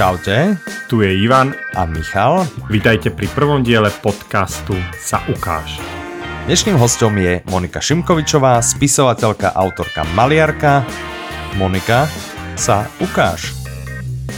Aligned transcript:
Čaute, 0.00 0.56
Tu 0.88 1.04
je 1.04 1.12
Ivan, 1.12 1.52
a 1.76 1.84
Michal. 1.84 2.48
vítajte 2.72 3.12
pri 3.12 3.28
prvom 3.36 3.60
diele 3.60 3.92
podcastu 4.00 4.72
Sa 4.96 5.20
ukáž. 5.28 5.76
Dnešným 6.48 6.80
hostom 6.80 7.20
je 7.20 7.44
Monika 7.44 7.84
Šimkovičová, 7.84 8.64
spisovateľka, 8.64 9.52
autorka, 9.52 10.08
maliarka. 10.16 10.88
Monika, 11.60 12.08
sa 12.56 12.88
ukáž. 12.96 13.52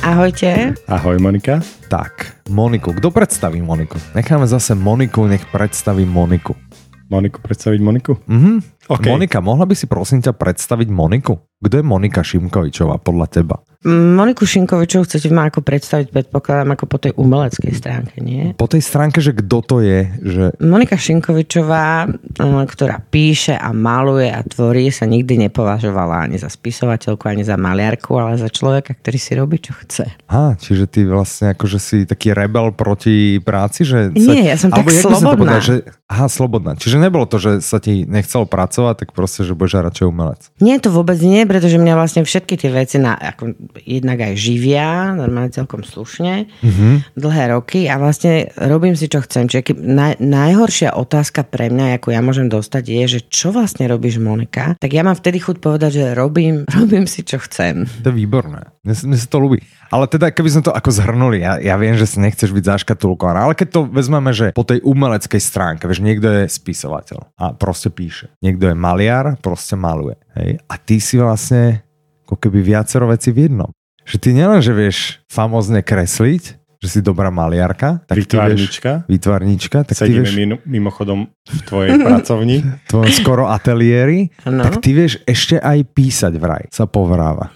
Ahojte. 0.02 0.74
Ahoj 0.90 1.22
Monika. 1.22 1.62
Tak, 1.86 2.42
Moniku, 2.50 2.90
kto 2.98 3.14
predstaví 3.14 3.62
Moniku? 3.62 4.02
Necháme 4.18 4.50
zase 4.50 4.74
Moniku, 4.74 5.30
nech 5.30 5.46
predstaví 5.46 6.02
Moniku. 6.02 6.58
Moniku, 7.06 7.38
predstaviť 7.38 7.78
Moniku? 7.78 8.18
Mhm. 8.26 8.82
OK. 8.90 9.06
Monika, 9.06 9.38
mohla 9.38 9.62
by 9.62 9.78
si 9.78 9.86
prosím 9.86 10.26
ťa 10.26 10.34
predstaviť 10.34 10.90
Moniku? 10.90 11.38
Kto 11.62 11.74
je 11.78 11.84
Monika 11.86 12.26
Šimkovičová 12.26 12.98
podľa 12.98 13.30
teba? 13.30 13.62
Moniku 13.82 14.46
Šinkovičovú 14.46 15.02
chcete 15.10 15.26
ma 15.34 15.50
ako 15.50 15.58
predstaviť, 15.58 16.14
predpokladám, 16.14 16.78
ako 16.78 16.84
po 16.86 16.98
tej 17.02 17.12
umeleckej 17.18 17.74
stránke, 17.74 18.22
nie? 18.22 18.54
Po 18.54 18.70
tej 18.70 18.78
stránke, 18.78 19.18
že 19.18 19.34
kto 19.34 19.58
to 19.58 19.76
je, 19.82 20.06
že 20.22 20.44
Monika 20.62 20.94
Šinkovičová, 20.94 22.06
eh, 22.06 22.64
ktorá 22.70 23.02
píše 23.02 23.58
a 23.58 23.74
maluje 23.74 24.30
a 24.30 24.38
tvorí, 24.46 24.94
sa 24.94 25.02
nikdy 25.10 25.50
nepovažovala 25.50 26.30
ani 26.30 26.38
za 26.38 26.46
spisovateľku, 26.46 27.26
ani 27.26 27.42
za 27.42 27.58
maliarku, 27.58 28.14
ale 28.14 28.38
za 28.38 28.46
človeka, 28.46 28.94
ktorý 28.94 29.18
si 29.18 29.32
robí, 29.34 29.58
čo 29.58 29.74
chce. 29.74 30.14
Á, 30.30 30.54
čiže 30.54 30.86
ty 30.86 31.02
vlastne 31.02 31.50
akože 31.50 31.78
si 31.82 31.96
taký 32.06 32.30
rebel 32.30 32.70
proti 32.70 33.42
práci, 33.42 33.82
že... 33.82 34.14
Nie, 34.14 34.54
ja 34.54 34.56
som 34.58 34.70
tak 34.70 34.86
Alebo 34.86 34.94
by 34.94 34.94
som 34.94 35.10
to 35.10 35.18
slobodná. 35.18 35.58
povedal, 35.58 35.60
že, 35.60 35.74
aha, 36.06 36.26
slobodná. 36.30 36.72
Čiže 36.78 36.96
nebolo 37.02 37.26
to, 37.26 37.42
že 37.42 37.58
sa 37.58 37.82
ti 37.82 38.06
nechcelo 38.06 38.46
pracovať, 38.46 38.94
tak 39.02 39.08
proste, 39.10 39.42
že 39.42 39.58
budeš 39.58 39.82
radšej 39.82 40.06
umelec. 40.06 40.42
Nie, 40.62 40.78
to 40.78 40.94
vôbec 40.94 41.18
nie, 41.18 41.42
pretože 41.50 41.82
mňa 41.82 41.94
vlastne 41.98 42.22
všetky 42.22 42.54
tie 42.54 42.70
veci 42.70 43.02
na, 43.02 43.18
ako, 43.18 43.71
jednak 43.80 44.18
aj 44.20 44.34
živia, 44.36 45.16
normálne 45.16 45.54
celkom 45.54 45.82
slušne, 45.86 46.48
mm-hmm. 46.48 47.16
dlhé 47.16 47.44
roky 47.54 47.88
a 47.88 47.96
vlastne 47.96 48.52
robím 48.58 48.94
si, 48.98 49.08
čo 49.08 49.24
chcem. 49.24 49.48
Čiže 49.48 49.76
naj, 49.78 50.20
najhoršia 50.20 50.94
otázka 50.94 51.48
pre 51.48 51.72
mňa, 51.72 51.98
ako 52.00 52.08
ja 52.12 52.20
môžem 52.20 52.48
dostať, 52.52 52.82
je, 52.88 53.04
že 53.18 53.20
čo 53.28 53.50
vlastne 53.52 53.88
robíš, 53.88 54.20
Monika? 54.20 54.76
Tak 54.78 54.90
ja 54.92 55.02
mám 55.02 55.16
vtedy 55.16 55.40
chuť 55.40 55.56
povedať, 55.60 55.90
že 56.02 56.04
robím, 56.12 56.68
robím 56.78 57.08
si, 57.08 57.24
čo 57.24 57.40
chcem. 57.40 57.88
To 58.04 58.12
je 58.12 58.16
výborné. 58.16 58.72
Mne, 58.82 58.94
mne 59.14 59.18
sa 59.18 59.28
to 59.30 59.38
ľúbi. 59.38 59.62
Ale 59.92 60.08
teda, 60.08 60.32
keby 60.32 60.48
sme 60.48 60.62
to 60.64 60.72
ako 60.72 60.88
zhrnuli, 60.88 61.44
ja, 61.44 61.60
ja 61.60 61.76
viem, 61.76 61.92
že 61.94 62.08
si 62.08 62.16
nechceš 62.16 62.48
byť 62.48 62.64
zaškatulkovaná, 62.64 63.44
ale 63.44 63.54
keď 63.54 63.68
to 63.68 63.80
vezmeme, 63.92 64.32
že 64.32 64.56
po 64.56 64.64
tej 64.64 64.80
umeleckej 64.80 65.38
stránke, 65.38 65.84
vieš, 65.84 66.00
niekto 66.00 66.26
je 66.32 66.48
spisovateľ 66.48 67.36
a 67.36 67.52
proste 67.52 67.92
píše. 67.92 68.32
Niekto 68.40 68.72
je 68.72 68.74
maliar, 68.74 69.36
proste 69.44 69.76
maluje. 69.76 70.16
Hej? 70.32 70.64
A 70.64 70.74
ty 70.80 70.96
si 70.96 71.20
vlastne 71.20 71.84
ako 72.32 72.40
keby 72.40 72.64
viacero 72.64 73.04
veci 73.04 73.28
v 73.28 73.44
jednom. 73.44 73.68
Že 74.02 74.16
ty 74.18 74.28
nielen, 74.32 74.64
že 74.64 74.72
vieš 74.72 75.20
famózne 75.28 75.84
kresliť, 75.84 76.58
že 76.82 76.88
si 76.88 76.98
dobrá 76.98 77.30
maliarka, 77.30 78.02
tak 78.08 78.18
ty 78.18 78.24
vieš, 78.24 78.26
Vytvárnička. 78.26 78.90
výtvarnička, 79.06 79.78
tak 79.86 79.94
ty 79.94 80.00
Sedíme 80.02 80.26
vieš 80.26 80.34
mimo, 80.34 80.56
mimochodom 80.66 81.30
v 81.30 81.60
tvojej 81.62 81.94
pracovni. 81.94 82.56
tvojom 82.90 83.12
skoro 83.14 83.46
ateliéri, 83.46 84.34
Áno. 84.42 84.66
tak 84.66 84.82
ty 84.82 84.90
vieš 84.90 85.22
ešte 85.22 85.62
aj 85.62 85.78
písať 85.94 86.32
vraj, 86.40 86.66
sa 86.74 86.90
povráva. 86.90 87.54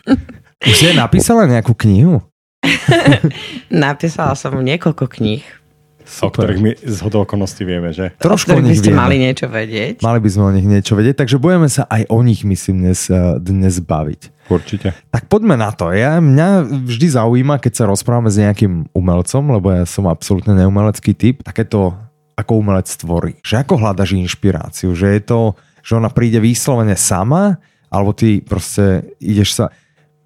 Už 0.62 0.74
si 0.76 0.94
napísala 0.94 1.48
nejakú 1.50 1.74
knihu? 1.74 2.22
Napísala 3.70 4.38
som 4.38 4.58
niekoľko 4.58 5.06
kníh, 5.10 5.42
o 6.06 6.28
ktorých 6.30 6.60
my 6.62 6.70
z 6.78 6.98
okolností 7.02 7.62
vieme, 7.66 7.90
že? 7.90 8.14
Trošku 8.16 8.54
o 8.54 8.58
o 8.58 8.62
ktorých 8.62 8.64
by 8.64 8.70
nich 8.70 8.80
ste 8.80 8.90
vieme. 8.94 9.02
mali 9.02 9.16
niečo 9.18 9.46
vedieť. 9.50 9.94
Mali 10.00 10.18
by 10.22 10.28
sme 10.30 10.42
o 10.46 10.52
nich 10.54 10.66
niečo 10.66 10.94
vedieť, 10.94 11.16
takže 11.26 11.36
budeme 11.42 11.68
sa 11.68 11.84
aj 11.90 12.02
o 12.08 12.18
nich, 12.22 12.46
myslím, 12.46 12.86
dnes, 12.86 13.10
eh, 13.10 13.36
dnes 13.42 13.74
baviť. 13.82 14.22
Určite. 14.46 14.94
Tak 15.10 15.26
poďme 15.26 15.58
na 15.58 15.74
to. 15.74 15.90
Ja, 15.90 16.22
mňa 16.22 16.48
vždy 16.86 17.06
zaujíma, 17.18 17.58
keď 17.58 17.72
sa 17.82 17.84
rozprávame 17.90 18.30
s 18.30 18.38
nejakým 18.38 18.94
umelcom, 18.94 19.42
lebo 19.50 19.74
ja 19.74 19.82
som 19.82 20.06
absolútne 20.06 20.54
neumelecký 20.54 21.18
typ, 21.18 21.42
takéto 21.42 21.98
ako 22.38 22.62
umelec 22.62 22.86
tvorí. 22.86 23.42
Že 23.42 23.66
ako 23.66 23.74
hľadaš 23.80 24.14
inšpiráciu? 24.14 24.94
Že 24.94 25.06
je 25.18 25.22
to, 25.24 25.40
že 25.82 25.98
ona 25.98 26.12
príde 26.12 26.38
vyslovene 26.38 26.94
sama, 26.94 27.58
alebo 27.90 28.14
ty 28.14 28.38
proste 28.44 29.16
ideš 29.18 29.58
sa 29.58 29.64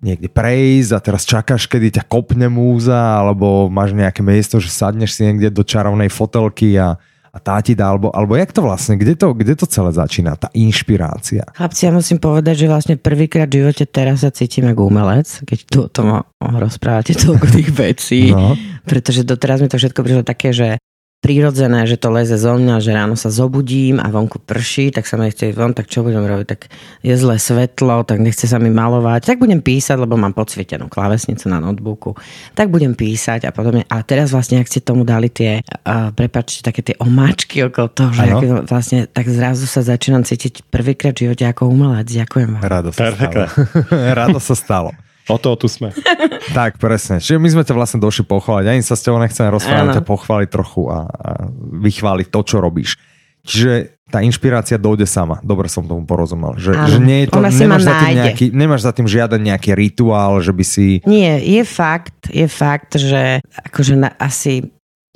niekde 0.00 0.32
prejsť 0.32 0.90
a 0.96 0.98
teraz 0.98 1.22
čakáš, 1.28 1.68
kedy 1.68 2.00
ťa 2.00 2.08
kopne 2.08 2.48
múza, 2.48 2.96
alebo 2.96 3.68
máš 3.68 3.92
nejaké 3.92 4.24
miesto, 4.24 4.56
že 4.56 4.72
sadneš 4.72 5.16
si 5.16 5.28
niekde 5.28 5.52
do 5.52 5.60
čarovnej 5.60 6.08
fotelky 6.08 6.74
a, 6.80 6.96
a 7.30 7.38
tá 7.38 7.60
ti 7.60 7.76
dá, 7.76 7.92
alebo, 7.92 8.08
alebo 8.10 8.34
jak 8.34 8.50
to 8.50 8.64
vlastne, 8.64 8.96
kde 8.96 9.14
to, 9.14 9.36
kde 9.36 9.54
to 9.54 9.68
celé 9.68 9.92
začína, 9.92 10.40
tá 10.40 10.48
inšpirácia? 10.56 11.44
Chlapci, 11.52 11.86
ja 11.86 11.92
musím 11.92 12.16
povedať, 12.16 12.64
že 12.64 12.66
vlastne 12.66 12.94
prvýkrát 12.96 13.46
v 13.46 13.60
živote 13.60 13.84
teraz 13.86 14.24
sa 14.24 14.32
cítim 14.32 14.66
ako 14.66 14.88
umelec, 14.88 15.28
keď 15.44 15.58
tu 15.68 15.78
o 15.84 15.88
tom 15.92 16.24
rozprávate 16.40 17.12
toľko 17.14 17.46
tých 17.52 17.70
vecí, 17.70 18.32
No. 18.32 18.56
pretože 18.88 19.22
doteraz 19.22 19.60
mi 19.60 19.68
to 19.68 19.76
všetko 19.76 20.00
prišlo 20.00 20.24
také, 20.24 20.50
že 20.56 20.80
prirodzené, 21.20 21.84
že 21.84 22.00
to 22.00 22.08
leze 22.08 22.32
zo 22.40 22.56
mňa, 22.56 22.80
že 22.80 22.96
ráno 22.96 23.12
sa 23.12 23.28
zobudím 23.28 24.00
a 24.00 24.08
vonku 24.08 24.40
prší, 24.40 24.88
tak 24.88 25.04
sa 25.04 25.20
mi 25.20 25.28
chce 25.28 25.52
ísť 25.52 25.58
von, 25.60 25.76
tak 25.76 25.86
čo 25.86 26.00
budem 26.00 26.24
robiť? 26.24 26.46
Tak 26.48 26.60
je 27.04 27.14
zlé 27.14 27.36
svetlo, 27.36 28.08
tak 28.08 28.24
nechce 28.24 28.48
sa 28.48 28.56
mi 28.56 28.72
malovať, 28.72 29.28
tak 29.28 29.36
budem 29.36 29.60
písať, 29.60 30.00
lebo 30.00 30.16
mám 30.16 30.32
podsvietenú 30.32 30.88
klávesnicu 30.88 31.52
na 31.52 31.60
notebooku, 31.60 32.16
tak 32.56 32.72
budem 32.72 32.96
písať 32.96 33.44
a 33.44 33.52
podobne. 33.52 33.84
A 33.92 34.00
teraz 34.00 34.32
vlastne, 34.32 34.64
ak 34.64 34.72
ste 34.72 34.80
tomu 34.80 35.04
dali 35.04 35.28
tie, 35.28 35.60
uh, 35.60 36.08
prepačte, 36.16 36.64
také 36.64 36.80
tie 36.80 36.96
omáčky 36.96 37.68
okolo 37.68 37.92
toho, 37.92 38.10
že 38.16 38.24
to 38.24 38.64
vlastne, 38.64 38.98
tak 39.04 39.28
zrazu 39.28 39.68
sa 39.68 39.84
začínam 39.84 40.24
cítiť 40.24 40.72
prvýkrát 40.72 41.12
v 41.12 41.28
živote 41.28 41.44
ako 41.44 41.68
umelec. 41.68 42.08
Ďakujem 42.08 42.48
vám. 42.56 42.62
Rado 42.64 42.90
sa 42.96 43.12
stalo. 43.12 43.44
Rado 44.18 44.38
sa 44.40 44.54
stalo. 44.56 44.90
O 45.30 45.38
to 45.38 45.54
tu 45.54 45.70
sme. 45.70 45.94
Tak, 46.50 46.82
presne. 46.82 47.22
Čiže 47.22 47.38
my 47.38 47.46
sme 47.46 47.62
ťa 47.62 47.74
vlastne 47.78 48.02
došli 48.02 48.26
pochváliť. 48.26 48.66
Ani 48.66 48.82
sa 48.82 48.98
s 48.98 49.06
tebou 49.06 49.22
nechceme 49.22 49.54
rozprávať, 49.54 50.02
ťa 50.02 50.04
pochváliť 50.04 50.48
trochu 50.50 50.90
a, 50.90 51.06
a 51.06 51.30
vychváliť 51.78 52.26
to, 52.26 52.40
čo 52.42 52.56
robíš. 52.58 52.98
Čiže 53.46 54.02
tá 54.10 54.18
inšpirácia 54.20 54.74
dojde 54.76 55.06
sama. 55.06 55.38
Dobre 55.46 55.70
som 55.70 55.86
tomu 55.86 56.02
porozumel. 56.02 56.58
Že, 56.58 56.72
Áno. 56.74 56.90
že 56.90 56.98
nie 56.98 57.18
je 57.24 57.26
to, 57.30 57.38
Ona 57.38 57.54
si 57.54 57.62
ma 57.62 57.78
nemáš, 57.78 57.82
za 57.86 57.94
tým 57.94 58.02
nájde. 58.02 58.18
nejaký, 58.26 58.46
nemáš 58.50 58.80
za 58.82 58.92
tým 58.92 59.06
žiaden 59.06 59.40
nejaký 59.46 59.70
rituál, 59.78 60.32
že 60.42 60.50
by 60.50 60.64
si... 60.66 60.86
Nie, 61.06 61.38
je 61.38 61.62
fakt, 61.62 62.26
je 62.26 62.46
fakt, 62.50 62.98
že 62.98 63.38
akože 63.70 63.94
na, 63.94 64.10
asi 64.18 64.66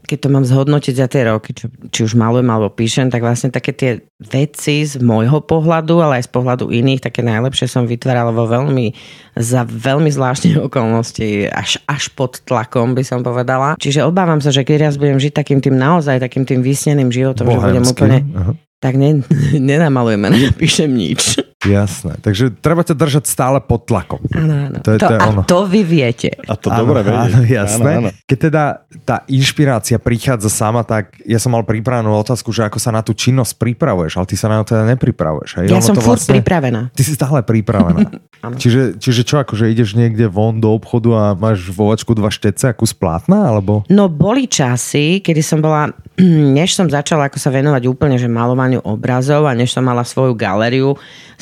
keď 0.04 0.18
to 0.20 0.28
mám 0.28 0.44
zhodnotiť 0.44 0.94
za 0.94 1.08
tie 1.08 1.24
roky, 1.24 1.56
čo, 1.56 1.72
či 1.88 2.00
už 2.04 2.12
malujem 2.14 2.48
alebo 2.48 2.68
píšem, 2.68 3.08
tak 3.08 3.24
vlastne 3.24 3.48
také 3.48 3.72
tie 3.72 3.90
veci 4.20 4.84
z 4.84 5.00
môjho 5.00 5.40
pohľadu, 5.44 6.00
ale 6.00 6.20
aj 6.20 6.28
z 6.28 6.30
pohľadu 6.32 6.68
iných, 6.68 7.04
také 7.04 7.24
najlepšie 7.24 7.68
som 7.68 7.88
vytvárala 7.88 8.32
vo 8.32 8.44
veľmi, 8.44 8.92
za 9.36 9.64
veľmi 9.64 10.08
zvláštne 10.12 10.60
okolnosti, 10.68 11.48
až, 11.48 11.80
až 11.88 12.12
pod 12.12 12.44
tlakom 12.44 12.92
by 12.92 13.04
som 13.04 13.24
povedala. 13.24 13.76
Čiže 13.80 14.04
obávam 14.04 14.40
sa, 14.40 14.52
že 14.52 14.64
keď 14.64 14.88
raz 14.88 14.94
budem 14.96 15.20
žiť 15.20 15.32
takým 15.32 15.60
tým 15.64 15.76
naozaj, 15.76 16.20
takým 16.20 16.44
tým 16.44 16.60
vysneným 16.60 17.12
životom, 17.12 17.48
že 17.48 17.58
budem 17.60 17.84
úplne, 17.84 18.18
Aha. 18.32 18.52
tak 18.80 18.96
ne, 18.96 19.20
nenamalujem 19.72 20.20
a 20.24 20.28
nenapíšem 20.28 20.88
nič. 20.88 21.43
Jasné. 21.64 22.20
Takže 22.20 22.52
treba 22.52 22.84
ťa 22.84 22.94
držať 22.94 23.24
stále 23.24 23.58
pod 23.58 23.88
tlakom. 23.88 24.20
Áno, 24.32 24.70
áno. 24.70 24.78
To 24.84 24.90
je- 24.92 25.00
to, 25.00 25.08
to 25.08 25.14
je 25.14 25.18
a 25.18 25.24
ono. 25.28 25.40
to 25.44 25.58
vy 25.64 25.80
viete. 25.82 26.30
A 26.44 26.54
to 26.54 26.68
Áno, 26.68 26.84
dobre 26.84 27.00
vedieť. 27.02 27.32
Áno, 27.32 27.40
jasné. 27.44 27.92
Áno, 27.96 28.08
áno. 28.08 28.24
Keď 28.24 28.38
teda 28.38 28.62
tá 29.02 29.16
inšpirácia 29.26 29.96
prichádza 29.96 30.52
sama, 30.52 30.84
tak 30.84 31.16
ja 31.24 31.40
som 31.40 31.52
mal 31.52 31.64
pripravenú 31.64 32.12
otázku, 32.14 32.52
že 32.52 32.64
ako 32.68 32.76
sa 32.76 32.92
na 32.92 33.00
tú 33.00 33.16
činnosť 33.16 33.56
pripravuješ, 33.56 34.20
ale 34.20 34.26
ty 34.28 34.36
sa 34.36 34.46
na 34.52 34.60
to 34.62 34.76
teda 34.76 34.84
nepripravuješ. 34.92 35.50
Hej? 35.60 35.66
Ja 35.72 35.80
Ono 35.80 35.84
som 35.84 35.96
to 35.96 36.04
furt 36.04 36.20
pripravená. 36.20 36.92
Ty 36.92 37.02
si 37.02 37.12
stále 37.16 37.40
pripravená. 37.40 38.08
Čiže, 38.44 39.00
čiže 39.00 39.24
čo, 39.24 39.40
akože 39.40 39.72
ideš 39.72 39.96
niekde 39.96 40.28
von 40.28 40.60
do 40.60 40.68
obchodu 40.76 41.08
a 41.16 41.24
máš 41.32 41.64
vo 41.72 41.88
očku 41.88 42.12
dva 42.12 42.28
štece 42.28 42.68
a 42.68 42.76
kus 42.76 42.92
plátna, 42.92 43.48
alebo? 43.48 43.88
No 43.88 44.12
boli 44.12 44.44
časy, 44.44 45.24
kedy 45.24 45.40
som 45.40 45.64
bola, 45.64 45.88
než 46.58 46.76
som 46.76 46.84
začala 46.84 47.32
ako 47.32 47.40
sa 47.40 47.48
venovať 47.48 47.88
úplne 47.88 48.20
že 48.20 48.28
malovaniu 48.28 48.84
obrazov 48.84 49.48
a 49.48 49.56
než 49.56 49.72
som 49.72 49.80
mala 49.80 50.04
svoju 50.04 50.36
galériu 50.36 50.92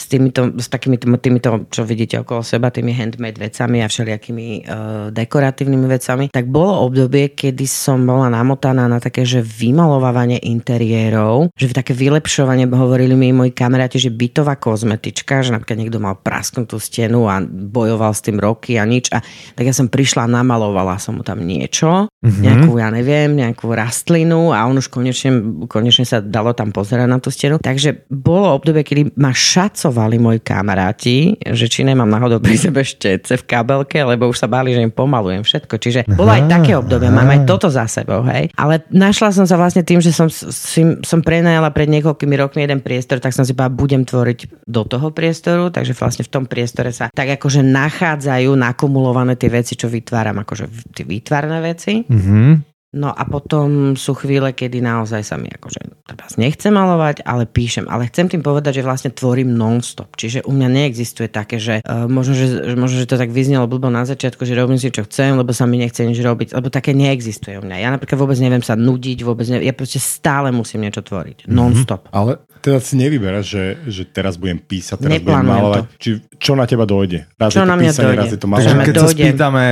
s, 0.02 0.10
týmito, 0.10 0.50
s 0.58 0.66
takými 0.66 0.98
tými- 0.98 1.20
týmito, 1.22 1.70
čo 1.70 1.86
vidíte 1.86 2.26
okolo 2.26 2.42
seba, 2.42 2.74
tými 2.74 2.90
handmade 2.90 3.38
vecami 3.38 3.82
a 3.82 3.86
všelijakými 3.86 4.46
uh, 4.66 5.14
dekoratívnymi 5.14 5.86
vecami, 5.86 6.24
tak 6.34 6.50
bolo 6.50 6.82
obdobie, 6.90 7.30
kedy 7.30 7.62
som 7.70 8.02
bola 8.02 8.26
namotaná 8.26 8.90
na 8.90 8.98
také, 8.98 9.22
že 9.22 9.38
vymalovávanie 9.38 10.42
interiérov, 10.42 11.54
že 11.54 11.70
také 11.70 11.94
vylepšovanie, 11.94 12.66
hovorili 12.66 13.14
mi 13.14 13.30
moji 13.30 13.52
kamaráti, 13.52 14.02
že 14.02 14.10
bytová 14.10 14.56
kozmetička, 14.56 15.44
že 15.44 15.52
napríklad 15.52 15.78
niekto 15.78 16.00
mal 16.00 16.18
prasknutú 16.18 16.80
stenu 16.80 17.28
a 17.28 17.38
bojoval 17.44 18.16
s 18.16 18.24
tým 18.24 18.40
roky 18.40 18.80
a 18.80 18.88
nič. 18.88 19.12
A 19.12 19.20
tak 19.54 19.68
ja 19.68 19.74
som 19.76 19.92
prišla, 19.92 20.26
namalovala 20.26 20.96
som 20.96 21.20
mu 21.20 21.22
tam 21.22 21.44
niečo, 21.44 22.08
mm-hmm. 22.08 22.40
nejakú, 22.40 22.70
ja 22.80 22.88
neviem, 22.88 23.30
nejakú 23.36 23.68
rastlinu 23.70 24.56
a 24.56 24.64
on 24.64 24.80
už 24.80 24.88
konečne, 24.88 25.62
konečne 25.68 26.08
sa 26.08 26.24
dalo 26.24 26.56
tam 26.56 26.72
pozerať 26.72 27.06
na 27.06 27.20
tú 27.20 27.28
stenu. 27.28 27.60
Takže 27.60 28.08
bolo 28.08 28.56
obdobie, 28.56 28.80
kedy 28.80 29.02
ma 29.20 29.36
šacoval 29.36 29.91
volali 29.92 30.16
moji 30.18 30.40
kamaráti, 30.40 31.36
že 31.52 31.68
či 31.68 31.84
nemám 31.84 32.08
náhodou 32.08 32.40
pri 32.40 32.56
sebe 32.56 32.82
štece 32.82 33.38
v 33.38 33.44
kabelke, 33.44 34.00
lebo 34.02 34.26
už 34.26 34.40
sa 34.40 34.48
báli, 34.48 34.72
že 34.72 34.82
im 34.82 34.90
pomalujem 34.90 35.44
všetko. 35.44 35.74
Čiže 35.76 36.00
bolo 36.16 36.32
aj 36.32 36.48
také 36.48 36.72
obdobie, 36.74 37.12
mám 37.12 37.28
aj 37.28 37.44
toto 37.44 37.68
za 37.68 37.84
sebou, 37.86 38.24
hej. 38.26 38.48
Ale 38.56 38.82
našla 38.88 39.30
som 39.36 39.44
sa 39.44 39.60
vlastne 39.60 39.84
tým, 39.84 40.00
že 40.00 40.10
som, 40.10 40.32
si, 40.32 40.82
som 41.04 41.20
prenajala 41.20 41.68
pred 41.70 41.86
niekoľkými 41.92 42.34
rokmi 42.40 42.64
jeden 42.64 42.80
priestor, 42.80 43.20
tak 43.20 43.36
som 43.36 43.44
si 43.44 43.52
povedala, 43.52 43.78
budem 43.78 44.02
tvoriť 44.02 44.66
do 44.66 44.82
toho 44.88 45.12
priestoru, 45.12 45.68
takže 45.68 45.92
vlastne 45.94 46.24
v 46.24 46.32
tom 46.32 46.44
priestore 46.48 46.90
sa 46.90 47.12
tak 47.12 47.36
akože 47.36 47.60
nachádzajú 47.60 48.50
nakumulované 48.56 49.36
tie 49.36 49.52
veci, 49.52 49.76
čo 49.76 49.86
vytváram, 49.92 50.40
akože 50.40 50.94
tie 50.96 51.04
výtvarné 51.04 51.58
veci. 51.60 52.02
Mhm. 52.08 52.71
No 52.92 53.08
a 53.08 53.24
potom 53.24 53.96
sú 53.96 54.12
chvíle, 54.12 54.52
kedy 54.52 54.84
naozaj 54.84 55.24
sa 55.24 55.40
mi 55.40 55.48
akože 55.48 56.04
treba 56.04 56.28
nechce 56.36 56.68
malovať, 56.68 57.24
ale 57.24 57.48
píšem. 57.48 57.88
Ale 57.88 58.12
chcem 58.12 58.28
tým 58.28 58.44
povedať, 58.44 58.80
že 58.80 58.82
vlastne 58.84 59.08
tvorím 59.08 59.56
non-stop. 59.56 60.12
Čiže 60.12 60.44
u 60.44 60.52
mňa 60.52 60.68
neexistuje 60.68 61.32
také, 61.32 61.56
že 61.56 61.80
uh, 61.80 62.04
možno, 62.04 62.36
že 62.36 62.76
možno, 62.76 63.00
že 63.00 63.08
to 63.08 63.16
tak 63.16 63.32
vyznelo 63.32 63.64
blbo 63.64 63.88
na 63.88 64.04
začiatku, 64.04 64.44
že 64.44 64.52
robím 64.52 64.76
si 64.76 64.92
čo 64.92 65.08
chcem, 65.08 65.32
lebo 65.40 65.56
sa 65.56 65.64
mi 65.64 65.80
nechce 65.80 66.04
nič 66.04 66.20
robiť. 66.20 66.52
Lebo 66.52 66.68
také 66.68 66.92
neexistuje 66.92 67.56
u 67.56 67.64
mňa. 67.64 67.76
Ja 67.80 67.88
napríklad 67.96 68.20
vôbec 68.20 68.36
neviem 68.36 68.60
sa 68.60 68.76
nudiť, 68.76 69.18
vôbec 69.24 69.48
neviem. 69.48 69.72
Ja 69.72 69.74
proste 69.74 69.96
stále 69.96 70.52
musím 70.52 70.84
niečo 70.84 71.00
tvoriť. 71.00 71.48
Non-stop. 71.48 72.12
Ale 72.12 72.44
teda 72.60 72.76
si 72.84 73.00
nevyberáš, 73.00 73.46
že, 73.48 73.64
že 73.88 74.02
teraz 74.04 74.36
budem 74.36 74.60
písať, 74.60 75.00
teraz 75.00 75.16
budem 75.16 75.24
Neplánujem 75.24 75.48
malovať. 75.48 75.82
Či, 75.96 76.08
čo 76.36 76.52
na 76.52 76.68
teba 76.68 76.84
dojde? 76.84 77.24
Raz 77.40 77.56
Čo 77.56 77.64
je 77.64 77.64
to 77.64 77.72
na 77.72 77.76
mňa 77.80 77.92
písanie, 77.96 78.04
dojde? 78.04 78.20
raz 78.20 78.28
je 78.28 78.40
to 78.40 78.48
malovanie. 78.52 78.76
ma 78.76 78.84
keď 78.84 78.94
sa 78.94 79.08
dojde. 79.08 79.24
spýtame, 79.24 79.64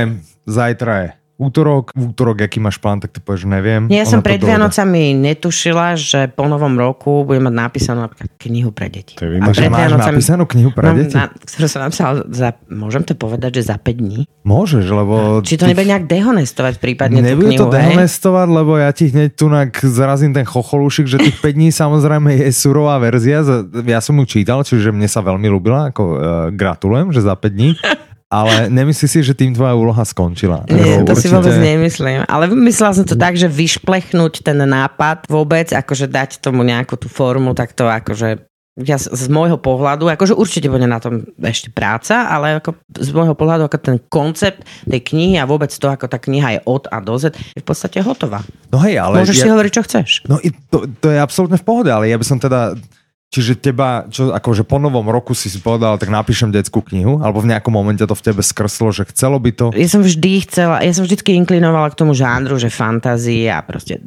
zajtra 0.49 0.93
je 1.05 1.09
útorok, 1.41 1.89
v 1.97 2.13
útorok, 2.13 2.45
aký 2.45 2.61
máš 2.61 2.77
plán, 2.77 3.01
tak 3.01 3.09
ty 3.09 3.19
povieš, 3.19 3.49
neviem. 3.49 3.89
Ja 3.89 4.05
som 4.05 4.21
pred. 4.21 4.37
Vianocami 4.37 5.17
netušila, 5.17 5.97
že 5.97 6.29
po 6.29 6.45
novom 6.45 6.77
roku 6.77 7.25
budem 7.25 7.49
mať 7.49 7.55
napísanú 7.57 8.09
knihu 8.37 8.69
pre 8.69 8.93
deti. 8.93 9.17
Pred 9.17 9.41
máš 9.41 9.57
Vianocami- 9.57 10.13
napísanú 10.13 10.43
knihu 10.45 10.69
pre 10.69 10.85
Mám 10.85 10.97
deti? 11.01 11.17
Na, 11.17 11.33
ktorú 11.33 11.65
som 11.65 11.81
napísala 11.81 12.25
za, 12.29 12.53
môžem 12.69 13.01
to 13.01 13.17
povedať, 13.17 13.61
že 13.61 13.73
za 13.73 13.77
5 13.81 14.01
dní? 14.01 14.29
Môžeš, 14.41 14.85
lebo... 14.89 15.41
Či 15.45 15.57
to 15.57 15.65
ty- 15.65 15.71
nebude 15.73 15.87
nejak 15.89 16.05
dehonestovať 16.09 16.73
prípadne 16.81 17.21
tú 17.21 17.27
Nebude 17.33 17.53
knihu, 17.53 17.61
to 17.61 17.67
hej? 17.69 17.77
dehonestovať, 17.93 18.47
lebo 18.49 18.71
ja 18.77 18.89
ti 18.93 19.09
hneď 19.09 19.29
tu 19.37 19.45
zarazím 19.85 20.33
ten 20.33 20.45
chocholúšik, 20.45 21.05
že 21.05 21.21
tých 21.21 21.37
5 21.41 21.57
dní 21.57 21.69
samozrejme 21.69 22.29
je 22.37 22.49
surová 22.53 22.97
verzia. 22.97 23.41
Ja 23.85 24.01
som 24.01 24.17
ju 24.17 24.25
čítal, 24.25 24.61
čiže 24.65 24.89
mne 24.89 25.05
sa 25.05 25.21
veľmi 25.21 25.47
ľúbila, 25.47 25.93
ako 25.93 26.03
uh, 26.03 26.17
gratulujem, 26.53 27.13
že 27.13 27.21
za 27.21 27.37
5 27.37 27.49
dní. 27.49 27.69
Ale 28.31 28.71
nemyslí 28.71 29.07
si, 29.11 29.19
že 29.27 29.35
tým 29.35 29.51
tvoja 29.51 29.75
úloha 29.75 29.99
skončila. 30.07 30.63
Nie, 30.71 31.03
to 31.03 31.19
si 31.19 31.27
vôbec 31.27 31.51
nemyslím. 31.59 32.23
Ale 32.31 32.47
myslela 32.47 32.95
som 32.95 33.03
to 33.03 33.19
tak, 33.19 33.35
že 33.35 33.51
vyšplechnúť 33.51 34.39
ten 34.39 34.55
nápad 34.55 35.27
vôbec, 35.27 35.67
akože 35.75 36.07
dať 36.07 36.39
tomu 36.39 36.63
nejakú 36.63 36.95
tú 36.95 37.11
formu, 37.11 37.51
tak 37.51 37.75
to 37.75 37.91
akože 37.91 38.47
ja 38.79 38.95
z, 38.95 39.27
môjho 39.27 39.59
pohľadu, 39.59 40.07
akože 40.07 40.31
určite 40.31 40.71
bude 40.71 40.87
na 40.87 41.03
tom 41.03 41.27
ešte 41.43 41.67
práca, 41.75 42.31
ale 42.31 42.63
ako 42.63 42.79
z 42.95 43.09
môjho 43.11 43.35
pohľadu 43.35 43.67
ako 43.67 43.77
ten 43.83 43.97
koncept 44.07 44.63
tej 44.87 45.03
knihy 45.11 45.35
a 45.35 45.43
vôbec 45.43 45.67
to, 45.67 45.91
ako 45.91 46.07
tá 46.07 46.15
kniha 46.15 46.55
je 46.55 46.59
od 46.63 46.87
a 46.87 47.03
do 47.03 47.19
Z, 47.19 47.35
je 47.35 47.59
v 47.59 47.67
podstate 47.67 47.99
hotová. 47.99 48.39
No 48.71 48.79
hej, 48.79 48.95
ale... 48.95 49.19
Môžeš 49.19 49.37
ja, 49.37 49.43
si 49.43 49.51
hovoriť, 49.51 49.71
čo 49.75 49.83
chceš. 49.83 50.09
No 50.31 50.39
i 50.39 50.55
to, 50.71 50.87
to 50.87 51.11
je 51.11 51.19
absolútne 51.19 51.59
v 51.59 51.67
pohode, 51.67 51.91
ale 51.91 52.07
ja 52.07 52.15
by 52.15 52.25
som 52.25 52.39
teda... 52.39 52.79
Čiže 53.31 53.63
teba, 53.63 54.11
čo 54.11 54.35
akože 54.35 54.67
po 54.67 54.75
novom 54.75 55.07
roku 55.07 55.31
si 55.31 55.47
si 55.47 55.63
povedal, 55.63 55.95
tak 55.95 56.11
napíšem 56.11 56.51
detskú 56.51 56.83
knihu, 56.83 57.23
alebo 57.23 57.39
v 57.39 57.55
nejakom 57.55 57.71
momente 57.71 58.03
to 58.03 58.11
v 58.11 58.25
tebe 58.27 58.43
skrslo, 58.43 58.91
že 58.91 59.07
chcelo 59.07 59.39
by 59.39 59.51
to... 59.55 59.65
Ja 59.71 59.87
som 59.87 60.03
vždy 60.03 60.43
chcela, 60.43 60.83
ja 60.83 60.91
som 60.91 61.07
vždycky 61.07 61.39
inklinovala 61.39 61.95
k 61.95 61.99
tomu 62.03 62.11
žánru, 62.11 62.59
že 62.59 62.67
fantasy 62.67 63.47
a 63.47 63.63
proste 63.63 64.03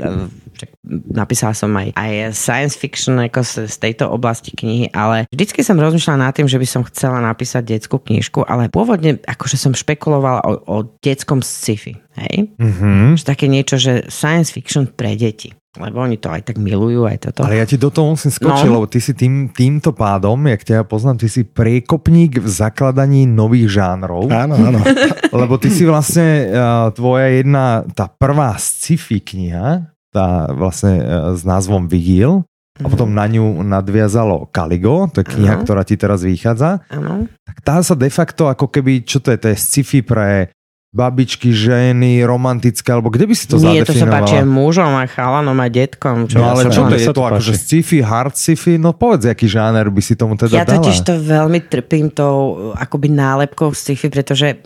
napísala 1.10 1.52
som 1.52 1.70
aj, 1.74 1.92
aj 1.94 2.12
science 2.34 2.74
fiction 2.78 3.18
ako 3.18 3.40
z, 3.42 3.52
z 3.70 3.76
tejto 3.80 4.10
oblasti 4.10 4.54
knihy, 4.54 4.90
ale 4.94 5.26
vždycky 5.30 5.60
som 5.64 5.80
rozmýšľala 5.80 6.30
nad 6.30 6.34
tým, 6.34 6.46
že 6.46 6.60
by 6.60 6.66
som 6.68 6.82
chcela 6.86 7.18
napísať 7.20 7.76
detskú 7.76 7.98
knižku, 7.98 8.44
ale 8.46 8.70
pôvodne 8.70 9.18
akože 9.24 9.56
som 9.56 9.72
špekulovala 9.72 10.40
o, 10.44 10.52
o 10.66 10.76
detskom 11.02 11.40
sci-fi, 11.42 11.98
hej? 12.18 12.52
Mhm. 12.58 13.18
Že 13.20 13.24
také 13.24 13.46
niečo, 13.50 13.76
že 13.76 14.06
science 14.10 14.50
fiction 14.52 14.86
pre 14.86 15.14
deti. 15.14 15.52
Lebo 15.74 16.06
oni 16.06 16.22
to 16.22 16.30
aj 16.30 16.46
tak 16.46 16.56
milujú, 16.62 17.02
aj 17.02 17.18
toto. 17.18 17.42
Ale 17.42 17.58
ja 17.58 17.66
ti 17.66 17.74
do 17.74 17.90
toho 17.90 18.14
musím 18.14 18.30
skočiť, 18.30 18.70
No. 18.70 18.78
lebo 18.78 18.86
ty 18.86 19.02
si 19.02 19.10
tým, 19.10 19.50
týmto 19.50 19.90
pádom, 19.90 20.38
jak 20.46 20.62
ťa 20.62 20.74
ja 20.78 20.84
poznám, 20.86 21.18
ty 21.18 21.26
si 21.26 21.42
priekopník 21.42 22.38
v 22.38 22.46
zakladaní 22.46 23.26
nových 23.26 23.82
žánrov. 23.82 24.30
Áno, 24.30 24.54
áno. 24.54 24.78
Lebo 25.42 25.58
ty 25.58 25.74
si 25.74 25.82
vlastne, 25.82 26.46
uh, 26.46 26.94
tvoja 26.94 27.26
jedna, 27.42 27.82
tá 27.90 28.06
prvá 28.06 28.54
sci-fi 28.54 29.18
kniha, 29.18 29.93
tá 30.14 30.46
vlastne 30.54 31.02
uh, 31.02 31.34
s 31.34 31.42
názvom 31.42 31.90
Vigil, 31.90 32.46
a 32.74 32.90
potom 32.90 33.14
na 33.14 33.26
ňu 33.26 33.62
nadviazalo 33.62 34.50
Caligo, 34.50 35.06
to 35.10 35.22
je 35.22 35.30
kniha, 35.30 35.58
Áno. 35.58 35.62
ktorá 35.62 35.86
ti 35.86 35.94
teraz 35.94 36.26
vychádza. 36.26 36.82
Áno. 36.90 37.30
Tak 37.46 37.56
tá 37.62 37.78
sa 37.82 37.94
de 37.94 38.10
facto 38.10 38.50
ako 38.50 38.66
keby, 38.66 39.06
čo 39.06 39.22
to 39.22 39.30
je, 39.30 39.38
to 39.38 39.46
je 39.54 39.58
sci-fi 39.58 40.02
pre 40.02 40.50
babičky, 40.90 41.50
ženy, 41.50 42.22
romantické, 42.22 42.90
alebo 42.90 43.10
kde 43.10 43.26
by 43.26 43.34
si 43.34 43.46
to 43.46 43.58
Nie, 43.58 43.82
to 43.82 43.94
sa 43.94 44.02
zadefinovala? 44.02 44.26
páči 44.26 44.36
mužom, 44.42 44.90
aj 44.94 45.08
chalanom, 45.10 45.58
aj 45.58 45.70
detkom. 45.70 46.16
Čo 46.26 46.38
No 46.38 46.42
ja 46.42 46.50
ale 46.50 46.62
čo 46.66 46.82
to 46.82 46.94
je 46.94 47.06
to 47.10 47.22
akože 47.22 47.54
sci-fi, 47.54 47.98
hard 48.02 48.34
sci-fi? 48.34 48.74
No 48.74 48.90
povedz, 48.90 49.26
aký 49.26 49.46
žáner 49.46 49.86
by 49.90 50.02
si 50.02 50.14
tomu 50.14 50.34
teda 50.34 50.54
Ja 50.54 50.66
dala. 50.66 50.82
totiž 50.82 50.98
to 51.02 51.14
veľmi 51.18 51.66
trpím 51.66 52.10
tou 52.10 52.70
akoby 52.74 53.06
nálepkou 53.10 53.70
sci-fi, 53.70 54.10
pretože 54.10 54.62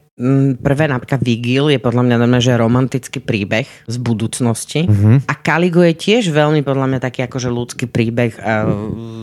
prvé 0.59 0.85
napríklad 0.85 1.23
Vigil 1.23 1.71
je 1.71 1.79
podľa 1.79 2.03
mňa 2.03 2.17
normálne, 2.19 2.43
že 2.43 2.53
romantický 2.53 3.23
príbeh 3.23 3.65
z 3.87 3.97
budúcnosti 3.97 4.85
Mhm. 4.85 5.25
a 5.25 5.33
Caligo 5.39 5.79
je 5.81 5.95
tiež 5.95 6.29
veľmi 6.29 6.61
podľa 6.61 6.87
mňa 6.87 6.99
taký 6.99 7.23
akože 7.23 7.49
ľudský 7.49 7.87
príbeh 7.87 8.35
uh, 8.35 8.67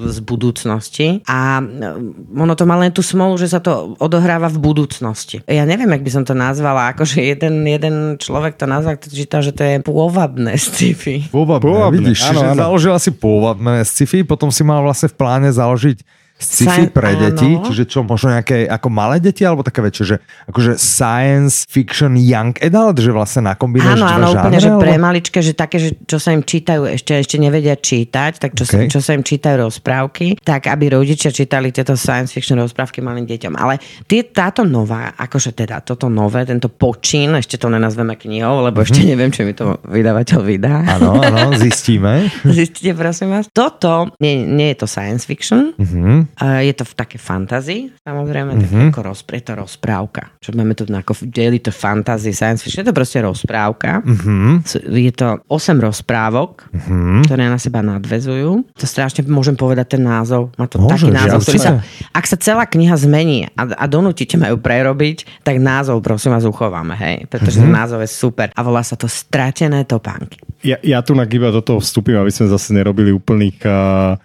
z 0.07 0.17
budúcnosti 0.21 1.19
a 1.27 1.59
uh, 1.59 2.39
ono 2.39 2.53
to 2.55 2.63
má 2.63 2.79
len 2.79 2.89
tú 2.89 3.03
smolu, 3.03 3.35
že 3.35 3.51
sa 3.51 3.59
to 3.59 3.99
odohráva 3.99 4.47
v 4.47 4.57
budúcnosti. 4.57 5.43
Ja 5.45 5.67
neviem, 5.67 5.91
jak 5.91 6.01
by 6.01 6.11
som 6.11 6.23
to 6.23 6.31
nazvala, 6.31 6.95
akože 6.95 7.19
jeden, 7.19 7.67
jeden 7.67 7.95
človek 8.15 8.55
to 8.55 8.63
nazval, 8.63 8.95
to 8.95 9.11
čítal, 9.11 9.43
že 9.43 9.51
to 9.51 9.61
je 9.61 9.75
pôvabné 9.83 10.55
sci-fi. 10.55 11.27
Pôvabné, 11.27 11.65
Pôvabné, 11.65 11.95
vidíš, 11.99 12.31
áno, 12.31 12.55
áno. 12.55 12.57
založila 12.57 12.97
si 12.97 13.11
pôvabné 13.11 13.83
sci-fi, 13.83 14.23
potom 14.23 14.47
si 14.47 14.63
mal 14.63 14.79
vlastne 14.79 15.11
v 15.11 15.15
pláne 15.15 15.49
založiť 15.51 16.24
sci-fi 16.35 16.83
Sci- 16.83 16.91
pre 16.91 17.15
deti, 17.15 17.47
áno. 17.49 17.63
čiže 17.63 17.83
čo, 17.85 17.99
možno 18.01 18.33
nejaké 18.33 18.65
ako 18.65 18.87
malé 18.89 19.17
deti, 19.17 19.41
alebo 19.41 19.61
také 19.61 19.79
väčšie, 19.79 20.03
že 20.05 20.15
akože 20.45 20.75
science 20.75 21.63
fiction 21.65 22.13
young 22.13 22.51
adult, 22.59 22.97
že 22.97 23.09
vlastne 23.09 23.47
nakombinuješ 23.47 23.95
Áno, 23.95 24.05
áno, 24.05 24.27
úplne, 24.29 24.59
žánre, 24.59 24.59
že 24.59 24.71
pre 24.75 24.93
maličké, 24.97 25.39
že 25.39 25.53
také, 25.53 25.77
že 25.77 25.89
čo 25.97 26.17
sa 26.17 26.29
im 26.29 26.41
čítajú, 26.41 26.85
ešte, 26.85 27.15
ešte 27.17 27.35
nevedia 27.35 27.73
čítať, 27.73 28.35
tak 28.37 28.51
čo, 28.51 28.63
Okay. 28.65 28.89
sa, 28.89 28.91
čo 28.91 28.99
sa 28.99 29.11
im 29.11 29.21
čítajú 29.21 29.55
rozprávky, 29.61 30.41
tak 30.41 30.67
aby 30.67 30.91
rodičia 30.91 31.29
čítali 31.29 31.69
tieto 31.69 31.93
science 31.93 32.29
fiction 32.29 32.57
rozprávky 32.57 32.99
malým 32.99 33.23
deťom. 33.23 33.53
Ale 33.53 33.77
tie, 34.03 34.25
táto 34.25 34.61
nová, 34.61 35.13
akože 35.13 35.53
teda 35.53 35.79
toto 35.79 36.07
nové, 36.07 36.43
tento 36.43 36.67
počín, 36.67 37.31
ešte 37.33 37.55
to 37.55 37.67
nenazveme 37.67 38.13
knihou, 38.13 38.59
lebo 38.61 38.81
ešte 38.81 39.01
neviem, 39.01 39.29
či 39.29 39.41
mi 39.41 39.53
to 39.53 39.79
vydavateľ 39.83 40.39
vydá. 40.41 40.75
Mhm. 40.77 40.87
Áno, 40.91 41.09
áno, 41.15 41.41
zistíme. 41.63 42.27
Zistite, 42.43 42.91
prosím 42.91 43.31
vás. 43.31 43.47
Toto, 43.47 44.11
nie, 44.17 44.43
nie 44.43 44.73
je 44.73 44.77
to 44.77 44.87
science 44.87 45.23
fiction, 45.23 45.71
Mhm. 45.77 46.34
Uh, 46.37 46.59
je 46.59 46.73
to 46.73 46.83
v 46.83 46.93
také 46.93 47.17
fantasy, 47.17 47.77
samozrejme, 47.99 48.51
mm-hmm. 48.53 48.71
Mhm. 48.71 48.87
ako 48.89 49.01
rozpr- 49.05 49.35
je 49.35 49.43
to 49.43 49.53
rozprávka. 49.55 50.23
Čo 50.37 50.51
máme 50.51 50.71
tu 50.71 50.83
ako 50.85 51.13
deli 51.25 51.57
to 51.57 51.69
fantasy, 51.69 52.31
science 52.31 52.59
fiction, 52.59 52.81
je 52.81 52.89
to 52.89 52.95
proste 52.95 53.19
rozprávka. 53.19 54.01
Mhm. 54.01 54.63
S- 54.63 54.81
Je 54.81 55.11
to 55.11 55.39
8 55.47 55.77
rozprávok, 55.77 56.67
Mhm. 56.71 57.25
ktoré 57.25 57.45
na 57.45 57.57
seba 57.57 57.79
nadvezujú. 57.79 58.65
To 58.71 58.85
strašne 58.85 59.23
môžem 59.25 59.53
povedať 59.53 59.95
ten 59.95 60.03
názov. 60.03 60.51
Má 60.55 60.65
to 60.65 60.77
Môžeš, 60.77 60.91
taký 60.91 61.09
názov, 61.11 61.39
ktorý 61.41 61.59
sa... 61.59 61.71
Ak 62.11 62.25
sa 62.25 62.35
celá 62.35 62.65
kniha 62.65 62.95
zmení 62.95 63.49
a, 63.51 63.63
a 63.67 63.85
donútite 63.85 64.35
ma 64.35 64.49
ju 64.49 64.57
prerobiť, 64.57 65.41
tak 65.41 65.57
názov 65.57 65.99
prosím 65.99 66.31
vás 66.31 66.43
uchováme, 66.43 66.95
hej. 66.95 67.17
Pretože 67.25 67.59
Mhm. 67.59 67.63
ten 67.63 67.73
názov 67.73 67.99
je 68.01 68.09
super. 68.09 68.47
A 68.49 68.61
volá 68.61 68.81
sa 68.81 68.95
to 68.95 69.07
Stratené 69.07 69.83
topánky. 69.83 70.39
Ja, 70.61 70.75
ja 70.79 70.99
tu 70.99 71.11
na 71.11 71.25
iba 71.25 71.49
do 71.49 71.59
toho 71.59 71.77
vstúpim, 71.77 72.15
aby 72.15 72.29
sme 72.29 72.47
zase 72.47 72.71
nerobili 72.71 73.09
úplných 73.09 73.57
uh, 73.63 74.15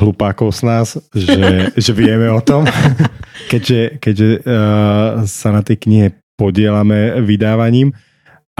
hlupákov 0.00 0.56
z 0.56 0.60
nás, 0.64 0.86
že, 1.12 1.36
že 1.84 1.92
vieme 1.92 2.32
o 2.32 2.40
tom, 2.40 2.64
keďže, 3.52 4.00
keďže 4.00 4.28
uh, 4.42 5.22
sa 5.28 5.52
na 5.52 5.60
tej 5.60 5.76
knihe 5.84 6.06
podielame 6.40 7.20
vydávaním 7.20 7.92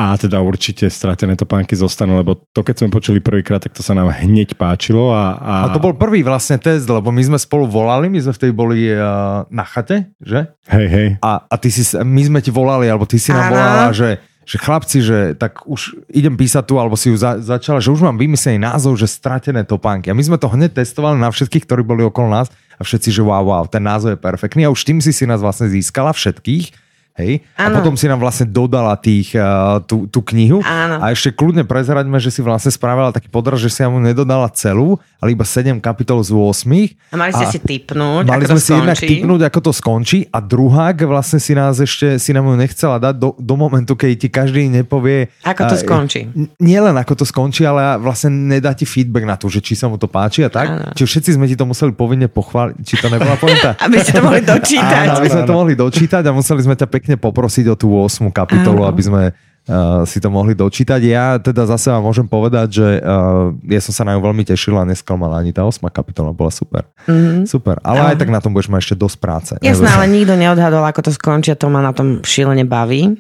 a 0.00 0.16
teda 0.16 0.40
určite 0.40 0.88
stratené 0.88 1.36
topánky 1.36 1.76
zostanú, 1.76 2.16
lebo 2.16 2.40
to 2.56 2.64
keď 2.64 2.74
sme 2.80 2.88
počuli 2.88 3.20
prvýkrát, 3.20 3.60
tak 3.60 3.76
to 3.76 3.84
sa 3.84 3.92
nám 3.92 4.08
hneď 4.08 4.56
páčilo 4.56 5.12
a, 5.12 5.36
a, 5.36 5.54
A 5.68 5.76
to 5.76 5.82
bol 5.82 5.92
prvý 5.92 6.24
vlastne 6.24 6.56
test, 6.56 6.88
lebo 6.88 7.12
my 7.12 7.20
sme 7.20 7.36
spolu 7.36 7.68
volali, 7.68 8.08
my 8.08 8.16
sme 8.16 8.32
vtedy 8.32 8.52
boli 8.52 8.88
uh, 8.88 9.44
na 9.52 9.64
chate, 9.68 10.08
že? 10.16 10.56
hej, 10.72 10.86
hej, 10.88 11.08
A, 11.20 11.44
a 11.44 11.54
ty 11.60 11.68
si, 11.68 11.84
my 12.00 12.22
sme 12.24 12.40
ti 12.40 12.48
volali, 12.48 12.88
alebo 12.88 13.04
ty 13.04 13.20
si 13.20 13.28
nám 13.28 13.52
volala, 13.52 13.92
že, 13.92 14.16
že 14.50 14.58
chlapci, 14.58 14.98
že 14.98 15.18
tak 15.38 15.62
už 15.62 16.10
idem 16.10 16.34
písať 16.34 16.66
tu, 16.66 16.82
alebo 16.82 16.98
si 16.98 17.06
ju 17.06 17.14
za, 17.14 17.38
začala, 17.38 17.78
že 17.78 17.94
už 17.94 18.02
mám 18.02 18.18
vymyslený 18.18 18.58
názov, 18.58 18.98
že 18.98 19.06
stratené 19.06 19.62
topánky. 19.62 20.10
A 20.10 20.16
my 20.18 20.26
sme 20.26 20.42
to 20.42 20.50
hneď 20.50 20.74
testovali 20.74 21.22
na 21.22 21.30
všetkých, 21.30 21.70
ktorí 21.70 21.86
boli 21.86 22.02
okolo 22.02 22.34
nás 22.34 22.50
a 22.74 22.82
všetci, 22.82 23.14
že 23.14 23.22
wow, 23.22 23.46
wow, 23.46 23.64
ten 23.70 23.86
názov 23.86 24.18
je 24.18 24.18
perfektný 24.18 24.66
a 24.66 24.74
už 24.74 24.82
tým 24.82 24.98
si 24.98 25.14
si 25.14 25.22
nás 25.22 25.38
vlastne 25.38 25.70
získala 25.70 26.10
všetkých. 26.10 26.89
Hej? 27.20 27.44
A 27.54 27.68
Áno. 27.68 27.78
potom 27.78 27.94
si 27.94 28.08
nám 28.08 28.18
vlastne 28.18 28.48
dodala 28.48 28.96
tých, 28.96 29.36
uh, 29.36 29.78
tú, 29.84 30.08
tú 30.08 30.24
knihu. 30.32 30.64
Áno. 30.64 30.98
A 30.98 31.12
ešte 31.12 31.30
kľudne 31.36 31.68
prezeraďme, 31.68 32.16
že 32.16 32.32
si 32.32 32.40
vlastne 32.40 32.72
spravila 32.72 33.12
taký 33.12 33.28
podraz, 33.28 33.60
že 33.60 33.68
si 33.68 33.84
nám 33.84 34.00
nedodala 34.00 34.48
celú, 34.56 34.96
ale 35.20 35.36
iba 35.36 35.44
7 35.44 35.76
kapitol 35.78 36.24
z 36.24 36.32
8. 36.32 37.12
A 37.12 37.16
mali 37.20 37.32
ste 37.36 37.46
si 37.52 37.58
tipnúť, 37.60 38.24
Mali 38.24 38.48
ako 38.48 38.56
sme 38.56 38.60
to 38.60 38.64
si 38.64 38.72
jednak 38.72 38.98
tipnúť, 38.98 39.40
ako 39.52 39.58
to 39.60 39.72
skončí 39.76 40.18
a 40.32 40.38
druhák 40.40 40.96
vlastne 41.04 41.38
si 41.38 41.52
nás 41.52 41.76
ešte, 41.76 42.16
si 42.16 42.32
nám 42.32 42.48
ju 42.48 42.56
nechcela 42.56 42.96
dať 42.96 43.14
do, 43.20 43.36
do 43.36 43.54
momentu, 43.54 43.92
keď 43.92 44.10
ti 44.16 44.28
každý 44.32 44.72
nepovie... 44.72 45.28
Ako 45.44 45.68
to 45.68 45.76
a, 45.76 45.80
skončí. 45.80 46.20
Nielen 46.56 46.96
ako 46.96 47.20
to 47.20 47.24
skončí, 47.28 47.68
ale 47.68 48.00
vlastne 48.00 48.32
nedá 48.32 48.72
ti 48.72 48.88
feedback 48.88 49.28
na 49.28 49.36
to, 49.36 49.52
že 49.52 49.60
či 49.60 49.76
sa 49.76 49.92
mu 49.92 50.00
to 50.00 50.08
páči 50.08 50.46
a 50.46 50.50
tak. 50.50 50.66
Áno. 50.72 50.92
Čiže 50.96 51.06
všetci 51.06 51.30
sme 51.36 51.44
ti 51.44 51.54
to 51.58 51.68
museli 51.68 51.92
povinne 51.92 52.26
pochváliť, 52.30 52.80
či 52.80 52.94
to 52.96 53.12
nebola 53.12 53.36
pointa. 53.36 53.76
Aby 53.84 54.00
ste 54.00 54.16
to 54.16 54.22
mohli 54.24 54.42
dočítať. 54.52 55.06
Áno, 55.10 55.20
aby 55.20 55.28
sme 55.28 55.42
to 55.44 55.54
mohli 55.54 55.74
dočítať 55.76 56.22
a 56.24 56.30
museli 56.32 56.60
sme 56.64 56.74
ťa 56.78 56.86
pekne 56.88 57.09
poprosiť 57.16 57.72
o 57.72 57.76
tú 57.78 57.94
8. 57.96 58.28
kapitolu, 58.30 58.84
Áno. 58.84 58.90
aby 58.90 59.02
sme 59.02 59.22
uh, 59.30 60.02
si 60.06 60.18
to 60.18 60.28
mohli 60.28 60.52
dočítať. 60.54 61.00
Ja 61.02 61.38
teda 61.38 61.66
zase 61.66 61.90
vám 61.90 62.04
môžem 62.06 62.26
povedať, 62.26 62.68
že 62.82 62.88
uh, 63.00 63.54
ja 63.66 63.80
som 63.80 63.92
sa 63.94 64.02
na 64.06 64.14
ňu 64.18 64.22
veľmi 64.22 64.44
tešil 64.46 64.74
a 64.76 64.84
nesklamala 64.84 65.40
ani 65.40 65.50
tá 65.54 65.64
8. 65.66 65.82
kapitola, 65.90 66.34
bola 66.34 66.52
super. 66.52 66.86
Mm-hmm. 67.06 67.46
Super, 67.46 67.78
ale 67.82 67.98
Áno. 68.02 68.08
aj 68.14 68.16
tak 68.18 68.30
na 68.30 68.40
tom 68.42 68.54
budeš 68.54 68.70
mať 68.70 68.80
ešte 68.90 68.96
dosť 68.98 69.16
práce. 69.22 69.52
Jasné, 69.62 69.88
ale 69.90 70.06
nikto 70.10 70.34
neodhadol, 70.36 70.84
ako 70.84 71.08
to 71.08 71.10
skončí 71.14 71.54
a 71.54 71.58
to 71.58 71.66
ma 71.72 71.80
na 71.80 71.94
tom 71.94 72.20
šílene 72.20 72.66
baví. 72.66 73.16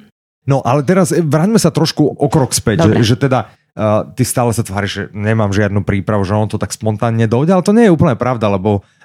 No 0.48 0.64
ale 0.64 0.82
teraz 0.82 1.14
eh, 1.14 1.22
vráťme 1.22 1.60
sa 1.60 1.70
trošku 1.70 2.02
o 2.02 2.26
krok 2.26 2.50
späť, 2.50 2.82
Dobre. 2.82 3.04
že, 3.04 3.14
že 3.14 3.16
teda 3.28 3.52
uh, 3.76 4.08
ty 4.16 4.24
stále 4.24 4.50
sa 4.50 4.64
tváriš, 4.64 4.90
že 4.90 5.02
nemám 5.12 5.52
žiadnu 5.52 5.84
prípravu, 5.84 6.24
že 6.24 6.34
on 6.34 6.48
to 6.48 6.58
tak 6.58 6.72
spontánne 6.72 7.28
dojde, 7.28 7.52
ale 7.54 7.66
to 7.66 7.76
nie 7.76 7.86
je 7.86 7.94
úplne 7.94 8.16
pravda, 8.16 8.50
lebo 8.50 8.80
uh, 8.80 8.99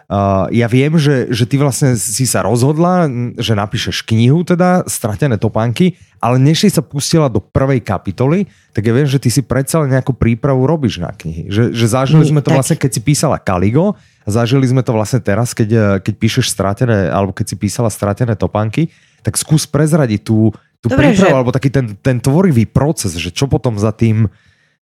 ja 0.51 0.67
viem, 0.69 0.93
že, 0.95 1.33
že 1.33 1.50
ty 1.50 1.57
vlastne 1.57 1.97
si 1.97 2.29
sa 2.29 2.45
rozhodla, 2.45 3.09
že 3.35 3.57
napíšeš 3.57 4.05
knihu, 4.05 4.45
teda 4.45 4.85
Stratené 4.85 5.41
topánky, 5.41 5.97
ale 6.21 6.38
než 6.38 6.62
si 6.62 6.69
sa 6.69 6.85
pustila 6.85 7.25
do 7.25 7.41
prvej 7.41 7.81
kapitoly, 7.81 8.45
tak 8.69 8.85
ja 8.85 8.93
viem, 8.93 9.09
že 9.09 9.17
ty 9.17 9.33
si 9.33 9.41
predsa 9.41 9.81
len 9.81 9.93
nejakú 9.93 10.13
prípravu 10.13 10.65
robíš 10.65 11.01
na 11.01 11.09
knihy. 11.09 11.50
Že, 11.50 11.63
že 11.74 11.85
zažili 11.89 12.21
Nie, 12.21 12.31
sme 12.33 12.41
to 12.45 12.50
tak. 12.53 12.57
vlastne, 12.62 12.77
keď 12.77 12.91
si 12.93 13.01
písala 13.01 13.38
Kaligo, 13.41 13.97
a 13.97 14.29
zažili 14.29 14.65
sme 14.65 14.81
to 14.81 14.89
vlastne 14.89 15.21
teraz, 15.21 15.53
keď, 15.53 15.69
eh, 15.69 15.83
keď 16.01 16.13
píšeš 16.17 16.50
Stratené, 16.50 17.09
alebo 17.09 17.33
keď 17.33 17.53
si 17.53 17.55
písala 17.57 17.89
Stratené 17.89 18.33
topánky, 18.33 18.89
tak 19.21 19.38
skús 19.38 19.65
prezradiť 19.65 20.21
tú, 20.21 20.50
tú 20.81 20.89
Dobre, 20.89 21.13
prípravu, 21.13 21.29
že- 21.29 21.38
alebo 21.38 21.50
taký 21.50 21.69
ten, 21.69 21.97
ten 21.97 22.17
tvorivý 22.17 22.65
proces, 22.65 23.17
že 23.17 23.29
čo 23.29 23.45
potom 23.45 23.77
za 23.77 23.89
tým... 23.89 24.25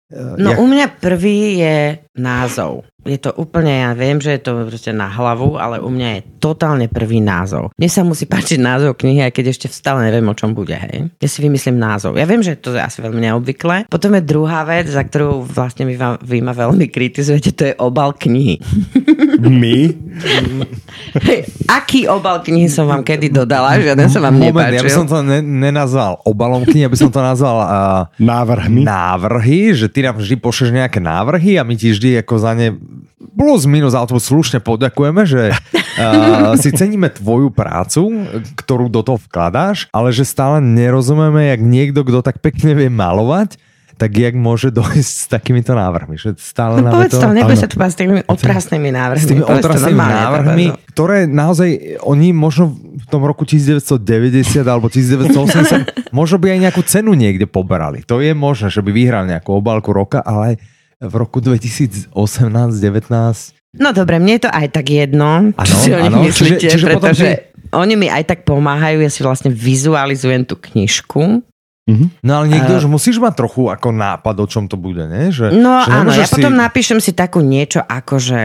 eh, 0.09 0.35
No 0.37 0.53
jak- 0.53 0.61
u 0.61 0.65
mňa 0.65 0.87
prvý 0.97 1.57
je 1.57 1.75
názov. 2.13 2.83
Je 3.01 3.17
to 3.17 3.33
úplne, 3.33 3.81
ja 3.81 3.91
viem, 3.91 4.21
že 4.21 4.29
je 4.31 4.41
to 4.43 4.61
proste 4.63 4.93
na 4.93 5.09
hlavu, 5.09 5.57
ale 5.57 5.81
u 5.81 5.89
mňa 5.89 6.09
je 6.11 6.21
totálne 6.37 6.85
prvý 6.85 7.17
názov. 7.17 7.73
Mne 7.73 7.89
sa 7.89 8.05
musí 8.05 8.29
páčiť 8.29 8.61
názov 8.61 8.93
knihy, 8.93 9.25
aj 9.25 9.33
keď 9.33 9.45
ešte 9.49 9.67
stále 9.67 10.05
neviem, 10.05 10.21
o 10.23 10.37
čom 10.37 10.53
bude, 10.53 10.75
hej. 10.75 11.09
Ja 11.17 11.25
si 11.25 11.41
vymyslím 11.41 11.81
názov. 11.81 12.13
Ja 12.13 12.23
viem, 12.23 12.39
že 12.39 12.53
to 12.53 12.69
je 12.69 12.77
asi 12.77 13.01
veľmi 13.01 13.25
neobvyklé. 13.25 13.89
Potom 13.89 14.13
je 14.13 14.21
druhá 14.21 14.61
vec, 14.63 14.85
za 14.85 15.01
ktorú 15.01 15.41
vlastne 15.41 15.83
vy, 15.83 15.97
vám- 15.97 16.21
vy 16.21 16.37
ma 16.39 16.53
veľmi 16.53 16.85
kritizujete, 16.87 17.49
to 17.51 17.63
je 17.65 17.75
obal 17.75 18.13
knihy. 18.13 18.61
My? 19.41 19.89
Hej, 21.25 21.39
aký 21.65 22.05
obal 22.05 22.39
knihy 22.39 22.69
som 22.69 22.85
vám 22.85 23.01
kedy 23.01 23.33
dodala? 23.33 23.81
Žiaden 23.81 24.07
sa 24.07 24.21
vám 24.21 24.37
Moment, 24.37 24.53
nepáčil. 24.53 24.77
ja 24.77 24.83
by 24.83 24.93
som 24.93 25.05
to 25.05 25.17
ne, 25.21 25.39
nenazval 25.41 26.21
obalom 26.21 26.61
knihy, 26.63 26.85
ja 26.85 26.91
by 26.91 26.99
som 26.99 27.09
to 27.09 27.17
nazval 27.17 27.57
uh, 27.57 27.67
Návrhmi? 28.15 28.85
návrhy, 28.85 29.73
že 29.73 29.89
ty 29.89 30.01
nám 30.01 30.21
vždy 30.21 30.37
pošleš 30.37 30.69
nejaké 30.71 31.01
návrhy 31.01 31.57
a 31.57 31.65
my 31.65 31.73
ti 31.73 31.89
vždy 32.01 32.25
ako 32.25 32.33
za 32.41 32.57
ne 32.57 32.73
plus 33.37 33.69
minus, 33.69 33.93
alebo 33.93 34.17
slušne 34.17 34.57
poďakujeme, 34.65 35.21
že 35.29 35.53
uh, 35.53 36.57
si 36.61 36.73
ceníme 36.73 37.13
tvoju 37.13 37.53
prácu, 37.53 38.25
ktorú 38.57 38.89
do 38.89 39.05
toho 39.05 39.21
vkladáš, 39.21 39.85
ale 39.93 40.09
že 40.09 40.25
stále 40.25 40.57
nerozumieme, 40.57 41.53
jak 41.53 41.61
niekto, 41.61 42.01
kto 42.01 42.25
tak 42.25 42.41
pekne 42.41 42.73
vie 42.73 42.89
malovať, 42.89 43.61
tak 44.01 44.17
jak 44.17 44.33
môže 44.33 44.73
dojsť 44.73 45.13
s 45.13 45.29
takýmito 45.29 45.77
návrhmi. 45.77 46.17
Že 46.17 46.33
stále 46.41 46.81
No 46.81 46.89
povedz 46.89 47.21
to, 47.21 47.29
nebuď 47.29 47.57
sa 47.61 47.69
tu 47.69 47.77
s 47.77 47.93
tými 47.93 48.25
otrasnými 48.25 48.89
návrhmi. 48.89 49.21
s 49.21 49.29
tými 49.29 49.45
to 49.45 49.53
otrasnými 49.53 50.01
návrhmi, 50.01 50.65
Tabazo. 50.73 50.89
ktoré 50.89 51.17
naozaj, 51.29 51.69
oni 52.01 52.33
možno 52.33 52.73
v 52.73 53.05
tom 53.13 53.21
roku 53.21 53.45
1990 53.45 54.01
alebo 54.65 54.89
1980 54.89 56.09
možno 56.09 56.41
by 56.41 56.57
aj 56.57 56.59
nejakú 56.65 56.81
cenu 56.81 57.13
niekde 57.13 57.45
poberali. 57.45 58.01
To 58.09 58.17
je 58.17 58.33
možné, 58.33 58.73
že 58.73 58.81
by 58.81 58.89
vyhrali 58.89 59.37
nejakú 59.37 59.53
obálku 59.53 59.93
roka, 59.93 60.25
ale 60.25 60.57
v 61.01 61.13
roku 61.13 61.41
2018-19 61.41 62.13
No 63.73 63.89
dobre, 63.89 64.17
mne 64.17 64.35
je 64.35 64.43
to 64.43 64.51
aj 64.51 64.67
tak 64.69 64.85
jedno, 64.85 65.55
čo 65.55 65.63
Áno, 65.63 65.75
si 65.77 65.89
o 65.89 65.97
nich 65.97 66.11
áno, 66.11 66.19
myslíte, 66.21 66.59
čiže- 66.59 66.71
čiže 66.71 66.85
potom 66.89 67.01
pretože 67.07 67.23
ty- 67.25 67.39
oni 67.71 67.93
mi 67.95 68.07
aj 68.07 68.23
tak 68.25 68.39
pomáhajú, 68.43 68.99
ja 68.99 69.07
si 69.07 69.21
vlastne 69.21 69.47
vizualizujem 69.47 70.43
tú 70.43 70.55
knižku. 70.55 71.39
No 72.21 72.31
ale 72.33 72.45
niekto 72.47 72.71
už 72.73 72.87
musíš 72.87 73.15
mať 73.17 73.33
trochu 73.37 73.67
ako 73.67 73.91
nápad, 73.91 74.35
o 74.37 74.45
čom 74.45 74.63
to 74.65 74.75
bude, 74.75 75.03
ne? 75.03 75.27
Že, 75.27 75.51
No 75.53 75.81
že 75.81 75.91
áno, 75.93 76.11
ja 76.13 76.23
si- 76.23 76.35
potom 76.35 76.51
napíšem 76.53 76.99
si 76.99 77.11
takú 77.11 77.39
niečo 77.41 77.79
ako, 77.81 78.15
že 78.15 78.39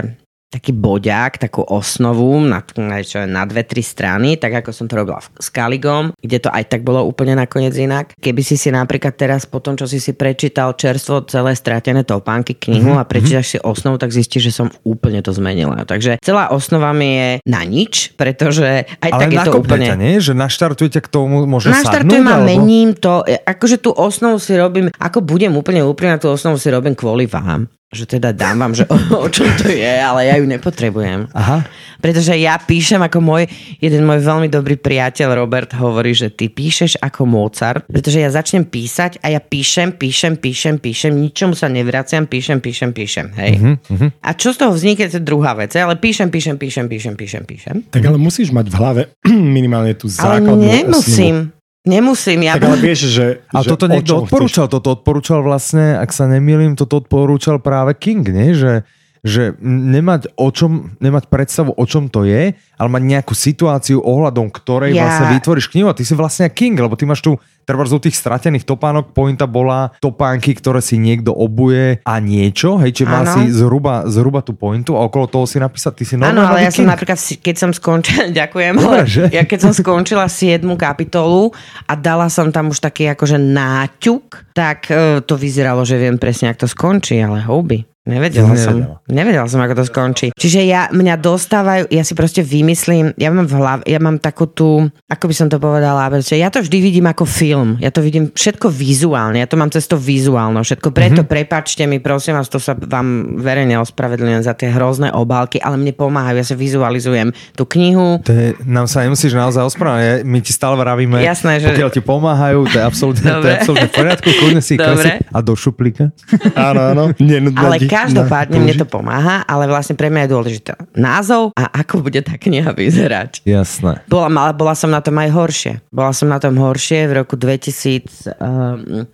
taký 0.47 0.71
boďák, 0.71 1.43
takú 1.43 1.67
osnovu 1.67 2.39
na, 2.39 2.63
čo 3.03 3.23
je 3.23 3.29
na 3.29 3.43
dve, 3.45 3.67
tri 3.67 3.83
strany, 3.83 4.39
tak 4.39 4.63
ako 4.63 4.71
som 4.71 4.87
to 4.87 4.97
robila 4.97 5.19
s 5.19 5.51
Kaligom, 5.51 6.15
kde 6.17 6.39
to 6.39 6.51
aj 6.51 6.71
tak 6.71 6.81
bolo 6.81 7.03
úplne 7.03 7.35
nakoniec 7.35 7.75
inak. 7.75 8.15
Keby 8.17 8.41
si 8.41 8.55
si 8.55 8.71
napríklad 8.71 9.19
teraz 9.19 9.45
po 9.45 9.59
tom, 9.59 9.75
čo 9.75 9.85
si 9.85 9.99
si 9.99 10.15
prečítal 10.15 10.79
čerstvo 10.79 11.27
celé 11.27 11.53
stratené 11.53 12.07
topánky 12.07 12.55
knihu 12.55 12.95
Mhm, 12.95 13.01
a 13.01 13.05
prečítaš 13.05 13.47
si 13.47 13.59
osnovu, 13.59 13.99
tak 13.99 14.15
zistíš, 14.15 14.49
že 14.49 14.53
som 14.55 14.69
úplne 14.87 15.19
to 15.21 15.35
zmenila. 15.35 15.83
Takže 15.83 16.23
celá 16.23 16.55
osnova 16.55 16.95
mi 16.95 17.19
je 17.19 17.29
na 17.43 17.67
nič, 17.67 18.15
pretože 18.15 18.87
aj 19.03 19.11
Ale 19.11 19.21
tak 19.27 19.31
je 19.35 19.39
to 19.43 19.53
úplne... 19.59 19.87
ťa, 19.91 19.97
nie? 19.99 20.15
Že 20.23 20.33
naštartujete 20.39 20.99
k 21.03 21.09
tomu, 21.11 21.43
môže 21.45 21.69
Naštartujem 21.69 22.23
sadnúť? 22.23 22.31
a 22.31 22.37
alebo... 22.39 22.47
mením 22.47 22.95
to. 22.95 23.27
E, 23.27 23.43
Akože 23.43 23.83
tú 23.83 23.91
osnovu 23.91 24.39
si 24.39 24.55
robím, 24.55 24.89
ako 24.97 25.19
budem 25.21 25.53
úplne 25.53 25.83
úprimná, 25.83 26.17
tú 26.17 26.31
osnovu 26.31 26.57
si 26.57 26.71
robím 26.71 26.95
kvôli 26.95 27.27
vám. 27.27 27.67
Že 27.87 28.19
teda 28.19 28.35
dám 28.35 28.59
vám, 28.59 28.75
že 28.75 28.83
o, 28.91 28.99
o 29.23 29.29
čom 29.31 29.47
to 29.63 29.71
je, 29.71 29.95
ale 30.03 30.27
ja 30.27 30.35
ju 30.43 30.45
nepotrebujem. 30.45 31.31
Aha. 31.31 31.63
Pretože 32.03 32.35
ja 32.35 32.59
píšem 32.59 32.99
ako 32.99 33.23
môj, 33.23 33.47
jeden 33.79 34.03
môj 34.03 34.27
veľmi 34.27 34.51
dobrý 34.51 34.75
priateľ 34.75 35.39
Robert 35.39 35.71
hovorí, 35.71 36.11
že 36.11 36.29
ty 36.29 36.51
píšeš 36.51 36.99
ako 36.99 37.25
Mozart, 37.25 37.87
pretože 37.87 38.19
ja 38.19 38.29
začnem 38.29 38.67
písať 38.67 39.23
a 39.23 39.31
ja 39.31 39.39
píšem, 39.39 39.95
píšem, 39.95 40.35
píšem, 40.35 40.83
píšem, 40.83 41.15
ničomu 41.15 41.55
sa 41.55 41.71
nevraciam, 41.71 42.27
píšem, 42.27 42.59
píšem, 42.59 42.91
píšem, 42.91 43.27
hej. 43.39 43.79
Mhm, 43.87 44.19
A 44.19 44.35
čo 44.35 44.51
z 44.51 44.67
toho 44.67 44.75
vznikne, 44.75 45.07
to 45.07 45.17
je 45.17 45.25
druhá 45.25 45.55
vec, 45.55 45.71
ale 45.79 45.95
píšem, 45.95 46.27
píšem, 46.27 46.59
píšem, 46.59 46.91
píšem, 46.91 47.15
píšem, 47.15 47.43
píšem. 47.47 47.77
Tak 47.95 48.03
ale 48.03 48.19
musíš 48.19 48.51
mať 48.51 48.67
v 48.67 48.75
hlave 48.77 49.03
minimálne 49.57 49.95
tú 49.95 50.11
Ale 50.21 50.43
základnú 50.43 50.59
osnovu. 50.59 50.75
nemusím. 50.75 51.56
Nemusím, 51.87 52.51
ja 52.51 52.59
Tak 52.59 52.67
ale 52.67 52.83
vieš, 52.83 53.15
že... 53.15 53.27
A 53.55 53.63
že 53.63 53.71
toto 53.71 53.87
niekto 53.87 54.11
čom 54.11 54.19
chceš- 54.19 54.27
odporúčal, 54.27 54.67
toto 54.67 54.89
odporúčal 54.91 55.41
vlastne, 55.47 55.95
ak 55.95 56.11
sa 56.11 56.27
nemýlim, 56.27 56.75
toto 56.75 56.99
odporúčal 56.99 57.63
práve 57.63 57.95
King, 57.95 58.27
nie? 58.27 58.59
Že, 58.59 58.83
že 59.27 59.59
nemať, 59.61 60.33
o 60.35 60.49
čom, 60.49 60.95
nemať 60.97 61.27
predstavu, 61.27 61.75
o 61.75 61.85
čom 61.85 62.07
to 62.07 62.23
je, 62.23 62.55
ale 62.55 62.89
mať 62.89 63.03
nejakú 63.03 63.35
situáciu 63.35 63.99
ohľadom 63.99 64.49
ktorej 64.49 64.95
Ja- 64.95 65.03
vlastne 65.03 65.35
vytvoríš 65.35 65.67
knihu 65.69 65.91
a 65.91 65.97
ty 65.97 66.07
si 66.07 66.15
vlastne 66.15 66.47
King, 66.47 66.79
lebo 66.79 66.95
ty 66.95 67.03
máš 67.03 67.21
tu 67.21 67.35
treba 67.63 67.83
z 67.83 67.99
tých 67.99 68.15
stratených 68.15 68.63
topánok, 68.63 69.11
pointa 69.11 69.45
bola 69.45 69.91
topánky, 69.99 70.55
ktoré 70.55 70.79
si 70.79 70.95
niekto 70.97 71.35
obuje 71.35 71.99
a 72.01 72.15
niečo, 72.17 72.79
hej, 72.79 72.95
či 72.95 73.03
má 73.03 73.27
Áno. 73.27 73.35
si 73.35 73.51
zhruba, 73.51 74.07
zhruba 74.07 74.39
tú 74.39 74.55
pointu 74.55 74.95
a 74.95 75.03
okolo 75.03 75.27
toho 75.27 75.45
si 75.45 75.59
napísať, 75.59 75.93
ty 75.93 76.05
si 76.07 76.15
Áno, 76.15 76.31
normálny 76.31 76.47
ale 76.47 76.59
ja 76.63 76.71
som 76.71 76.87
King. 76.87 76.93
napríklad, 76.95 77.19
si- 77.19 77.37
keď 77.37 77.57
som 77.59 77.71
skončila, 77.75 78.31
ďakujem, 78.41 78.75
Dobre, 78.77 79.03
ale 79.03 79.11
že? 79.11 79.25
ja 79.35 79.43
keď 79.43 79.59
som 79.59 79.73
skončila 79.75 80.31
7. 80.31 80.63
kapitolu 80.79 81.51
a 81.85 81.99
dala 81.99 82.31
som 82.31 82.55
tam 82.55 82.71
už 82.71 82.79
taký 82.79 83.11
akože 83.11 83.35
náťuk, 83.37 84.47
tak 84.53 84.87
e, 84.87 85.19
to 85.21 85.35
vyzeralo, 85.35 85.83
že 85.83 85.99
viem 85.99 86.17
presne, 86.17 86.49
ako 86.49 86.61
to 86.61 86.69
skončí, 86.69 87.19
ale 87.19 87.43
houby. 87.43 87.83
Nevedela, 88.07 88.55
Nevedela. 88.55 88.63
som. 88.63 88.77
Nevedela 89.11 89.47
som, 89.51 89.59
ako 89.59 89.75
to 89.83 89.85
skončí. 89.91 90.27
Čiže 90.31 90.63
ja, 90.63 90.87
mňa 90.95 91.19
dostávajú, 91.19 91.91
ja 91.91 92.07
si 92.07 92.15
proste 92.15 92.47
vymyslím, 92.47 93.19
ja 93.19 93.35
mám 93.35 93.51
v 93.51 93.55
hlave, 93.59 93.83
ja 93.83 93.99
mám 93.99 94.23
takú 94.23 94.47
tú, 94.47 94.87
ako 95.11 95.25
by 95.27 95.35
som 95.35 95.51
to 95.51 95.59
povedala, 95.59 96.07
proste, 96.07 96.39
ja 96.39 96.47
to 96.47 96.63
vždy 96.63 96.79
vidím 96.79 97.11
ako 97.11 97.27
film. 97.27 97.75
Ja 97.83 97.91
to 97.91 98.07
vidím 98.07 98.31
všetko 98.31 98.71
vizuálne, 98.71 99.43
ja 99.43 99.51
to 99.51 99.59
mám 99.59 99.75
cez 99.75 99.91
to 99.91 99.99
vizuálno, 99.99 100.63
všetko. 100.63 100.95
Preto 100.95 101.27
mm-hmm. 101.27 101.35
prepačte 101.35 101.83
mi, 101.91 101.99
prosím 101.99 102.39
vás, 102.39 102.47
to 102.47 102.63
sa 102.63 102.79
vám 102.79 103.43
verejne 103.43 103.75
ospravedlňujem 103.83 104.43
za 104.47 104.55
tie 104.55 104.71
hrozné 104.71 105.11
obálky, 105.11 105.59
ale 105.59 105.75
mne 105.75 105.91
pomáhajú, 105.91 106.39
ja 106.39 106.47
si 106.47 106.55
vizualizujem 106.55 107.35
tú 107.59 107.67
knihu, 107.67 108.23
To 108.23 108.31
je, 108.31 108.55
nám 108.63 108.87
sa 108.87 109.03
nemusíš 109.03 109.35
naozaj 109.35 109.67
ospravedlňovať, 109.67 110.23
my 110.23 110.39
ti 110.47 110.55
stále 110.55 110.79
vravíme, 110.79 111.19
Jasné, 111.27 111.59
že- 111.59 111.75
pokiaľ 111.75 111.91
ti 111.91 112.03
pomáhajú, 112.07 112.71
to 112.71 112.77
je 112.79 112.85
absolútne, 112.87 113.27
to 113.43 113.47
je 113.51 113.55
absolútne 113.59 113.89
v 113.91 113.95
poriadku, 113.99 114.29
kľudne 114.31 114.63
si 114.63 114.79
Dobre. 114.87 115.19
a 115.27 115.39
do 115.43 115.59
šuplíka. 115.59 116.15
Áno, 116.55 116.81
áno. 116.95 117.05
Nenudná 117.19 117.67
Ale 117.67 117.83
ti- 117.83 117.96
každopádne 117.97 118.57
mne 118.61 118.75
to 118.77 118.87
pomáha, 118.87 119.41
ale 119.49 119.65
vlastne 119.65 119.97
pre 119.97 120.13
mňa 120.13 120.29
je 120.29 120.33
dôležité 120.33 120.73
názov 120.93 121.57
a 121.57 121.73
ako 121.81 122.05
bude 122.05 122.21
tá 122.21 122.37
kniha 122.37 122.77
vyzerať. 122.77 123.41
Jasné. 123.49 124.05
Bola, 124.11 124.29
mala, 124.29 124.53
bola 124.53 124.77
som 124.77 124.93
na 124.93 125.01
tom 125.01 125.17
aj 125.17 125.31
horšie. 125.33 125.73
Bola 125.89 126.13
som 126.13 126.29
na 126.29 126.37
tom 126.37 126.57
horšie 126.61 127.09
v 127.09 127.13
roku 127.25 127.35
2000... 127.41 128.37
Um, 128.41 129.09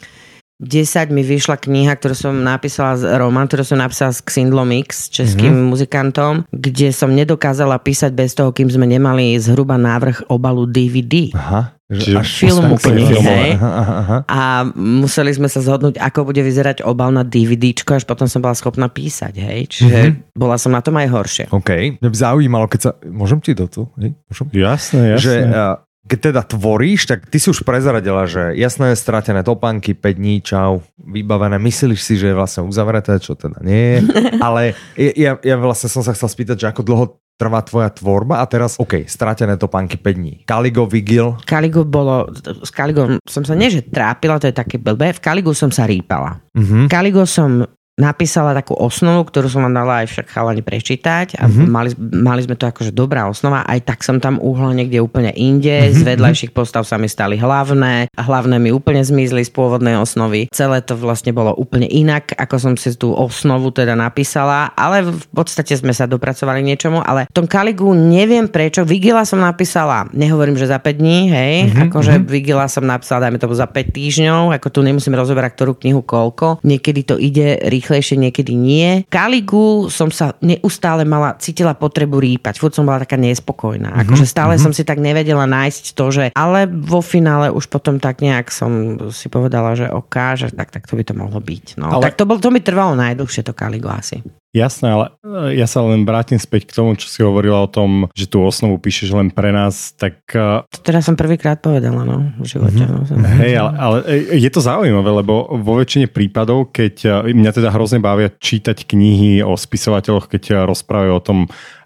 10 0.62 1.10
mi 1.10 1.26
vyšla 1.26 1.58
kniha, 1.58 1.98
ktorú 1.98 2.14
som 2.14 2.34
napísala, 2.38 2.94
z- 2.94 3.10
román, 3.18 3.50
ktorú 3.50 3.66
som 3.66 3.82
napísala 3.82 4.14
s 4.14 4.22
Xindlom 4.22 4.70
X, 4.86 5.10
českým 5.10 5.50
mm-hmm. 5.50 5.70
muzikantom, 5.74 6.32
kde 6.54 6.94
som 6.94 7.10
nedokázala 7.10 7.82
písať 7.82 8.14
bez 8.14 8.38
toho, 8.38 8.54
kým 8.54 8.70
sme 8.70 8.86
nemali 8.86 9.34
zhruba 9.42 9.74
návrh 9.74 10.30
obalu 10.30 10.70
DVD. 10.70 11.34
Aha, 11.34 11.74
Že 11.92 12.24
až 12.24 12.28
filmu 12.32 12.74
knihy, 12.80 13.12
filmové. 13.12 13.36
hej. 13.36 13.50
Aha, 13.60 13.70
aha, 13.70 13.94
aha. 14.00 14.18
A 14.24 14.40
museli 14.76 15.36
sme 15.36 15.52
sa 15.52 15.60
zhodnúť, 15.60 16.00
ako 16.00 16.32
bude 16.32 16.40
vyzerať 16.40 16.80
obal 16.80 17.12
na 17.12 17.20
DVDčko, 17.20 18.00
až 18.00 18.08
potom 18.08 18.24
som 18.24 18.40
bola 18.40 18.56
schopná 18.56 18.88
písať, 18.88 19.34
hej. 19.36 19.60
Čiže 19.68 19.98
mm-hmm. 20.00 20.32
bola 20.32 20.56
som 20.56 20.72
na 20.72 20.80
tom 20.80 20.96
aj 20.96 21.08
horšie. 21.12 21.44
OK. 21.52 22.00
Mňa 22.00 22.08
by 22.08 22.16
zaujímalo, 22.16 22.64
keď 22.66 22.80
sa... 22.80 22.90
Môžem 23.04 23.44
ti 23.44 23.52
do 23.52 23.68
tu? 23.68 23.84
Hej? 24.00 24.16
Môžem? 24.32 24.46
Jasné, 24.56 25.02
jasné. 25.12 25.20
Že 25.20 25.34
uh, 25.52 25.76
keď 26.02 26.18
teda 26.18 26.42
tvoríš, 26.42 27.06
tak 27.06 27.30
ty 27.30 27.38
si 27.38 27.46
už 27.46 27.62
prezradila, 27.62 28.26
že 28.26 28.58
jasné, 28.58 28.90
stratené 28.98 29.46
topánky, 29.46 29.94
5 29.94 30.18
dní, 30.18 30.42
čau, 30.42 30.82
vybavené. 30.98 31.62
Myslíš 31.62 32.00
si, 32.02 32.18
že 32.18 32.34
je 32.34 32.38
vlastne 32.38 32.66
uzavreté, 32.66 33.22
čo 33.22 33.38
teda 33.38 33.62
nie 33.62 33.78
je. 33.78 33.98
Ale 34.46 34.74
ja, 34.98 35.38
ja 35.38 35.56
vlastne 35.62 35.86
som 35.86 36.02
sa 36.02 36.10
chcel 36.10 36.26
spýtať, 36.26 36.56
že 36.58 36.66
ako 36.74 36.82
dlho 36.82 37.04
trvá 37.42 37.58
tvoja 37.66 37.90
tvorba 37.90 38.38
a 38.38 38.46
teraz, 38.46 38.78
OK, 38.78 39.02
stratené 39.10 39.58
topánky 39.58 39.98
5 39.98 40.14
dní. 40.14 40.32
Kaligo, 40.46 40.86
Vigil, 40.86 41.34
Kaligu 41.42 41.82
bolo, 41.82 42.30
s 42.62 42.70
Kaligom 42.70 43.18
som 43.26 43.42
sa 43.42 43.58
nie, 43.58 43.66
že 43.66 43.82
trápila, 43.82 44.38
to 44.38 44.46
je 44.46 44.54
také 44.54 44.78
blbé, 44.78 45.10
v 45.10 45.18
Kaligu 45.18 45.50
som 45.50 45.74
sa 45.74 45.90
rýpala. 45.90 46.38
Mhm. 46.54 46.86
Kaligo 46.86 47.26
som 47.26 47.66
napísala 48.02 48.50
takú 48.50 48.74
osnovu, 48.74 49.30
ktorú 49.30 49.46
som 49.46 49.62
vám 49.62 49.78
dala 49.78 50.02
aj 50.02 50.10
však 50.10 50.26
chalani 50.34 50.66
prečítať 50.66 51.38
a 51.38 51.46
mm-hmm. 51.46 51.66
mali, 51.70 51.90
mali 51.98 52.40
sme 52.42 52.58
to 52.58 52.66
akože 52.66 52.90
dobrá 52.90 53.30
osnova, 53.30 53.62
aj 53.62 53.86
tak 53.86 54.02
som 54.02 54.18
tam 54.18 54.42
uhla 54.42 54.74
niekde 54.74 54.98
úplne 54.98 55.30
inde, 55.30 55.70
mm-hmm. 55.70 55.94
z 55.94 56.00
vedľajších 56.02 56.50
postav 56.50 56.82
sa 56.82 56.98
mi 56.98 57.06
stali 57.06 57.38
hlavné, 57.38 58.10
hlavné 58.18 58.58
mi 58.58 58.74
úplne 58.74 59.06
zmizli 59.06 59.46
z 59.46 59.54
pôvodnej 59.54 59.94
osnovy. 59.94 60.50
Celé 60.50 60.82
to 60.82 60.98
vlastne 60.98 61.30
bolo 61.30 61.54
úplne 61.54 61.86
inak, 61.86 62.34
ako 62.34 62.56
som 62.58 62.72
si 62.74 62.90
tú 62.98 63.14
osnovu 63.14 63.70
teda 63.70 63.94
napísala, 63.94 64.74
ale 64.74 65.06
v 65.06 65.26
podstate 65.30 65.78
sme 65.78 65.94
sa 65.94 66.10
dopracovali 66.10 66.64
niečomu, 66.66 66.98
ale 66.98 67.30
v 67.30 67.36
tom 67.38 67.46
Kaligu 67.46 67.94
neviem 67.94 68.50
prečo, 68.50 68.82
Vigila 68.82 69.22
som 69.22 69.38
napísala, 69.38 70.10
nehovorím, 70.10 70.58
že 70.58 70.66
za 70.66 70.82
5 70.82 70.98
dní, 70.98 71.18
hej, 71.30 71.54
mm-hmm. 71.68 71.82
akože 71.88 72.12
Vigila 72.26 72.66
som 72.66 72.82
napísala, 72.82 73.28
dajme 73.28 73.38
to 73.38 73.46
za 73.52 73.68
5 73.68 73.92
týždňov, 73.94 74.40
ako 74.56 74.68
tu 74.72 74.80
nemusím 74.82 75.14
rozoberať, 75.14 75.54
ktorú 75.54 75.72
knihu 75.78 76.00
koľko, 76.02 76.64
niekedy 76.64 77.04
to 77.04 77.20
ide 77.20 77.60
rýchlejšie, 77.92 78.16
niekedy 78.16 78.56
nie. 78.56 79.04
Kaligu 79.06 79.92
som 79.92 80.08
sa 80.08 80.32
neustále 80.40 81.04
mala, 81.04 81.36
cítila 81.36 81.76
potrebu 81.76 82.16
rýpať, 82.16 82.56
furt 82.56 82.72
som 82.72 82.88
bola 82.88 83.04
taká 83.04 83.20
nespokojná. 83.20 83.92
Mhm, 83.92 84.00
Akože 84.02 84.24
stále 84.24 84.56
som 84.56 84.72
si 84.72 84.80
tak 84.82 84.96
nevedela 84.96 85.44
nájsť 85.44 85.84
to, 85.92 86.06
že 86.08 86.24
ale 86.32 86.64
vo 86.64 87.04
finále 87.04 87.52
už 87.52 87.68
potom 87.68 88.00
tak 88.00 88.24
nejak 88.24 88.48
som 88.48 88.72
si 89.12 89.28
povedala, 89.28 89.76
že 89.76 89.92
OK, 89.92 90.16
že 90.34 90.48
tak, 90.48 90.72
tak 90.72 90.88
to 90.88 90.96
by 90.96 91.04
to 91.04 91.12
mohlo 91.12 91.36
byť. 91.36 91.76
No. 91.76 91.92
Ale- 91.92 92.08
Tak 92.08 92.16
to, 92.16 92.24
bol, 92.24 92.40
to 92.40 92.48
mi 92.48 92.64
trvalo 92.64 92.96
najdlhšie 92.96 93.44
to 93.44 93.52
Kaligo 93.52 93.92
asi. 93.92 94.24
Jasné, 94.52 94.92
ale 94.92 95.06
e, 95.24 95.56
ja 95.56 95.64
sa 95.64 95.80
len 95.80 96.04
vrátim 96.04 96.36
späť 96.36 96.68
k 96.68 96.76
tomu, 96.76 96.92
čo 97.00 97.08
si 97.08 97.24
hovorila 97.24 97.64
o 97.64 97.72
tom, 97.72 98.12
že 98.12 98.28
tú 98.28 98.44
osnovu 98.44 98.76
píšeš 98.76 99.16
len 99.16 99.32
pre 99.32 99.48
nás, 99.48 99.96
tak 99.96 100.20
e, 100.28 100.60
To 100.68 100.80
teraz 100.84 101.08
som 101.08 101.16
prvýkrát 101.16 101.56
povedala, 101.64 102.04
no, 102.04 102.36
v 102.36 102.44
živote. 102.44 102.84
No, 102.84 103.00
som... 103.08 103.16
Hej, 103.40 103.56
ale, 103.56 103.70
ale 103.80 103.96
e, 104.04 104.36
je 104.36 104.50
to 104.52 104.60
zaujímavé, 104.60 105.24
lebo 105.24 105.56
vo 105.56 105.80
väčšine 105.80 106.12
prípadov, 106.12 106.68
keď 106.68 107.24
mňa 107.32 107.50
teda 107.56 107.72
hrozne 107.72 108.04
bavia 108.04 108.28
čítať 108.28 108.84
knihy 108.84 109.40
o 109.40 109.56
spisovateľoch, 109.56 110.28
keď 110.28 110.68
rozprávajú 110.68 111.12
o 111.16 111.24
tom, 111.24 111.38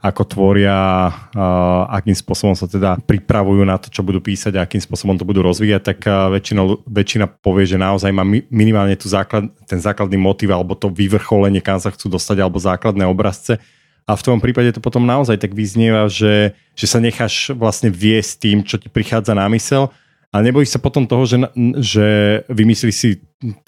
ako 0.06 0.22
tvoria, 0.22 1.10
akým 1.90 2.14
spôsobom 2.14 2.54
sa 2.54 2.70
teda 2.70 2.96
pripravujú 3.02 3.66
na 3.66 3.74
to, 3.74 3.90
čo 3.90 4.06
budú 4.06 4.22
písať 4.22 4.54
a 4.54 4.62
akým 4.62 4.78
spôsobom 4.78 5.18
to 5.18 5.26
budú 5.26 5.42
rozvíjať, 5.42 5.82
tak 5.82 5.98
väčšina, 6.06 6.62
väčšina 6.86 7.26
povie, 7.42 7.66
že 7.66 7.76
naozaj 7.76 8.14
má 8.14 8.22
mi- 8.22 8.46
minimálne 8.46 8.94
tú 8.94 9.10
základ, 9.10 9.50
ten 9.66 9.82
základný 9.82 10.14
motiv 10.14 10.54
alebo 10.54 10.78
to 10.78 10.86
vyvrcholenie, 10.86 11.58
kam 11.58 11.82
sa 11.82 11.90
chcú 11.90 12.06
dostať, 12.06 12.38
alebo 12.38 12.62
základné 12.62 13.02
obrazce. 13.04 13.58
A 14.06 14.14
v 14.14 14.22
tvojom 14.22 14.38
prípade 14.38 14.70
to 14.70 14.78
potom 14.78 15.02
naozaj 15.02 15.34
tak 15.34 15.50
vyznieva, 15.50 16.06
že, 16.06 16.54
že 16.78 16.86
sa 16.86 17.02
necháš 17.02 17.50
vlastne 17.58 17.90
viesť 17.90 18.32
tým, 18.38 18.58
čo 18.62 18.78
ti 18.78 18.86
prichádza 18.86 19.34
na 19.34 19.50
mysel 19.50 19.90
a 20.36 20.44
nebojíš 20.44 20.76
sa 20.76 20.80
potom 20.82 21.08
toho, 21.08 21.24
že, 21.24 21.38
že 21.80 22.06
vymyslíš 22.52 22.96
si 22.96 23.10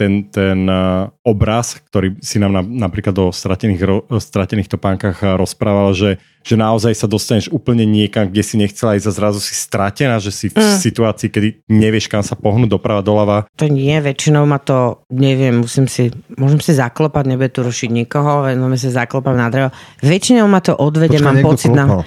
ten, 0.00 0.24
ten 0.32 0.64
uh, 0.64 1.12
obraz, 1.20 1.76
ktorý 1.76 2.16
si 2.24 2.40
nám 2.40 2.56
na, 2.56 2.62
napríklad 2.64 3.12
o 3.20 3.28
stratených, 3.28 3.80
ro, 3.84 3.96
o 4.08 4.16
stratených 4.16 4.72
topánkach 4.72 5.20
uh, 5.20 5.36
rozprával, 5.36 5.92
že, 5.92 6.10
že 6.40 6.56
naozaj 6.56 6.96
sa 6.96 7.04
dostaneš 7.04 7.52
úplne 7.52 7.84
niekam, 7.84 8.32
kde 8.32 8.40
si 8.40 8.56
nechcela 8.56 8.96
ísť 8.96 9.08
a 9.08 9.12
zrazu 9.12 9.44
si 9.44 9.52
stratená, 9.52 10.16
že 10.16 10.32
si 10.32 10.48
v 10.48 10.56
Mm. 10.56 10.80
situácii, 10.80 11.28
kedy 11.28 11.48
nevieš, 11.68 12.08
kam 12.08 12.24
sa 12.24 12.32
pohnúť 12.32 12.72
doprava, 12.72 13.04
doľava. 13.04 13.44
To 13.60 13.68
nie, 13.68 13.92
väčšinou 14.00 14.48
ma 14.48 14.56
to, 14.56 15.04
neviem, 15.12 15.60
musím 15.60 15.84
si, 15.84 16.08
môžem 16.40 16.64
si 16.64 16.72
zaklopať, 16.72 17.24
nebude 17.28 17.52
tu 17.52 17.60
rušiť 17.60 17.90
nikoho, 17.92 18.48
venujeme 18.48 18.80
si 18.80 18.88
zaklopať 18.88 19.34
na 19.36 19.46
drevo. 19.52 19.68
Väčšinou 20.00 20.48
ma 20.48 20.64
to 20.64 20.72
odvede, 20.72 21.20
Počkaj, 21.20 21.28
mám 21.28 21.38
pocit 21.44 21.70
na... 21.76 21.84
klopal. 21.84 22.02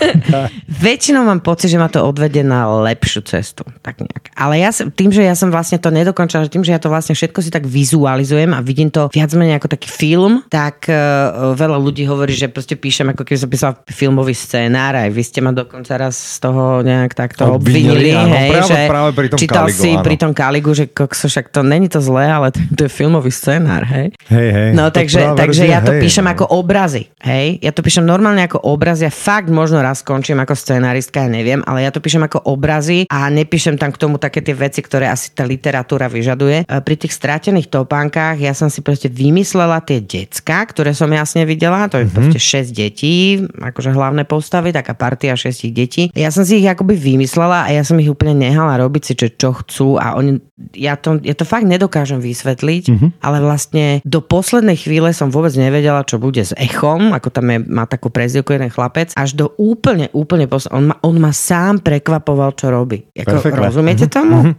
Väčšinou 0.84 1.22
mám 1.24 1.40
pocit, 1.40 1.68
že 1.68 1.78
ma 1.80 1.88
to 1.88 2.04
odvede 2.04 2.44
na 2.44 2.68
lepšiu 2.88 3.20
cestu. 3.24 3.66
Tak 3.82 4.00
nejak. 4.00 4.32
Ale 4.36 4.60
ja 4.60 4.70
som, 4.72 4.88
tým, 4.92 5.10
že 5.12 5.24
ja 5.24 5.34
som 5.36 5.48
vlastne 5.52 5.80
to 5.80 5.90
nedokončila, 5.90 6.46
že 6.46 6.52
tým, 6.52 6.64
že 6.64 6.72
ja 6.72 6.80
to 6.80 6.88
vlastne 6.88 6.99
všetko 7.08 7.40
si 7.40 7.50
tak 7.50 7.64
vizualizujem 7.64 8.52
a 8.52 8.60
vidím 8.60 8.92
to 8.92 9.08
viac 9.08 9.32
menej 9.32 9.56
ako 9.56 9.68
taký 9.72 9.88
film, 9.88 10.44
tak 10.52 10.84
uh, 10.92 11.56
veľa 11.56 11.78
ľudí 11.80 12.04
hovorí, 12.04 12.36
že 12.36 12.52
proste 12.52 12.76
píšem 12.76 13.12
ako 13.16 13.24
keby 13.24 13.38
som 13.40 13.50
písal 13.50 13.72
filmový 13.88 14.36
scénár, 14.36 14.96
aj 14.96 15.08
vy 15.08 15.22
ste 15.24 15.40
ma 15.40 15.54
dokonca 15.54 15.96
raz 15.96 16.16
z 16.16 16.38
toho 16.44 16.84
nejak 16.84 17.12
takto 17.16 17.56
Obvinili, 17.56 18.10
obvinili, 18.10 18.10
áno, 18.12 18.34
hej, 18.36 18.50
práve- 18.50 18.68
že 18.68 18.78
práve 18.90 19.10
pri 19.16 19.26
tom 19.30 19.38
čítal 19.38 19.64
Kaligu, 19.66 19.82
si 19.82 19.90
áno. 19.94 20.04
pri 20.04 20.16
tom 20.20 20.32
Kaligu, 20.36 20.70
že 20.76 20.84
kokso, 20.90 21.26
však 21.30 21.46
to 21.48 21.60
není 21.64 21.86
to 21.88 22.00
zlé, 22.02 22.26
ale 22.28 22.48
to, 22.76 22.82
je 22.86 22.90
filmový 22.90 23.30
scénár, 23.32 23.86
hej. 23.88 24.12
Hej, 24.28 24.48
hej. 24.50 24.70
No 24.76 24.92
takže, 24.92 25.36
takže 25.38 25.64
verzia, 25.64 25.74
ja 25.76 25.80
to 25.80 25.92
hej, 25.96 26.02
píšem 26.02 26.26
no. 26.26 26.32
ako 26.34 26.44
obrazy, 26.50 27.08
hej. 27.22 27.62
Ja 27.62 27.70
to 27.70 27.80
píšem 27.80 28.04
normálne 28.04 28.44
ako 28.44 28.60
obraz, 28.66 29.00
ja 29.00 29.12
fakt 29.12 29.48
možno 29.48 29.80
raz 29.80 30.02
skončím 30.02 30.40
ako 30.42 30.56
scenaristka, 30.56 31.24
ja 31.24 31.30
neviem, 31.30 31.60
ale 31.64 31.86
ja 31.86 31.90
to 31.92 32.02
píšem 32.02 32.24
ako 32.24 32.42
obrazy 32.48 33.06
a 33.06 33.28
nepíšem 33.30 33.76
tam 33.76 33.94
k 33.94 34.00
tomu 34.00 34.16
také 34.16 34.40
tie 34.40 34.56
veci, 34.56 34.80
ktoré 34.82 35.06
asi 35.06 35.30
tá 35.30 35.46
literatúra 35.46 36.10
vyžaduje. 36.10 36.66
Pri 36.90 36.98
tých 36.98 37.14
strátených 37.14 37.70
topánkach 37.70 38.34
ja 38.42 38.50
som 38.50 38.66
si 38.66 38.82
proste 38.82 39.06
vymyslela 39.06 39.78
tie 39.78 40.02
decka, 40.02 40.66
ktoré 40.66 40.90
som 40.90 41.06
jasne 41.06 41.46
videla, 41.46 41.86
to 41.86 42.02
je 42.02 42.10
mm-hmm. 42.10 42.18
proste 42.18 42.42
6 42.42 42.74
detí, 42.74 43.38
akože 43.62 43.94
hlavné 43.94 44.26
postavy, 44.26 44.74
taká 44.74 44.98
partia 44.98 45.38
6 45.38 45.70
detí. 45.70 46.10
Ja 46.18 46.34
som 46.34 46.42
si 46.42 46.58
ich 46.58 46.66
akoby 46.66 46.98
vymyslela 46.98 47.62
a 47.62 47.70
ja 47.70 47.86
som 47.86 47.94
ich 48.02 48.10
úplne 48.10 48.34
nehala 48.34 48.82
robiť 48.82 49.02
si, 49.06 49.12
čo, 49.14 49.30
čo 49.30 49.54
chcú 49.62 50.02
a 50.02 50.18
oni, 50.18 50.42
ja 50.74 50.98
to, 50.98 51.22
ja 51.22 51.38
to 51.38 51.46
fakt 51.46 51.62
nedokážem 51.62 52.18
vysvetliť, 52.18 52.84
mm-hmm. 52.90 53.10
ale 53.22 53.38
vlastne 53.38 54.02
do 54.02 54.18
poslednej 54.18 54.74
chvíle 54.74 55.14
som 55.14 55.30
vôbec 55.30 55.54
nevedela, 55.54 56.02
čo 56.02 56.18
bude 56.18 56.42
s 56.42 56.50
echom, 56.58 57.14
ako 57.14 57.30
tam 57.30 57.54
je, 57.54 57.70
má 57.70 57.86
takú 57.86 58.10
prezivku 58.10 58.50
jeden 58.50 58.66
chlapec, 58.66 59.14
až 59.14 59.38
do 59.38 59.54
úplne, 59.62 60.10
úplne 60.10 60.50
poslednej, 60.50 60.74
on 60.74 60.84
ma, 60.90 60.96
on 61.06 61.16
ma 61.22 61.30
sám 61.30 61.86
prekvapoval, 61.86 62.58
čo 62.58 62.74
robí. 62.74 63.06
Perfektné. 63.14 63.62
rozumiete 63.62 64.10
tomu? 64.10 64.58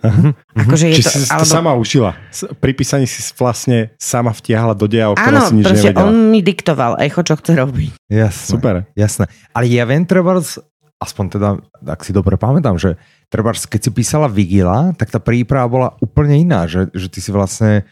Akože 0.64 0.96
je 0.96 0.96
Či 0.96 1.04
to, 1.04 1.12
si 1.12 1.28
to 1.28 1.44
sama 1.44 1.76
užila. 1.76 2.21
Pri 2.60 2.72
písaní 2.72 3.10
si 3.10 3.20
vlastne 3.36 3.92
sama 4.00 4.32
vtiahla 4.32 4.78
do 4.78 4.88
deja, 4.88 5.12
o 5.12 5.16
ktorom 5.16 5.42
si 5.50 5.56
nič 5.60 5.66
proste 5.68 5.90
nevedela. 5.92 6.08
on 6.08 6.18
mi 6.32 6.40
diktoval 6.40 6.92
echo, 7.02 7.22
čo 7.26 7.36
chce 7.36 7.52
robiť. 7.58 7.92
Jasné. 8.08 8.48
Super. 8.48 8.76
Jasné. 8.96 9.26
Ale 9.52 9.66
ja 9.68 9.84
viem, 9.84 10.08
trebárs, 10.08 10.62
aspoň 11.02 11.26
teda, 11.34 11.50
ak 11.88 12.02
si 12.06 12.14
dobre 12.14 12.38
pamätám, 12.38 12.78
že 12.78 12.96
trebárs, 13.28 13.66
keď 13.66 13.80
si 13.88 13.92
písala 13.92 14.30
Vigila, 14.30 14.94
tak 14.94 15.10
tá 15.10 15.18
príprava 15.18 15.68
bola 15.68 15.90
úplne 16.00 16.38
iná, 16.38 16.70
že, 16.70 16.88
že 16.94 17.10
ty 17.10 17.20
si 17.20 17.34
vlastne, 17.34 17.84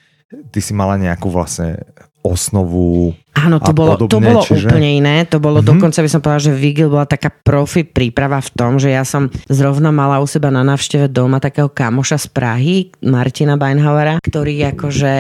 ty 0.54 0.60
si 0.62 0.72
mala 0.72 0.96
nejakú 0.96 1.28
vlastne 1.28 1.90
osnovu. 2.24 3.16
Áno, 3.40 3.64
to 3.64 3.72
a 3.72 3.76
bolo, 3.76 3.96
to 3.96 4.12
podobne, 4.12 4.36
bolo 4.36 4.44
čiže- 4.44 4.68
úplne 4.68 4.90
iné. 5.00 5.24
To 5.32 5.40
bolo 5.40 5.64
mm-hmm. 5.64 5.72
dokonca 5.72 6.00
by 6.04 6.10
som 6.12 6.20
povedala, 6.20 6.48
že 6.52 6.54
Vigil 6.60 6.92
bola 6.92 7.08
taká 7.08 7.32
profi 7.32 7.88
príprava 7.88 8.44
v 8.44 8.50
tom, 8.52 8.76
že 8.76 8.92
ja 8.92 9.08
som 9.08 9.32
zrovna 9.48 9.96
mala 9.96 10.20
u 10.20 10.28
seba 10.28 10.52
na 10.52 10.62
návšteve 10.68 11.08
doma 11.08 11.40
takého 11.40 11.72
kamoša 11.72 12.20
z 12.20 12.28
Prahy, 12.36 12.78
Martina 13.08 13.56
Beinhauera, 13.56 14.20
ktorý 14.20 14.76
akože 14.76 15.14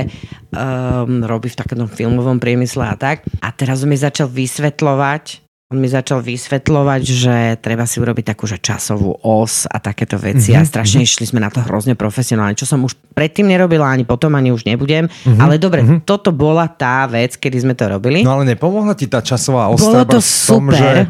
um, 0.51 1.23
robí 1.23 1.47
v 1.47 1.57
takom 1.57 1.87
filmovom 1.87 2.43
priemysle 2.43 2.83
a 2.83 2.95
tak. 2.99 3.23
A 3.39 3.55
teraz 3.55 3.87
mi 3.87 3.95
začal 3.95 4.27
vysvetľovať, 4.27 5.48
on 5.69 5.77
mi 5.77 5.85
začal 5.85 6.25
vysvetľovať, 6.25 7.01
že 7.05 7.35
treba 7.61 7.85
si 7.85 8.01
urobiť 8.01 8.33
takú 8.33 8.49
že 8.49 8.57
časovú 8.57 9.21
os 9.21 9.69
a 9.69 9.77
takéto 9.77 10.17
veci 10.17 10.49
mm-hmm. 10.49 10.65
a 10.65 10.69
strašne 10.69 11.05
išli 11.05 11.29
sme 11.29 11.45
na 11.45 11.53
to 11.53 11.61
hrozne 11.61 11.93
profesionálne, 11.93 12.57
čo 12.57 12.65
som 12.65 12.81
už 12.81 12.97
predtým 13.13 13.45
nerobila, 13.45 13.85
ani 13.85 14.01
potom, 14.01 14.33
ani 14.33 14.49
už 14.49 14.65
nebudem. 14.65 15.05
Mm-hmm. 15.05 15.37
Ale 15.37 15.61
dobre, 15.61 15.85
mm-hmm. 15.85 16.09
toto 16.09 16.33
bola 16.33 16.65
tá 16.65 17.05
vec, 17.05 17.37
kedy 17.37 17.69
sme 17.69 17.73
to 17.77 17.85
robili. 17.85 18.25
No 18.25 18.41
ale 18.41 18.49
nepomohla 18.49 18.97
ti 18.97 19.05
tá 19.05 19.21
časová 19.21 19.69
Bolo 19.69 19.77
ostrava 19.77 20.09
to 20.09 20.17
v 20.17 20.25
tom, 20.25 20.65
super. 20.73 20.73
že 20.73 20.89
e, 20.97 21.05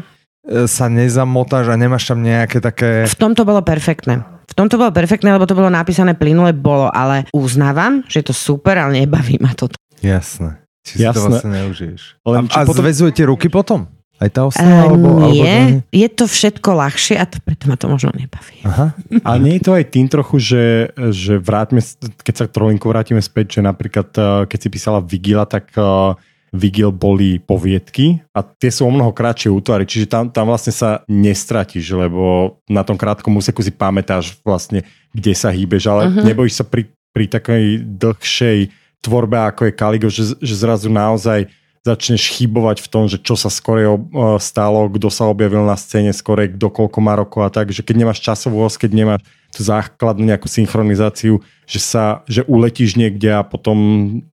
sa 0.68 0.86
nezamotáš 0.92 1.72
a 1.72 1.80
nemáš 1.80 2.04
tam 2.12 2.20
nejaké 2.20 2.60
také... 2.60 3.08
V 3.08 3.16
tomto 3.16 3.48
bolo 3.48 3.64
perfektné. 3.64 4.44
V 4.44 4.52
tomto 4.52 4.76
bolo 4.76 4.92
perfektné, 4.92 5.32
lebo 5.32 5.48
to 5.48 5.56
bolo 5.56 5.72
napísané 5.72 6.12
plynule, 6.12 6.52
bolo, 6.52 6.92
ale 6.92 7.24
uznávam, 7.32 8.04
že 8.12 8.20
je 8.20 8.28
to 8.28 8.36
super, 8.36 8.76
ale 8.76 9.08
nebaví 9.08 9.40
ma 9.40 9.56
to. 9.56 9.72
Jasné. 10.04 10.60
Či 10.84 11.00
si 11.00 11.04
to 11.08 11.16
Jasné. 11.16 11.24
vlastne 11.32 11.50
neužiješ. 11.64 12.02
Len 12.28 12.44
a 12.44 12.48
či 12.52 12.56
a 12.60 12.68
potom- 12.68 12.84
zväzujete 12.84 13.24
ruky 13.24 13.48
potom? 13.48 13.88
Aj 14.20 14.28
tá 14.28 14.44
Uh, 14.44 14.52
osnova? 14.52 14.76
alebo, 14.84 15.08
alebo 15.16 15.32
nie, 15.32 15.80
je 15.88 16.08
to 16.12 16.28
všetko 16.28 16.68
ľahšie 16.76 17.16
a 17.16 17.24
to, 17.24 17.40
preto 17.40 17.72
ma 17.72 17.80
to 17.80 17.88
možno 17.88 18.12
nebaví. 18.12 18.60
Aha. 18.68 18.92
A 19.24 19.30
nie 19.40 19.56
je 19.56 19.64
to 19.64 19.72
aj 19.72 19.84
tým 19.88 20.06
trochu, 20.12 20.36
že, 20.36 20.64
že 21.08 21.40
vráťme, 21.40 21.80
keď 22.20 22.34
sa 22.36 22.44
trolinku 22.44 22.84
vrátime 22.92 23.24
späť, 23.24 23.58
že 23.58 23.60
napríklad, 23.64 24.08
eh, 24.12 24.44
keď 24.44 24.58
si 24.60 24.68
písala 24.68 25.00
Vigila, 25.00 25.48
tak 25.48 25.72
eh, 25.72 26.14
Vigil 26.52 26.90
boli 26.90 27.38
poviedky 27.38 28.20
a 28.34 28.42
tie 28.42 28.68
sú 28.74 28.84
o 28.84 28.92
mnoho 28.92 29.14
kratšie 29.14 29.48
útvary, 29.54 29.86
čiže 29.86 30.10
tam, 30.10 30.28
tam 30.28 30.50
vlastne 30.50 30.74
sa 30.74 31.06
nestratíš, 31.06 31.94
lebo 31.94 32.58
na 32.66 32.82
tom 32.82 32.98
krátkom 32.98 33.30
úseku 33.38 33.62
si 33.62 33.70
pamätáš 33.70 34.36
vlastne, 34.42 34.82
kde 35.14 35.32
sa 35.32 35.54
hýbeš, 35.54 35.86
ale 35.86 36.02
uh-huh. 36.10 36.26
nebojíš 36.26 36.60
sa 36.60 36.64
pri, 36.66 36.90
pri 37.14 37.30
takej 37.30 37.86
dlhšej 37.86 38.58
tvorbe, 39.00 39.38
ako 39.38 39.70
je 39.70 39.72
Kaligo, 39.78 40.08
že, 40.10 40.34
že 40.42 40.54
zrazu 40.58 40.90
naozaj 40.90 41.48
začneš 41.80 42.36
chybovať 42.36 42.84
v 42.84 42.88
tom, 42.92 43.04
že 43.08 43.16
čo 43.16 43.40
sa 43.40 43.48
skore 43.48 43.88
stalo, 44.36 44.92
kto 44.92 45.08
sa 45.08 45.32
objavil 45.32 45.64
na 45.64 45.80
scéne 45.80 46.12
skore, 46.12 46.52
kto 46.52 46.68
koľko 46.68 46.98
má 47.00 47.16
rokov 47.16 47.40
a 47.40 47.50
tak, 47.50 47.72
že 47.72 47.80
keď 47.80 48.04
nemáš 48.04 48.20
časovú 48.20 48.60
os, 48.60 48.76
keď 48.76 48.90
nemáš 48.92 49.20
základnú 49.58 50.22
nejakú 50.30 50.46
synchronizáciu, 50.46 51.42
že 51.70 51.78
sa, 51.78 52.26
že 52.26 52.42
uletíš 52.50 52.98
niekde 52.98 53.30
a 53.30 53.46
potom 53.46 53.78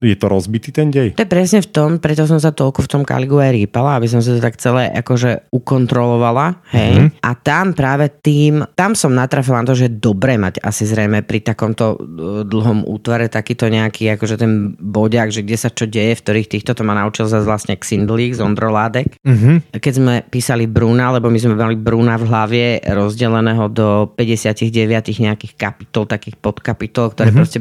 je 0.02 0.16
to 0.18 0.26
rozbitý 0.26 0.74
ten 0.74 0.90
dej? 0.90 1.14
To 1.14 1.22
je 1.22 1.30
presne 1.30 1.62
v 1.62 1.70
tom, 1.70 1.90
preto 2.02 2.26
som 2.26 2.42
sa 2.42 2.50
toľko 2.50 2.82
v 2.82 2.90
tom 2.90 3.02
Kaligu 3.06 3.38
aj 3.38 3.54
rýpala, 3.54 3.94
aby 3.94 4.10
som 4.10 4.18
si 4.18 4.34
to 4.34 4.42
tak 4.42 4.58
celé 4.58 4.90
akože 4.90 5.54
ukontrolovala, 5.54 6.58
hej. 6.74 6.98
Mm-hmm. 6.98 7.22
A 7.22 7.30
tam 7.38 7.78
práve 7.78 8.10
tým, 8.10 8.66
tam 8.74 8.98
som 8.98 9.14
natrafila 9.14 9.62
na 9.62 9.70
to, 9.70 9.78
že 9.78 9.86
je 9.86 10.02
dobré 10.02 10.34
mať 10.34 10.58
asi 10.58 10.82
zrejme 10.82 11.22
pri 11.22 11.38
takomto 11.46 11.94
e, 11.94 11.96
dlhom 12.42 12.82
útvare 12.90 13.30
takýto 13.30 13.70
nejaký 13.70 14.18
akože 14.18 14.34
ten 14.34 14.74
bodiak, 14.74 15.30
že 15.30 15.46
kde 15.46 15.56
sa 15.56 15.70
čo 15.70 15.86
deje, 15.86 16.18
v 16.18 16.22
ktorých 16.26 16.50
týchto 16.58 16.74
to 16.74 16.82
ma 16.82 16.98
naučil 16.98 17.30
zase 17.30 17.46
vlastne 17.46 17.78
Xindlík 17.78 18.34
z 18.34 18.42
Ondroládek. 18.42 19.14
Mm-hmm. 19.22 19.78
Keď 19.78 19.92
sme 19.94 20.14
písali 20.26 20.66
Bruna, 20.66 21.14
lebo 21.14 21.30
my 21.30 21.38
sme 21.38 21.54
mali 21.54 21.78
Bruna 21.78 22.18
v 22.18 22.26
hlavie 22.26 22.66
rozdeleného 22.82 23.70
do 23.70 24.10
59 24.18 25.07
nejakých 25.16 25.56
kapitol, 25.56 26.04
takých 26.04 26.36
podkapitol, 26.36 27.16
ktoré 27.16 27.32
mm-hmm. 27.32 27.40
proste, 27.40 27.58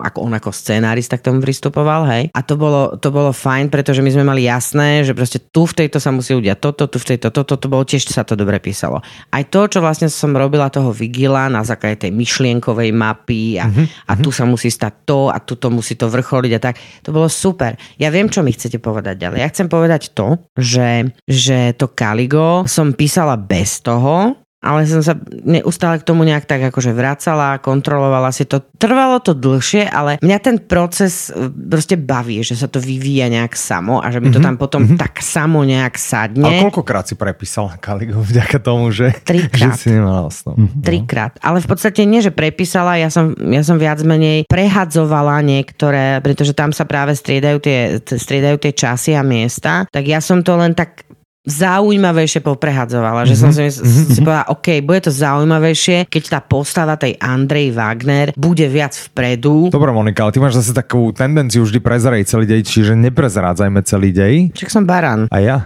ako 0.00 0.18
on 0.24 0.32
ako 0.32 0.50
scenárista 0.56 1.20
k 1.20 1.28
tomu 1.28 1.44
pristupoval, 1.44 2.08
hej. 2.08 2.32
A 2.32 2.40
to 2.40 2.56
bolo, 2.56 2.96
to 2.96 3.12
bolo 3.12 3.36
fajn, 3.36 3.68
pretože 3.68 4.00
my 4.00 4.08
sme 4.08 4.24
mali 4.24 4.48
jasné, 4.48 5.04
že 5.04 5.12
proste 5.12 5.36
tu 5.36 5.68
v 5.68 5.84
tejto 5.84 6.00
sa 6.00 6.08
musí 6.08 6.32
udiať 6.32 6.56
toto, 6.56 6.88
tu 6.88 6.96
v 6.96 7.12
tejto 7.12 7.28
toto, 7.28 7.60
to 7.60 7.68
bolo 7.68 7.84
tiež 7.84 8.08
sa 8.08 8.24
to 8.24 8.32
dobre 8.32 8.56
písalo. 8.56 9.04
Aj 9.28 9.44
to, 9.44 9.68
čo 9.68 9.84
vlastne 9.84 10.08
som 10.08 10.32
robila 10.32 10.72
toho 10.72 10.88
Vigila 10.96 11.52
na 11.52 11.60
základe 11.60 12.08
tej 12.08 12.12
myšlienkovej 12.16 12.90
mapy 12.96 13.60
a, 13.60 13.68
mm-hmm. 13.68 14.08
a 14.08 14.12
tu 14.16 14.32
sa 14.32 14.48
musí 14.48 14.72
stať 14.72 14.94
to 15.04 15.28
a 15.28 15.36
tu 15.44 15.60
to 15.60 15.68
musí 15.68 16.00
to 16.00 16.08
vrcholiť 16.08 16.52
a 16.56 16.60
tak, 16.62 16.80
to 17.04 17.12
bolo 17.12 17.28
super. 17.28 17.76
Ja 18.00 18.08
viem, 18.08 18.32
čo 18.32 18.40
mi 18.40 18.56
chcete 18.56 18.80
povedať 18.80 19.20
ďalej. 19.20 19.38
Ja 19.44 19.50
chcem 19.52 19.68
povedať 19.68 20.14
to, 20.14 20.40
že, 20.56 21.12
že 21.26 21.74
to 21.74 21.92
Kaligo 21.92 22.64
som 22.64 22.94
písala 22.94 23.34
bez 23.34 23.82
toho, 23.82 24.45
ale 24.66 24.90
som 24.90 24.98
sa 24.98 25.14
neustále 25.46 26.02
k 26.02 26.06
tomu 26.06 26.26
nejak 26.26 26.50
tak 26.50 26.58
akože 26.74 26.90
vracala, 26.90 27.62
kontrolovala 27.62 28.34
si 28.34 28.42
to. 28.42 28.58
Trvalo 28.76 29.22
to 29.22 29.32
dlhšie, 29.32 29.86
ale 29.86 30.18
mňa 30.18 30.38
ten 30.42 30.56
proces 30.58 31.30
e, 31.30 31.46
proste 31.48 31.94
baví, 31.94 32.42
že 32.42 32.58
sa 32.58 32.66
to 32.66 32.82
vyvíja 32.82 33.30
nejak 33.30 33.54
samo 33.54 34.02
a 34.02 34.10
že 34.10 34.18
mi 34.18 34.34
to 34.34 34.42
mhm, 34.42 34.46
tam 34.50 34.54
potom 34.58 34.82
mm-hmm. 34.82 34.98
tak 34.98 35.22
samo 35.22 35.62
nejak 35.62 35.94
sadne. 35.94 36.42
Ale 36.42 36.66
koľkokrát 36.66 37.06
si 37.06 37.14
prepísala 37.14 37.78
Kaligo 37.78 38.18
vďaka 38.20 38.58
tomu, 38.58 38.90
že, 38.90 39.14
Trikrát. 39.22 39.78
že 39.78 39.86
si 39.86 39.88
nemala 39.94 40.26
osnov. 40.26 40.58
Mm-hmm. 40.58 40.82
Trikrát. 40.82 41.32
Ale 41.38 41.62
v 41.62 41.68
podstate 41.70 42.02
nie, 42.02 42.18
že 42.18 42.34
prepísala, 42.34 42.98
ja 42.98 43.08
som, 43.08 43.32
ja 43.38 43.62
som 43.62 43.78
viac 43.78 44.02
menej 44.02 44.50
prehadzovala 44.50 45.40
niektoré, 45.46 46.18
pretože 46.20 46.52
tam 46.52 46.74
sa 46.74 46.82
práve 46.82 47.14
striedajú 47.14 47.58
tie, 47.62 47.78
striedajú 48.02 48.58
tie 48.58 48.72
časy 48.74 49.14
a 49.14 49.22
miesta, 49.22 49.86
tak 49.88 50.04
ja 50.04 50.18
som 50.18 50.42
to 50.42 50.58
len 50.58 50.74
tak 50.74 51.05
zaujímavejšie 51.46 52.42
poprehadzovala. 52.42 53.24
Že 53.24 53.34
mm-hmm. 53.38 53.42
som 53.42 53.50
si, 53.54 53.62
mm-hmm. 53.62 54.12
si 54.12 54.20
povedala, 54.20 54.50
OK, 54.52 54.66
bude 54.82 55.00
to 55.06 55.12
zaujímavejšie, 55.14 56.10
keď 56.10 56.22
tá 56.26 56.40
postava 56.42 56.98
tej 56.98 57.14
Andrej 57.22 57.72
Wagner 57.72 58.34
bude 58.34 58.66
viac 58.66 58.92
vpredu. 58.92 59.70
Dobre, 59.70 59.94
Monika, 59.94 60.26
ale 60.26 60.34
ty 60.34 60.42
máš 60.42 60.58
zase 60.60 60.74
takú 60.74 61.14
tendenciu 61.14 61.62
vždy 61.62 61.78
prezrať 61.78 62.26
celý 62.26 62.44
dej, 62.44 62.66
čiže 62.66 62.98
neprezrádzajme 62.98 63.80
celý 63.86 64.10
dej. 64.10 64.34
Však 64.52 64.70
som 64.74 64.84
baran. 64.84 65.30
A 65.30 65.38
ja. 65.38 65.56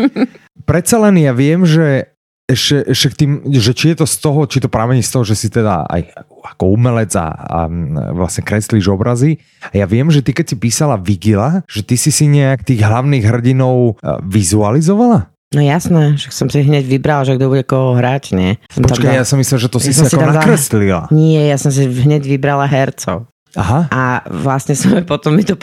Predsa 0.68 1.00
len 1.08 1.18
ja 1.18 1.32
viem, 1.34 1.66
že 1.66 2.11
ešte, 2.50 2.76
ešte 2.90 3.24
tým, 3.24 3.46
že 3.54 3.72
či 3.72 3.94
je 3.94 4.02
to 4.02 4.06
z 4.06 4.16
toho, 4.18 4.40
či 4.50 4.58
to 4.58 4.68
pramení 4.68 5.00
z 5.00 5.10
toho, 5.14 5.24
že 5.24 5.38
si 5.38 5.48
teda 5.48 5.86
aj 5.86 6.12
ako 6.54 6.74
umelec 6.74 7.14
a, 7.14 7.32
a 7.32 7.58
vlastne 8.12 8.42
kreslíš 8.42 8.90
obrazy. 8.90 9.38
A 9.70 9.78
ja 9.78 9.86
viem, 9.86 10.10
že 10.10 10.20
ty 10.20 10.34
keď 10.34 10.52
si 10.52 10.56
písala 10.58 10.98
Vigila, 10.98 11.62
že 11.70 11.86
ty 11.86 11.94
si 11.94 12.10
si 12.10 12.26
nejak 12.26 12.66
tých 12.66 12.82
hlavných 12.82 13.24
hrdinov 13.24 13.96
e, 14.02 14.18
vizualizovala? 14.26 15.32
No 15.52 15.60
jasné, 15.60 16.16
že 16.16 16.32
som 16.32 16.48
si 16.48 16.64
hneď 16.64 16.88
vybral, 16.88 17.28
že 17.28 17.36
kto 17.36 17.52
bude 17.52 17.64
koho 17.68 17.92
hrať, 17.92 18.32
nie? 18.32 18.56
Som 18.72 18.88
Počkaj, 18.88 19.20
ja 19.20 19.26
som 19.28 19.36
myslel, 19.36 19.60
že 19.60 19.68
to 19.68 19.78
ja 19.78 19.84
si 19.84 19.90
si 19.92 20.00
ako 20.08 20.32
nakreslila. 20.32 21.00
Nie, 21.12 21.52
ja 21.52 21.60
som 21.60 21.68
si 21.68 21.84
hneď 21.84 22.24
vybrala 22.24 22.64
hercov. 22.64 23.28
Aha. 23.56 23.88
A 23.92 24.02
vlastne 24.32 24.72
som 24.72 24.96
potom 25.12 25.36
mi 25.36 25.44
to, 25.44 25.60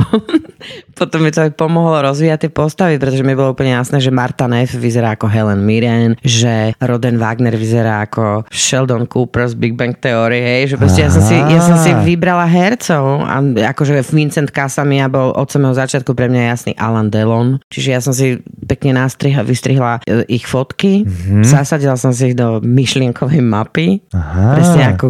potom 0.94 1.20
mi 1.26 1.34
to 1.34 1.42
aj 1.50 1.52
pomohlo 1.58 1.98
rozvíjať 2.06 2.48
tie 2.48 2.52
postavy, 2.54 3.02
pretože 3.02 3.26
mi 3.26 3.34
bolo 3.34 3.58
úplne 3.58 3.74
jasné, 3.74 3.98
že 3.98 4.14
Marta 4.14 4.46
Neff 4.46 4.78
vyzerá 4.78 5.18
ako 5.18 5.26
Helen 5.26 5.66
Mirren, 5.66 6.14
že 6.22 6.78
Roden 6.78 7.18
Wagner 7.18 7.58
vyzerá 7.58 8.06
ako 8.06 8.46
Sheldon 8.54 9.10
Cooper 9.10 9.50
z 9.50 9.56
Big 9.58 9.74
Bang 9.74 9.98
Theory, 9.98 10.38
hej, 10.38 10.62
že 10.74 10.76
proste 10.78 11.02
ja 11.02 11.10
som, 11.10 11.24
si, 11.26 11.34
ja 11.34 11.62
som 11.66 11.78
si 11.82 11.90
vybrala 12.06 12.46
hercov 12.46 13.26
a 13.26 13.42
akože 13.74 13.98
Vincent 14.14 14.54
Casamia 14.54 15.10
bol 15.10 15.34
od 15.34 15.50
samého 15.50 15.74
začiatku 15.74 16.14
pre 16.14 16.30
mňa 16.30 16.54
jasný 16.54 16.74
Alan 16.78 17.10
Delon, 17.10 17.58
čiže 17.74 17.90
ja 17.90 18.00
som 18.04 18.14
si 18.14 18.38
pekne 18.70 19.02
nastrihla, 19.02 19.42
vystrihla 19.42 19.92
e, 20.06 20.30
ich 20.30 20.46
fotky, 20.46 21.08
mm-hmm. 21.08 21.42
zasadila 21.42 21.98
som 21.98 22.14
si 22.14 22.34
ich 22.34 22.38
do 22.38 22.62
myšlienkovej 22.62 23.42
mapy, 23.42 23.88
Aha. 24.14 24.54
presne 24.54 24.82
ako 24.94 25.06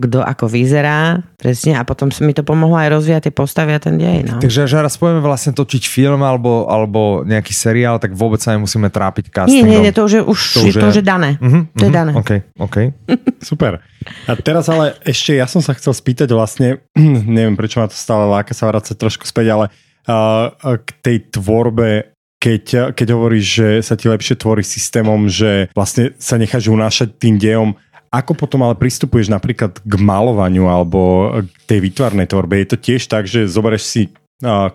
kto 0.00 0.18
ako 0.24 0.44
vyzerá, 0.50 1.22
presne 1.38 1.76
a 1.76 1.83
potom 1.84 2.10
mi 2.24 2.32
to 2.32 2.42
pomohlo 2.42 2.76
aj 2.76 2.88
rozvíjať 2.92 3.30
tie 3.30 3.34
postavy 3.34 3.76
a 3.76 3.80
ten 3.80 3.96
dej. 3.96 4.26
No. 4.26 4.40
Takže 4.40 4.66
že 4.66 4.76
raz 4.80 4.98
povieme 4.98 5.22
vlastne 5.22 5.54
točiť 5.54 5.84
film 5.86 6.20
alebo, 6.24 6.66
alebo 6.68 7.22
nejaký 7.22 7.52
seriál, 7.52 8.00
tak 8.00 8.16
vôbec 8.16 8.40
sa 8.40 8.56
nemusíme 8.56 8.88
trápiť 8.90 9.30
castingom. 9.30 9.68
Nie, 9.68 9.80
nie, 9.80 9.84
nie, 9.88 9.92
to 9.94 10.08
už 10.08 10.12
je, 10.18 10.22
už, 10.24 10.38
to 10.40 10.58
už, 10.64 10.74
je, 10.74 10.80
to 10.80 10.86
už 10.90 10.96
je 11.00 11.06
dané. 11.06 11.30
Uh-huh, 11.38 11.64
to 11.76 11.84
je 11.84 11.92
uh-huh, 11.92 11.98
dané. 12.00 12.12
OK, 12.16 12.30
OK. 12.58 12.76
Super. 13.54 13.84
A 14.28 14.32
teraz 14.36 14.68
ale 14.68 14.96
ešte 15.04 15.36
ja 15.36 15.46
som 15.46 15.62
sa 15.64 15.72
chcel 15.76 15.92
spýtať 15.92 16.28
vlastne, 16.32 16.82
neviem 17.38 17.54
prečo 17.54 17.78
ma 17.78 17.86
to 17.86 17.96
stále 17.96 18.26
láka 18.26 18.52
sa 18.52 18.68
vrácať 18.68 18.96
trošku 18.98 19.24
späť, 19.28 19.54
ale 19.54 19.64
uh, 20.08 20.50
k 20.80 20.88
tej 21.00 21.16
tvorbe 21.32 22.14
keď, 22.44 22.92
keď 22.92 23.08
hovoríš, 23.16 23.46
že 23.56 23.68
sa 23.80 23.96
ti 23.96 24.04
lepšie 24.04 24.36
tvorí 24.36 24.60
systémom, 24.60 25.32
že 25.32 25.72
vlastne 25.72 26.12
sa 26.20 26.36
necháš 26.36 26.68
unášať 26.68 27.16
tým 27.16 27.40
dejom, 27.40 27.72
ako 28.14 28.38
potom 28.38 28.62
ale 28.62 28.78
pristupuješ 28.78 29.26
napríklad 29.26 29.82
k 29.82 29.94
malovaniu 29.98 30.70
alebo 30.70 31.34
k 31.42 31.50
tej 31.66 31.78
výtvarnej 31.82 32.30
tvorbe? 32.30 32.62
Je 32.62 32.68
to 32.70 32.78
tiež 32.78 33.02
tak, 33.10 33.26
že 33.26 33.50
zoberieš 33.50 33.84
si 33.84 34.02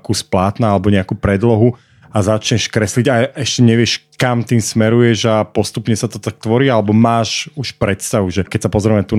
kus 0.04 0.20
plátna 0.26 0.76
alebo 0.76 0.92
nejakú 0.92 1.16
predlohu 1.16 1.80
a 2.10 2.18
začneš 2.26 2.74
kresliť 2.74 3.06
a 3.10 3.16
ešte 3.38 3.62
nevieš, 3.62 4.02
kam 4.18 4.42
tým 4.42 4.60
smeruješ 4.60 5.20
a 5.30 5.36
postupne 5.46 5.94
sa 5.94 6.10
to 6.10 6.18
tak 6.18 6.42
tvorí, 6.42 6.68
alebo 6.68 6.92
máš 6.92 7.48
už 7.54 7.78
predstavu, 7.78 8.28
že 8.34 8.44
keď 8.44 8.68
sa 8.68 8.74
pozrieme 8.74 9.06
tu 9.06 9.16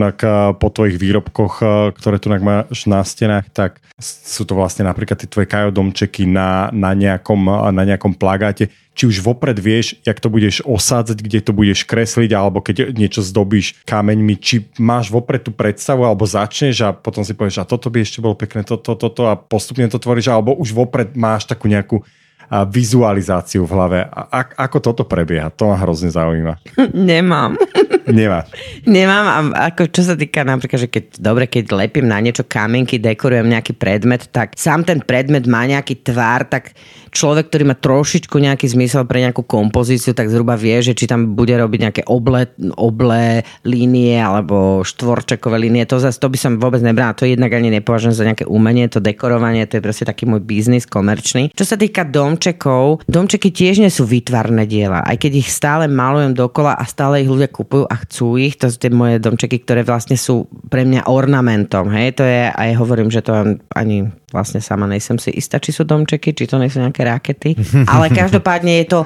po 0.59 0.69
tvojich 0.69 0.99
výrobkoch, 0.99 1.63
ktoré 1.97 2.19
tu 2.19 2.29
máš 2.29 2.85
na 2.85 3.01
stenách, 3.01 3.49
tak 3.55 3.81
sú 4.01 4.45
to 4.45 4.57
vlastne 4.57 4.85
napríklad 4.85 5.17
tie 5.23 5.31
tvoje 5.31 5.47
kajodomčeky 5.49 6.27
na, 6.29 6.69
na, 6.75 6.93
nejakom, 6.97 7.71
na 7.73 7.83
nejakom 7.85 8.17
plagáte. 8.17 8.73
Či 8.91 9.07
už 9.07 9.17
vopred 9.25 9.57
vieš, 9.57 9.97
jak 10.05 10.21
to 10.21 10.29
budeš 10.29 10.61
osádzať, 10.67 11.19
kde 11.25 11.41
to 11.41 11.53
budeš 11.57 11.89
kresliť, 11.89 12.37
alebo 12.37 12.61
keď 12.61 12.93
niečo 12.93 13.25
zdobíš 13.25 13.81
kameňmi, 13.89 14.35
či 14.37 14.69
máš 14.77 15.09
vopred 15.09 15.41
tú 15.41 15.55
predstavu, 15.55 16.05
alebo 16.05 16.29
začneš 16.29 16.85
a 16.85 16.91
potom 16.93 17.25
si 17.25 17.33
povieš, 17.33 17.65
a 17.65 17.69
toto 17.69 17.89
by 17.89 18.05
ešte 18.05 18.21
bolo 18.21 18.37
pekné, 18.37 18.67
toto, 18.67 18.93
toto, 18.93 19.09
to, 19.09 19.23
a 19.31 19.39
postupne 19.39 19.89
to 19.89 19.97
tvoríš, 19.97 20.29
alebo 20.29 20.53
už 20.59 20.77
vopred 20.77 21.17
máš 21.17 21.49
takú 21.49 21.71
nejakú 21.71 22.05
vizualizáciu 22.51 23.63
v 23.63 23.71
hlave. 23.71 23.99
A, 24.11 24.43
ako 24.67 24.79
toto 24.83 25.03
prebieha? 25.07 25.55
To 25.55 25.71
ma 25.71 25.77
hrozne 25.79 26.11
zaujíma. 26.11 26.59
Nemám. 27.11 27.55
Nemá. 28.11 28.43
Nemám. 28.85 29.55
A 29.55 29.71
ako 29.71 29.87
čo 29.91 30.03
sa 30.03 30.19
týka 30.19 30.43
napríklad, 30.43 30.87
že 30.87 30.89
keď, 30.91 31.05
dobre, 31.23 31.47
keď 31.47 31.71
lepím 31.71 32.11
na 32.11 32.19
niečo 32.19 32.43
kamienky, 32.43 32.99
dekorujem 32.99 33.47
nejaký 33.47 33.79
predmet, 33.79 34.27
tak 34.35 34.59
sám 34.59 34.83
ten 34.83 34.99
predmet 34.99 35.47
má 35.47 35.63
nejaký 35.63 36.03
tvár, 36.03 36.49
tak 36.51 36.75
človek, 37.11 37.51
ktorý 37.51 37.65
má 37.71 37.77
trošičku 37.79 38.35
nejaký 38.39 38.67
zmysel 38.71 39.07
pre 39.07 39.23
nejakú 39.23 39.43
kompozíciu, 39.47 40.15
tak 40.15 40.31
zhruba 40.31 40.55
vie, 40.55 40.79
že 40.83 40.95
či 40.95 41.11
tam 41.11 41.35
bude 41.35 41.55
robiť 41.55 41.81
nejaké 41.87 42.03
oble, 42.07 42.47
oble 42.79 43.43
línie 43.67 44.19
alebo 44.19 44.87
štvorčekové 44.87 45.59
línie. 45.59 45.87
To 45.91 45.99
zase 45.99 46.23
to 46.23 46.31
by 46.31 46.39
som 46.39 46.59
vôbec 46.59 46.81
nebrala. 46.83 47.19
To 47.19 47.27
jednak 47.27 47.51
ani 47.55 47.71
nepovažujem 47.79 48.15
za 48.15 48.27
nejaké 48.27 48.47
umenie, 48.47 48.87
to 48.91 49.03
dekorovanie, 49.03 49.67
to 49.67 49.79
je 49.79 49.85
proste 49.85 50.05
taký 50.07 50.27
môj 50.27 50.43
biznis 50.43 50.87
komerčný. 50.87 51.51
Čo 51.55 51.75
sa 51.75 51.77
týka 51.77 52.07
domčekov, 52.41 53.05
domčeky 53.05 53.53
tiež 53.53 53.85
nie 53.85 53.93
sú 53.93 54.09
výtvarné 54.09 54.65
diela. 54.65 55.05
Aj 55.05 55.13
keď 55.21 55.45
ich 55.45 55.53
stále 55.53 55.85
malujem 55.93 56.33
dokola 56.33 56.73
a 56.73 56.89
stále 56.89 57.21
ich 57.21 57.29
ľudia 57.29 57.53
kupujú 57.53 57.85
a 57.85 58.01
chcú 58.01 58.41
ich, 58.41 58.57
to 58.57 58.73
sú 58.73 58.81
tie 58.81 58.89
moje 58.89 59.21
domčeky, 59.21 59.61
ktoré 59.61 59.85
vlastne 59.85 60.17
sú 60.17 60.49
pre 60.73 60.89
mňa 60.89 61.05
ornamentom. 61.05 61.93
Hej? 61.93 62.17
To 62.17 62.25
je, 62.25 62.49
aj 62.49 62.71
hovorím, 62.81 63.13
že 63.13 63.21
to 63.21 63.61
ani 63.77 64.09
vlastne 64.33 64.65
sama 64.65 64.89
nejsem 64.89 65.21
si 65.21 65.29
istá, 65.37 65.61
či 65.61 65.77
sú 65.77 65.85
domčeky, 65.85 66.33
či 66.33 66.49
to 66.49 66.57
nie 66.57 66.73
sú 66.73 66.81
nejaké 66.81 67.05
rakety. 67.05 67.61
Ale 67.93 68.09
každopádne 68.09 68.81
je 68.81 68.87
to 68.89 69.01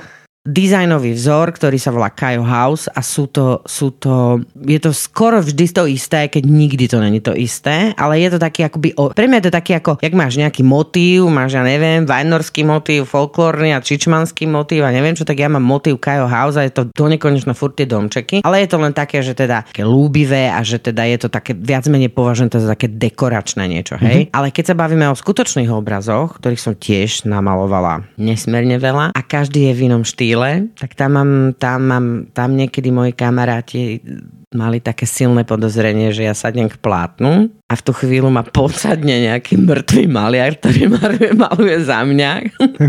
dizajnový 0.44 1.16
vzor, 1.16 1.56
ktorý 1.56 1.80
sa 1.80 1.88
volá 1.88 2.12
Kajo 2.12 2.44
House 2.44 2.84
a 2.92 3.00
sú 3.00 3.32
to, 3.32 3.64
sú 3.64 3.96
to, 3.96 4.44
je 4.60 4.76
to 4.76 4.92
skoro 4.92 5.40
vždy 5.40 5.72
to 5.72 5.88
isté, 5.88 6.28
keď 6.28 6.44
nikdy 6.44 6.84
to 6.84 7.00
není 7.00 7.24
to 7.24 7.32
isté, 7.32 7.96
ale 7.96 8.20
je 8.20 8.36
to 8.36 8.38
taký 8.38 8.68
akoby, 8.68 8.92
pre 9.16 9.24
mňa 9.24 9.40
je 9.40 9.46
to 9.48 9.56
taký 9.56 9.72
ako, 9.80 9.96
jak 10.04 10.12
máš 10.12 10.36
nejaký 10.36 10.60
motív, 10.60 11.32
máš, 11.32 11.56
ja 11.56 11.64
neviem, 11.64 12.04
vajnorský 12.04 12.60
motív, 12.60 13.08
folklórny 13.08 13.72
a 13.72 13.80
čičmanský 13.80 14.44
motív 14.44 14.84
a 14.84 14.92
neviem 14.92 15.16
čo, 15.16 15.24
tak 15.24 15.40
ja 15.40 15.48
mám 15.48 15.64
motív 15.64 15.96
Kajo 15.96 16.28
House 16.28 16.60
a 16.60 16.68
je 16.68 16.76
to 16.76 16.92
do 16.92 17.06
nekonečno 17.08 17.56
furt 17.56 17.80
tie 17.80 17.88
domčeky, 17.88 18.44
ale 18.44 18.60
je 18.60 18.68
to 18.68 18.76
len 18.76 18.92
také, 18.92 19.24
že 19.24 19.32
teda 19.32 19.64
také 19.64 19.88
lúbivé 19.88 20.52
a 20.52 20.60
že 20.60 20.76
teda 20.76 21.08
je 21.08 21.24
to 21.24 21.28
také 21.32 21.56
viac 21.56 21.88
menej 21.88 22.12
považené 22.12 22.52
to 22.52 22.60
za 22.60 22.76
také 22.76 22.92
dekoračné 22.92 23.64
niečo, 23.64 23.96
hej. 23.96 24.28
Mm-hmm. 24.28 24.36
Ale 24.36 24.52
keď 24.52 24.64
sa 24.68 24.74
bavíme 24.76 25.08
o 25.08 25.16
skutočných 25.16 25.72
obrazoch, 25.72 26.36
ktorých 26.36 26.60
som 26.60 26.76
tiež 26.76 27.24
namalovala 27.24 28.04
nesmierne 28.20 28.76
veľa 28.76 29.16
a 29.16 29.20
každý 29.24 29.72
je 29.72 29.72
v 29.72 29.80
inom 29.88 30.04
štýle, 30.04 30.33
chvíle, 30.34 30.74
tak 30.74 30.98
tam 30.98 31.10
mám, 31.14 31.32
tam 31.54 31.80
mám, 31.86 32.06
tam 32.34 32.58
niekedy 32.58 32.90
moji 32.90 33.14
kamaráti 33.14 34.02
mali 34.54 34.78
také 34.78 35.06
silné 35.06 35.42
podozrenie, 35.42 36.14
že 36.14 36.26
ja 36.26 36.34
sadnem 36.34 36.70
k 36.70 36.78
plátnu 36.78 37.50
a 37.66 37.74
v 37.74 37.82
tú 37.82 37.90
chvíľu 37.90 38.30
ma 38.30 38.46
podsadne 38.46 39.26
nejaký 39.30 39.58
mŕtvý 39.58 40.06
maliar, 40.06 40.54
ktorý 40.58 40.90
maluje, 40.94 41.30
maluje 41.34 41.76
za 41.82 42.06
mňa. 42.06 42.30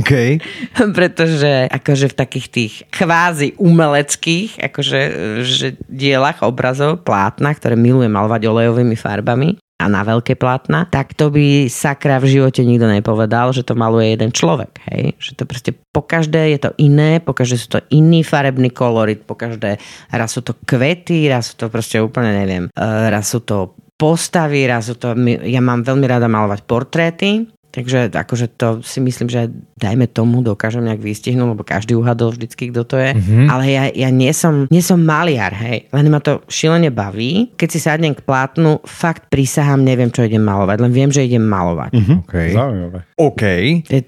Okay. 0.01 0.41
Pretože 0.97 1.69
akože 1.69 2.13
v 2.13 2.15
takých 2.17 2.47
tých 2.49 2.73
kvázi 2.93 3.57
umeleckých 3.57 4.61
akože, 4.61 5.01
že 5.41 5.77
dielach 5.89 6.45
obrazov 6.45 7.01
plátna, 7.01 7.53
ktoré 7.57 7.73
milujem 7.73 8.13
malovať 8.13 8.41
olejovými 8.45 8.97
farbami, 8.97 9.57
a 9.75 9.91
na 9.91 10.07
veľké 10.07 10.39
plátna, 10.39 10.87
tak 10.87 11.11
to 11.19 11.27
by 11.27 11.67
sakra 11.67 12.23
v 12.23 12.39
živote 12.39 12.63
nikto 12.63 12.87
nepovedal, 12.87 13.51
že 13.51 13.67
to 13.67 13.75
maluje 13.75 14.15
jeden 14.15 14.31
človek. 14.31 14.71
Hej? 14.87 15.19
Že 15.19 15.31
to 15.35 15.43
proste 15.43 15.71
po 15.91 15.99
každé 15.99 16.55
je 16.55 16.59
to 16.63 16.71
iné, 16.79 17.19
po 17.19 17.35
každé 17.35 17.55
sú 17.59 17.67
to 17.75 17.79
iný 17.91 18.23
farebný 18.23 18.71
kolorit, 18.71 19.27
po 19.27 19.35
každé 19.35 19.75
raz 20.15 20.29
sú 20.31 20.47
to 20.47 20.55
kvety, 20.63 21.27
raz 21.27 21.51
sú 21.51 21.59
to 21.59 21.67
proste 21.67 21.99
úplne 21.99 22.31
neviem, 22.31 22.71
eh, 22.71 23.07
raz 23.11 23.27
sú 23.27 23.43
to 23.43 23.75
postavy, 23.95 24.67
raz 24.67 24.91
sú 24.91 24.95
to, 24.99 25.15
ja 25.43 25.61
mám 25.63 25.83
veľmi 25.83 26.07
rada 26.07 26.27
malovať 26.27 26.67
portréty, 26.67 27.47
Takže 27.75 28.07
akože 28.15 28.55
to 28.55 28.79
si 28.79 29.03
myslím, 29.03 29.27
že 29.27 29.51
dajme 29.75 30.07
tomu 30.07 30.39
dokážem 30.39 30.79
nejak 30.87 31.03
vystihnúť, 31.03 31.51
lebo 31.51 31.67
každý 31.67 31.99
uhadol 31.99 32.31
vždycky, 32.31 32.71
kto 32.71 32.87
to 32.87 32.95
je. 32.95 33.11
Mm-hmm. 33.11 33.45
Ale 33.51 33.63
ja, 33.67 33.83
ja 33.91 34.09
nie, 34.15 34.31
som, 34.31 34.71
nie 34.71 34.79
som 34.79 35.03
maliar, 35.03 35.51
hej. 35.51 35.91
Len 35.91 36.07
ma 36.07 36.23
to 36.23 36.39
šilene 36.47 36.87
baví. 36.95 37.51
Keď 37.59 37.67
si 37.67 37.79
sadnem 37.83 38.15
k 38.15 38.23
plátnu, 38.23 38.79
fakt 38.87 39.27
prísahám, 39.27 39.83
neviem, 39.83 40.07
čo 40.07 40.23
idem 40.23 40.39
malovať. 40.39 40.77
Len 40.79 40.91
viem, 40.95 41.11
že 41.11 41.27
idem 41.27 41.43
malovať. 41.43 41.91
Mm-hmm. 41.91 42.17
Okay. 42.23 42.47
Zaujímavé. 42.55 42.99
OK. 43.19 43.43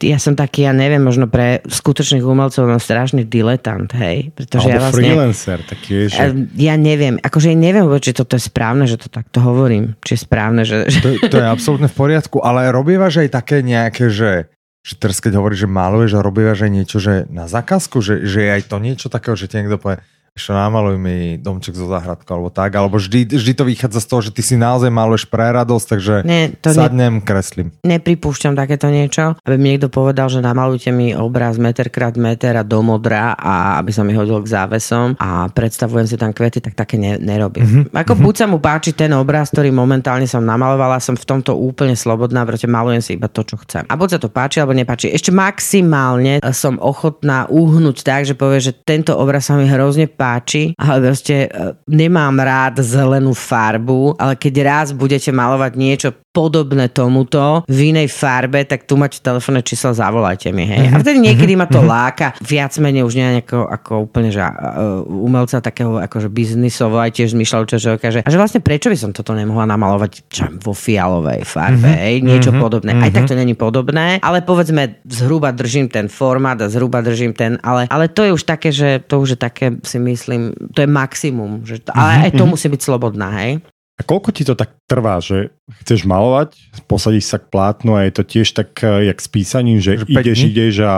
Ja 0.07 0.17
som 0.23 0.39
taký, 0.39 0.63
ja 0.63 0.71
neviem, 0.71 1.03
možno 1.03 1.27
pre 1.27 1.59
skutočných 1.67 2.23
umelcov 2.23 2.63
no 2.71 2.79
strašný 2.79 3.27
diletant, 3.27 3.91
hej. 3.99 4.31
Pretože 4.31 4.71
Alebo 4.71 4.71
ja 4.71 4.79
vlastne, 4.79 4.99
freelancer, 5.03 5.59
taký 5.67 5.91
je, 5.91 6.05
že... 6.15 6.23
Ja 6.55 6.79
neviem, 6.79 7.19
akože 7.19 7.51
neviem, 7.51 7.83
či 7.99 8.15
toto 8.15 8.39
je 8.39 8.43
správne, 8.47 8.87
že 8.87 8.95
to 8.95 9.11
takto 9.11 9.43
hovorím. 9.43 9.99
Či 10.07 10.15
je 10.15 10.19
správne, 10.23 10.63
že... 10.63 10.87
To, 11.03 11.09
to 11.27 11.35
je 11.35 11.47
absolútne 11.47 11.91
v 11.91 11.95
poriadku, 11.99 12.39
ale 12.39 12.71
robívaš 12.71 13.27
aj 13.27 13.29
také 13.35 13.56
nejaké, 13.63 14.09
že 14.11 14.51
že 14.87 14.95
teraz 14.95 15.19
keď 15.19 15.43
hovoríš, 15.43 15.67
že 15.67 15.75
maluješ 15.75 16.15
a 16.15 16.23
robívaš 16.23 16.63
aj 16.63 16.71
niečo, 16.71 17.03
že 17.03 17.27
na 17.27 17.51
zákazku, 17.51 17.99
že, 17.99 18.23
že 18.23 18.39
je 18.39 18.49
aj 18.55 18.71
to 18.71 18.79
niečo 18.79 19.11
takého, 19.11 19.35
že 19.35 19.51
ti 19.51 19.59
niekto 19.59 19.75
povie, 19.75 19.99
ešte 20.37 20.53
namaluj 20.53 20.95
mi 21.01 21.41
domček 21.41 21.73
zo 21.73 21.89
záhradku 21.89 22.29
alebo 22.29 22.53
tak, 22.53 22.77
alebo 22.77 23.01
vždy, 23.01 23.33
vždy 23.33 23.53
to 23.57 23.63
vychádza 23.65 23.99
z 24.05 24.07
toho, 24.07 24.21
že 24.21 24.31
ty 24.31 24.45
si 24.45 24.55
naozaj 24.55 24.93
maluješ 24.93 25.25
pre 25.25 25.49
radosť, 25.49 25.85
takže 25.89 26.15
ne, 26.23 26.53
to 26.61 26.69
sadnem, 26.71 27.19
ne, 27.19 27.25
kreslím. 27.25 27.67
Nepripúšťam 27.81 28.53
takéto 28.53 28.87
niečo, 28.93 29.33
aby 29.41 29.55
mi 29.57 29.73
niekto 29.73 29.89
povedal, 29.89 30.29
že 30.29 30.39
namalujte 30.45 30.93
mi 30.93 31.17
obraz 31.17 31.57
meter 31.57 31.89
krát 31.89 32.13
meter 32.15 32.53
a 32.55 32.63
do 32.63 32.85
modra 32.85 33.33
a 33.33 33.81
aby 33.81 33.89
som 33.89 34.05
mi 34.05 34.13
hodil 34.13 34.37
k 34.45 34.53
závesom 34.53 35.17
a 35.17 35.49
predstavujem 35.49 36.05
si 36.05 36.15
tam 36.15 36.31
kvety, 36.31 36.61
tak 36.61 36.77
také 36.77 37.01
ne, 37.01 37.17
nerobím. 37.17 37.65
Mm-hmm. 37.65 37.97
Ako 37.97 38.13
mm-hmm. 38.13 38.25
buď 38.29 38.35
sa 38.37 38.45
mu 38.45 38.61
páči 38.61 38.93
ten 38.93 39.09
obraz, 39.17 39.49
ktorý 39.49 39.73
momentálne 39.73 40.29
som 40.29 40.45
namalovala, 40.45 41.01
som 41.01 41.17
v 41.17 41.25
tomto 41.25 41.57
úplne 41.57 41.97
slobodná, 41.97 42.45
pretože 42.45 42.69
malujem 42.69 43.01
si 43.01 43.17
iba 43.17 43.25
to, 43.25 43.41
čo 43.41 43.57
chcem. 43.65 43.89
A 43.89 43.97
buď 43.97 44.17
sa 44.17 44.19
to 44.21 44.29
páči, 44.29 44.61
alebo 44.61 44.77
nepáči. 44.77 45.09
Ešte 45.09 45.33
maximálne 45.33 46.39
som 46.53 46.77
ochotná 46.77 47.49
uhnúť 47.49 48.05
tak, 48.05 48.29
že 48.29 48.37
povie, 48.37 48.61
že 48.61 48.77
tento 48.77 49.17
obraz 49.17 49.49
sa 49.49 49.57
mi 49.57 49.65
hrozne 49.65 50.05
páči 50.05 50.26
páči, 50.27 50.75
ale 50.75 50.99
proste 51.07 51.47
e, 51.47 51.49
nemám 51.87 52.35
rád 52.35 52.83
zelenú 52.83 53.31
farbu, 53.31 54.19
ale 54.19 54.35
keď 54.35 54.53
raz 54.67 54.87
budete 54.91 55.31
malovať 55.31 55.71
niečo 55.79 56.09
podobné 56.37 56.93
tomuto 56.93 57.65
v 57.65 57.89
inej 57.89 58.13
farbe, 58.13 58.61
tak 58.61 58.85
tu 58.85 58.93
máte 58.93 59.17
telefónne 59.17 59.65
číslo, 59.65 59.89
zavolajte 59.89 60.53
mi. 60.53 60.69
Hej. 60.69 60.93
A 60.93 61.01
vtedy 61.01 61.17
niekedy 61.17 61.57
ma 61.57 61.65
to 61.65 61.81
mhm. 61.81 61.89
láka 61.89 62.27
viac 62.45 62.77
menej 62.77 63.01
už 63.01 63.17
nie 63.17 63.41
ako, 63.41 63.65
ako 63.65 63.91
úplne 64.05 64.29
že, 64.29 64.45
uh, 64.45 65.01
umelca 65.01 65.57
takého 65.57 65.97
akože 65.97 66.29
biznisovo 66.29 67.01
aj 67.01 67.17
tiež 67.17 67.33
zmyšľal, 67.33 67.63
čo, 67.65 67.81
že, 67.81 67.97
že, 67.97 68.21
a 68.21 68.29
že 68.29 68.37
vlastne 68.37 68.61
prečo 68.61 68.93
by 68.93 68.97
som 69.01 69.09
toto 69.09 69.33
nemohla 69.33 69.65
namalovať 69.65 70.11
čo, 70.29 70.45
vo 70.61 70.77
fialovej 70.77 71.41
farbe, 71.41 71.89
mm-hmm. 71.89 72.05
hej, 72.05 72.15
niečo 72.21 72.51
mm-hmm. 72.53 72.61
podobné. 72.61 72.91
Aj 73.01 73.09
tak 73.09 73.25
to 73.25 73.33
není 73.33 73.57
podobné, 73.57 74.21
ale 74.21 74.45
povedzme 74.45 75.01
zhruba 75.09 75.49
držím 75.49 75.89
ten 75.89 76.05
formát 76.05 76.61
a 76.61 76.69
zhruba 76.69 77.01
držím 77.01 77.33
ten, 77.33 77.57
ale, 77.65 77.89
ale 77.89 78.13
to 78.13 78.21
je 78.21 78.31
už 78.37 78.43
také, 78.45 78.69
že 78.69 79.01
to 79.09 79.25
už 79.25 79.33
je 79.33 79.39
také 79.41 79.65
si 79.81 79.97
myslím, 80.07 80.55
to 80.71 80.83
je 80.83 80.89
maximum, 80.89 81.67
že 81.67 81.83
to, 81.83 81.91
ale 81.91 82.11
mhm, 82.15 82.21
aj 82.23 82.31
to 82.31 82.35
mm-hmm. 82.37 82.51
musí 82.55 82.67
byť 82.71 82.81
slobodná, 82.81 83.29
hej. 83.43 83.59
A 83.97 84.05
koľko 84.05 84.29
ti 84.29 84.45
to 84.45 84.53
tak 84.53 84.77
trvá, 84.85 85.17
že 85.17 85.49
chceš 85.81 86.05
malovať, 86.05 86.53
posadíš 86.85 87.33
sa 87.33 87.41
k 87.41 87.49
plátnu 87.49 87.97
a 87.97 88.05
je 88.05 88.13
to 88.13 88.23
tiež 88.23 88.53
tak, 88.53 88.77
eh, 88.85 89.09
jak 89.09 89.17
s 89.17 89.27
písaním, 89.27 89.81
že, 89.81 89.97
že 89.97 90.05
ideš, 90.05 90.39
ideš 90.45 90.75
a 90.85 90.95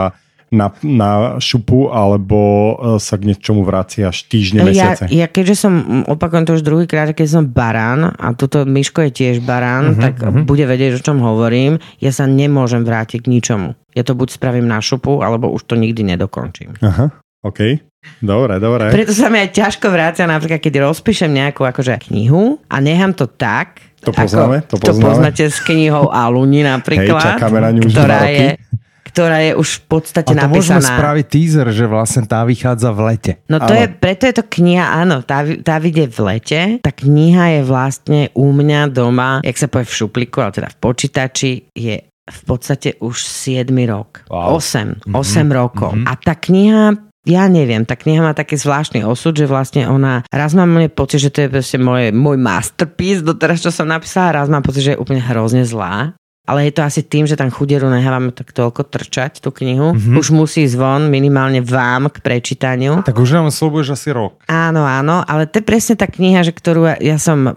na, 0.52 0.74
na 0.84 1.40
šupu 1.40 1.88
alebo 1.88 2.38
eh, 2.76 3.00
sa 3.00 3.16
k 3.16 3.32
niečomu 3.32 3.64
vraciaš 3.64 4.28
týždne, 4.28 4.68
mesiace? 4.68 5.08
Ja, 5.08 5.24
ja 5.24 5.26
keďže 5.32 5.56
som, 5.56 6.04
opakujem 6.12 6.44
to 6.44 6.60
už 6.60 6.62
druhýkrát, 6.66 7.16
keď 7.16 7.40
som 7.40 7.44
barán 7.48 8.12
a 8.12 8.36
toto 8.36 8.68
Miško 8.68 9.08
je 9.08 9.12
tiež 9.16 9.36
barán, 9.48 9.96
uh-huh, 9.96 10.02
tak 10.04 10.20
uh-huh. 10.20 10.44
bude 10.44 10.68
vedieť, 10.68 11.00
o 11.00 11.04
čom 11.04 11.24
hovorím. 11.24 11.80
Ja 12.04 12.12
sa 12.12 12.28
nemôžem 12.28 12.84
vrátiť 12.84 13.24
k 13.24 13.32
ničomu. 13.32 13.80
Ja 13.96 14.04
to 14.04 14.12
buď 14.12 14.36
spravím 14.36 14.68
na 14.68 14.84
šupu, 14.84 15.24
alebo 15.24 15.48
už 15.48 15.64
to 15.64 15.74
nikdy 15.74 16.04
nedokončím. 16.04 16.76
Aha, 16.84 17.08
OK. 17.40 17.80
Dobre, 18.20 18.56
dobre. 18.60 18.92
Preto 18.92 19.12
sa 19.12 19.28
mi 19.28 19.40
aj 19.40 19.52
ťažko 19.52 19.92
vrácia, 19.92 20.24
napríklad 20.24 20.60
keď 20.60 20.88
rozpíšem 20.88 21.32
nejakú 21.32 21.64
akože 21.64 22.00
knihu 22.08 22.60
a 22.68 22.76
nechám 22.80 23.12
to 23.12 23.28
tak, 23.28 23.80
to 24.00 24.12
poznáme, 24.12 24.64
to 24.64 24.80
poznáme. 24.80 25.04
To 25.04 25.08
poznáte 25.12 25.44
s 25.44 25.60
knihou 25.60 26.08
Aluni 26.08 26.64
napríklad, 26.64 27.20
Hej, 27.20 27.28
čakáme 27.36 27.58
na 27.60 27.70
ňu 27.76 27.80
už 27.84 27.92
ktorá 27.92 28.20
je, 28.32 28.48
ktorá 29.10 29.38
je 29.44 29.52
už 29.58 29.68
v 29.68 29.82
podstate 29.84 30.32
a 30.32 30.36
to 30.36 30.40
napísaná. 30.48 30.56
môžeme 30.56 30.80
spraviť 30.80 31.26
teaser, 31.28 31.68
že 31.74 31.84
vlastne 31.84 32.22
tá 32.24 32.40
vychádza 32.46 32.88
v 32.96 33.00
lete. 33.12 33.32
No 33.52 33.60
to 33.60 33.72
je, 33.76 33.86
preto 33.92 34.24
je 34.24 34.34
to 34.40 34.44
kniha, 34.48 34.86
áno, 35.04 35.20
tá, 35.20 35.44
tá 35.60 35.76
vyjde 35.76 36.08
v 36.08 36.18
lete. 36.24 36.60
Tá 36.80 36.92
kniha 36.94 37.60
je 37.60 37.62
vlastne 37.66 38.20
u 38.32 38.48
mňa 38.54 38.80
doma, 38.88 39.44
jak 39.44 39.56
sa 39.60 39.68
povie 39.68 39.84
v 39.90 39.96
šupliku, 40.00 40.40
ale 40.40 40.56
teda 40.56 40.68
v 40.72 40.76
počítači, 40.80 41.52
je 41.76 41.96
v 42.30 42.40
podstate 42.46 42.94
už 43.02 43.26
7 43.26 43.68
rok. 43.90 44.22
Wow. 44.30 44.62
8. 44.62 45.10
8 45.10 45.12
mm-hmm. 45.12 45.48
rokov. 45.50 45.92
Mm-hmm. 45.98 46.06
A 46.06 46.12
tá 46.14 46.34
kniha 46.38 47.09
ja 47.28 47.44
neviem, 47.52 47.84
tá 47.84 48.00
kniha 48.00 48.24
má 48.24 48.32
taký 48.32 48.56
zvláštny 48.56 49.04
osud, 49.04 49.36
že 49.36 49.44
vlastne 49.44 49.84
ona, 49.84 50.24
raz 50.32 50.56
mám 50.56 50.72
pocit, 50.96 51.20
že 51.20 51.30
to 51.32 51.44
je 51.44 51.48
proste 51.52 51.76
môj, 51.76 52.16
môj 52.16 52.40
masterpiece 52.40 53.20
doteraz, 53.20 53.60
čo 53.60 53.68
som 53.68 53.84
napísala, 53.84 54.40
raz 54.40 54.48
mám 54.48 54.64
pocit, 54.64 54.88
že 54.88 54.92
je 54.96 55.00
úplne 55.00 55.20
hrozne 55.20 55.68
zlá. 55.68 56.16
Ale 56.48 56.66
je 56.66 56.74
to 56.74 56.82
asi 56.82 57.06
tým, 57.06 57.30
že 57.30 57.38
tam 57.38 57.52
chudieru 57.52 57.86
nehávame 57.86 58.34
tak 58.34 58.50
toľko 58.50 58.82
trčať, 58.90 59.38
tú 59.38 59.54
knihu. 59.54 59.94
Mm-hmm. 59.94 60.18
Už 60.18 60.34
musí 60.34 60.66
zvon 60.66 61.06
minimálne 61.06 61.62
vám 61.62 62.10
k 62.10 62.18
prečítaniu. 62.18 63.06
Tak 63.06 63.22
už 63.22 63.38
nám 63.38 63.54
slúbuješ 63.54 63.94
asi 63.94 64.10
rok. 64.10 64.42
Áno, 64.50 64.82
áno, 64.82 65.22
ale 65.22 65.46
to 65.46 65.62
je 65.62 65.68
presne 65.68 65.94
tá 65.94 66.10
kniha, 66.10 66.42
že 66.42 66.50
ktorú 66.50 66.90
ja 66.98 67.22
som 67.22 67.54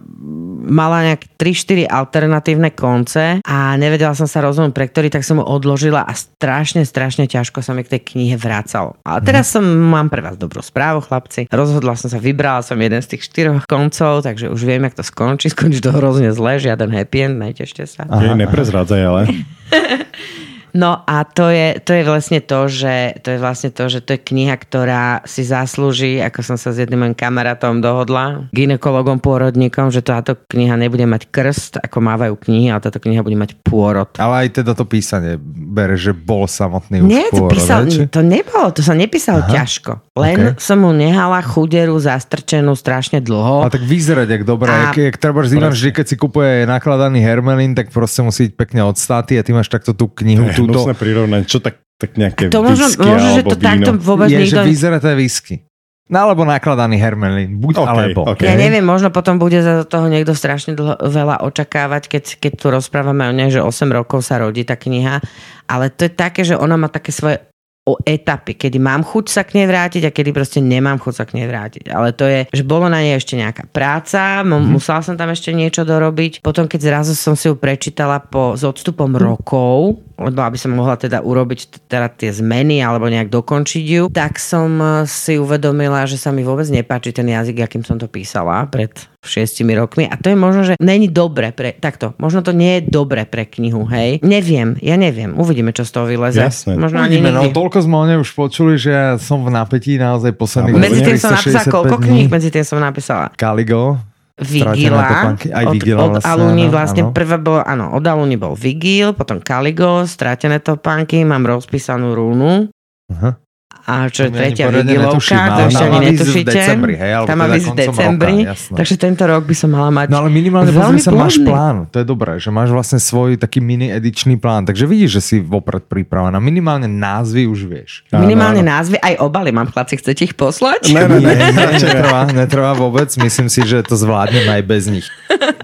mala 0.63 1.04
nejak 1.04 1.36
3-4 1.36 1.86
alternatívne 1.91 2.71
konce 2.71 3.43
a 3.43 3.76
nevedela 3.76 4.15
som 4.15 4.26
sa 4.26 4.39
rozhodnúť 4.39 4.71
pre 4.71 4.88
ktorý, 4.88 5.12
tak 5.12 5.28
som 5.28 5.43
ho 5.43 5.45
odložila 5.45 6.08
a 6.08 6.15
strašne, 6.15 6.88
strašne 6.88 7.28
ťažko 7.28 7.60
sa 7.60 7.76
mi 7.76 7.84
k 7.84 7.99
tej 7.99 8.02
knihe 8.15 8.36
vracalo. 8.39 8.95
A 9.04 9.19
teraz 9.19 9.52
som, 9.52 9.63
mám 9.63 10.08
pre 10.08 10.23
vás 10.23 10.39
dobrú 10.39 10.63
správu, 10.63 11.04
chlapci. 11.04 11.52
Rozhodla 11.52 11.99
som 11.99 12.08
sa, 12.08 12.17
vybrala 12.17 12.63
som 12.63 12.80
jeden 12.80 13.04
z 13.04 13.15
tých 13.15 13.28
štyroch 13.28 13.67
koncov, 13.67 14.23
takže 14.23 14.47
už 14.47 14.62
viem, 14.63 14.88
jak 14.88 14.95
to 14.95 15.04
skončí. 15.04 15.52
Skončí 15.54 15.84
to 15.84 15.91
hrozne 15.93 16.32
zle, 16.32 16.58
žiaden 16.58 16.89
happy 16.89 17.30
end, 17.30 17.38
netešte 17.38 17.84
sa. 17.86 18.08
Aha, 18.08 18.34
neprezrádzaj 18.34 19.02
ale. 19.04 19.21
No 20.73 21.05
a 21.05 21.21
to 21.21 21.53
je, 21.53 21.77
to 21.86 21.93
je 21.93 22.03
vlastne 22.03 22.41
to, 22.41 22.65
že 22.65 23.21
to 23.21 23.38
je 23.38 23.39
vlastne 23.39 23.69
to, 23.69 23.86
že 23.89 24.01
to 24.01 24.17
je 24.17 24.25
kniha, 24.25 24.57
ktorá 24.57 25.21
si 25.23 25.45
zaslúži, 25.45 26.17
ako 26.17 26.41
som 26.41 26.57
sa 26.57 26.73
s 26.73 26.81
jedným 26.81 27.05
mojim 27.05 27.15
kamarátom 27.17 27.77
dohodla, 27.77 28.49
ginekologom, 28.49 29.21
pôrodníkom, 29.21 29.93
že 29.93 30.01
táto 30.01 30.33
kniha 30.49 30.73
nebude 30.73 31.05
mať 31.05 31.29
krst, 31.29 31.77
ako 31.77 31.97
mávajú 32.01 32.33
knihy, 32.41 32.73
ale 32.73 32.81
táto 32.81 32.97
kniha 32.97 33.21
bude 33.21 33.38
mať 33.38 33.53
pôrod. 33.62 34.09
Ale 34.17 34.49
aj 34.49 34.65
teda 34.65 34.73
to 34.73 34.89
písanie 34.89 35.38
bere, 35.45 35.93
že 35.93 36.17
bol 36.17 36.49
samotný 36.49 37.05
Nie, 37.05 37.29
už 37.29 37.38
to, 37.38 37.53
písal, 37.53 37.86
to 38.09 38.21
nebolo, 38.25 38.73
to 38.73 38.81
sa 38.81 38.97
nepísalo 38.97 39.45
Aha. 39.45 39.53
ťažko. 39.53 40.12
Len 40.13 40.54
OK. 40.54 40.62
som 40.62 40.78
mu 40.78 40.93
nehala 40.93 41.41
chuderu 41.41 41.97
zastrčenú 41.97 42.78
strašne 42.78 43.17
dlho. 43.17 43.65
Ale 43.65 43.73
tak 43.73 43.82
vyzerať, 43.82 44.28
jak 44.30 44.43
dobré, 44.45 44.69
A- 44.69 44.93
jak, 44.93 45.10
jak 45.10 45.17
treba 45.17 45.41
Ivan 45.41 45.73
vždy, 45.73 45.89
keď 45.89 46.06
si 46.06 46.15
kupuje 46.21 46.69
nakladaný 46.69 47.17
Hermelin, 47.26 47.73
tak 47.73 47.89
proste 47.89 48.21
musí 48.21 48.45
ísť 48.45 48.54
pekne 48.54 48.86
od 48.86 48.93
státy 48.93 49.41
a 49.41 49.41
ty 49.41 49.58
máš 49.58 49.73
takto 49.73 49.97
tú 49.97 50.06
knihu, 50.13 50.54
Je 50.54 50.54
túto, 50.54 50.86
hnusné 50.86 50.93
prirovnanie, 50.93 51.49
čo 51.49 51.58
tak, 51.58 51.82
tak 51.97 52.13
nejaké 52.13 52.54
To 52.54 52.62
možno, 52.62 52.93
možno 52.93 53.30
že 53.34 53.41
to 53.41 53.58
takto 53.58 53.91
víno. 53.97 54.06
vôbec 54.06 54.30
je, 54.30 54.38
nikto... 54.45 54.62
že 54.62 54.69
vyzerá 54.69 55.02
to 55.02 55.10
whisky. 55.17 55.65
No 56.13 56.30
alebo 56.30 56.45
nakladaný 56.45 56.99
Hermelin, 57.02 57.58
buď 57.58 57.73
OK, 57.80 57.88
alebo. 57.89 58.19
OK. 58.28 58.45
Ja 58.45 58.54
neviem, 58.54 58.86
možno 58.86 59.10
potom 59.10 59.41
bude 59.41 59.58
za 59.65 59.82
toho 59.88 60.12
niekto 60.12 60.38
strašne 60.38 60.78
dlho, 60.78 60.99
veľa 60.99 61.41
očakávať, 61.41 62.06
keď, 62.06 62.23
keď 62.38 62.52
tu 62.60 62.65
rozprávame 62.69 63.26
o 63.26 63.34
nej, 63.34 63.49
že 63.49 63.65
8 63.65 63.89
rokov 63.89 64.21
sa 64.21 64.38
rodí 64.38 64.62
tá 64.62 64.78
kniha, 64.78 65.23
ale 65.65 65.89
to 65.89 66.06
je 66.06 66.12
také, 66.13 66.45
že 66.45 66.54
ona 66.54 66.78
má 66.78 66.91
také 66.91 67.10
svoje 67.10 67.41
o 67.84 68.00
etapy, 68.08 68.56
kedy 68.56 68.80
mám 68.80 69.04
chuť 69.04 69.26
sa 69.28 69.41
k 69.43 69.60
nej 69.60 69.67
vrátiť 69.67 70.08
a 70.08 70.15
kedy 70.15 70.32
proste 70.32 70.63
nemám 70.63 71.04
chuť 71.04 71.13
sa 71.13 71.24
k 71.28 71.36
nej 71.36 71.48
vrátiť. 71.52 71.91
Ale 71.91 72.15
to 72.15 72.24
je, 72.24 72.48
že 72.48 72.63
bolo 72.63 72.88
na 72.88 73.04
nej 73.04 73.19
ešte 73.19 73.36
nejaká 73.36 73.67
práca, 73.67 74.39
mm-hmm. 74.39 74.72
musela 74.72 75.04
som 75.04 75.19
tam 75.19 75.28
ešte 75.28 75.52
niečo 75.52 75.84
dorobiť. 75.84 76.39
Potom, 76.39 76.72
keď 76.72 76.80
zrazu 76.80 77.12
som 77.12 77.36
si 77.36 77.52
ju 77.52 77.60
prečítala 77.60 78.24
po, 78.24 78.56
s 78.56 78.63
odstupom 78.63 79.12
rokov, 79.19 80.00
lebo 80.15 80.39
aby 80.48 80.56
som 80.56 80.72
mohla 80.72 80.96
teda 80.96 81.19
urobiť 81.19 81.91
teda 81.91 82.08
tie 82.15 82.32
zmeny 82.32 82.80
alebo 82.80 83.12
nejak 83.12 83.28
dokončiť 83.28 83.84
ju, 83.84 84.04
tak 84.08 84.39
som 84.39 84.80
eh, 84.80 84.91
si 85.04 85.36
uvedomila, 85.36 86.08
že 86.08 86.15
sa 86.15 86.32
mi 86.32 86.48
vôbec 86.48 86.72
nepáči 86.72 87.12
ten 87.12 87.28
jazyk, 87.28 87.67
akým 87.67 87.84
som 87.84 88.00
to 88.00 88.08
písala 88.08 88.63
pred 88.72 89.12
šiestimi 89.23 89.73
rokmi. 89.73 90.05
A 90.05 90.19
to 90.19 90.29
je 90.29 90.38
možno, 90.38 90.62
že 90.67 90.73
není 90.77 91.07
dobre 91.07 91.55
pre, 91.55 91.73
takto, 91.73 92.13
možno 92.19 92.43
to 92.43 92.51
nie 92.51 92.79
je 92.79 92.91
dobre 92.91 93.23
pre 93.23 93.47
knihu, 93.47 93.88
hej? 93.88 94.19
Neviem, 94.21 94.75
ja 94.83 94.99
neviem, 94.99 95.33
uvidíme, 95.39 95.71
čo 95.71 95.88
z 95.88 95.91
toho 95.95 96.05
vyleze. 96.05 96.43
Jasné. 96.43 96.75
Možno 96.75 96.99
ani 96.99 97.17
Uvidíme, 97.17 97.31
no 97.31 97.49
toľko 97.49 97.77
sme 97.83 97.95
o 97.95 98.05
nej 98.05 98.17
už 98.19 98.31
počuli, 98.36 98.75
že 98.75 98.91
ja 98.91 99.07
som 99.17 99.41
v 99.41 99.49
napätí 99.49 99.95
naozaj 99.95 100.36
posledných 100.36 100.75
Medzi 100.75 101.01
tým 101.01 101.17
som 101.17 101.33
napísala 101.33 101.65
365 101.67 101.75
koľko 101.75 101.95
kníh? 102.03 102.27
Medzi 102.27 102.49
tým 102.51 102.65
som 102.67 102.77
napísala 102.83 103.23
Caligo, 103.39 103.97
Stratené 104.33 104.89
Vigila. 104.89 105.05
Aj 105.38 105.65
od, 105.69 105.73
Vigila 105.77 106.01
od 106.01 106.12
vlastne, 106.17 106.29
Aluni 106.33 106.65
áno, 106.65 106.73
vlastne 106.73 107.03
áno. 107.05 107.13
prvé 107.13 107.38
bolo, 107.38 107.62
áno, 107.62 107.86
od 107.93 108.01
Aluni 108.01 108.33
bol 108.33 108.57
Vigil, 108.57 109.13
potom 109.13 109.38
Caligo, 109.45 110.09
Stratené 110.09 110.57
topánky, 110.57 111.21
mám 111.21 111.45
rozpísanú 111.45 112.17
rúnu. 112.17 112.65
Aha. 113.13 113.38
A 113.83 114.07
čo 114.07 114.31
je 114.31 114.31
tretia 114.31 114.71
netuším, 114.71 115.36
to 115.43 115.62
ešte 115.67 115.83
ani 115.83 115.91
má 115.91 115.99
výsť 115.99 116.07
v 116.07 116.07
netušíte. 116.15 116.53
decembri, 116.55 116.93
hej, 116.95 117.12
alebo 117.19 117.27
Tá 117.27 117.36
má 117.36 117.45
teda 117.51 117.59
v 117.59 117.75
decembri, 117.75 118.36
roka, 118.47 118.75
takže 118.79 118.95
tento 118.95 119.23
rok 119.27 119.43
by 119.43 119.55
som 119.59 119.69
mala 119.75 119.89
mať 119.91 120.07
No 120.07 120.17
ale 120.23 120.29
minimálne 120.31 120.71
veľmi 120.71 121.03
pozri 121.03 121.12
sa, 121.12 121.12
máš 121.12 121.36
plán. 121.43 121.75
To 121.91 121.97
je 121.99 122.05
dobré, 122.07 122.39
že 122.39 122.47
máš 122.47 122.71
vlastne 122.71 122.95
svoj 123.03 123.36
taký 123.36 123.59
mini 123.59 123.91
edičný 123.91 124.39
plán. 124.39 124.63
Takže 124.63 124.88
vidíš, 124.88 125.19
že 125.19 125.21
si 125.21 125.36
vopred 125.43 125.83
pripravená. 125.83 126.39
Minimálne 126.39 126.88
názvy 126.88 127.43
už 127.43 127.59
vieš. 127.67 127.91
Minimálne 128.15 128.63
áno. 128.63 128.71
názvy, 128.71 129.03
aj 129.03 129.19
obaly 129.19 129.51
mám, 129.51 129.67
chlapci, 129.67 129.99
chcete 129.99 130.31
ich 130.31 130.36
poslať? 130.39 130.95
Ne, 130.95 131.03
ne, 131.03 131.19
ne. 131.19 131.36
nie, 131.51 131.83
netrvá, 131.83 132.21
netrvá 132.31 132.71
vôbec. 132.79 133.12
Myslím 133.19 133.51
si, 133.51 133.67
že 133.67 133.83
to 133.83 133.99
zvládnem 133.99 134.47
aj 134.47 134.63
bez 134.63 134.88
nich. 134.88 135.07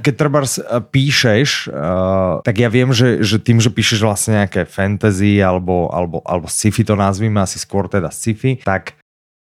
Keď 0.04 0.14
treba 0.16 0.44
píšeš, 0.92 1.72
uh, 1.72 2.44
tak 2.44 2.56
ja 2.60 2.68
viem, 2.68 2.92
že, 2.92 3.24
že 3.24 3.40
tým, 3.40 3.64
že 3.64 3.72
píšeš 3.72 4.04
vlastne 4.04 4.44
nejaké 4.44 4.68
fantasy 4.68 5.40
alebo, 5.40 5.88
alebo, 5.92 6.20
alebo 6.28 6.52
sci-fi 6.52 6.84
to 6.84 6.96
nazvime, 7.00 7.40
asi 7.40 7.60
skôr 7.60 7.88
teda 7.88 7.99
sci-fi, 8.08 8.64
tak 8.64 8.96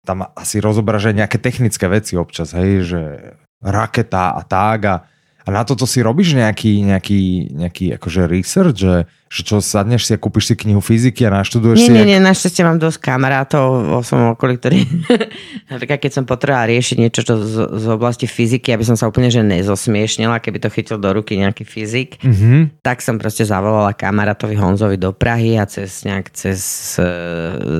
tam 0.02 0.26
asi 0.34 0.58
rozoberáš 0.58 1.14
aj 1.14 1.16
nejaké 1.22 1.38
technické 1.38 1.86
veci 1.86 2.18
občas, 2.18 2.50
hej, 2.58 2.90
že 2.90 3.02
raketa 3.62 4.34
a 4.34 4.42
tak 4.42 4.78
a, 4.90 4.96
a 5.46 5.48
na 5.54 5.62
toto 5.62 5.86
si 5.86 6.02
robíš 6.02 6.34
nejaký, 6.34 6.82
nejaký, 6.90 7.54
nejaký 7.54 7.86
akože 7.94 8.26
research, 8.26 8.82
že, 8.82 9.06
že 9.30 9.40
čo 9.40 9.62
sadneš 9.62 10.04
si 10.04 10.12
a 10.12 10.18
kúpiš 10.18 10.44
si 10.44 10.54
knihu 10.56 10.78
fyziky 10.78 11.22
a 11.22 11.30
naštuduješ 11.32 11.78
Nie, 11.78 11.86
si... 11.86 11.92
nie, 11.92 12.02
jak- 12.02 12.10
nie, 12.10 12.18
našťastie 12.20 12.62
mám 12.62 12.76
dosť 12.76 12.98
kamarátov 13.00 13.62
vo 13.88 14.00
svojom 14.02 14.34
okolí, 14.34 14.58
ktorí 14.58 14.78
napríklad 15.70 15.98
keď 15.98 16.12
som 16.12 16.24
potrebovala 16.24 16.66
riešiť 16.68 16.96
niečo 16.98 17.22
čo 17.22 17.34
z, 17.36 17.54
z 17.70 17.86
oblasti 17.86 18.26
fyziky, 18.26 18.70
aby 18.70 18.82
som 18.82 18.94
sa 18.94 19.06
úplne 19.06 19.28
že 19.28 19.40
nezosmiešnila, 19.40 20.36
keby 20.36 20.58
to 20.58 20.68
chytil 20.68 20.98
do 20.98 21.10
ruky 21.10 21.36
nejaký 21.36 21.62
fyzik, 21.62 22.18
Mhm. 22.20 22.82
tak 22.82 22.98
som 22.98 23.16
proste 23.16 23.42
zavolala 23.42 23.92
kamarátovi 23.92 24.54
Honzovi 24.54 24.96
do 24.96 25.12
Prahy 25.12 25.54
a 25.54 25.64
cez, 25.64 26.02
nejak, 26.02 26.30
cez, 26.30 26.58
eh, 26.96 27.06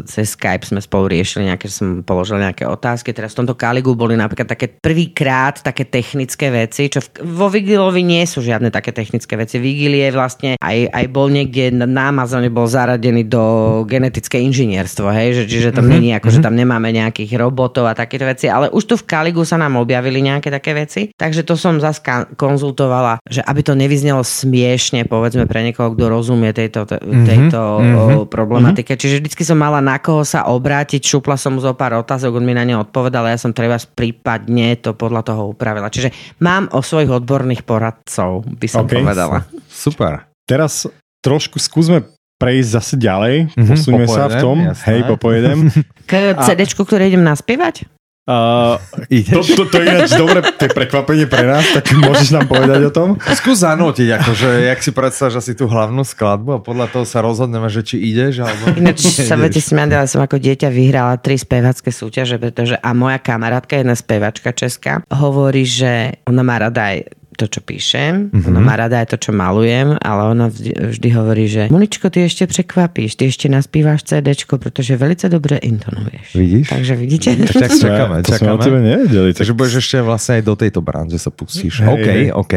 cez 0.04 0.30
Skype 0.30 0.62
sme 0.64 0.78
spolu 0.78 1.10
riešili 1.10 1.46
nejaké, 1.46 1.66
som 1.66 2.00
položil 2.00 2.38
nejaké 2.38 2.62
otázky. 2.62 3.10
Teraz 3.10 3.34
v 3.34 3.42
tomto 3.42 3.54
Kaligu 3.54 3.92
boli 3.92 4.14
napríklad 4.14 4.46
také 4.46 4.70
prvýkrát 4.70 5.58
také 5.60 5.82
technické 5.82 6.48
veci, 6.48 6.86
čo 6.86 7.00
v, 7.00 7.08
vo 7.26 7.48
Vigilovi 7.48 8.00
nie 8.00 8.22
sú 8.22 8.38
žiadne 8.38 8.68
také 8.68 8.90
technické 8.90 9.34
veci. 9.34 9.58
Vigil 9.58 9.96
je 9.96 10.08
vlastne 10.10 10.50
aj, 10.56 10.78
aj 10.88 11.04
bol 11.08 11.26
niekde 11.40 11.72
na, 11.72 12.12
Amazone 12.12 12.52
bol 12.52 12.68
zaradený 12.68 13.24
do 13.24 13.42
genetické 13.88 14.42
inžinierstvo, 14.44 15.08
hej, 15.14 15.42
že, 15.42 15.44
čiže 15.48 15.70
tam 15.72 15.86
mm-hmm. 15.86 15.94
není 15.96 16.10
ako, 16.12 16.28
že 16.28 16.40
tam 16.44 16.54
nemáme 16.58 16.92
nejakých 16.92 17.38
robotov 17.40 17.88
a 17.88 17.96
takéto 17.96 18.28
veci, 18.28 18.50
ale 18.50 18.68
už 18.68 18.84
tu 18.84 18.94
v 19.00 19.06
Kaligu 19.08 19.42
sa 19.46 19.56
nám 19.56 19.80
objavili 19.80 20.20
nejaké 20.20 20.52
také 20.52 20.76
veci, 20.76 21.10
takže 21.16 21.46
to 21.46 21.56
som 21.56 21.80
zase 21.80 22.02
konzultovala, 22.36 23.22
že 23.24 23.40
aby 23.40 23.60
to 23.64 23.72
nevyznelo 23.72 24.20
smiešne, 24.20 25.08
povedzme 25.08 25.48
pre 25.48 25.64
niekoho, 25.64 25.96
kto 25.96 26.04
rozumie 26.10 26.52
tejto, 26.52 26.84
te- 26.84 27.00
tejto 27.00 27.60
mm-hmm. 27.80 28.28
problematike. 28.28 28.98
Čiže 28.98 29.22
vždycky 29.24 29.42
som 29.46 29.56
mala 29.56 29.80
na 29.80 29.96
koho 30.02 30.26
sa 30.26 30.48
obrátiť, 30.50 31.00
šupla 31.00 31.38
som 31.38 31.56
mu 31.56 31.60
zo 31.62 31.72
pár 31.72 31.96
otázok, 32.02 32.36
on 32.36 32.44
mi 32.44 32.52
na 32.52 32.66
ne 32.66 32.76
odpovedal 32.76 33.30
a 33.30 33.32
ja 33.32 33.38
som 33.40 33.54
treba 33.54 33.80
prípadne 33.80 34.76
to 34.76 34.92
podľa 34.92 35.22
toho 35.24 35.42
upravila. 35.54 35.88
Čiže 35.88 36.12
mám 36.42 36.68
o 36.74 36.82
svojich 36.84 37.10
odborných 37.10 37.62
poradcov, 37.64 38.44
by 38.44 38.66
som 38.66 38.84
OK. 38.84 39.00
povedala. 39.00 39.46
Super. 39.70 40.28
Teraz 40.44 40.90
trošku 41.20 41.60
skúsme 41.60 42.04
prejsť 42.40 42.70
zase 42.72 42.94
ďalej, 42.96 43.34
Mhm, 43.52 43.68
posunieme 43.76 44.08
sa 44.08 44.32
v 44.32 44.36
tom, 44.40 44.56
jasné. 44.64 44.84
hej, 44.88 45.00
popojedem. 45.04 45.58
K 46.10 46.32
CDčku, 46.40 46.88
ktoré 46.88 47.12
idem 47.12 47.20
naspievať? 47.20 47.84
Uh, 48.30 48.78
to, 49.34 49.42
to, 49.42 49.64
to 49.66 49.76
je 49.82 49.84
ináč 49.90 50.14
dobre, 50.14 50.38
to 50.54 50.68
je 50.68 50.72
prekvapenie 50.72 51.26
pre 51.26 51.42
nás, 51.42 51.66
tak 51.74 51.90
môžeš 51.90 52.30
nám 52.30 52.46
povedať 52.46 52.80
o 52.86 52.92
tom? 52.94 53.08
Skús 53.40 53.60
zanútiť, 53.60 54.22
akože, 54.22 54.70
jak 54.70 54.80
si 54.80 54.90
predstavíš 54.94 55.36
asi 55.40 55.52
tú 55.58 55.66
hlavnú 55.66 56.06
skladbu 56.06 56.50
a 56.56 56.58
podľa 56.62 56.86
toho 56.94 57.04
sa 57.04 57.20
rozhodneme, 57.20 57.66
že 57.66 57.82
či 57.82 57.96
ideš, 57.98 58.44
alebo... 58.46 58.76
Ináč 58.78 59.02
sa 59.04 59.34
viete 59.34 59.58
smiať, 59.58 59.90
ale 59.98 60.06
som 60.06 60.22
ako 60.22 60.38
dieťa 60.38 60.68
vyhrala 60.70 61.18
tri 61.18 61.36
spevacké 61.36 61.90
súťaže, 61.90 62.38
pretože 62.38 62.78
a 62.78 62.90
moja 62.94 63.18
kamarátka, 63.18 63.76
jedna 63.82 63.98
spevačka 63.98 64.54
česká, 64.54 65.02
hovorí, 65.10 65.66
že 65.66 66.22
ona 66.24 66.40
má 66.46 66.56
rada 66.60 66.94
aj 66.94 67.19
to, 67.40 67.48
čo 67.48 67.60
píšem, 67.60 68.28
Mhm. 68.28 68.36
mm-hmm. 68.36 68.48
ona 68.50 68.60
má 68.60 68.74
rada 68.74 69.00
aj 69.00 69.08
to, 69.08 69.16
čo 69.18 69.30
malujem, 69.30 69.96
ale 69.96 70.20
ona 70.28 70.46
vždy, 70.46 70.70
vždy 70.92 71.08
hovorí, 71.10 71.44
že 71.46 71.62
Moničko, 71.66 72.06
ty 72.06 72.22
ešte 72.22 72.44
prekvapíš, 72.44 73.14
ty 73.14 73.26
ešte 73.26 73.46
naspíváš 73.46 74.04
CDčko, 74.04 74.56
pretože 74.56 74.92
velice 74.94 75.26
dobre 75.26 75.56
intonuješ. 75.56 76.26
Vidíš? 76.32 76.66
Takže 76.68 76.92
vidíte? 76.94 77.28
Tak 77.46 77.72
čakáme, 77.80 78.20
to 78.20 78.34
sme 78.34 78.50
o 78.50 78.58
tebe 78.58 78.76
čakáme. 78.76 78.84
nevedeli. 78.84 79.30
Takže 79.32 79.52
Tak... 79.52 79.58
budeš 79.58 79.74
ešte 79.80 79.96
vlastne 80.00 80.32
aj 80.34 80.42
do 80.42 80.54
tejto 80.54 80.80
branže 80.80 81.16
sa 81.16 81.30
pustíš. 81.30 81.80
Hej, 81.80 81.88
OK, 81.88 82.04
hej. 82.04 82.22
OK. 82.30 82.54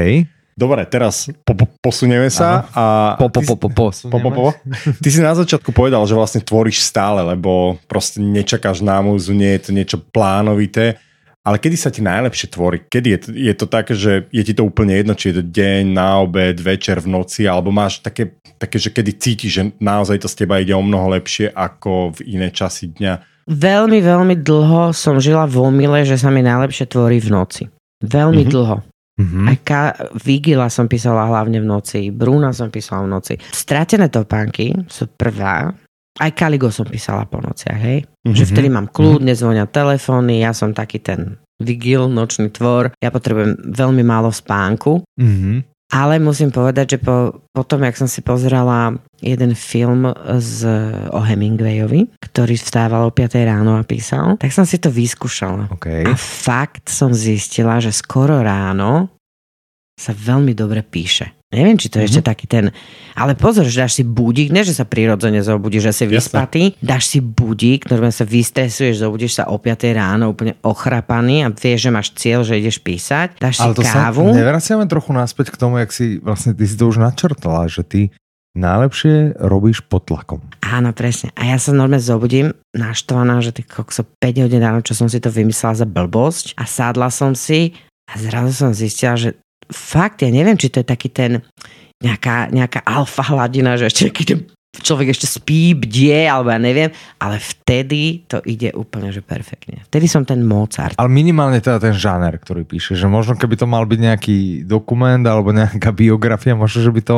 Dobre, 0.53 0.85
teraz 0.85 1.33
po, 1.41 1.55
po, 1.55 1.65
posunieme 1.81 2.29
sa 2.29 2.69
a... 2.69 2.83
Po, 3.17 3.25
po, 3.25 3.41
po, 3.41 3.55
po, 3.57 3.69
po. 3.69 3.85
Po, 3.89 4.17
po, 4.19 4.29
po. 4.29 4.45
Ty 5.01 5.09
si 5.09 5.17
na 5.17 5.33
začiatku 5.33 5.71
povedal, 5.71 6.05
že 6.05 6.13
vlastne 6.13 6.39
tvoríš 6.39 6.77
stále, 6.79 7.25
lebo 7.25 7.81
proste 7.83 8.21
nečakáš 8.21 8.79
na 8.79 9.01
múzu, 9.01 9.33
nie 9.33 9.49
je 9.49 9.61
to 9.63 9.71
niečo 9.71 9.97
plánovité. 9.97 11.01
Ale 11.43 11.59
kedy 11.59 11.75
sa 11.75 11.91
ti 11.91 11.99
najlepšie 11.99 12.47
tvorí? 12.49 12.87
Kedy 12.87 13.07
je 13.11 13.19
to, 13.19 13.29
je 13.35 13.53
to 13.53 13.65
také, 13.67 13.93
že 13.93 14.31
je 14.31 14.43
ti 14.43 14.55
to 14.55 14.63
úplne 14.63 14.95
jedno, 14.95 15.11
či 15.11 15.35
je 15.35 15.35
to 15.39 15.43
deň, 15.43 15.91
na 15.91 16.23
obed, 16.23 16.55
večer, 16.55 17.03
v 17.03 17.11
noci, 17.11 17.43
alebo 17.43 17.67
máš 17.67 17.99
také, 17.99 18.39
také, 18.55 18.79
že 18.79 18.95
kedy 18.95 19.11
cítiš, 19.19 19.51
že 19.51 19.63
naozaj 19.75 20.23
to 20.23 20.31
z 20.31 20.39
teba 20.39 20.63
ide 20.63 20.71
o 20.71 20.79
mnoho 20.79 21.11
lepšie 21.11 21.51
ako 21.51 22.15
v 22.15 22.39
iné 22.39 22.47
časy 22.47 22.95
dňa? 22.95 23.13
Veľmi, 23.43 23.99
veľmi 23.99 24.39
dlho 24.39 24.95
som 24.95 25.19
žila 25.19 25.43
v 25.43 25.67
omyle, 25.67 26.07
že 26.07 26.15
sa 26.15 26.31
mi 26.31 26.39
najlepšie 26.39 26.87
tvorí 26.87 27.19
v 27.19 27.27
noci. 27.27 27.63
Veľmi 27.99 28.47
Mhm. 28.47 28.51
dlho. 28.51 28.77
Mhm. 29.19 29.39
Aj 29.45 29.57
ka- 29.61 29.95
Vigila 30.23 30.71
som 30.71 30.87
písala 30.87 31.27
hlavne 31.27 31.59
v 31.59 31.67
noci, 31.67 32.07
Bruna 32.09 32.55
som 32.55 32.71
písala 32.71 33.03
v 33.03 33.13
noci. 33.13 33.33
Stratené 33.51 34.07
topánky 34.07 34.73
sú 34.87 35.11
prvá. 35.11 35.75
Aj 36.21 36.29
Kaligo 36.29 36.69
som 36.69 36.85
písala 36.85 37.25
po 37.25 37.41
nociach, 37.41 37.79
hej? 37.81 38.05
Mhm. 38.25 38.35
Že 38.37 38.43
vtedy 38.53 38.69
mám 38.69 38.87
kľud, 38.89 39.25
nezvonia 39.25 39.65
telefóny, 39.65 40.45
ja 40.45 40.53
som 40.53 40.75
taký 40.75 41.01
ten 41.01 41.41
vigil, 41.61 42.11
nočný 42.11 42.51
tvor. 42.51 42.91
Ja 42.99 43.09
potrebujem 43.09 43.73
veľmi 43.73 44.03
málo 44.05 44.29
spánku. 44.29 45.05
Mhm. 45.17 45.73
Ale 45.93 46.17
musím 46.17 46.49
povedať, 46.49 46.97
že 46.97 46.99
po, 47.05 47.45
potom, 47.53 47.85
jak 47.85 47.93
som 47.93 48.09
si 48.09 48.25
pozerala 48.25 48.97
jeden 49.21 49.53
film 49.53 50.09
z, 50.41 50.65
o 51.13 51.21
Hemingwayovi, 51.21 52.09
ktorý 52.17 52.57
vstával 52.57 53.05
o 53.05 53.13
5 53.13 53.37
ráno 53.45 53.77
a 53.77 53.85
písal, 53.85 54.41
tak 54.41 54.49
som 54.49 54.65
si 54.65 54.81
to 54.81 54.89
vyskúšala. 54.89 55.69
OK. 55.69 56.01
A 56.09 56.17
fakt 56.17 56.89
som 56.89 57.13
zistila, 57.13 57.77
že 57.77 57.93
skoro 57.93 58.41
ráno 58.41 59.12
sa 60.03 60.11
veľmi 60.11 60.51
dobre 60.51 60.83
píše. 60.83 61.31
Neviem, 61.53 61.77
či 61.77 61.87
to 61.87 62.01
je 62.01 62.09
ešte 62.09 62.25
taký 62.25 62.49
ten... 62.49 62.73
Ale 63.13 63.37
pozor, 63.37 63.69
že 63.69 63.85
dáš 63.85 64.01
si 64.01 64.03
budík, 64.03 64.49
ne, 64.49 64.65
že 64.65 64.73
sa 64.73 64.89
prirodzene 64.89 65.37
zobudíš, 65.45 65.93
že 65.93 65.93
si 65.93 66.05
vyspatý, 66.09 66.73
dáš 66.81 67.13
si 67.13 67.21
budík, 67.21 67.85
normálne 67.93 68.11
sa 68.11 68.25
vystresuješ, 68.25 69.05
zobudíš 69.05 69.37
sa 69.37 69.43
o 69.53 69.61
5 69.61 69.93
ráno 69.93 70.33
úplne 70.33 70.57
ochrapaný 70.65 71.45
a 71.45 71.53
vieš, 71.53 71.87
že 71.87 71.89
máš 71.93 72.09
cieľ, 72.17 72.41
že 72.41 72.57
ideš 72.57 72.81
písať, 72.81 73.37
dáš 73.37 73.61
si 73.61 73.69
Ale 73.69 73.77
to 73.77 73.85
kávu. 73.85 74.33
sa 74.33 74.41
nevraciame 74.41 74.89
trochu 74.89 75.13
naspäť 75.13 75.53
k 75.53 75.61
tomu, 75.61 75.77
jak 75.77 75.93
si 75.93 76.17
vlastne 76.25 76.57
ty 76.57 76.65
si 76.65 76.73
to 76.73 76.89
už 76.89 76.97
načrtala, 76.97 77.69
že 77.69 77.85
ty 77.85 78.01
najlepšie 78.57 79.37
robíš 79.37 79.85
pod 79.85 80.09
tlakom. 80.09 80.41
Áno, 80.65 80.89
presne. 80.93 81.33
A 81.37 81.53
ja 81.53 81.57
sa 81.61 81.69
normálne 81.69 82.01
zobudím 82.01 82.53
naštvaná, 82.73 83.41
že 83.45 83.53
ty 83.53 83.61
kokso 83.61 84.05
5 84.21 84.45
hodín 84.45 84.61
ráno, 84.61 84.81
čo 84.81 84.97
som 84.97 85.05
si 85.05 85.21
to 85.21 85.29
vymyslela 85.29 85.85
za 85.85 85.87
blbosť 85.89 86.57
a 86.57 86.65
sadla 86.65 87.13
som 87.13 87.37
si 87.37 87.77
a 88.09 88.17
zrazu 88.17 88.53
som 88.53 88.71
zistila, 88.73 89.17
že 89.17 89.37
fakt, 89.73 90.21
ja 90.21 90.29
neviem, 90.29 90.55
či 90.55 90.69
to 90.69 90.79
je 90.79 90.87
taký 90.87 91.09
ten 91.09 91.41
nejaká, 91.99 92.47
nejaká 92.49 92.79
alfa 92.81 93.25
hladina, 93.25 93.75
že 93.75 93.89
ešte 93.89 94.13
keď 94.13 94.29
človek 94.73 95.13
ešte 95.13 95.29
spí, 95.29 95.73
bdie, 95.73 96.25
alebo 96.25 96.49
ja 96.49 96.57
neviem, 96.57 96.89
ale 97.17 97.37
vtedy 97.37 98.25
to 98.25 98.41
ide 98.41 98.73
úplne, 98.73 99.13
že 99.13 99.21
perfektne. 99.21 99.85
Vtedy 99.85 100.09
som 100.09 100.21
ten 100.21 100.41
Mozart. 100.41 100.97
Ale 100.97 101.07
minimálne 101.07 101.57
teda 101.57 101.77
ten 101.79 101.93
žáner, 101.93 102.35
ktorý 102.35 102.63
píše, 102.63 102.93
že 102.93 103.05
možno 103.05 103.33
keby 103.33 103.53
to 103.53 103.65
mal 103.65 103.85
byť 103.85 103.99
nejaký 104.01 104.37
dokument 104.63 105.21
alebo 105.21 105.53
nejaká 105.53 105.93
biografia, 105.93 106.53
možno, 106.53 106.81
že 106.81 106.89
by 106.89 107.01
to 107.01 107.17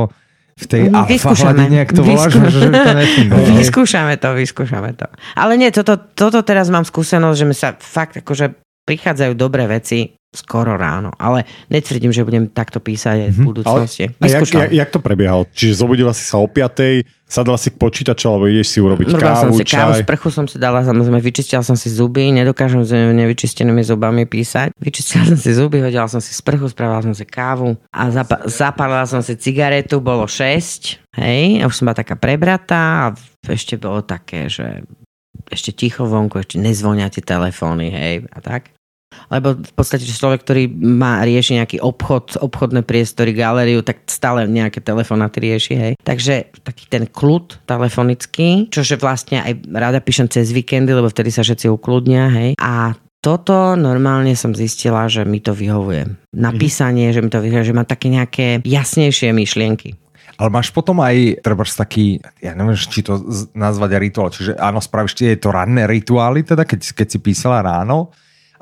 v 0.55 0.65
tej 0.67 0.81
Mm, 0.87 0.95
alfa 0.97 1.11
vyskúšame. 1.11 1.47
hladine, 1.57 1.77
ak 1.79 1.91
to 1.91 2.01
voláš, 2.01 2.31
Vyskú- 2.31 2.47
že 2.49 2.59
by 2.65 2.77
to 2.77 2.93
nefungovalo. 2.93 3.55
Vyskúšame 3.55 4.13
to, 4.15 4.29
vyskúšame 4.33 4.91
to. 4.93 5.05
Ale 5.33 5.53
nie, 5.55 5.67
toto, 5.69 5.95
toto 5.97 6.39
teraz 6.43 6.67
mám 6.67 6.83
skúsenosť, 6.83 7.35
že 7.35 7.45
mi 7.45 7.51
sa 7.51 7.71
fakt 7.73 8.19
akože 8.19 8.55
prichádzajú 8.83 9.31
dobré 9.33 9.63
veci 9.65 10.11
skoro 10.35 10.75
ráno, 10.75 11.15
ale 11.15 11.41
netvrdím, 11.67 12.11
že 12.11 12.21
budem 12.21 12.45
takto 12.45 12.77
písať 12.77 13.17
aj 13.21 13.31
v 13.31 13.37
Mhm. 13.37 13.45
budúcnosti. 13.45 14.03
A 14.13 14.25
jak, 14.25 14.43
jak, 14.45 14.69
jak 14.69 14.89
to 14.89 14.99
prebiehalo? 14.99 15.47
Čiže 15.49 15.73
zobudila 15.77 16.11
si 16.11 16.21
sa 16.21 16.35
o 16.35 16.45
5, 16.45 17.01
sadla 17.25 17.55
si 17.55 17.69
k 17.69 17.75
počítaču, 17.75 18.27
alebo 18.27 18.45
ideš 18.45 18.69
si 18.69 18.79
urobiť 18.79 19.07
Robila 19.09 19.33
som 19.33 19.49
kávu, 19.49 19.57
si 19.57 19.65
kávu, 19.65 19.91
čaj? 19.91 20.03
sprchu 20.03 20.29
som 20.29 20.45
si 20.45 20.55
dala, 20.55 20.79
samozrejme 20.81 21.17
vyčistila 21.17 21.59
som 21.59 21.73
si 21.73 21.87
zuby, 21.87 22.29
nedokážem 22.29 22.79
s 22.79 22.91
nevyčistenými 22.93 23.81
zubami 23.81 24.23
písať. 24.23 24.75
Vyčistila 24.75 25.25
som 25.25 25.35
si 25.35 25.49
zuby, 25.49 25.79
hodila 25.79 26.05
som 26.05 26.19
si 26.19 26.29
sprchu, 26.29 26.67
spravila 26.67 27.01
som 27.01 27.11
si 27.11 27.23
kávu 27.23 27.79
a 27.89 28.01
zapa- 28.09 28.45
zapálila 28.45 29.03
som 29.03 29.19
si 29.19 29.33
cigaretu, 29.33 29.97
bolo 29.97 30.27
6, 30.27 31.01
hej, 31.15 31.59
a 31.59 31.65
už 31.65 31.73
som 31.73 31.85
bola 31.85 31.97
taká 31.97 32.13
prebratá 32.13 32.83
a 33.07 33.13
ešte 33.47 33.73
bolo 33.75 34.01
také, 34.01 34.45
že 34.45 34.85
ešte 35.47 35.71
ticho 35.71 36.03
vonku, 36.03 36.37
ešte 36.37 36.57
nezvonia 36.57 37.07
ti 37.07 37.21
telefóny, 37.21 37.87
hej, 37.87 38.15
a 38.27 38.39
tak. 38.39 38.74
Lebo 39.31 39.57
v 39.57 39.73
podstate 39.73 40.05
človek, 40.05 40.45
ktorý 40.45 40.63
má, 40.75 41.25
rieši 41.25 41.57
nejaký 41.57 41.77
obchod, 41.81 42.37
obchodné 42.39 42.85
priestory, 42.85 43.33
galériu, 43.33 43.81
tak 43.81 44.05
stále 44.05 44.45
nejaké 44.45 44.79
telefonáty 44.79 45.41
rieši, 45.41 45.73
hej. 45.73 45.93
Takže 46.05 46.53
taký 46.61 46.85
ten 46.87 47.03
kľud 47.09 47.65
telefonický, 47.65 48.69
čože 48.69 49.01
vlastne 49.01 49.41
aj 49.41 49.65
rada 49.73 49.99
píšem 49.99 50.29
cez 50.29 50.53
víkendy, 50.53 50.93
lebo 50.93 51.09
vtedy 51.09 51.33
sa 51.33 51.41
všetci 51.41 51.67
ukludnia, 51.71 52.29
hej. 52.29 52.49
A 52.61 52.93
toto 53.25 53.73
normálne 53.73 54.37
som 54.37 54.53
zistila, 54.53 55.09
že 55.09 55.25
mi 55.25 55.41
to 55.41 55.57
vyhovuje. 55.57 56.29
Napísanie, 56.37 57.09
že 57.09 57.25
mi 57.25 57.33
to 57.33 57.41
vyhovuje, 57.41 57.73
že 57.73 57.77
má 57.77 57.81
také 57.81 58.13
nejaké 58.13 58.61
jasnejšie 58.61 59.33
myšlienky. 59.33 59.97
Ale 60.35 60.51
máš 60.51 60.69
potom 60.69 60.99
aj 60.99 61.39
treba 61.39 61.63
taký, 61.63 62.19
ja 62.43 62.51
neviem, 62.53 62.75
či 62.75 63.01
to 63.01 63.23
nazvať 63.55 63.91
rituál, 63.97 64.29
čiže 64.29 64.59
áno, 64.59 64.83
spravíš 64.83 65.15
tie 65.15 65.39
to 65.39 65.49
ranné 65.49 65.87
rituály, 65.87 66.43
teda 66.43 66.67
keď, 66.67 66.91
keď 66.91 67.07
si 67.07 67.19
písala 67.23 67.63
ráno, 67.63 68.11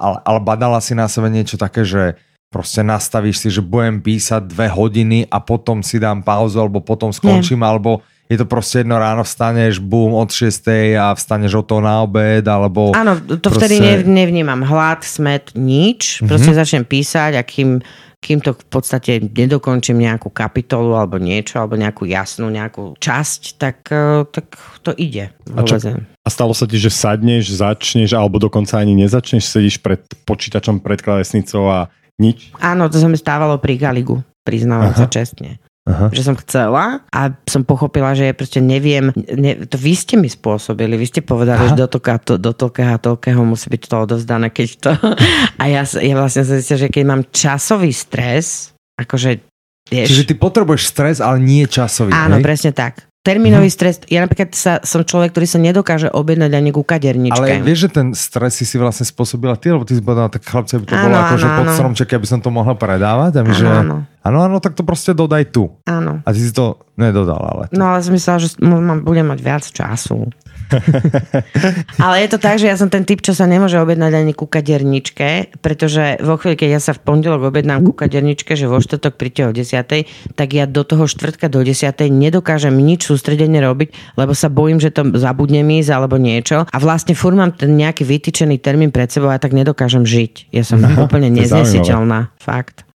ale, 0.03 0.19
ale 0.27 0.39
badala 0.43 0.83
si 0.83 0.91
na 0.91 1.07
sebe 1.07 1.31
niečo 1.31 1.55
také, 1.55 1.87
že 1.87 2.19
proste 2.51 2.83
nastavíš 2.83 3.39
si, 3.39 3.47
že 3.49 3.63
budem 3.63 4.03
písať 4.03 4.45
dve 4.45 4.67
hodiny 4.69 5.25
a 5.31 5.39
potom 5.39 5.79
si 5.81 5.97
dám 5.97 6.21
pauzu, 6.21 6.59
alebo 6.61 6.83
potom 6.83 7.09
skončím, 7.09 7.63
alebo 7.65 8.03
je 8.29 8.37
to 8.37 8.45
proste 8.45 8.85
jedno 8.85 9.01
ráno 9.01 9.25
vstaneš, 9.25 9.81
bum, 9.81 10.13
od 10.13 10.29
6 10.29 10.95
a 10.95 11.11
vstaneš 11.17 11.59
od 11.59 11.65
toho 11.65 11.81
na 11.81 12.05
obed, 12.05 12.45
alebo... 12.45 12.93
Áno, 12.93 13.17
to 13.19 13.49
vtedy 13.49 13.81
Proste- 13.81 14.05
ne, 14.05 14.25
nevnímam. 14.25 14.61
Hlad, 14.61 15.01
smet, 15.01 15.51
nič. 15.57 16.21
Proste 16.23 16.53
začnem 16.53 16.85
písať 16.85 17.35
a 17.35 17.41
kým, 17.41 17.81
kým 18.23 18.39
to 18.39 18.55
v 18.55 18.65
podstate 18.71 19.19
nedokončím 19.19 19.99
nejakú 19.99 20.31
kapitolu 20.31 20.95
alebo 20.95 21.19
niečo, 21.19 21.59
alebo 21.59 21.75
nejakú 21.75 22.07
jasnú 22.07 22.47
nejakú 22.47 22.95
časť, 22.95 23.41
tak, 23.59 23.83
eh, 23.91 24.23
tak 24.31 24.55
to 24.79 24.95
ide. 24.95 25.35
A 25.51 25.67
čo-. 25.67 25.83
A 25.99 26.29
stalo 26.31 26.55
sa 26.55 26.63
ti, 26.63 26.79
že 26.79 26.87
sadneš, 26.87 27.59
začneš, 27.59 28.15
alebo 28.15 28.39
dokonca 28.39 28.79
ani 28.79 28.95
nezačneš, 28.95 29.43
sedíš 29.43 29.83
pred 29.83 29.99
počítačom, 30.23 30.79
pred 30.79 31.03
klávesnicou 31.03 31.67
a 31.67 31.79
nič? 32.15 32.55
Áno, 32.63 32.87
to 32.87 32.95
sa 32.95 33.11
mi 33.11 33.19
stávalo 33.19 33.59
pri 33.59 33.75
Galigu, 33.75 34.23
priznávam 34.47 34.95
sa 34.95 35.11
čestne. 35.11 35.59
Aha. 35.83 36.07
Že 36.15 36.21
som 36.31 36.35
chcela 36.39 37.03
a 37.11 37.21
som 37.43 37.67
pochopila, 37.67 38.15
že 38.15 38.31
ja 38.31 38.31
proste 38.31 38.63
neviem, 38.63 39.11
ne, 39.35 39.67
to 39.67 39.75
vy 39.75 39.91
ste 39.99 40.15
mi 40.15 40.31
spôsobili, 40.31 40.95
vy 40.95 41.11
ste 41.11 41.19
povedali, 41.19 41.59
Aha. 41.59 41.75
že 41.75 41.83
do, 41.83 41.87
toka, 41.91 42.15
to, 42.23 42.39
do 42.39 42.55
toľkého 42.55 42.95
a 42.95 43.03
toľkého 43.03 43.43
musí 43.43 43.67
byť 43.67 43.91
to 43.91 43.95
odovzdané, 44.07 44.47
keď 44.47 44.67
to... 44.79 44.91
A 45.61 45.67
ja, 45.67 45.83
ja 45.83 46.15
vlastne 46.15 46.47
som 46.47 46.55
zistila, 46.55 46.87
že 46.87 46.89
keď 46.91 47.03
mám 47.03 47.21
časový 47.31 47.91
stres, 47.91 48.71
akože, 48.95 49.43
vieš... 49.91 50.07
Čiže 50.07 50.27
ty 50.31 50.33
potrebuješ 50.39 50.83
stres, 50.87 51.17
ale 51.19 51.43
nie 51.43 51.67
časový. 51.67 52.15
Áno, 52.15 52.39
hej? 52.39 52.43
presne 52.43 52.71
tak. 52.71 53.03
Termínový 53.23 53.71
stres, 53.71 54.03
ja 54.05 54.19
napríklad 54.19 54.51
sa, 54.51 54.83
som 54.83 54.99
človek, 54.99 55.31
ktorý 55.31 55.47
sa 55.47 55.55
nedokáže 55.55 56.11
objednať 56.11 56.51
ani 56.51 56.69
ku 56.69 56.83
kaderničke. 56.83 57.39
Ale 57.39 57.63
vieš, 57.63 57.87
že 57.87 57.95
ten 57.95 58.07
stres 58.11 58.51
si 58.51 58.67
si 58.67 58.75
vlastne 58.75 59.07
spôsobila 59.07 59.55
ty, 59.55 59.71
lebo 59.71 59.87
ty 59.87 59.95
si 59.95 60.03
povedala, 60.03 60.27
tak 60.27 60.43
chlapci, 60.43 60.75
aby 60.75 60.83
to 60.83 60.91
Áno, 60.91 61.07
bolo 61.07 61.15
ako, 61.17 61.35
že 61.39 61.47
áno, 61.47 61.55
pod 61.55 61.65
áno. 61.65 61.75
stromček, 61.79 62.07
aby 62.11 62.27
som 62.27 62.43
to 62.43 62.51
mohla 62.51 62.75
predávať. 62.75 63.31
A 63.39 63.41
my, 63.41 63.53
že, 63.55 63.63
áno, 63.63 64.03
áno, 64.19 64.37
áno, 64.43 64.55
tak 64.59 64.75
to 64.75 64.83
proste 64.83 65.15
dodaj 65.15 65.55
tu. 65.55 65.71
áno. 65.87 66.19
A 66.19 66.29
ty 66.29 66.43
si 66.43 66.51
to 66.51 66.83
nedodala, 66.99 67.47
ale... 67.47 67.63
No 67.71 67.95
ale 67.95 68.03
som 68.03 68.11
myslela, 68.11 68.43
že 68.43 68.59
mám- 68.59 69.01
budem 69.01 69.23
mať 69.23 69.39
viac 69.39 69.63
času. 69.63 70.27
ale 72.03 72.15
je 72.25 72.29
to 72.31 72.37
tak, 72.39 72.57
že 72.59 72.69
ja 72.69 72.75
som 72.79 72.89
ten 72.89 73.03
typ, 73.03 73.19
čo 73.19 73.35
sa 73.35 73.45
nemôže 73.45 73.77
objednať 73.79 74.13
ani 74.13 74.33
ku 74.33 74.45
kaderničke, 74.45 75.59
pretože 75.59 76.19
vo 76.21 76.39
chvíli, 76.39 76.55
keď 76.57 76.69
ja 76.77 76.81
sa 76.81 76.91
v 76.95 77.03
pondelok 77.03 77.49
objednám 77.49 77.83
ku 77.83 77.93
kaderničke, 77.93 78.55
že 78.55 78.69
vo 78.69 78.79
štvrtok 78.79 79.13
príďte 79.17 79.43
o 79.47 79.51
10, 79.51 80.37
tak 80.37 80.47
ja 80.53 80.65
do 80.69 80.81
toho 80.85 81.05
štvrtka 81.09 81.49
do 81.49 81.61
10 81.61 81.93
nedokážem 82.09 82.73
nič 82.73 83.09
sústredene 83.09 83.59
robiť, 83.61 84.17
lebo 84.17 84.31
sa 84.31 84.47
bojím, 84.47 84.79
že 84.79 84.93
to 84.93 85.07
zabudnem 85.17 85.67
ísť 85.81 85.91
alebo 85.91 86.15
niečo. 86.21 86.65
A 86.69 86.77
vlastne 86.77 87.17
furt 87.17 87.35
mám 87.35 87.53
ten 87.53 87.73
nejaký 87.73 88.05
vytýčený 88.05 88.61
termín 88.61 88.93
pred 88.93 89.09
sebou 89.09 89.33
a 89.33 89.37
tak 89.41 89.51
nedokážem 89.51 90.05
žiť. 90.05 90.53
Ja 90.53 90.63
som 90.63 90.79
úplne 90.83 91.33
to 91.33 91.37
je 91.37 91.37
neznesiteľná. 91.45 92.31
Fakt. 92.37 92.92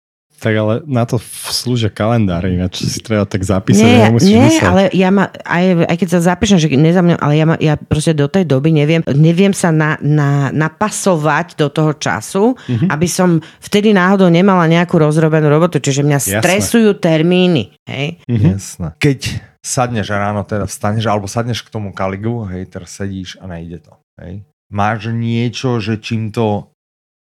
Tak 0.45 0.53
ale 0.53 0.85
na 0.85 1.03
to 1.03 1.17
slúžia 1.49 1.89
kalendáre, 1.89 2.53
ináč 2.53 2.85
si 2.85 3.01
treba 3.01 3.25
tak 3.25 3.41
zapísať, 3.41 3.81
Nie, 3.81 4.05
nemusíš 4.05 4.29
nie 4.29 4.45
mysleť. 4.45 4.61
ale 4.63 4.83
ja 4.93 5.09
ma, 5.09 5.25
aj, 5.33 5.65
aj 5.89 5.97
keď 5.97 6.09
sa 6.11 6.21
zapíšem, 6.27 6.59
že 6.59 6.69
nezamňam, 6.71 7.17
ale 7.17 7.33
ja, 7.35 7.45
ma, 7.45 7.57
ja 7.57 7.75
proste 7.75 8.13
do 8.13 8.29
tej 8.29 8.45
doby 8.45 8.69
neviem, 8.71 9.01
neviem 9.09 9.51
sa 9.51 9.73
na, 9.73 9.97
na, 9.99 10.53
napasovať 10.53 11.57
do 11.57 11.69
toho 11.69 11.93
času, 11.95 12.45
Mhm. 12.45 12.61
mm-hmm. 12.61 12.89
aby 12.91 13.09
som 13.09 13.29
vtedy 13.59 13.91
náhodou 13.91 14.29
nemala 14.29 14.67
nejakú 14.67 14.95
rozrobenú 14.95 15.49
robotu, 15.49 15.81
čiže 15.81 16.03
mňa 16.03 16.19
Jasné. 16.21 16.39
stresujú 16.39 16.93
termíny. 16.95 17.73
Hej? 17.85 18.21
Mhm. 18.29 18.47
Jasné. 18.53 18.89
Keď 18.99 19.19
sadneš 19.59 20.13
ráno, 20.13 20.43
teda 20.43 20.67
vstaneš, 20.67 21.07
alebo 21.07 21.25
sadneš 21.25 21.63
k 21.63 21.73
tomu 21.73 21.89
kaligu, 21.91 22.45
hej, 22.47 22.69
teraz 22.69 22.93
sedíš 22.93 23.41
a 23.41 23.49
nejde 23.49 23.81
to. 23.81 23.97
Hej. 24.21 24.45
Máš 24.69 25.09
niečo, 25.09 25.79
že 25.79 25.97
čím 25.97 26.29
to 26.29 26.69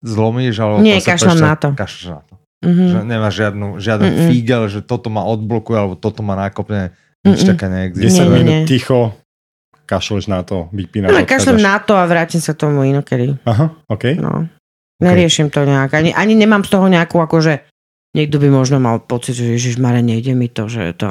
zlomíš, 0.02 0.60
alebo 0.60 0.82
Nie, 0.82 1.00
kašľam 1.00 1.40
na 1.40 1.56
to. 1.56 1.68
Kašľaš 1.74 2.06
na 2.12 2.22
to. 2.22 2.34
Mm-hmm. 2.66 2.90
Že 2.90 2.98
nemáš 3.06 3.34
žiadnu, 3.38 3.68
žiaden 3.78 4.10
Mm-mm. 4.10 4.28
fígel, 4.34 4.64
že 4.68 4.80
toto 4.82 5.08
ma 5.08 5.22
odblokuje, 5.24 5.78
alebo 5.78 5.94
toto 5.94 6.20
ma 6.20 6.34
nákopne. 6.36 6.98
Nič 7.22 7.46
Mm-mm. 7.46 7.52
také 7.54 7.66
10 7.66 7.76
neexistuje. 7.78 8.10
Nie, 8.10 8.26
nie, 8.26 8.36
minút 8.36 8.56
nie. 8.56 8.66
ticho, 8.66 9.00
kašleš 9.86 10.26
na 10.26 10.42
to, 10.42 10.68
vypínaš. 10.74 11.14
Ale 11.14 11.24
kašlem 11.24 11.62
na 11.62 11.78
to 11.78 11.94
a 11.94 12.04
vrátim 12.06 12.42
sa 12.42 12.52
tomu 12.52 12.82
inokedy. 12.84 13.38
Aha, 13.46 13.70
OK. 13.86 14.18
No. 14.18 14.50
Neriešim 14.98 15.54
to 15.54 15.62
nejak. 15.62 15.94
Ani, 15.94 16.10
ani 16.10 16.34
nemám 16.34 16.66
z 16.66 16.74
toho 16.74 16.90
nejakú 16.90 17.22
akože 17.22 17.62
Niekto 18.16 18.40
by 18.40 18.48
možno 18.48 18.80
mal 18.80 19.04
pocit, 19.04 19.36
že 19.36 19.60
Ježiš 19.60 19.76
Mare, 19.76 20.00
nejde 20.00 20.32
mi 20.40 20.48
to, 20.48 20.72
že 20.72 20.96
to... 20.96 21.04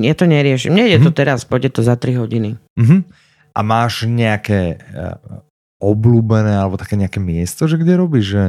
Ja 0.00 0.14
to 0.16 0.24
neriešim. 0.24 0.72
Nejde 0.72 1.04
to 1.04 1.12
Mhm. 1.12 1.18
teraz, 1.20 1.44
pôjde 1.44 1.68
to 1.68 1.84
za 1.84 2.00
3 2.00 2.16
hodiny. 2.16 2.56
Mhm. 2.80 3.04
A 3.52 3.60
máš 3.60 4.08
nejaké 4.08 4.80
uh, 4.80 5.20
obľúbené, 5.76 6.56
alebo 6.56 6.80
také 6.80 6.96
nejaké 6.96 7.20
miesto, 7.20 7.68
že 7.68 7.76
kde 7.76 8.00
robíš, 8.00 8.26
že 8.32 8.44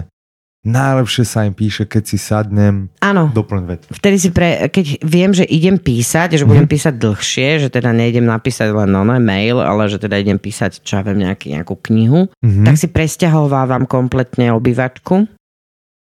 najlepšie 0.68 1.24
sa 1.24 1.47
im 1.47 1.55
píše, 1.55 1.88
keď 1.88 2.03
si 2.03 2.18
sadnem, 2.20 2.91
Áno. 2.99 3.32
doplň 3.32 3.61
vetu. 3.65 3.86
Vtedy 3.89 4.18
si 4.20 4.30
pre, 4.30 4.68
keď 4.68 4.99
viem, 5.01 5.32
že 5.32 5.47
idem 5.47 5.80
písať, 5.80 6.36
že 6.36 6.43
budem 6.43 6.68
písať 6.68 6.99
dlhšie, 6.99 7.63
že 7.63 7.70
teda 7.72 7.89
nejdem 7.89 8.28
napísať 8.28 8.76
len 8.76 8.91
no, 8.91 9.07
mail, 9.07 9.63
ale 9.63 9.88
že 9.88 9.97
teda 9.97 10.20
idem 10.20 10.36
písať, 10.36 10.84
čo 10.84 10.99
viem, 11.01 11.24
nejaký, 11.24 11.55
nejakú 11.55 11.80
knihu, 11.88 12.28
Mhm. 12.43 12.63
tak 12.68 12.76
si 12.76 12.88
presťahovávam 12.88 13.88
kompletne 13.88 14.51
obývačku, 14.51 15.26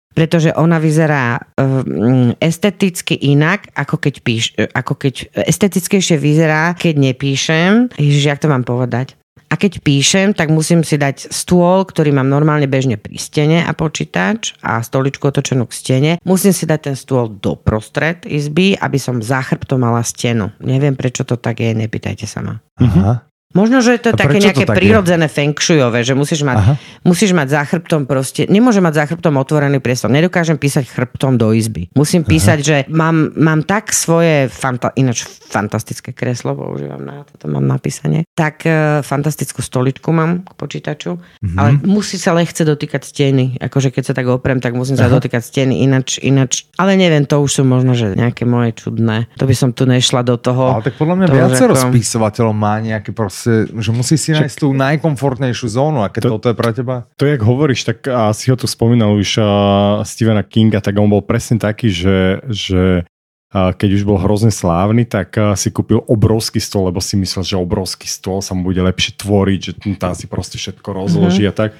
pretože 0.09 0.51
ona 0.51 0.81
vyzerá 0.81 1.37
um, 1.55 2.33
esteticky 2.41 3.15
inak, 3.15 3.71
ako 3.77 3.95
keď 4.01 4.15
píš, 4.19 4.51
ako 4.73 4.97
keď 4.97 5.31
estetickejšie 5.47 6.17
vyzerá, 6.17 6.73
keď 6.75 7.13
nepíšem. 7.13 7.93
Ježiš, 7.95 8.23
jak 8.25 8.41
to 8.41 8.51
mám 8.51 8.65
povedať? 8.65 9.15
A 9.49 9.57
keď 9.57 9.81
píšem, 9.81 10.37
tak 10.37 10.53
musím 10.53 10.85
si 10.85 11.01
dať 11.01 11.33
stôl, 11.33 11.81
ktorý 11.81 12.13
mám 12.13 12.29
normálne 12.29 12.69
bežne 12.69 13.01
pri 13.01 13.17
stene 13.17 13.65
a 13.65 13.73
počítač 13.73 14.53
a 14.61 14.81
stoličku 14.85 15.25
otočenú 15.25 15.65
k 15.65 15.73
stene. 15.73 16.11
Musím 16.21 16.53
si 16.53 16.69
dať 16.69 16.93
ten 16.93 16.95
stôl 16.95 17.33
doprostred 17.33 18.29
izby, 18.29 18.77
aby 18.77 19.01
som 19.01 19.25
za 19.25 19.41
chrbtom 19.41 19.81
mala 19.81 20.05
stenu. 20.05 20.53
Neviem, 20.61 20.93
prečo 20.93 21.25
to 21.25 21.33
tak 21.33 21.65
je, 21.65 21.73
nepýtajte 21.73 22.29
sa 22.29 22.45
ma. 22.45 22.55
Aha. 22.77 23.28
Možno, 23.49 23.81
že 23.81 23.97
to 23.97 24.09
je 24.09 24.13
A 24.13 24.19
také 24.19 24.29
prečo 24.31 24.39
to 24.39 24.47
nejaké 24.47 24.63
tak 24.63 24.69
je? 24.69 24.77
prirodzené 24.77 25.25
feng 25.25 25.57
shuiové, 25.57 25.99
že 26.01 26.13
musíš 26.13 26.45
mať, 26.45 26.77
musíš 27.01 27.33
mať 27.33 27.47
za 27.49 27.61
chrbtom 27.63 28.05
proste, 28.05 28.45
nemôže 28.45 28.77
mať 28.77 28.93
za 28.93 29.03
chrbtom 29.07 29.33
otvorený 29.35 29.77
priestor. 29.79 30.07
Nedokážem 30.07 30.53
písať 30.55 30.85
chrbtom 30.85 31.33
do 31.33 31.49
izby. 31.51 31.89
Musím 31.91 32.21
písať, 32.21 32.57
že 32.59 32.75
mám, 32.87 33.33
mám 33.33 33.61
tak 33.63 33.89
svoje, 33.89 34.45
fanta, 34.47 34.93
ináč 34.93 35.25
fantastické 35.25 36.13
kreslo, 36.13 36.53
používam 36.53 37.01
na 37.01 37.25
toto, 37.25 37.49
mám 37.49 37.65
napísanie, 37.65 38.21
tak 38.29 38.61
e, 38.63 39.01
fantastickú 39.01 39.59
stoličku 39.59 40.07
mám 40.07 40.45
k 40.45 40.53
počítaču, 40.53 41.17
Mhm. 41.41 41.57
ale 41.57 41.69
musí 41.81 42.15
sa 42.15 42.31
lehce 42.31 42.61
dotýkať 42.61 43.01
steny. 43.01 43.57
Akože 43.57 43.89
keď 43.89 44.03
sa 44.03 44.13
tak 44.13 44.29
oprem, 44.29 44.61
tak 44.61 44.71
musím 44.71 44.93
sa 44.93 45.09
dotýkať 45.09 45.41
steny, 45.41 45.81
ináč, 45.81 46.19
ináč. 46.19 46.69
Ale 46.75 46.93
neviem, 46.93 47.25
to 47.25 47.39
už 47.39 47.49
sú 47.49 47.63
možno, 47.63 47.91
že 47.91 48.13
nejaké 48.13 48.45
moje 48.45 48.77
čudné. 48.77 49.25
To 49.35 49.49
by 49.49 49.55
som 49.55 49.69
tu 49.71 49.83
nešla 49.83 50.21
do 50.21 50.37
toho. 50.37 50.77
Ale 50.77 50.85
tak 50.85 50.95
podľa 50.95 51.15
mňa 51.15 51.25
toho, 51.25 51.37
viacero 51.39 51.73
ako- 51.73 51.89
spisovateľov 51.89 52.53
má 52.53 52.77
nejaké 52.77 53.09
proste, 53.09 53.37
že 53.47 53.91
musí 53.93 54.17
si 54.17 54.33
nájsť 54.33 54.57
tú 54.59 54.73
najkomfortnejšiu 54.73 55.67
zónu 55.69 56.01
a 56.01 56.09
keď 56.09 56.21
To- 56.27 56.33
toto 56.41 56.47
je 56.51 56.57
pre 56.57 56.71
teba... 56.73 56.95
To, 57.15 57.23
jak 57.23 57.39
hovoríš, 57.39 57.85
tak 57.85 58.03
a 58.09 58.33
si 58.33 58.49
ho 58.49 58.57
tu 58.57 58.65
spomínal 58.65 59.13
už 59.15 59.39
uh, 59.39 59.47
Stephena 60.03 60.41
Kinga, 60.41 60.81
tak 60.81 60.97
on 60.97 61.07
bol 61.07 61.21
presne 61.21 61.61
taký, 61.61 61.93
že, 61.93 62.43
že 62.49 63.05
uh, 63.55 63.71
keď 63.75 63.89
už 63.99 64.03
bol 64.03 64.17
hrozne 64.17 64.49
slávny, 64.49 65.05
tak 65.05 65.37
uh, 65.37 65.53
si 65.53 65.69
kúpil 65.69 66.01
obrovský 66.09 66.57
stôl, 66.57 66.89
lebo 66.89 66.99
si 66.99 67.15
myslel, 67.15 67.43
že 67.45 67.55
obrovský 67.55 68.09
stôl 68.09 68.41
sa 68.43 68.57
mu 68.57 68.65
bude 68.67 68.81
lepšie 68.81 69.15
tvoriť, 69.15 69.59
že 69.61 69.71
tam 69.95 70.17
si 70.17 70.25
proste 70.25 70.57
všetko 70.57 70.89
rozloží 70.91 71.45
a 71.45 71.53
tak. 71.53 71.77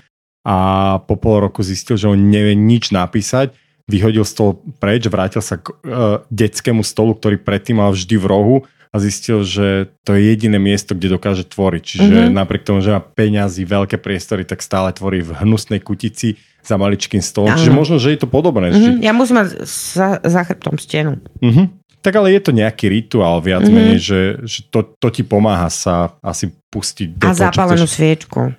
A 0.48 0.56
po 1.04 1.20
pol 1.20 1.44
roku 1.44 1.60
zistil, 1.66 2.00
že 2.00 2.08
on 2.08 2.16
nevie 2.16 2.56
nič 2.56 2.96
napísať, 2.96 3.52
vyhodil 3.90 4.24
stôl 4.24 4.62
preč, 4.80 5.04
vrátil 5.10 5.42
sa 5.42 5.58
k 5.58 5.74
uh, 5.74 6.22
detskému 6.30 6.86
stolu, 6.86 7.18
ktorý 7.18 7.42
predtým 7.42 7.82
mal 7.82 7.92
vždy 7.92 8.16
v 8.16 8.26
rohu 8.26 8.58
a 8.90 8.98
zistil, 8.98 9.46
že 9.46 9.94
to 10.02 10.18
je 10.18 10.34
jediné 10.34 10.58
miesto, 10.58 10.98
kde 10.98 11.14
dokáže 11.14 11.46
tvoriť. 11.46 11.84
Čiže 11.86 12.16
mm-hmm. 12.26 12.34
napriek 12.34 12.66
tomu, 12.66 12.82
že 12.82 12.90
má 12.90 13.02
peňazí, 13.02 13.62
veľké 13.62 14.02
priestory, 14.02 14.42
tak 14.44 14.66
stále 14.66 14.90
tvorí 14.90 15.22
v 15.22 15.38
hnusnej 15.38 15.78
kutici 15.78 16.42
za 16.66 16.76
maličkým 16.76 17.22
stolom. 17.22 17.54
Čiže 17.54 17.70
možno, 17.70 18.02
že 18.02 18.18
je 18.18 18.20
to 18.20 18.28
podobné. 18.28 18.74
Mhm, 18.74 18.78
Mm-hmm. 18.80 18.98
Ja 19.06 19.14
musím 19.14 19.46
mať 19.46 19.48
za, 19.70 20.18
za 20.20 20.42
chrbtom 20.42 20.82
stenu. 20.82 21.22
Mm-hmm. 21.38 21.66
Tak 22.00 22.14
ale 22.16 22.32
je 22.32 22.42
to 22.42 22.52
nejaký 22.56 22.90
rituál 22.90 23.44
viac 23.44 23.62
Mhm. 23.62 23.70
mm-hmm. 23.70 23.78
menej, 23.78 24.00
že, 24.02 24.20
že 24.48 24.60
to, 24.68 24.82
to 24.98 25.08
ti 25.14 25.22
pomáha 25.22 25.70
sa 25.70 26.18
asi 26.26 26.50
pustiť 26.74 27.14
do 27.14 27.28
A 27.28 27.36
toho, 27.36 27.42
zapálenú 27.46 27.86
sviečku. 27.86 28.58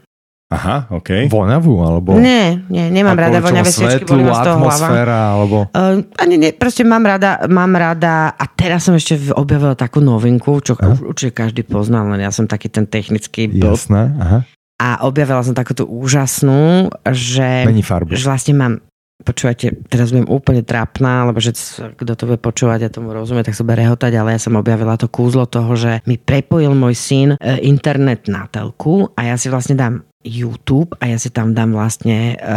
Aha, 0.50 0.90
OK. 0.90 1.30
Voňavú, 1.30 1.78
alebo... 1.78 2.18
Nie, 2.18 2.58
nie, 2.66 2.90
nemám 2.90 3.14
rada 3.14 3.38
voňavé 3.38 3.70
sviečky, 3.70 4.02
boli 4.02 4.26
ma 4.26 4.34
z 4.34 4.50
toho 4.50 4.58
hlava. 4.58 4.66
atmosféra, 4.66 5.18
alebo... 5.38 5.56
Uh, 5.70 6.02
ani 6.18 6.34
nie, 6.42 6.50
proste 6.50 6.82
mám 6.82 7.06
rada, 7.06 7.46
mám 7.46 7.70
rada 7.70 8.34
a 8.34 8.44
teraz 8.50 8.90
som 8.90 8.98
ešte 8.98 9.30
objavila 9.30 9.78
takú 9.78 10.02
novinku, 10.02 10.58
čo 10.58 10.74
Aha. 10.74 10.98
určite 11.06 11.38
každý 11.46 11.62
pozná, 11.62 12.02
len 12.02 12.18
ja 12.18 12.34
som 12.34 12.50
taký 12.50 12.66
ten 12.66 12.90
technický 12.90 13.46
blb. 13.46 13.62
Jasné, 13.62 14.10
aha. 14.18 14.38
A 14.82 15.06
objavila 15.06 15.38
som 15.46 15.54
takúto 15.54 15.86
úžasnú, 15.86 16.90
že, 17.14 17.70
Mení 17.70 17.86
farbu. 17.86 18.18
že 18.18 18.26
vlastne 18.26 18.54
mám 18.58 18.74
Počúvate, 19.20 19.84
teraz 19.92 20.16
budem 20.16 20.24
úplne 20.32 20.64
trápna, 20.64 21.28
lebo 21.28 21.44
že 21.44 21.52
kto 21.76 22.16
to 22.16 22.24
bude 22.24 22.40
počúvať 22.40 22.88
a 22.88 22.92
tomu 22.92 23.12
rozumie, 23.12 23.44
tak 23.44 23.52
sa 23.52 23.68
bude 23.68 23.76
rehotať, 23.76 24.16
ale 24.16 24.32
ja 24.32 24.40
som 24.40 24.56
objavila 24.56 24.96
to 24.96 25.12
kúzlo 25.12 25.44
toho, 25.44 25.76
že 25.76 26.00
mi 26.08 26.16
prepojil 26.16 26.72
môj 26.72 26.96
syn 26.96 27.28
e, 27.36 27.60
internet 27.60 28.32
na 28.32 28.48
telku 28.48 29.12
a 29.12 29.28
ja 29.28 29.36
si 29.36 29.52
vlastne 29.52 29.76
dám 29.76 30.08
YouTube 30.20 30.92
a 31.00 31.08
ja 31.08 31.16
si 31.16 31.32
tam 31.32 31.56
dám 31.56 31.72
vlastne 31.72 32.34
e, 32.34 32.56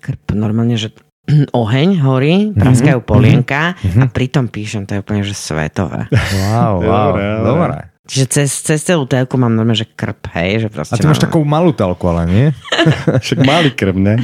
krp, 0.00 0.36
normálne, 0.36 0.76
že 0.76 0.92
oheň 1.52 1.88
horí, 2.04 2.52
praskajú 2.52 3.00
polienka 3.04 3.72
a 3.76 4.06
pritom 4.10 4.52
píšem, 4.52 4.84
to 4.84 4.98
je 4.98 5.02
úplne, 5.04 5.24
že 5.24 5.32
svetové. 5.32 6.08
Wow, 6.12 6.84
wow, 6.84 7.10
dobre. 7.40 7.90
Čiže 8.10 8.26
cez, 8.26 8.50
cez 8.66 8.82
celú 8.82 9.06
telku 9.06 9.38
mám 9.38 9.54
normálne, 9.54 9.78
že 9.78 9.86
krp, 9.86 10.34
hej, 10.34 10.66
že 10.66 10.68
proste 10.68 10.98
A 10.98 11.00
ty 11.00 11.06
máš 11.06 11.22
mám- 11.22 11.26
takú 11.30 11.38
malú 11.46 11.70
telku, 11.70 12.10
ale 12.10 12.26
nie? 12.26 12.46
Však 13.22 13.38
malý 13.46 13.70
krv, 13.70 13.94
ne? 13.94 14.18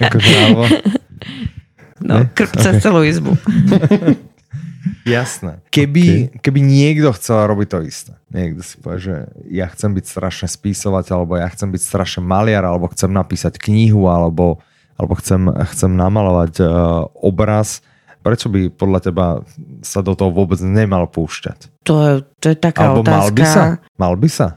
Alebo... 0.00 0.64
no, 2.00 2.24
krp 2.32 2.52
cez 2.56 2.80
celú 2.80 3.04
izbu. 3.04 3.36
Jasné. 5.06 5.62
Keby, 5.70 6.38
keby 6.42 6.60
niekto 6.62 7.14
chcel 7.14 7.46
robiť 7.46 7.68
to 7.70 7.78
isté, 7.86 8.12
niekto 8.30 8.62
si 8.66 8.74
povie, 8.78 8.98
že 8.98 9.14
ja 9.50 9.66
chcem 9.70 9.94
byť 9.94 10.04
strašne 10.06 10.48
spísovať, 10.50 11.04
alebo 11.14 11.38
ja 11.38 11.46
chcem 11.50 11.70
byť 11.70 11.82
strašne 11.82 12.22
maliar, 12.22 12.66
alebo 12.66 12.90
chcem 12.90 13.10
napísať 13.10 13.62
knihu, 13.62 14.10
alebo, 14.10 14.58
alebo 14.98 15.14
chcem, 15.18 15.50
chcem 15.74 15.90
namalovať 15.94 16.52
uh, 16.62 16.68
obraz, 17.14 17.82
prečo 18.22 18.46
by 18.46 18.70
podľa 18.70 19.00
teba 19.02 19.26
sa 19.82 20.00
do 20.00 20.14
toho 20.14 20.30
vôbec 20.30 20.58
nemal 20.62 21.10
púšťať? 21.10 21.70
To 21.86 21.94
je, 21.98 22.14
to 22.38 22.46
je 22.54 22.56
taká 22.58 22.94
Alebo 22.94 23.02
otázka. 23.02 23.18
mal 23.18 23.28
by 23.34 23.44
sa? 23.44 23.62
Mal 23.98 24.14
by 24.14 24.28
sa? 24.30 24.48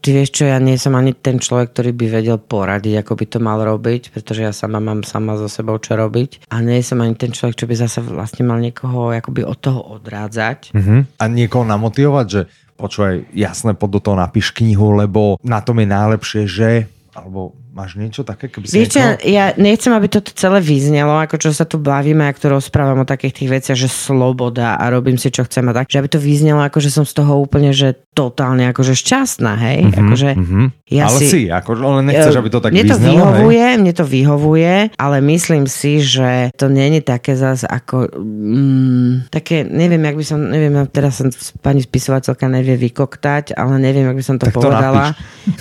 Ty 0.00 0.08
vieš 0.16 0.30
čo, 0.32 0.44
ja 0.48 0.56
nie 0.62 0.80
som 0.80 0.96
ani 0.96 1.12
ten 1.12 1.42
človek, 1.42 1.76
ktorý 1.76 1.90
by 1.92 2.06
vedel 2.08 2.38
poradiť, 2.40 3.04
ako 3.04 3.12
by 3.18 3.24
to 3.28 3.38
mal 3.42 3.58
robiť, 3.60 4.14
pretože 4.14 4.40
ja 4.46 4.52
sama 4.54 4.80
mám 4.80 5.04
sama 5.04 5.36
so 5.36 5.50
sebou 5.50 5.76
čo 5.76 5.98
robiť. 5.98 6.48
A 6.48 6.64
nie 6.64 6.80
som 6.80 7.02
ani 7.04 7.18
ten 7.18 7.34
človek, 7.34 7.58
čo 7.58 7.66
by 7.68 7.74
zase 7.76 8.00
vlastne 8.00 8.48
mal 8.48 8.62
niekoho 8.62 9.12
akoby 9.12 9.44
od 9.44 9.58
toho 9.60 9.80
odrádzať. 10.00 10.72
Uh-huh. 10.72 11.04
A 11.20 11.24
niekoho 11.28 11.68
namotivovať, 11.68 12.26
že 12.30 12.42
počúvaj, 12.80 13.30
jasné, 13.30 13.78
pod 13.78 13.94
do 13.94 14.00
toho 14.02 14.18
napíš 14.18 14.50
knihu, 14.56 14.96
lebo 14.96 15.38
na 15.44 15.62
tom 15.62 15.78
je 15.78 15.86
najlepšie, 15.86 16.42
že... 16.50 16.70
Alebo 17.12 17.52
máš 17.72 17.96
niečo 17.96 18.20
také, 18.20 18.52
keby 18.52 18.68
si 18.68 18.76
Vieš 18.76 18.88
čo, 18.92 19.00
niekoho... 19.00 19.32
ja 19.32 19.44
nechcem, 19.56 19.92
aby 19.96 20.06
toto 20.12 20.30
celé 20.36 20.60
vyznelo, 20.60 21.16
ako 21.16 21.40
čo 21.40 21.50
sa 21.56 21.64
tu 21.64 21.80
bavíme, 21.80 22.28
ako 22.28 22.38
to 22.38 22.48
rozprávam 22.60 23.00
o 23.00 23.08
takých 23.08 23.42
tých 23.42 23.50
veciach, 23.50 23.78
že 23.80 23.88
sloboda 23.88 24.76
a 24.76 24.84
robím 24.92 25.16
si, 25.16 25.32
čo 25.32 25.48
chcem 25.48 25.64
a 25.68 25.72
tak, 25.72 25.88
že 25.88 25.96
aby 25.96 26.12
to 26.12 26.20
vyznelo, 26.20 26.60
ako 26.60 26.84
že 26.84 26.92
som 26.92 27.08
z 27.08 27.16
toho 27.16 27.40
úplne, 27.40 27.72
že 27.72 27.96
totálne 28.12 28.68
akože 28.68 28.92
šťastná, 28.92 29.52
hej? 29.56 29.88
Mm-hmm, 29.88 30.00
akože 30.04 30.30
Mhm. 30.36 30.64
ja 30.92 31.08
ale 31.08 31.18
si... 31.24 31.26
si, 31.32 31.40
ako, 31.48 31.70
ale 31.80 32.00
nechceš, 32.12 32.36
aby 32.36 32.50
to 32.52 32.60
tak 32.60 32.70
mne 32.76 32.84
to 32.84 32.96
vyznelo, 33.00 33.08
hej? 33.08 33.16
vyhovuje, 33.16 33.66
mne 33.80 33.92
to 33.96 34.04
vyhovuje, 34.04 34.74
ale 35.00 35.16
myslím 35.24 35.64
si, 35.64 36.04
že 36.04 36.52
to 36.60 36.68
není 36.68 37.00
také 37.00 37.32
zase 37.40 37.64
ako 37.64 38.12
mm, 38.20 39.32
také, 39.32 39.64
neviem, 39.64 40.04
jak 40.04 40.16
by 40.20 40.24
som, 40.28 40.38
neviem, 40.44 40.76
teraz 40.92 41.24
som 41.24 41.32
pani 41.64 41.80
spisovateľka 41.80 42.44
nevie 42.52 42.76
vykoktať, 42.76 43.56
ale 43.56 43.80
neviem, 43.80 44.04
jak 44.04 44.18
by 44.20 44.24
som 44.24 44.36
to 44.36 44.52
Tak 44.52 44.54
to 44.54 44.60
povedala. 44.60 45.16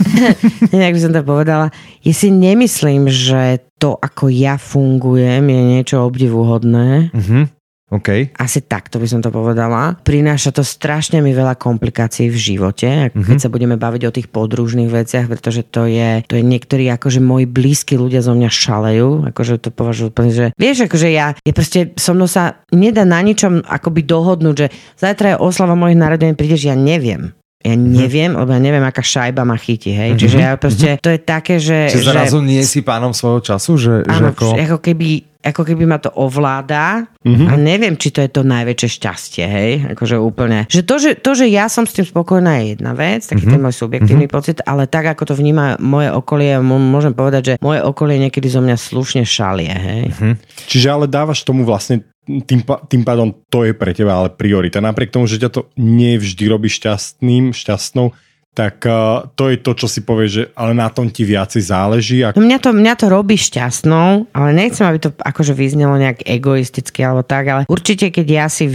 neviem, 0.76 0.86
jak 0.91 0.95
by 0.99 1.03
som 1.07 1.14
to 1.16 1.24
povedala. 1.24 1.72
Ja 2.02 2.14
si 2.18 2.34
nemyslím, 2.34 3.06
že 3.08 3.62
to, 3.78 3.97
ako 3.97 4.30
ja 4.34 4.58
fungujem, 4.58 5.45
je 5.45 5.62
niečo 5.78 6.02
obdivuhodné. 6.06 7.14
Mhm. 7.14 7.62
OK. 7.91 8.32
Asi 8.39 8.64
takto 8.64 9.04
by 9.04 9.08
som 9.08 9.20
to 9.20 9.28
povedala. 9.36 9.99
Prináša 9.99 10.56
to 10.56 10.64
strašne 10.64 11.20
mi 11.20 11.36
veľa 11.36 11.60
komplikácií 11.60 12.32
v 12.32 12.39
živote, 12.39 12.88
mm-hmm. 13.12 13.28
keď 13.28 13.38
sa 13.38 13.52
budeme 13.52 13.76
baviť 13.76 14.02
o 14.08 14.16
tých 14.16 14.32
podružných 14.32 14.88
veciach, 14.88 15.28
pretože 15.28 15.68
to 15.68 15.91
je, 15.91 16.24
to 16.24 16.39
je 16.39 16.43
niektorí 16.43 16.88
akože 16.88 17.20
moji 17.20 17.52
blízki 17.52 17.99
ľudia 17.99 18.24
zo 18.24 18.32
mňa 18.32 18.47
šalejú, 18.47 19.10
akože 19.36 19.60
to 19.60 19.76
považujú 19.76 20.08
úplne, 20.08 20.32
že 20.32 20.45
vieš, 20.56 20.88
akože 20.88 21.10
ja, 21.12 21.36
je 21.43 21.52
proste 21.52 21.91
so 21.99 22.16
mnou 22.16 22.32
sa 22.32 22.64
nedá 22.72 23.04
na 23.04 23.20
ničom 23.20 23.60
akoby 23.68 24.08
dohodnúť, 24.08 24.56
že 24.56 24.68
zajtra 24.95 25.36
je 25.36 25.41
oslava 25.43 25.76
mojich 25.76 25.99
narodenín, 25.99 26.39
prídeš, 26.39 26.72
ja 26.72 26.80
neviem. 26.80 27.36
Ja 27.62 27.72
Mhm. 27.72 27.93
neviem, 27.93 28.32
lebo 28.34 28.49
ja 28.49 28.59
neviem, 28.59 28.82
aká 28.82 28.99
šajba 28.99 29.41
ma 29.41 29.53
chytí, 29.53 29.91
hej. 29.91 30.16
Čiže 30.16 30.38
ja 30.38 30.51
proste, 30.55 30.97
to 30.97 31.07
je 31.07 31.20
také, 31.20 31.55
že... 31.55 31.89
Čiže 31.89 32.09
zrazu 32.09 32.38
nie 32.39 32.62
si 32.62 32.82
pánom 32.82 33.12
svojho 33.12 33.41
času, 33.43 33.72
že, 33.76 33.93
že 34.01 34.09
Áno, 34.12 34.30
ako... 34.30 34.53
ako 34.55 34.78
keby, 34.80 35.09
ako 35.39 35.62
keby 35.64 35.84
ma 35.84 35.97
to 35.97 36.09
ovláda 36.12 37.05
Mhm. 37.22 37.45
a 37.45 37.53
neviem, 37.55 37.93
či 37.93 38.09
to 38.09 38.18
je 38.20 38.30
to 38.30 38.41
najväčšie 38.43 38.89
šťastie, 38.91 39.43
hej, 39.43 39.72
akože 39.91 40.16
úplne. 40.16 40.66
Že 40.68 40.82
to, 40.82 40.95
že, 40.97 41.12
to, 41.16 41.32
že 41.36 41.45
ja 41.47 41.66
som 41.66 41.84
s 41.84 41.93
tým 41.93 42.01
spokojná 42.03 42.57
je 42.57 42.74
jedna 42.74 42.91
vec, 42.91 43.22
taký 43.24 43.45
Mhm. 43.45 43.51
ten 43.51 43.62
môj 43.62 43.76
subjektívny 43.76 44.26
pocit, 44.28 44.57
ale 44.64 44.86
tak, 44.86 45.05
ako 45.07 45.24
to 45.24 45.36
vníma 45.36 45.78
moje 45.78 46.09
okolie, 46.09 46.57
môžem 46.57 47.12
povedať, 47.12 47.41
že 47.43 47.53
moje 47.59 47.78
okolie 47.80 48.18
niekedy 48.20 48.47
zo 48.47 48.57
mňa 48.59 48.74
slušne 48.76 49.22
šalie, 49.22 49.70
hej. 49.70 50.03
Mhm. 50.12 50.34
Čiže 50.66 50.88
ale 50.89 51.05
dávaš 51.05 51.41
tomu 51.41 51.62
vlastne 51.62 52.01
tým, 52.47 52.63
tým 52.63 53.03
pádom 53.03 53.36
to 53.51 53.67
je 53.67 53.75
pre 53.75 53.91
teba 53.91 54.15
ale 54.23 54.32
priorita. 54.32 54.79
Napriek 54.79 55.11
tomu, 55.11 55.27
že 55.27 55.43
ťa 55.43 55.49
to 55.51 55.61
nevždy 55.75 56.47
robí 56.47 56.71
šťastným, 56.71 57.51
šťastnou, 57.51 58.15
tak 58.52 58.84
uh, 58.84 59.32
to 59.39 59.47
je 59.47 59.64
to, 59.64 59.72
čo 59.72 59.88
si 59.88 60.04
povieš, 60.04 60.32
že 60.32 60.43
ale 60.60 60.76
na 60.76 60.91
tom 60.91 61.08
ti 61.08 61.24
viacej 61.24 61.64
záleží. 61.72 62.20
A... 62.20 62.36
No 62.36 62.43
mňa 62.43 62.60
to, 62.60 62.76
mňa 62.76 62.93
to 62.99 63.08
robí 63.08 63.39
šťastnou, 63.39 64.28
ale 64.36 64.49
nechcem, 64.52 64.84
aby 64.84 64.99
to 64.99 65.16
akože 65.16 65.56
vyznelo 65.56 65.95
nejak 65.95 66.28
egoisticky 66.28 66.99
alebo 66.99 67.24
tak, 67.24 67.47
ale 67.47 67.62
určite, 67.72 68.12
keď 68.12 68.28
ja 68.28 68.45
si 68.52 68.68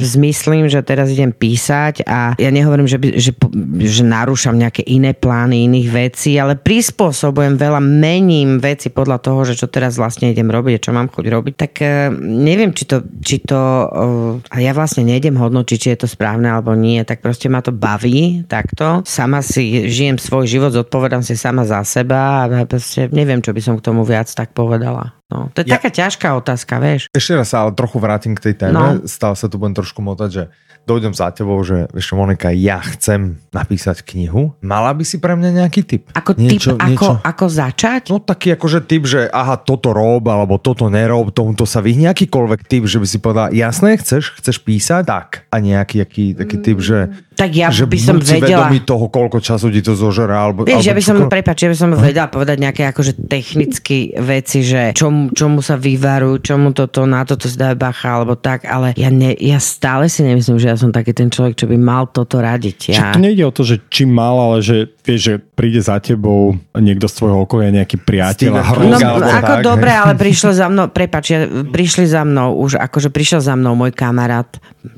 zmyslím, 0.00 0.72
že 0.72 0.80
teraz 0.80 1.12
idem 1.12 1.28
písať 1.28 2.08
a 2.08 2.32
ja 2.40 2.48
nehovorím, 2.48 2.88
že, 2.88 2.96
by, 2.96 3.08
že, 3.20 3.36
že 3.84 4.00
narúšam 4.00 4.56
nejaké 4.56 4.80
iné 4.88 5.12
plány 5.12 5.68
iných 5.68 5.88
vecí, 5.92 6.40
ale 6.40 6.56
prispôsobujem 6.56 7.60
veľa, 7.60 7.84
mením 7.84 8.64
veci 8.64 8.88
podľa 8.88 9.20
toho, 9.20 9.44
že 9.44 9.60
čo 9.60 9.68
teraz 9.68 10.00
vlastne 10.00 10.32
idem 10.32 10.48
robiť 10.48 10.80
a 10.80 10.84
čo 10.88 10.96
mám 10.96 11.12
chuť 11.12 11.24
robiť, 11.28 11.54
tak 11.60 11.72
eh, 11.84 12.08
neviem, 12.16 12.72
či 12.72 12.88
to, 12.88 13.04
či 13.20 13.44
to 13.44 13.60
eh, 13.60 14.56
a 14.56 14.56
ja 14.56 14.72
vlastne 14.72 15.04
nejdem 15.04 15.36
hodnotiť, 15.36 15.76
či 15.76 15.88
je 15.92 15.98
to 16.00 16.08
správne 16.08 16.48
alebo 16.48 16.72
nie, 16.72 17.04
tak 17.04 17.20
proste 17.20 17.52
ma 17.52 17.60
to 17.60 17.76
baví 17.76 18.48
takto. 18.48 19.01
Sama 19.04 19.40
si 19.40 19.86
žijem 19.86 20.16
svoj 20.16 20.46
život, 20.46 20.70
zodpovedám 20.70 21.20
si 21.20 21.34
sama 21.34 21.62
za 21.62 21.82
seba 21.82 22.46
a 22.46 22.64
proste 22.64 23.06
neviem, 23.10 23.38
čo 23.38 23.50
by 23.50 23.60
som 23.60 23.74
k 23.76 23.84
tomu 23.84 24.02
viac 24.02 24.28
tak 24.28 24.54
povedala. 24.54 25.14
No, 25.28 25.48
to 25.52 25.64
je 25.64 25.70
Ja- 25.70 25.80
taká 25.80 25.88
ťažká 25.88 26.28
otázka, 26.36 26.76
vieš. 26.78 27.08
Ešte 27.10 27.32
raz 27.34 27.48
sa 27.50 27.64
ale 27.64 27.72
trochu 27.72 27.96
vrátim 27.98 28.36
k 28.36 28.50
tej 28.50 28.54
téme. 28.66 28.76
No. 28.76 28.84
No. 29.00 29.08
Stále 29.08 29.34
sa 29.34 29.48
tu 29.48 29.56
budem 29.56 29.72
trošku 29.74 30.04
motať, 30.04 30.28
že 30.30 30.42
dojdem 30.82 31.14
za 31.14 31.30
tebou, 31.30 31.62
že 31.62 31.86
vieš 31.94 32.12
Monika, 32.12 32.50
ja 32.50 32.82
chcem 32.82 33.38
napísať 33.54 34.02
knihu. 34.02 34.52
Mala 34.58 34.90
by 34.90 35.04
si 35.06 35.16
pre 35.16 35.32
mňa 35.32 35.62
nejaký 35.62 35.80
tip? 35.86 36.02
Ako 36.10 36.34
Niečo- 36.34 36.74
ako, 36.74 36.88
niečo? 36.90 37.12
ako 37.22 37.44
začať? 37.46 38.02
No 38.10 38.18
taký 38.18 38.52
akože 38.52 38.82
typ, 38.82 39.06
že 39.06 39.30
aha, 39.30 39.56
toto 39.56 39.94
rob, 39.94 40.26
alebo 40.26 40.58
toto 40.58 40.90
nerob, 40.90 41.30
tomuto 41.30 41.62
sa 41.62 41.78
vyhni 41.78 42.10
akýkoľvek 42.10 42.66
typ, 42.66 42.82
že 42.84 42.98
by 42.98 43.06
si 43.06 43.18
povedal, 43.22 43.46
jasné, 43.54 43.94
chceš, 43.96 44.34
chceš 44.42 44.58
písať? 44.58 45.06
Tak. 45.06 45.28
A 45.48 45.56
nejaký 45.62 46.02
aký, 46.02 46.24
taký 46.34 46.56
typ, 46.58 46.78
že, 46.82 47.14
Tak 47.38 47.50
ja 47.54 47.70
že 47.70 47.86
by 47.86 47.98
som 48.00 48.16
vedela... 48.18 48.66
vedomý 48.66 48.82
toho, 48.82 49.06
koľko 49.06 49.38
času 49.38 49.70
ti 49.70 49.80
to 49.80 49.94
zožere, 49.94 50.34
alebo... 50.34 50.66
Vieš, 50.66 50.82
alebo 50.82 50.88
ja 50.88 50.94
by 50.96 51.02
som, 51.02 51.16
čokoľvek. 51.16 51.32
prepáč, 51.32 51.58
ja 51.62 51.70
by 51.70 51.78
som 51.78 51.90
vedela 51.94 52.28
povedať 52.28 52.56
nejaké 52.58 52.82
akože 52.90 53.12
technické 53.30 53.98
veci, 54.18 54.66
že 54.66 54.90
čomu, 54.92 55.30
čomu 55.30 55.62
sa 55.62 55.78
vyvarujú, 55.78 56.42
čomu 56.42 56.74
toto, 56.74 57.06
na 57.06 57.22
toto 57.22 57.46
si 57.46 57.54
dávajú 57.54 57.78
bacha, 57.78 58.08
alebo 58.10 58.34
tak, 58.34 58.66
ale 58.66 58.96
ja, 58.98 59.08
ne, 59.08 59.32
ja 59.36 59.62
stále 59.62 60.10
si 60.10 60.24
nemyslím, 60.24 60.58
že 60.58 60.71
ja 60.72 60.76
som 60.80 60.88
taký 60.88 61.12
ten 61.12 61.28
človek, 61.28 61.54
čo 61.54 61.66
by 61.68 61.76
mal 61.76 62.08
toto 62.08 62.40
radiť. 62.40 62.96
Ja. 62.96 62.96
Ja, 62.96 63.06
To 63.12 63.20
nejde 63.20 63.44
o 63.44 63.52
to, 63.52 63.62
že 63.62 63.84
či 63.92 64.08
mal, 64.08 64.34
ale 64.40 64.64
že 64.64 64.88
vieš, 65.04 65.20
že 65.20 65.34
príde 65.36 65.84
za 65.84 66.00
tebou 66.00 66.56
niekto 66.72 67.04
z 67.10 67.14
tvojho 67.20 67.44
okolia, 67.44 67.84
nejaký 67.84 68.00
priateľ 68.00 68.52
a. 68.56 68.62
No, 68.72 68.96
alebo 68.96 69.28
ako 69.28 69.52
tak, 69.60 69.66
dobre, 69.66 69.90
ale 69.92 70.12
prišli 70.16 70.52
za 70.56 70.66
mnou, 70.72 70.88
prepač, 70.88 71.24
ja, 71.34 71.44
prišli 71.48 72.08
za 72.08 72.24
mnou 72.24 72.56
už, 72.56 72.80
akože 72.80 73.12
prišiel 73.12 73.44
za 73.44 73.58
mnou 73.58 73.76
môj 73.76 73.92
kamarát, 73.92 74.48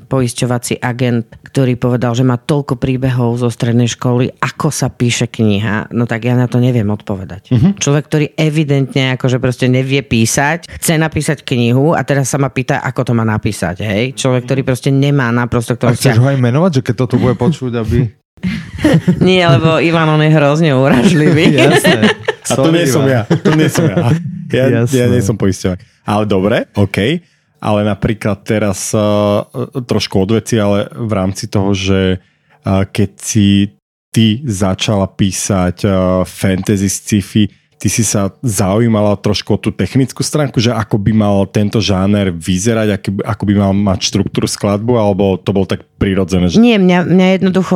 poisťovací 0.05 0.77
agent, 0.79 1.25
ktorý 1.49 1.79
povedal, 1.81 2.13
že 2.13 2.21
má 2.21 2.37
toľko 2.37 2.77
príbehov 2.77 3.41
zo 3.41 3.49
strednej 3.49 3.89
školy, 3.89 4.29
ako 4.37 4.69
sa 4.69 4.93
píše 4.93 5.25
kniha, 5.25 5.89
no 5.95 6.05
tak 6.05 6.29
ja 6.29 6.37
na 6.37 6.45
to 6.45 6.61
neviem 6.61 6.85
odpovedať. 6.93 7.49
Mhm. 7.49 7.55
Uh-huh. 7.55 7.71
Človek, 7.81 8.03
ktorý 8.05 8.25
evidentne 8.37 9.17
akože 9.17 9.41
proste 9.41 9.65
nevie 9.65 10.05
písať, 10.05 10.69
chce 10.69 10.93
napísať 11.01 11.41
knihu 11.41 11.97
a 11.97 12.05
teraz 12.05 12.29
sa 12.29 12.37
ma 12.37 12.53
pýta, 12.53 12.83
ako 12.85 13.01
to 13.09 13.13
má 13.17 13.25
napísať, 13.25 13.81
hej? 13.81 14.03
Človek, 14.13 14.45
ktorý 14.45 14.61
proste 14.61 14.93
nemá 14.93 15.33
naprosto 15.33 15.64
k 15.73 15.89
A 15.89 15.97
chceš 15.97 16.21
ho 16.21 16.27
aj 16.29 16.37
menovať, 16.37 16.71
že 16.77 16.81
keď 16.85 16.95
toto 17.01 17.17
bude 17.17 17.33
počuť, 17.33 17.73
aby... 17.81 18.13
Nie, 19.25 19.49
lebo 19.49 19.81
Ivan, 19.81 20.13
on 20.13 20.21
je 20.21 20.29
hrozne 20.29 20.71
uražlivý. 20.77 21.49
Jasné. 21.57 22.13
A 22.45 22.53
to 22.53 22.69
nie 22.69 22.85
som 22.85 23.01
ja. 23.09 23.25
To 23.25 23.57
nie 23.57 23.65
som 23.65 23.89
ja. 23.89 24.13
Ja, 24.53 24.85
Jasné. 24.85 24.93
ja 25.01 25.05
nie 25.09 25.21
som 25.25 25.33
poisťovák. 25.33 26.05
Ale 26.05 26.23
dobre, 26.29 26.69
OK. 26.77 27.25
Ale 27.57 27.79
napríklad 27.81 28.45
teraz 28.45 28.93
uh, 28.93 29.41
trošku 29.81 30.21
odveci, 30.21 30.61
ale 30.61 30.85
v 30.93 31.11
rámci 31.17 31.49
toho, 31.49 31.73
že 31.73 32.21
uh, 32.21 32.85
keď 32.85 33.09
si 33.17 33.73
ty 34.13 34.45
začala 34.45 35.09
písať 35.09 35.77
uh, 35.89 36.21
fantasy 36.21 36.85
sci-fi, 36.85 37.49
ty 37.79 37.91
si 37.91 38.01
sa 38.07 38.31
zaujímala 38.41 39.19
trošku 39.19 39.55
o 39.55 39.61
tú 39.61 39.69
technickú 39.69 40.23
stránku, 40.23 40.57
že 40.57 40.71
ako 40.71 40.95
by 40.97 41.11
mal 41.11 41.35
tento 41.45 41.83
žáner 41.83 42.31
vyzerať, 42.31 42.87
aký, 42.95 43.09
ako 43.21 43.43
by 43.45 43.53
mal 43.53 43.71
mať 43.75 43.99
štruktúru 44.09 44.47
skladbu, 44.47 44.95
alebo 44.95 45.35
to 45.35 45.51
bol 45.51 45.67
tak 45.67 45.83
prirodzené, 45.99 46.47
že 46.49 46.59
Nie, 46.59 46.79
mňa, 46.79 46.99
mňa 47.05 47.27
jednoducho 47.39 47.75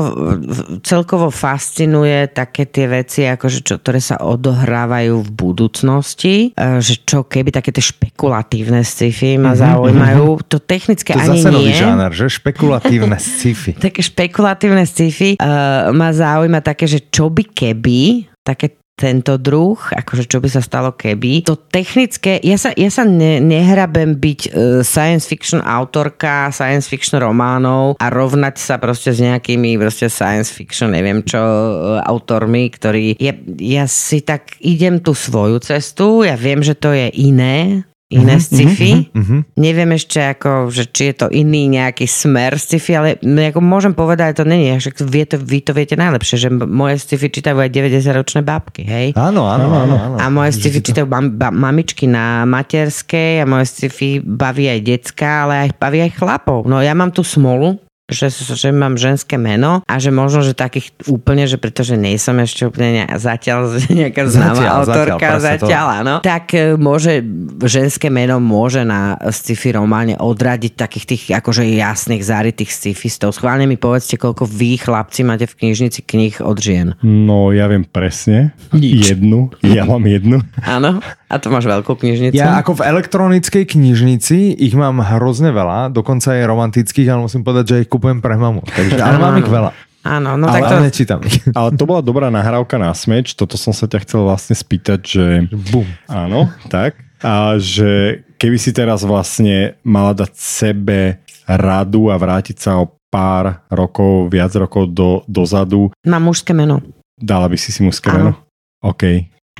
celkovo 0.82 1.30
fascinuje 1.30 2.32
také 2.32 2.66
tie 2.66 2.88
veci, 2.88 3.28
akože 3.28 3.60
čo, 3.64 3.76
ktoré 3.80 4.00
sa 4.00 4.20
odohrávajú 4.24 5.20
v 5.24 5.30
budúcnosti, 5.30 6.36
e, 6.56 6.80
že 6.80 7.04
čo 7.04 7.28
keby 7.28 7.52
také 7.52 7.76
tie 7.76 7.84
špekulatívne 7.84 8.82
sci-fi 8.82 9.36
ma 9.36 9.54
zaujímajú. 9.54 10.41
To 10.47 10.58
technické 10.64 11.14
To 11.16 11.22
ani 11.22 11.39
zase 11.43 11.50
nový 11.52 11.72
nie. 11.76 11.80
žáner, 11.80 12.12
že? 12.16 12.26
Špekulatívne 12.32 13.18
sci-fi. 13.39 13.76
Také 13.76 14.02
špekulatívne 14.02 14.84
sci-fi 14.88 15.36
uh, 15.38 15.91
ma 15.91 16.10
zaujíma 16.10 16.64
také, 16.64 16.88
že 16.88 17.04
čo 17.12 17.28
by 17.30 17.43
keby, 17.52 18.32
také 18.41 18.78
tento 19.00 19.39
druh, 19.39 19.80
akože 19.80 20.28
čo 20.28 20.43
by 20.43 20.50
sa 20.52 20.60
stalo 20.60 20.91
keby. 20.91 21.47
To 21.47 21.56
technické, 21.56 22.43
ja 22.43 22.60
sa, 22.60 22.76
ja 22.76 22.91
sa 22.91 23.08
ne, 23.08 23.39
nehrabem 23.39 24.20
byť 24.20 24.39
uh, 24.52 24.52
science 24.84 25.24
fiction 25.24 25.64
autorka 25.64 26.52
science 26.52 26.91
fiction 26.91 27.24
románov 27.24 27.95
a 28.04 28.12
rovnať 28.12 28.60
sa 28.60 28.76
proste 28.76 29.16
s 29.16 29.24
nejakými 29.24 29.80
proste 29.80 30.12
science 30.12 30.52
fiction, 30.52 30.91
neviem 30.91 31.24
čo, 31.24 31.39
uh, 31.39 32.04
autormi, 32.04 32.68
ktorí, 32.68 33.16
ja, 33.16 33.32
ja 33.56 33.88
si 33.88 34.20
tak 34.20 34.60
idem 34.60 35.00
tú 35.00 35.16
svoju 35.16 35.64
cestu, 35.64 36.28
ja 36.28 36.36
viem, 36.36 36.60
že 36.60 36.76
to 36.76 36.91
je 36.91 37.08
iné, 37.16 37.88
iné 38.10 38.41
sci-fi. 38.41 39.14
Mhm. 39.14 39.53
Neviem 39.62 39.93
ešte, 39.93 40.18
ako, 40.18 40.74
že 40.74 40.89
či 40.89 41.14
je 41.14 41.16
to 41.26 41.28
iný 41.30 41.70
nejaký 41.70 42.10
smer 42.10 42.57
sci-fi, 42.57 42.91
ale 42.97 43.10
ako 43.22 43.62
môžem 43.62 43.93
povedať, 43.93 44.41
to 44.41 44.45
není, 44.49 44.74
však 44.74 44.97
vie 45.05 45.24
to, 45.30 45.38
vy 45.38 45.62
to 45.62 45.78
viete 45.78 45.93
najlepšie, 45.93 46.36
že 46.41 46.49
moje 46.49 46.97
sci-fi 46.97 47.30
čítajú 47.30 47.62
aj 47.62 47.70
90-ročné 47.70 48.41
bábky, 48.41 48.82
hej? 48.82 49.07
Áno, 49.14 49.45
áno, 49.45 49.70
áno. 49.70 49.95
áno. 49.95 50.16
A 50.18 50.26
moje 50.34 50.57
sci-fi 50.57 50.82
čítajú 50.82 51.05
mam, 51.05 51.38
ba, 51.38 51.53
mamičky 51.53 52.10
na 52.10 52.49
materskej 52.49 53.41
a 53.41 53.45
moje 53.45 53.70
sci-fi 53.70 54.26
baví 54.26 54.66
aj 54.66 54.80
decka, 54.82 55.45
ale 55.45 55.70
aj 55.70 55.78
baví 55.78 56.01
aj 56.01 56.18
chlapov. 56.18 56.66
No 56.66 56.82
ja 56.82 56.97
mám 56.97 57.14
tú 57.14 57.22
smolu, 57.22 57.78
že, 58.10 58.34
že 58.34 58.70
mám 58.74 58.97
ženské 58.97 59.38
meno 59.38 59.86
a 59.86 59.93
že 60.01 60.10
možno, 60.10 60.41
že 60.41 60.57
takých 60.57 60.91
úplne, 61.07 61.45
že 61.45 61.62
pretože 61.62 61.95
nie 61.95 62.18
som 62.18 62.36
ešte 62.41 62.68
úplne 62.68 62.89
ne, 62.91 63.03
zatiaľ 63.16 63.80
nejaká 64.01 64.28
známa 64.28 64.57
Zatiaľ, 64.60 64.76
autorka, 64.82 65.16
zatiaľ, 65.16 65.39
zatiaľ, 65.39 65.88
áno, 66.03 66.16
tak 66.26 66.45
e, 66.57 66.76
môže, 66.76 67.22
ženské 67.64 68.10
meno 68.10 68.41
môže 68.41 68.82
na 68.84 69.16
sci-fi 69.30 69.78
románe 69.78 70.18
odradiť 70.18 70.74
takých 70.76 71.05
tých 71.05 71.24
akože 71.38 71.64
jasných, 71.70 72.26
zarytých 72.26 72.72
sci-fistov. 72.74 73.32
Schválne 73.32 73.70
mi 73.70 73.78
povedzte, 73.78 74.18
koľko 74.18 74.49
vy, 74.49 74.82
chlapci, 74.82 75.22
máte 75.24 75.45
v 75.45 75.55
knižnici 75.66 76.03
kníh 76.03 76.41
od 76.41 76.57
žien. 76.57 76.97
No, 77.05 77.53
ja 77.53 77.70
viem 77.70 77.86
presne. 77.86 78.57
Nič. 78.74 79.14
Jednu. 79.16 79.53
Ja 79.62 79.86
mám 79.86 80.03
jednu. 80.10 80.41
Áno? 80.66 80.99
A 81.30 81.38
to 81.38 81.53
máš 81.53 81.70
veľkú 81.70 81.93
knižnicu? 81.93 82.34
Ja 82.34 82.57
ako 82.57 82.82
v 82.82 82.89
elektronickej 82.89 83.78
knižnici 83.78 84.57
ich 84.57 84.74
mám 84.74 84.97
hrozne 84.97 85.53
veľa, 85.53 85.93
dokonca 85.93 86.34
aj 86.34 86.49
romantických, 86.49 87.05
ale 87.05 87.30
musím 87.30 87.45
povedať, 87.45 87.66
že 87.70 87.76
ich 87.86 87.89
kupujem 88.00 88.24
pre 88.24 88.39
mamu. 88.39 88.64
Takže, 88.64 88.95
ale 89.06 89.18
mám 89.20 89.36
ich 89.36 89.52
veľa. 89.52 89.76
Áno, 90.00 90.39
no 90.39 90.47
ale, 90.47 90.56
tak 90.56 90.64
to... 90.64 90.74
ale 90.80 90.84
nečítam. 90.88 91.20
Ale 91.60 91.76
to 91.76 91.84
bola 91.84 92.00
dobrá 92.00 92.32
nahrávka 92.32 92.80
na 92.80 92.95
smeč. 92.95 93.36
Toto 93.36 93.60
som 93.60 93.76
sa 93.76 93.84
ťa 93.84 94.08
chcel 94.08 94.24
vlastne 94.24 94.56
spýtať, 94.56 95.00
že... 95.04 95.26
Bum. 95.52 95.84
Áno, 96.08 96.47
tak. 96.72 96.95
A 97.20 97.60
že 97.60 98.24
keby 98.39 98.56
si 98.56 98.72
teraz 98.72 99.04
vlastne 99.04 99.76
mala 99.84 100.16
dať 100.16 100.32
sebe 100.39 101.20
radu 101.43 102.08
a 102.08 102.16
vrátiť 102.16 102.56
sa 102.64 102.80
o 102.80 102.95
pár 103.12 103.60
rokov, 103.68 104.32
viac 104.32 104.56
rokov 104.56 104.88
do, 104.95 105.20
dozadu, 105.28 105.91
Mám 106.08 106.32
mužské 106.32 106.56
meno. 106.56 106.80
dala 107.20 107.52
by 107.52 107.58
si 107.60 107.76
si 107.76 107.84
mužské 107.84 108.08
Áno. 108.08 108.16
meno? 108.16 108.32
OK. 108.80 109.04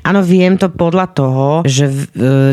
Áno, 0.00 0.24
viem 0.24 0.56
to 0.56 0.72
podľa 0.72 1.06
toho, 1.12 1.48
že 1.62 1.86
v, 1.86 2.00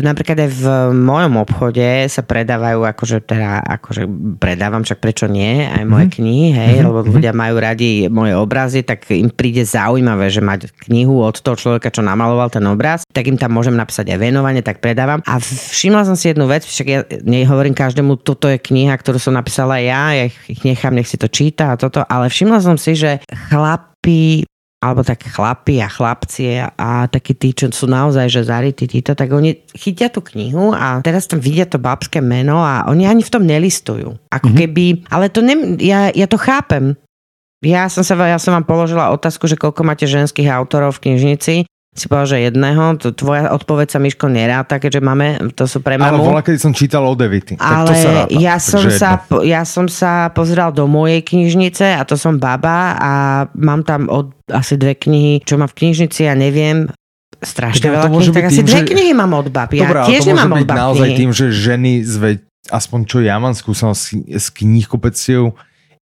napríklad 0.04 0.36
aj 0.36 0.50
v 0.52 0.64
mojom 0.92 1.34
obchode 1.40 1.88
sa 2.06 2.20
predávajú, 2.20 2.84
akože 2.84 3.24
teda, 3.24 3.64
akože 3.80 4.02
predávam, 4.36 4.84
však 4.84 5.00
prečo 5.00 5.26
nie, 5.26 5.64
aj 5.64 5.84
moje 5.84 6.06
knihy, 6.12 6.52
hej, 6.52 6.84
lebo 6.84 7.02
ľudia 7.02 7.32
majú 7.32 7.56
radi 7.56 8.06
moje 8.06 8.36
obrazy, 8.36 8.84
tak 8.84 9.08
im 9.08 9.32
príde 9.32 9.64
zaujímavé, 9.64 10.28
že 10.28 10.44
mať 10.44 10.72
knihu 10.86 11.24
od 11.24 11.40
toho 11.40 11.56
človeka, 11.56 11.88
čo 11.88 12.04
namaloval 12.04 12.52
ten 12.52 12.64
obraz, 12.68 13.02
tak 13.08 13.26
im 13.26 13.40
tam 13.40 13.56
môžem 13.56 13.74
napísať 13.74 14.12
aj 14.12 14.18
venovanie, 14.20 14.60
tak 14.60 14.78
predávam. 14.78 15.24
A 15.24 15.40
všimla 15.40 16.04
som 16.04 16.14
si 16.14 16.30
jednu 16.30 16.44
vec, 16.44 16.62
však 16.62 16.86
ja 16.86 17.02
nehovorím 17.24 17.72
každému, 17.72 18.20
toto 18.20 18.46
je 18.46 18.60
kniha, 18.60 18.92
ktorú 18.92 19.16
som 19.16 19.32
napísala 19.32 19.80
ja, 19.80 20.12
ja 20.12 20.28
ich- 20.28 20.64
nechám, 20.64 20.92
nech 20.92 21.08
si 21.08 21.16
to 21.16 21.28
číta 21.28 21.72
a 21.72 21.78
toto, 21.80 22.04
ale 22.04 22.28
všimla 22.28 22.58
som 22.60 22.76
si, 22.76 22.92
že 22.92 23.24
chlapi 23.48 24.44
alebo 24.78 25.02
tak 25.02 25.26
chlapi 25.26 25.82
a 25.82 25.90
chlapci 25.90 26.62
a 26.62 27.10
takí 27.10 27.34
tí, 27.34 27.50
čo 27.50 27.66
sú 27.74 27.90
naozaj 27.90 28.30
že 28.30 28.46
zarytí 28.46 28.86
títo, 28.86 29.18
tak 29.18 29.34
oni 29.34 29.58
chytia 29.74 30.06
tú 30.06 30.22
knihu 30.22 30.70
a 30.70 31.02
teraz 31.02 31.26
tam 31.26 31.42
vidia 31.42 31.66
to 31.66 31.82
babské 31.82 32.22
meno 32.22 32.62
a 32.62 32.86
oni 32.86 33.10
ani 33.10 33.26
v 33.26 33.32
tom 33.34 33.42
nelistujú. 33.42 34.14
Ako 34.30 34.54
mm-hmm. 34.54 34.60
keby, 34.62 34.84
ale 35.10 35.26
to 35.34 35.42
ne, 35.42 35.74
ja, 35.82 36.14
ja 36.14 36.26
to 36.30 36.38
chápem. 36.38 36.94
Ja 37.58 37.90
som, 37.90 38.06
sa, 38.06 38.14
ja 38.22 38.38
som 38.38 38.54
vám 38.54 38.70
položila 38.70 39.10
otázku, 39.10 39.50
že 39.50 39.58
koľko 39.58 39.82
máte 39.82 40.06
ženských 40.06 40.46
autorov 40.46 41.02
v 41.02 41.10
knižnici. 41.10 41.66
Si 41.98 42.06
povedal, 42.06 42.28
že 42.30 42.46
jedného. 42.46 42.94
To, 42.96 43.10
tvoja 43.10 43.50
odpoveď 43.50 43.86
sa, 43.88 43.98
Miško, 43.98 44.26
neráta, 44.26 44.76
keďže 44.76 45.00
máme, 45.00 45.26
to 45.50 45.64
sú 45.64 45.78
pre 45.78 45.94
Ale 45.94 46.14
mamu. 46.14 46.22
bola, 46.24 46.40
keď 46.40 46.56
som 46.56 46.70
čítal 46.70 47.02
od 47.02 47.18
Evity. 47.18 47.54
tak 47.54 47.66
Ale 47.74 47.88
to 47.88 47.94
sa 47.96 48.10
ráta. 48.14 48.30
ja, 48.32 48.54
som 48.56 48.82
sa, 48.86 49.10
jedno. 49.20 49.38
ja 49.42 49.62
som 49.62 49.86
sa 49.86 50.12
pozeral 50.30 50.70
do 50.70 50.86
mojej 50.86 51.20
knižnice 51.20 51.92
a 51.92 52.02
to 52.02 52.14
som 52.14 52.36
baba 52.36 52.78
a 52.94 53.12
mám 53.52 53.82
tam 53.82 54.06
od 54.06 54.30
asi 54.46 54.74
dve 54.74 54.94
knihy, 54.94 55.42
čo 55.42 55.54
mám 55.54 55.66
v 55.66 55.76
knižnici, 55.76 56.22
ja 56.22 56.32
neviem, 56.32 56.86
strašne 57.36 57.82
Tak 57.84 57.92
ale 57.92 57.96
veľa 58.00 58.08
kníh, 58.12 58.30
tak 58.32 58.44
asi 58.46 58.56
tým, 58.56 58.66
dve 58.68 58.78
že- 58.78 58.88
knihy 58.88 59.12
mám 59.12 59.32
od 59.32 59.48
bab. 59.48 59.68
Ja 59.68 59.82
Dobre, 59.84 59.98
ale 59.98 60.08
tiež 60.08 60.22
nemám 60.24 60.50
od 60.52 60.64
bab 60.64 60.78
naozaj 60.80 61.02
knihy. 61.04 61.18
tým, 61.18 61.30
že 61.32 61.44
ženy, 61.50 61.92
zve, 62.00 62.30
aspoň 62.66 63.00
čo 63.04 63.18
ja 63.20 63.36
mám 63.36 63.52
skúsenosť 63.52 64.00
s- 64.00 64.14
s 64.28 64.46
knihkupectiev, 64.50 65.50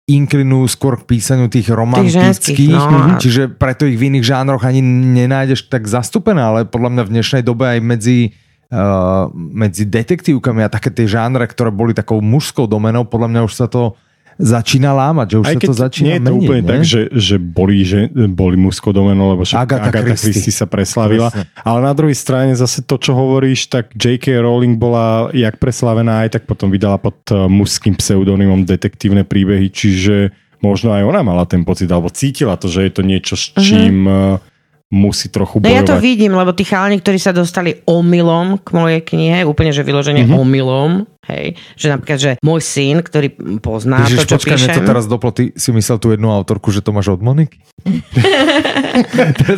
inklinujú 0.04 0.68
skôr 0.68 1.00
k 1.00 1.16
písaniu 1.16 1.48
tých 1.48 1.72
romantických, 1.72 2.76
ženských, 2.76 2.76
no. 2.76 3.16
čiže 3.24 3.56
preto 3.56 3.88
ich 3.88 3.96
v 3.96 4.12
iných 4.12 4.26
žánroch 4.28 4.68
ani 4.68 4.84
nenájdeš 4.84 5.72
tak 5.72 5.88
zastúpené, 5.88 6.44
ale 6.44 6.60
podľa 6.68 6.90
mňa 6.92 7.04
v 7.08 7.14
dnešnej 7.16 7.44
dobe 7.48 7.72
aj 7.72 7.80
medzi 7.80 8.36
uh, 8.68 9.32
medzi 9.32 9.88
detektívkami 9.88 10.68
a 10.68 10.68
také 10.68 10.92
tie 10.92 11.08
žánre, 11.08 11.48
ktoré 11.48 11.72
boli 11.72 11.96
takou 11.96 12.20
mužskou 12.20 12.68
domenou, 12.68 13.08
podľa 13.08 13.32
mňa 13.32 13.42
už 13.48 13.54
sa 13.56 13.72
to 13.72 13.96
začína 14.38 14.92
lámať, 14.94 15.28
že 15.30 15.38
už 15.40 15.46
Aj 15.46 15.56
sa 15.56 15.62
to 15.62 15.74
začína 15.74 16.06
nie 16.06 16.16
je 16.16 16.22
to 16.22 16.26
meniť, 16.26 16.48
úplne 16.48 16.62
ne? 16.64 16.70
tak, 16.70 16.82
že, 16.86 17.02
že 17.14 17.36
boli, 17.38 17.78
že 17.86 18.00
boli 18.14 18.56
mužskou 18.58 18.92
domenou, 18.92 19.34
lebo 19.38 19.46
však 19.46 19.60
Agatha 19.60 19.90
Agatha, 19.90 20.14
Christie. 20.14 20.34
Christie 20.34 20.54
sa 20.54 20.66
preslavila. 20.66 21.30
Presne. 21.30 21.50
Ale 21.62 21.80
na 21.86 21.94
druhej 21.94 22.18
strane 22.18 22.52
zase 22.58 22.82
to, 22.82 22.96
čo 22.98 23.14
hovoríš, 23.14 23.70
tak 23.70 23.94
J.K. 23.94 24.42
Rowling 24.42 24.78
bola 24.78 25.30
jak 25.32 25.62
preslavená, 25.62 26.26
aj 26.26 26.40
tak 26.40 26.44
potom 26.50 26.74
vydala 26.74 26.98
pod 26.98 27.18
eh, 27.30 27.46
mužským 27.46 27.94
pseudonymom 27.98 28.66
detektívne 28.66 29.22
príbehy, 29.28 29.70
čiže 29.70 30.34
možno 30.64 30.96
aj 30.96 31.04
ona 31.04 31.22
mala 31.22 31.44
ten 31.44 31.62
pocit, 31.68 31.92
alebo 31.92 32.08
cítila 32.08 32.56
to, 32.56 32.72
že 32.72 32.88
je 32.88 32.92
to 32.94 33.02
niečo, 33.04 33.36
s 33.36 33.52
čím 33.60 34.08
uh 34.08 34.52
musí 34.94 35.28
trochu 35.28 35.58
No 35.58 35.66
bojovať. 35.66 35.74
ja 35.74 35.84
to 35.84 35.98
vidím, 35.98 36.32
lebo 36.32 36.54
tí 36.54 36.62
chalani, 36.62 36.96
ktorí 36.96 37.18
sa 37.18 37.34
dostali 37.34 37.82
omylom 37.84 38.62
k 38.62 38.70
mojej 38.72 39.02
knihe, 39.02 39.42
úplne 39.44 39.72
že 39.72 39.82
vyloženie 39.82 40.22
Mhm. 40.22 40.30
mm-hmm. 40.30 40.44
omylom, 40.44 40.92
hej, 41.26 41.46
že 41.74 41.88
napríklad, 41.90 42.20
že 42.20 42.32
môj 42.40 42.62
syn, 42.62 43.02
ktorý 43.02 43.34
pozná 43.58 44.06
Ježiš, 44.06 44.18
to, 44.20 44.28
čo 44.28 44.36
počkaj, 44.38 44.56
píšem, 44.56 44.78
to 44.78 44.86
teraz 44.86 45.06
doplo, 45.06 45.30
ty 45.30 45.50
si 45.52 45.70
myslel 45.72 45.98
tú 45.98 46.12
jednu 46.12 46.30
autorku, 46.30 46.70
že 46.70 46.80
to 46.80 46.92
máš 46.92 47.10
od 47.10 47.20
Moniky? 47.20 47.58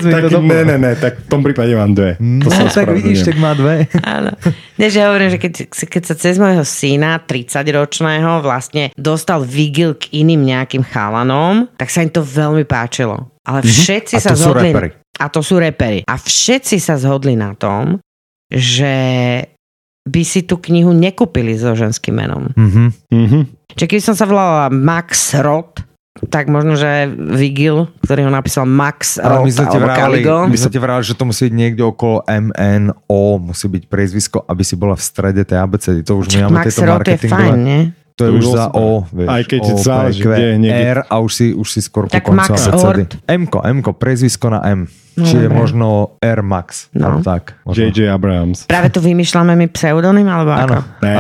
tak, 0.06 0.24
to 0.26 0.40
ne, 0.42 0.62
ne, 0.64 0.78
ne, 0.78 0.94
tak 0.96 1.20
v 1.20 1.28
tom 1.28 1.42
prípade 1.42 1.74
mám 1.74 1.92
dve. 1.92 2.16
To 2.16 2.48
No, 2.48 2.72
tak 2.72 2.88
vidíš, 2.90 3.22
tak 3.24 3.36
má 3.36 3.52
dve. 3.54 3.86
Áno. 4.02 4.32
Nie, 4.76 4.88
že 4.88 5.04
hovorím, 5.04 5.30
že 5.30 5.38
keď, 5.38 5.54
keď 5.68 6.04
sa 6.04 6.16
cez 6.16 6.36
môjho 6.36 6.64
syna, 6.64 7.20
30-ročného, 7.20 8.40
vlastne 8.40 8.90
dostal 8.96 9.42
vigil 9.42 9.94
k 9.94 10.16
iným 10.16 10.48
nejakým 10.48 10.82
chalanom, 10.82 11.68
tak 11.76 11.90
sa 11.90 12.00
im 12.00 12.10
to 12.10 12.22
veľmi 12.22 12.64
páčilo. 12.64 13.35
Ale 13.46 13.62
všetci 13.62 14.18
Mhm. 14.18 14.22
A 14.22 14.26
sa 14.26 14.32
to 14.34 14.38
sú 14.38 14.44
zhodli... 14.52 14.70
reperi. 14.74 14.90
A 15.16 15.26
to 15.32 15.40
sú 15.40 15.56
repery. 15.62 16.00
A 16.04 16.16
všetci 16.20 16.76
sa 16.82 17.00
zhodli 17.00 17.40
na 17.40 17.56
tom, 17.56 18.04
že 18.52 18.94
by 20.06 20.22
si 20.22 20.46
tú 20.46 20.62
knihu 20.62 20.94
nekúpili 20.94 21.58
so 21.58 21.74
ženským 21.74 22.14
menom. 22.20 22.54
Mhm. 22.54 22.86
Mhm. 23.10 23.40
Čiže 23.76 23.88
keď 23.90 24.00
som 24.02 24.16
sa 24.16 24.26
volala 24.30 24.70
Max 24.70 25.34
Roth, 25.42 25.82
tak 26.32 26.48
možno, 26.48 26.80
že 26.80 27.12
Vigil, 27.12 27.92
ktorý 28.08 28.24
ho 28.24 28.32
napísal 28.32 28.64
Max 28.64 29.20
Ale 29.20 29.44
my 29.44 29.52
Roth 29.52 29.68
sme 29.68 29.84
vrali, 29.84 30.20
my 30.24 30.56
sme 30.56 30.72
ti 30.72 30.80
vrali, 30.80 31.04
že 31.04 31.12
to 31.12 31.28
musí 31.28 31.52
byť 31.52 31.56
niekde 31.60 31.84
okolo 31.84 32.24
MNO, 32.24 33.24
musí 33.44 33.68
byť 33.68 33.84
priezvisko, 33.92 34.38
aby 34.48 34.64
si 34.64 34.80
bola 34.80 34.96
v 34.96 35.04
strede 35.04 35.44
tej 35.44 35.60
abecedy. 35.60 36.08
To 36.08 36.24
už 36.24 36.32
my 36.32 36.48
máme 36.48 36.64
Max 36.64 36.66
tieto 36.72 36.88
Roth 36.88 37.04
je 37.04 37.20
fajn, 37.20 37.58
nie? 37.60 37.82
To 38.16 38.24
je 38.24 38.30
To 38.30 38.38
už 38.38 38.46
za. 38.48 38.66
O, 38.72 39.04
vieš, 39.06 39.28
Aj 39.28 39.44
keď 39.44 39.62
o, 39.62 39.76
záleží, 39.76 40.22
PQ, 40.22 40.28
kde, 40.30 40.48
niekde- 40.58 40.84
R 40.88 41.00
a 41.04 41.16
už 41.20 41.32
si, 41.32 41.46
už 41.52 41.68
si 41.68 41.80
skôr 41.80 42.08
Tak 42.08 42.24
koncu 42.24 42.48
Max. 42.48 42.60
Ort. 42.72 43.12
M-ko, 43.22 43.60
M-ko, 43.60 43.92
priezvisko 43.92 44.48
na 44.50 44.64
M. 44.66 44.88
No, 45.16 45.24
Čiže 45.24 45.48
dobre. 45.48 45.56
možno 45.58 45.88
R 46.20 46.40
Max. 46.40 46.88
No. 46.92 47.20
tak. 47.22 47.60
Možno. 47.64 47.80
J.J. 47.82 48.08
Abrams. 48.08 48.68
Práve 48.68 48.88
tu 48.88 49.00
vymýšľame 49.00 49.56
my 49.56 49.68
pseudonym, 49.68 50.28
alebo 50.28 50.52
ako? 50.52 50.76
Áno. 50.76 50.80
Ne. 51.02 51.14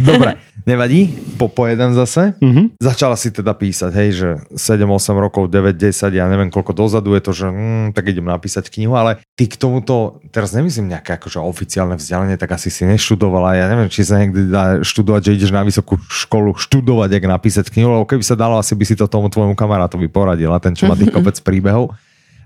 Dobre, 0.00 0.30
nevadí, 0.66 1.14
popojedem 1.38 1.94
zase. 1.94 2.34
Mhm. 2.42 2.76
Začala 2.82 3.14
si 3.14 3.30
teda 3.30 3.54
písať, 3.54 3.92
hej, 3.94 4.10
že 4.12 4.28
7-8 4.58 5.14
rokov, 5.16 5.46
9-10, 5.48 6.10
ja 6.10 6.26
neviem 6.26 6.50
koľko 6.50 6.74
dozadu 6.74 7.14
je 7.14 7.22
to, 7.22 7.32
že 7.32 7.46
mm, 7.48 7.86
tak 7.94 8.10
idem 8.10 8.26
napísať 8.26 8.68
knihu, 8.74 8.98
ale 8.98 9.22
ty 9.38 9.46
k 9.46 9.54
tomuto, 9.54 10.18
teraz 10.34 10.50
nemyslím 10.52 10.90
nejaké 10.90 11.16
akože 11.22 11.38
oficiálne 11.38 11.94
vzdelanie, 11.94 12.34
tak 12.34 12.58
asi 12.58 12.68
si 12.68 12.82
neštudovala, 12.82 13.54
ja 13.54 13.70
neviem, 13.70 13.86
či 13.86 14.02
sa 14.02 14.18
niekdy 14.18 14.50
dá 14.50 14.82
študovať, 14.82 15.22
že 15.22 15.34
ideš 15.38 15.52
na 15.54 15.62
vysokú 15.62 16.02
školu 16.10 16.58
študovať, 16.58 17.08
jak 17.14 17.24
napísať 17.30 17.70
knihu, 17.70 18.02
lebo 18.02 18.04
keby 18.04 18.26
sa 18.26 18.34
dalo, 18.34 18.58
asi 18.58 18.74
by 18.74 18.84
si 18.84 18.98
to 18.98 19.06
tomu 19.06 19.30
tvojmu 19.30 19.54
kamarátovi 19.54 20.10
poradila, 20.10 20.58
ten, 20.58 20.74
čo 20.74 20.90
má 20.90 20.98
tých 20.98 21.14
kopec 21.14 21.38
príbehov, 21.46 21.94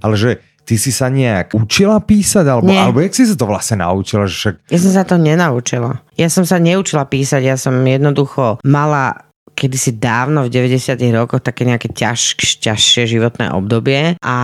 ale 0.04 0.14
že 0.20 0.44
ty 0.62 0.74
si 0.74 0.90
sa 0.90 1.06
nejak 1.06 1.52
učila 1.52 1.98
písať, 1.98 2.44
alebo, 2.44 2.66
Nie. 2.66 2.80
alebo 2.80 3.00
jak 3.00 3.12
si 3.12 3.24
sa 3.24 3.34
to 3.34 3.44
vlastne 3.44 3.78
naučila, 3.78 4.24
že 4.24 4.34
však 4.34 4.54
Ja 4.66 4.78
som 4.78 4.92
sa 4.92 5.02
to 5.02 5.16
nenaučila. 5.16 5.90
Ja 6.14 6.28
som 6.28 6.42
sa 6.42 6.56
neučila 6.56 7.04
písať, 7.04 7.42
ja 7.42 7.56
som 7.56 7.74
jednoducho 7.76 8.62
mala 8.62 9.26
kedysi 9.52 9.92
dávno 9.92 10.46
v 10.46 10.52
90 10.70 10.96
rokoch 11.12 11.40
také 11.40 11.64
nejaké 11.64 11.90
ťaž, 11.90 12.38
ťažšie 12.58 13.04
životné 13.10 13.50
obdobie 13.50 14.16
a 14.16 14.36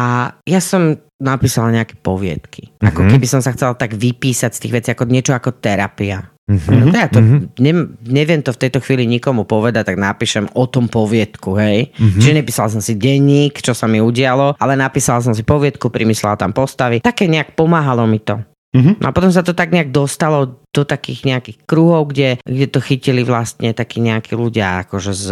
ja 0.42 0.60
som 0.60 0.92
napísala 1.16 1.72
nejaké 1.72 1.96
poviedky. 1.96 2.76
Ako 2.78 3.00
Mhm. 3.00 3.10
keby 3.10 3.26
som 3.26 3.40
sa 3.40 3.48
chcela 3.50 3.72
tak 3.72 3.96
vypísať 3.96 4.52
z 4.52 4.60
tých 4.60 4.72
vecí 4.74 4.88
ako 4.92 5.08
niečo 5.08 5.32
ako 5.32 5.56
terapia. 5.56 6.20
Mhm. 6.46 6.78
No 6.78 6.84
to 6.94 6.98
ja 6.98 7.08
to, 7.10 7.20
ne, 7.58 7.72
neviem 8.06 8.38
to 8.38 8.54
v 8.54 8.60
tejto 8.62 8.78
chvíli 8.78 9.02
nikomu 9.02 9.42
povedať, 9.42 9.90
tak 9.90 9.98
napíšem 9.98 10.46
o 10.54 10.70
tom 10.70 10.86
poviedku, 10.86 11.58
hej. 11.58 11.90
Mhm. 11.98 12.22
Čiže 12.22 12.36
nepísal 12.38 12.70
som 12.70 12.78
si 12.78 12.94
denník, 12.94 13.58
čo 13.58 13.74
sa 13.74 13.90
mi 13.90 13.98
udialo, 13.98 14.54
ale 14.54 14.78
napísal 14.78 15.18
som 15.18 15.34
si 15.34 15.42
poviedku, 15.42 15.90
primyslela 15.90 16.38
tam 16.38 16.54
postavy. 16.54 17.02
Také 17.02 17.26
nejak 17.26 17.58
pomáhalo 17.58 18.06
mi 18.06 18.22
to. 18.22 18.38
Mhm. 18.76 19.00
No 19.00 19.08
a 19.08 19.12
potom 19.16 19.32
sa 19.32 19.40
to 19.40 19.56
tak 19.56 19.72
nejak 19.72 19.88
dostalo 19.88 20.60
do 20.70 20.82
takých 20.84 21.24
nejakých 21.24 21.58
kruhov, 21.64 22.12
kde, 22.12 22.36
kde 22.44 22.66
to 22.68 22.84
chytili 22.84 23.24
vlastne 23.24 23.72
takí 23.72 24.04
nejakí 24.04 24.36
ľudia 24.36 24.84
akože 24.84 25.12
z, 25.16 25.28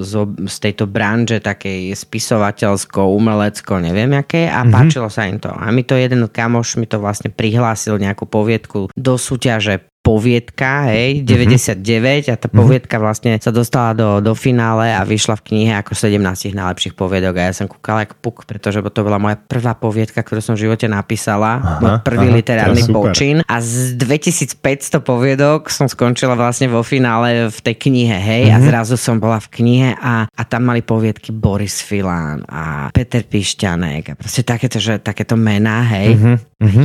z, 0.00 0.12
z 0.48 0.56
tejto 0.56 0.88
branže 0.88 1.44
takej 1.44 1.92
spisovateľsko, 1.92 3.12
umelecko, 3.12 3.76
neviem 3.76 4.16
aké 4.16 4.48
a 4.48 4.64
mm-hmm. 4.64 4.72
páčilo 4.72 5.12
sa 5.12 5.28
im 5.28 5.36
to. 5.36 5.52
A 5.52 5.68
mi 5.68 5.84
to 5.84 5.92
jeden 6.00 6.24
kamoš 6.24 6.80
mi 6.80 6.88
to 6.88 6.96
vlastne 6.96 7.28
prihlásil 7.28 8.00
nejakú 8.00 8.24
poviedku 8.24 8.88
do 8.96 9.14
súťaže 9.20 9.91
poviedka, 10.02 10.90
hej, 10.90 11.22
99 11.22 11.78
a 12.26 12.34
tá 12.34 12.50
poviedka 12.50 12.98
vlastne 12.98 13.38
sa 13.38 13.54
dostala 13.54 13.94
do, 13.94 14.18
do 14.18 14.34
finále 14.34 14.90
a 14.90 15.06
vyšla 15.06 15.38
v 15.38 15.42
knihe 15.46 15.72
ako 15.78 15.94
17 15.94 16.18
najlepších 16.52 16.98
poviedok 16.98 17.38
a 17.38 17.42
ja 17.48 17.52
som 17.54 17.70
kúkala 17.70 18.02
ako 18.02 18.14
puk, 18.18 18.36
pretože 18.42 18.82
to 18.82 19.00
bola 19.00 19.22
moja 19.22 19.38
prvá 19.38 19.78
poviedka, 19.78 20.18
ktorú 20.20 20.42
som 20.42 20.58
v 20.58 20.66
živote 20.66 20.90
napísala, 20.90 21.62
Aha, 21.62 21.78
môj 21.78 21.94
prvý 22.02 22.28
aha, 22.28 22.34
literárny 22.34 22.82
počin 22.90 23.46
a 23.46 23.62
z 23.62 23.94
2500 23.94 24.58
poviedok 25.00 25.70
som 25.70 25.86
skončila 25.86 26.34
vlastne 26.34 26.66
vo 26.66 26.82
finále 26.82 27.46
v 27.46 27.58
tej 27.62 27.76
knihe, 27.78 28.18
hej, 28.18 28.42
Mhm. 28.50 28.52
a 28.52 28.58
zrazu 28.58 28.98
som 28.98 29.22
bola 29.22 29.38
v 29.38 29.48
knihe 29.54 29.94
a, 29.94 30.26
a 30.26 30.42
tam 30.42 30.66
mali 30.66 30.82
poviedky 30.82 31.30
Boris 31.30 31.78
Filán 31.78 32.42
a 32.50 32.90
Peter 32.90 33.22
Pišťanek 33.22 34.02
a 34.10 34.14
proste 34.18 34.42
takéto, 34.42 34.82
že, 34.82 34.98
takéto 34.98 35.38
mená, 35.38 35.86
hej. 35.94 36.18
Mhm, 36.18 36.36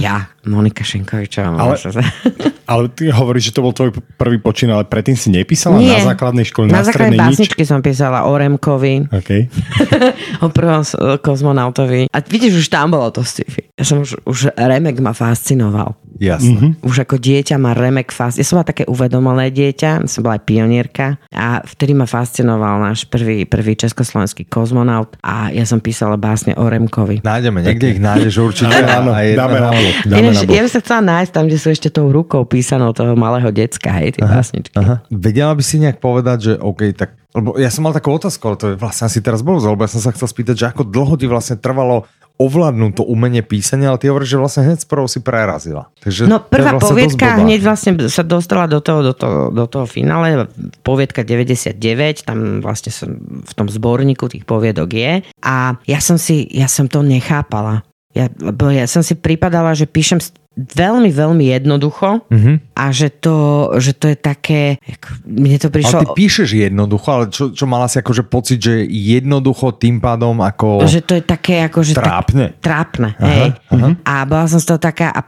Ja, 0.01 0.25
Monika 0.47 0.81
Šenkovičová. 0.81 1.53
Ale- 1.53 1.77
sa- 1.77 1.91
Ale 2.67 2.87
ty 2.89 3.07
hovoríš, 3.07 3.47
že 3.47 3.53
to 3.53 3.61
bol 3.61 3.71
tvoj 3.71 3.89
prvý 4.15 4.37
počin, 4.37 4.67
ale 4.67 4.83
predtým 4.83 5.13
si 5.13 5.27
nepísala 5.29 5.77
Nie. 5.77 6.03
na 6.03 6.11
základnej 6.11 6.43
škole, 6.43 6.67
Na 6.67 6.79
na, 6.79 6.83
základe 6.83 7.15
strednej 7.15 7.19
nič? 7.21 7.23
básničky 7.39 7.63
som 7.63 7.79
písala 7.79 8.23
o 8.23 8.33
Remkovi, 8.33 9.07
Okay. 9.09 9.47
o 10.43 10.47
prvom 10.49 10.83
kozmonautovi. 11.17 12.07
A 12.07 12.17
vidíš, 12.19 12.59
už 12.59 12.67
tam 12.67 12.91
bolo 12.91 13.07
to 13.09 13.21
sci-fi. 13.21 13.66
Ja 13.77 13.85
som 13.85 14.01
už, 14.01 14.17
už 14.25 14.57
Remek 14.57 14.97
ma 14.97 15.13
fascinoval. 15.13 15.93
jasné. 16.17 16.73
Už 16.81 17.05
ako 17.05 17.21
dieťa 17.21 17.61
ma 17.61 17.77
Remek 17.77 18.09
fascinoval. 18.09 18.41
Ja 18.41 18.47
som 18.49 18.55
bola 18.57 18.65
také 18.65 18.83
uvedomelé 18.89 19.53
dieťa, 19.53 20.09
som 20.09 20.25
bola 20.25 20.41
aj 20.41 20.49
pionierka 20.49 21.21
a 21.29 21.61
vtedy 21.61 21.93
ma 21.93 22.09
fascinoval 22.09 22.81
náš 22.81 23.05
prvý, 23.05 23.45
prvý 23.45 23.77
československý 23.77 24.49
kozmonaut 24.49 25.13
a 25.21 25.53
ja 25.53 25.61
som 25.63 25.77
písala 25.77 26.17
básne 26.17 26.57
o 26.57 26.65
Remkovi. 26.65 27.21
Nájdeme, 27.21 27.61
niekde 27.61 27.93
ich 27.93 28.01
nájdeš 28.01 28.41
určite. 28.41 28.73
Áno, 28.81 29.13
a 29.13 29.21
jedného- 29.21 29.45
dáme 29.45 29.57
na. 29.61 29.69
Dáme 30.09 30.21
Ináč, 30.25 30.37
ja 30.49 30.61
by 30.65 30.69
som 30.73 30.81
chcela 30.81 31.01
nájsť 31.05 31.31
tam, 31.37 31.43
kde 31.45 31.57
sú 31.61 31.67
ešte 31.69 31.89
tou 31.93 32.09
rukou 32.09 32.41
písanou 32.49 32.97
toho 32.97 33.13
malého 33.13 33.53
decka, 33.53 33.93
hej, 33.93 34.17
tie 34.17 34.25
básničky. 34.25 34.73
Aha. 34.73 35.05
Vedela 35.13 35.53
by 35.53 35.61
si 35.61 35.77
nejak 35.77 36.01
povedať, 36.01 36.37
že 36.41 36.53
OK, 36.57 36.97
tak 36.97 37.13
lebo 37.37 37.53
ja 37.61 37.69
som 37.69 37.85
mal 37.85 37.93
takú 37.93 38.17
otázku, 38.17 38.41
ale 38.49 38.57
to 38.57 38.65
je 38.73 38.75
vlastne 38.81 39.05
asi 39.05 39.21
teraz 39.21 39.45
bolo, 39.45 39.61
lebo 39.61 39.85
ja 39.85 39.91
som 39.93 40.01
sa 40.01 40.09
chcel 40.09 40.25
spýtať, 40.25 40.55
že 40.57 40.65
ako 40.73 40.89
dlho 40.89 41.13
ti 41.21 41.29
vlastne 41.29 41.53
trvalo 41.53 42.09
ovládnuť 42.37 43.01
to 43.01 43.03
umenie 43.03 43.41
písania, 43.41 43.89
ale 43.89 43.97
ty 43.97 44.13
hovoríš, 44.13 44.37
že 44.37 44.41
vlastne 44.41 44.61
hneď 44.69 44.85
sprv 44.85 45.09
si 45.09 45.19
prerazila. 45.25 45.89
Takže 46.05 46.29
No 46.29 46.37
prvá 46.37 46.77
vlastne 46.77 46.93
poviedka 46.93 47.25
hneď 47.41 47.59
vlastne 47.65 47.91
sa 48.13 48.21
dostala 48.21 48.69
do 48.69 48.77
toho, 48.77 49.01
do 49.01 49.13
toho, 49.17 49.49
do 49.49 49.65
toho 49.65 49.89
finále, 49.89 50.45
poviedka 50.85 51.25
99, 51.25 51.81
tam 52.29 52.61
vlastne 52.61 52.93
som 52.93 53.17
v 53.41 53.53
tom 53.57 53.65
zborníku 53.65 54.29
tých 54.29 54.45
poviedok 54.45 54.89
je 54.93 55.13
a 55.41 55.55
ja 55.89 55.99
som 55.99 56.21
si, 56.21 56.45
ja 56.53 56.69
som 56.69 56.85
to 56.85 57.01
nechápala. 57.01 57.86
Ja, 58.17 58.25
lebo 58.41 58.73
ja 58.73 58.89
som 58.89 59.05
si 59.05 59.13
pripadala, 59.13 59.77
že 59.77 59.85
píšem 59.85 60.17
veľmi, 60.57 61.13
veľmi 61.13 61.53
jednoducho 61.53 62.25
Mhm. 62.33 62.73
a 62.73 62.89
že 62.89 63.13
to, 63.13 63.35
že 63.77 63.93
to 63.93 64.09
je 64.09 64.17
také, 64.17 64.81
mne 65.21 65.53
to 65.61 65.69
Ale 65.69 65.75
prišlo... 65.77 65.99
ty 66.01 66.05
píšeš 66.17 66.49
jednoducho, 66.49 67.07
ale 67.13 67.25
čo, 67.29 67.53
čo 67.53 67.69
mala 67.69 67.85
si 67.85 68.01
akože 68.01 68.25
pocit, 68.25 68.57
že 68.57 68.81
jednoducho 68.89 69.77
tým 69.77 70.01
pádom 70.01 70.33
ako 70.41 70.81
že 70.89 71.05
to 71.05 71.13
je 71.13 71.21
také 71.21 71.61
ako, 71.61 71.85
že 71.85 71.93
trápne. 71.93 72.57
Tak, 72.57 72.65
trápne, 72.65 73.09
hej. 73.21 73.53
aha. 73.69 73.89
A 74.01 74.13
bola 74.25 74.49
som 74.49 74.57
z 74.57 74.65
toho 74.65 74.81
taká, 74.81 75.13
a 75.13 75.21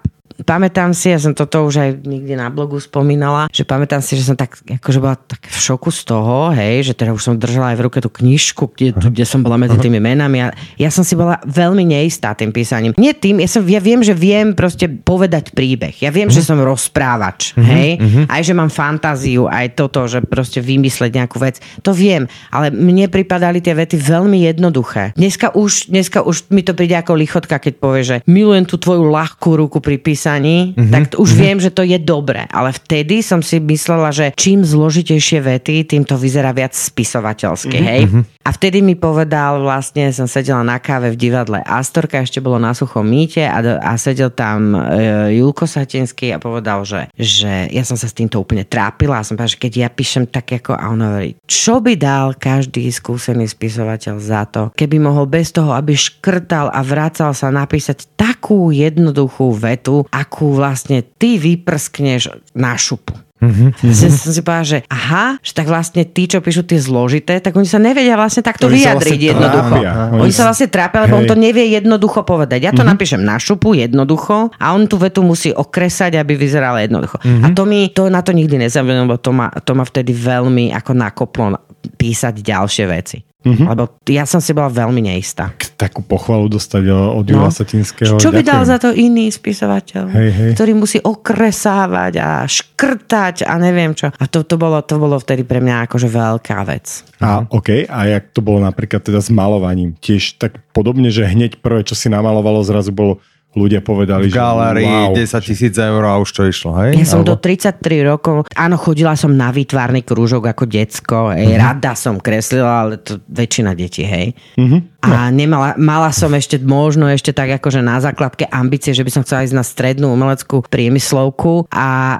pamätám 0.44 0.96
si, 0.96 1.12
ja 1.12 1.20
som 1.20 1.36
toto 1.36 1.66
už 1.68 1.76
aj 1.80 1.90
niekde 2.04 2.36
na 2.36 2.48
blogu 2.52 2.80
spomínala, 2.80 3.48
že 3.52 3.68
pamätám 3.68 4.00
si, 4.04 4.16
že 4.16 4.28
som 4.28 4.36
tak, 4.40 4.60
akože 4.66 5.00
bola 5.00 5.16
tak 5.20 5.44
v 5.46 5.58
šoku 5.60 5.90
z 5.92 6.02
toho, 6.08 6.52
hej, 6.56 6.92
že 6.92 6.94
teda 6.96 7.16
už 7.16 7.22
som 7.22 7.36
držala 7.36 7.74
aj 7.74 7.78
v 7.80 7.84
ruke 7.86 8.00
tú 8.00 8.10
knižku, 8.12 8.74
kde, 8.76 8.96
kde 8.96 9.26
som 9.26 9.46
bola 9.46 9.60
medzi 9.60 9.78
tými 9.80 10.02
menami 10.02 10.38
a 10.44 10.48
ja 10.76 10.90
som 10.92 11.04
si 11.06 11.16
bola 11.16 11.40
veľmi 11.48 11.84
neistá 11.86 12.36
tým 12.36 12.52
písaním. 12.52 12.96
Nie 12.98 13.16
tým, 13.16 13.40
ja, 13.44 13.50
som, 13.50 13.64
ja 13.64 13.80
viem, 13.80 14.02
že 14.04 14.16
viem 14.16 14.58
proste 14.58 14.90
povedať 14.90 15.52
príbeh. 15.54 15.96
Ja 16.02 16.10
viem, 16.10 16.32
že 16.32 16.44
som 16.44 16.60
rozprávač, 16.60 17.54
hej, 17.60 18.00
aj 18.28 18.42
že 18.42 18.54
mám 18.56 18.72
fantáziu, 18.72 19.46
aj 19.48 19.76
toto, 19.76 20.08
že 20.10 20.24
proste 20.26 20.64
vymysleť 20.64 21.12
nejakú 21.16 21.38
vec. 21.40 21.62
To 21.84 21.92
viem, 21.92 22.28
ale 22.50 22.72
mne 22.72 23.12
pripadali 23.12 23.60
tie 23.60 23.76
vety 23.76 23.96
veľmi 24.00 24.48
jednoduché. 24.50 25.14
Dneska 25.20 25.54
už, 25.54 25.92
dneska 25.92 26.24
už 26.24 26.50
mi 26.50 26.64
to 26.64 26.74
príde 26.74 26.96
ako 26.96 27.14
lichotka, 27.20 27.60
keď 27.60 27.74
povie, 27.78 28.02
že 28.06 28.16
milujem 28.30 28.66
tú 28.66 28.80
tvoju 28.80 29.04
ľahkú 29.10 29.60
ruku 29.60 29.84
pri 29.84 30.00
písaní, 30.00 30.29
písaní, 30.30 30.78
mm-hmm. 30.78 30.94
tak 30.94 31.02
už 31.18 31.26
mm-hmm. 31.26 31.42
viem, 31.42 31.58
že 31.58 31.72
to 31.74 31.82
je 31.82 31.98
dobre. 31.98 32.46
Ale 32.54 32.70
vtedy 32.70 33.26
som 33.26 33.42
si 33.42 33.58
myslela, 33.58 34.14
že 34.14 34.30
čím 34.38 34.62
zložitejšie 34.62 35.42
vety, 35.42 35.90
tým 35.90 36.06
to 36.06 36.14
vyzerá 36.22 36.54
viac 36.54 36.78
spisovateľsky, 36.78 37.78
mm-hmm. 37.82 37.90
hej? 37.90 38.02
A 38.46 38.50
vtedy 38.56 38.82
mi 38.82 38.98
povedal, 38.98 39.62
vlastne 39.62 40.10
som 40.10 40.26
sedela 40.26 40.66
na 40.66 40.82
káve 40.82 41.14
v 41.14 41.20
divadle 41.22 41.62
Astorka, 41.62 42.24
ešte 42.24 42.42
bolo 42.42 42.58
na 42.58 42.74
suchom 42.74 43.06
mýte 43.06 43.46
a, 43.46 43.62
a 43.78 43.94
sedel 43.94 44.34
tam 44.34 44.74
e, 44.74 45.38
Julko 45.38 45.70
Satinský 45.70 46.34
a 46.34 46.42
povedal, 46.42 46.82
že, 46.82 47.14
že 47.14 47.70
ja 47.70 47.86
som 47.86 47.94
sa 47.94 48.10
s 48.10 48.18
týmto 48.18 48.42
úplne 48.42 48.66
trápila 48.66 49.22
a 49.22 49.26
som 49.26 49.38
povedala, 49.38 49.54
že 49.54 49.62
keď 49.62 49.74
ja 49.86 49.90
píšem 49.94 50.26
tak 50.26 50.50
ako, 50.50 50.74
a 50.74 50.84
on 50.90 51.02
hovorí, 51.04 51.38
čo 51.46 51.78
by 51.78 51.94
dal 51.94 52.34
každý 52.34 52.90
skúsený 52.90 53.46
spisovateľ 53.46 54.16
za 54.18 54.50
to, 54.50 54.74
keby 54.74 54.98
mohol 54.98 55.30
bez 55.30 55.54
toho, 55.54 55.70
aby 55.76 55.94
škrtal 55.94 56.74
a 56.74 56.82
vracal 56.82 57.38
sa 57.38 57.54
napísať 57.54 58.10
takú 58.18 58.74
jednoduchú 58.74 59.54
vetu, 59.54 60.10
akú 60.20 60.52
vlastne 60.60 61.00
ty 61.02 61.40
vyprskneš 61.40 62.36
na 62.52 62.76
šupu. 62.76 63.16
Mm-hmm. 63.40 63.96
Som, 63.96 64.12
som 64.12 64.32
si 64.36 64.44
povedal, 64.44 64.68
že 64.68 64.80
aha, 64.92 65.40
že 65.40 65.56
tak 65.56 65.72
vlastne 65.72 66.04
tí, 66.04 66.28
čo 66.28 66.44
píšu 66.44 66.68
tie 66.68 66.76
zložité, 66.76 67.40
tak 67.40 67.56
oni 67.56 67.64
sa 67.64 67.80
nevedia 67.80 68.20
vlastne 68.20 68.44
takto 68.44 68.68
oni 68.68 68.84
vyjadriť 68.84 69.16
vlastne 69.16 69.32
jednoducho. 69.32 69.76
Oni, 69.80 70.20
oni 70.28 70.34
sa 70.36 70.44
vlastne 70.44 70.68
trápia, 70.68 71.08
lebo 71.08 71.16
Hej. 71.16 71.20
on 71.24 71.26
to 71.32 71.36
nevie 71.40 71.66
jednoducho 71.72 72.28
povedať. 72.28 72.60
Ja 72.68 72.76
to 72.76 72.84
mm-hmm. 72.84 72.92
napíšem 72.92 73.22
na 73.24 73.40
šupu 73.40 73.80
jednoducho 73.80 74.52
a 74.60 74.66
on 74.76 74.92
tú 74.92 75.00
vetu 75.00 75.24
musí 75.24 75.56
okresať, 75.56 76.20
aby 76.20 76.36
vyzerala 76.36 76.84
jednoducho. 76.84 77.16
Mm-hmm. 77.24 77.44
A 77.48 77.48
to 77.56 77.64
mi 77.64 77.88
to 77.96 78.12
na 78.12 78.20
to 78.20 78.36
nikdy 78.36 78.60
nezabudnem, 78.60 79.08
lebo 79.08 79.16
to 79.16 79.32
ma, 79.32 79.48
to 79.64 79.72
ma 79.72 79.88
vtedy 79.88 80.12
veľmi 80.12 80.76
ako 80.76 80.92
nakoplo 80.92 81.56
písať 81.96 82.44
ďalšie 82.44 82.86
veci. 82.92 83.29
Mm-hmm. 83.40 83.72
Lebo 83.72 83.84
ja 84.12 84.28
som 84.28 84.44
si 84.44 84.52
bola 84.52 84.68
veľmi 84.68 85.00
neistá. 85.00 85.56
Takú 85.80 86.04
pochvalu 86.04 86.52
dostať 86.52 86.92
od 86.92 87.24
Jura 87.24 87.48
no. 87.48 87.56
Satinského. 87.56 88.20
Čo 88.20 88.36
by 88.36 88.44
dal 88.44 88.68
za 88.68 88.76
to 88.76 88.92
iný 88.92 89.32
spisovateľ, 89.32 90.12
hej, 90.12 90.30
hej. 90.36 90.52
ktorý 90.60 90.76
musí 90.76 91.00
okresávať 91.00 92.20
a 92.20 92.44
škrtať 92.44 93.48
a 93.48 93.56
neviem 93.56 93.96
čo. 93.96 94.12
A 94.12 94.24
to, 94.28 94.44
to, 94.44 94.60
bolo, 94.60 94.84
to 94.84 95.00
bolo 95.00 95.16
vtedy 95.16 95.48
pre 95.48 95.64
mňa 95.64 95.88
akože 95.88 96.12
veľká 96.12 96.68
vec. 96.68 97.08
A 97.24 97.48
OK, 97.48 97.88
a 97.88 98.00
jak 98.12 98.36
to 98.36 98.44
bolo 98.44 98.60
napríklad 98.60 99.08
teda 99.08 99.24
s 99.24 99.32
malovaním? 99.32 99.96
Tiež 100.04 100.36
tak 100.36 100.60
podobne, 100.76 101.08
že 101.08 101.24
hneď 101.24 101.64
prvé, 101.64 101.88
čo 101.88 101.96
si 101.96 102.12
namalovalo, 102.12 102.60
zrazu 102.68 102.92
bolo 102.92 103.24
ľudia 103.58 103.82
povedali, 103.82 104.30
v 104.30 104.34
galérii 104.34 104.86
že 104.86 105.10
wow. 105.10 105.42
10 105.42 105.50
tisíc 105.50 105.74
eur 105.74 106.02
a 106.06 106.22
už 106.22 106.30
to 106.30 106.42
išlo, 106.46 106.70
hej? 106.86 106.94
Ja 107.02 107.06
som 107.06 107.26
Alebo... 107.26 107.34
do 107.34 107.36
33 107.42 107.82
rokov, 108.06 108.36
áno, 108.54 108.76
chodila 108.78 109.18
som 109.18 109.34
na 109.34 109.50
výtvarný 109.50 110.06
krúžok 110.06 110.54
ako 110.54 110.70
decko, 110.70 111.34
hej, 111.34 111.58
uh-huh. 111.58 111.62
rada 111.62 111.98
som 111.98 112.22
kreslila, 112.22 112.86
ale 112.86 113.02
to 113.02 113.18
väčšina 113.26 113.74
detí, 113.74 114.06
hej. 114.06 114.38
Uh-huh. 114.54 114.86
A 115.00 115.32
nemala, 115.32 115.80
mala 115.80 116.12
som 116.12 116.28
ešte 116.36 116.60
možno 116.60 117.08
ešte 117.08 117.32
tak 117.32 117.56
akože 117.64 117.80
na 117.80 118.04
základke 118.04 118.44
ambície, 118.52 118.92
že 118.92 119.02
by 119.02 119.12
som 119.16 119.24
chcela 119.24 119.48
ísť 119.48 119.56
na 119.56 119.64
strednú 119.64 120.12
umeleckú 120.12 120.68
priemyslovku 120.68 121.72
a 121.72 121.88
e, 121.88 122.18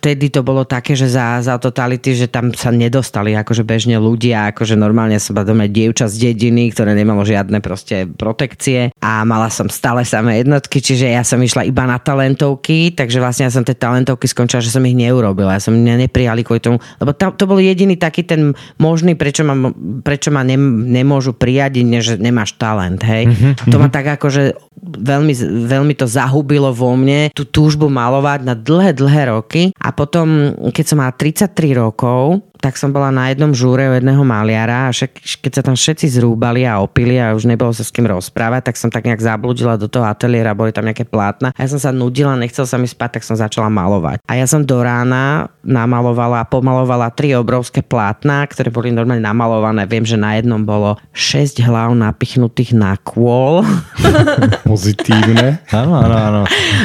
vtedy 0.00 0.32
to 0.32 0.40
bolo 0.40 0.64
také, 0.64 0.96
že 0.96 1.12
za, 1.12 1.44
za 1.44 1.60
totality, 1.60 2.16
že 2.16 2.32
tam 2.32 2.48
sa 2.56 2.72
nedostali 2.72 3.36
akože 3.36 3.60
bežne 3.60 4.00
ľudia, 4.00 4.56
akože 4.56 4.72
normálne 4.72 5.20
som 5.20 5.36
doma 5.36 5.68
dievča 5.68 6.08
z 6.08 6.32
dediny, 6.32 6.72
ktoré 6.72 6.96
nemalo 6.96 7.28
žiadne 7.28 7.60
proste 7.60 8.08
protekcie 8.08 8.96
a 9.04 9.20
mala 9.28 9.52
som 9.52 9.68
stále 9.68 10.00
samé 10.08 10.31
jednotky, 10.38 10.78
čiže 10.80 11.12
ja 11.12 11.22
som 11.26 11.40
išla 11.40 11.68
iba 11.68 11.84
na 11.84 12.00
talentovky, 12.00 12.94
takže 12.96 13.18
vlastne 13.20 13.48
ja 13.48 13.52
som 13.52 13.66
tie 13.66 13.76
talentovky 13.76 14.24
skončila, 14.28 14.64
že 14.64 14.72
som 14.72 14.84
ich 14.86 14.96
neurobila. 14.96 15.56
Ja 15.56 15.62
som 15.62 15.76
mňa 15.76 16.08
neprijali 16.08 16.46
kvôli 16.46 16.62
tomu, 16.62 16.78
lebo 16.98 17.12
tam, 17.12 17.36
to 17.36 17.44
bol 17.44 17.60
jediný 17.60 17.96
taký 17.98 18.24
ten 18.24 18.56
možný, 18.80 19.14
prečo 19.14 19.44
ma, 19.44 19.72
prečo 20.02 20.32
ma 20.32 20.42
ne, 20.42 20.56
nemôžu 20.88 21.36
prijať 21.36 21.84
že 22.02 22.18
nemáš 22.18 22.56
talent, 22.58 23.00
hej. 23.04 23.30
Mm-hmm. 23.30 23.70
To 23.70 23.76
ma 23.78 23.88
tak 23.92 24.06
akože 24.18 24.58
veľmi, 24.82 25.34
veľmi 25.68 25.94
to 25.94 26.10
zahubilo 26.10 26.74
vo 26.74 26.98
mne, 26.98 27.30
tú 27.30 27.46
túžbu 27.46 27.86
malovať 27.86 28.40
na 28.42 28.54
dlhé, 28.58 28.96
dlhé 28.96 29.22
roky 29.30 29.62
a 29.78 29.94
potom, 29.94 30.56
keď 30.74 30.84
som 30.84 30.98
mala 30.98 31.14
33 31.14 31.78
rokov, 31.78 32.42
tak 32.62 32.78
som 32.78 32.94
bola 32.94 33.10
na 33.10 33.34
jednom 33.34 33.50
žúre 33.50 33.90
u 33.90 33.98
jedného 33.98 34.22
maliara 34.22 34.86
a 34.86 34.94
však, 34.94 35.42
keď 35.42 35.52
sa 35.52 35.62
tam 35.66 35.74
všetci 35.74 36.06
zrúbali 36.14 36.62
a 36.62 36.78
opili 36.78 37.18
a 37.18 37.34
už 37.34 37.50
nebolo 37.50 37.74
sa 37.74 37.82
s 37.82 37.90
kým 37.90 38.06
rozprávať, 38.06 38.70
tak 38.70 38.78
som 38.78 38.86
tak 38.86 39.02
nejak 39.02 39.18
zabludila 39.18 39.74
do 39.74 39.90
toho 39.90 40.06
ateliéra, 40.22 40.54
boli 40.54 40.70
tam 40.70 40.86
nejaké 40.86 41.02
plátna 41.02 41.50
a 41.50 41.58
ja 41.58 41.66
som 41.66 41.82
sa 41.82 41.90
nudila, 41.90 42.38
nechcel 42.38 42.62
sa 42.62 42.78
mi 42.78 42.86
spať, 42.86 43.18
tak 43.18 43.26
som 43.26 43.34
začala 43.34 43.66
malovať. 43.66 44.22
A 44.30 44.38
ja 44.38 44.46
som 44.46 44.62
do 44.62 44.78
rána 44.78 45.50
namalovala 45.66 46.46
a 46.46 46.48
pomalovala 46.48 47.10
tri 47.10 47.34
obrovské 47.34 47.82
plátna, 47.82 48.46
ktoré 48.46 48.70
boli 48.70 48.94
normálne 48.94 49.26
namalované. 49.26 49.90
Viem, 49.90 50.06
že 50.06 50.14
na 50.14 50.38
jednom 50.38 50.62
bolo 50.62 50.94
6 51.10 51.58
hlav 51.66 51.90
napichnutých 51.98 52.78
na 52.78 52.94
kôl. 53.02 53.66
Pozitívne. 54.70 55.58
Áno, 55.74 55.98
áno, 55.98 56.14
áno. 56.14 56.42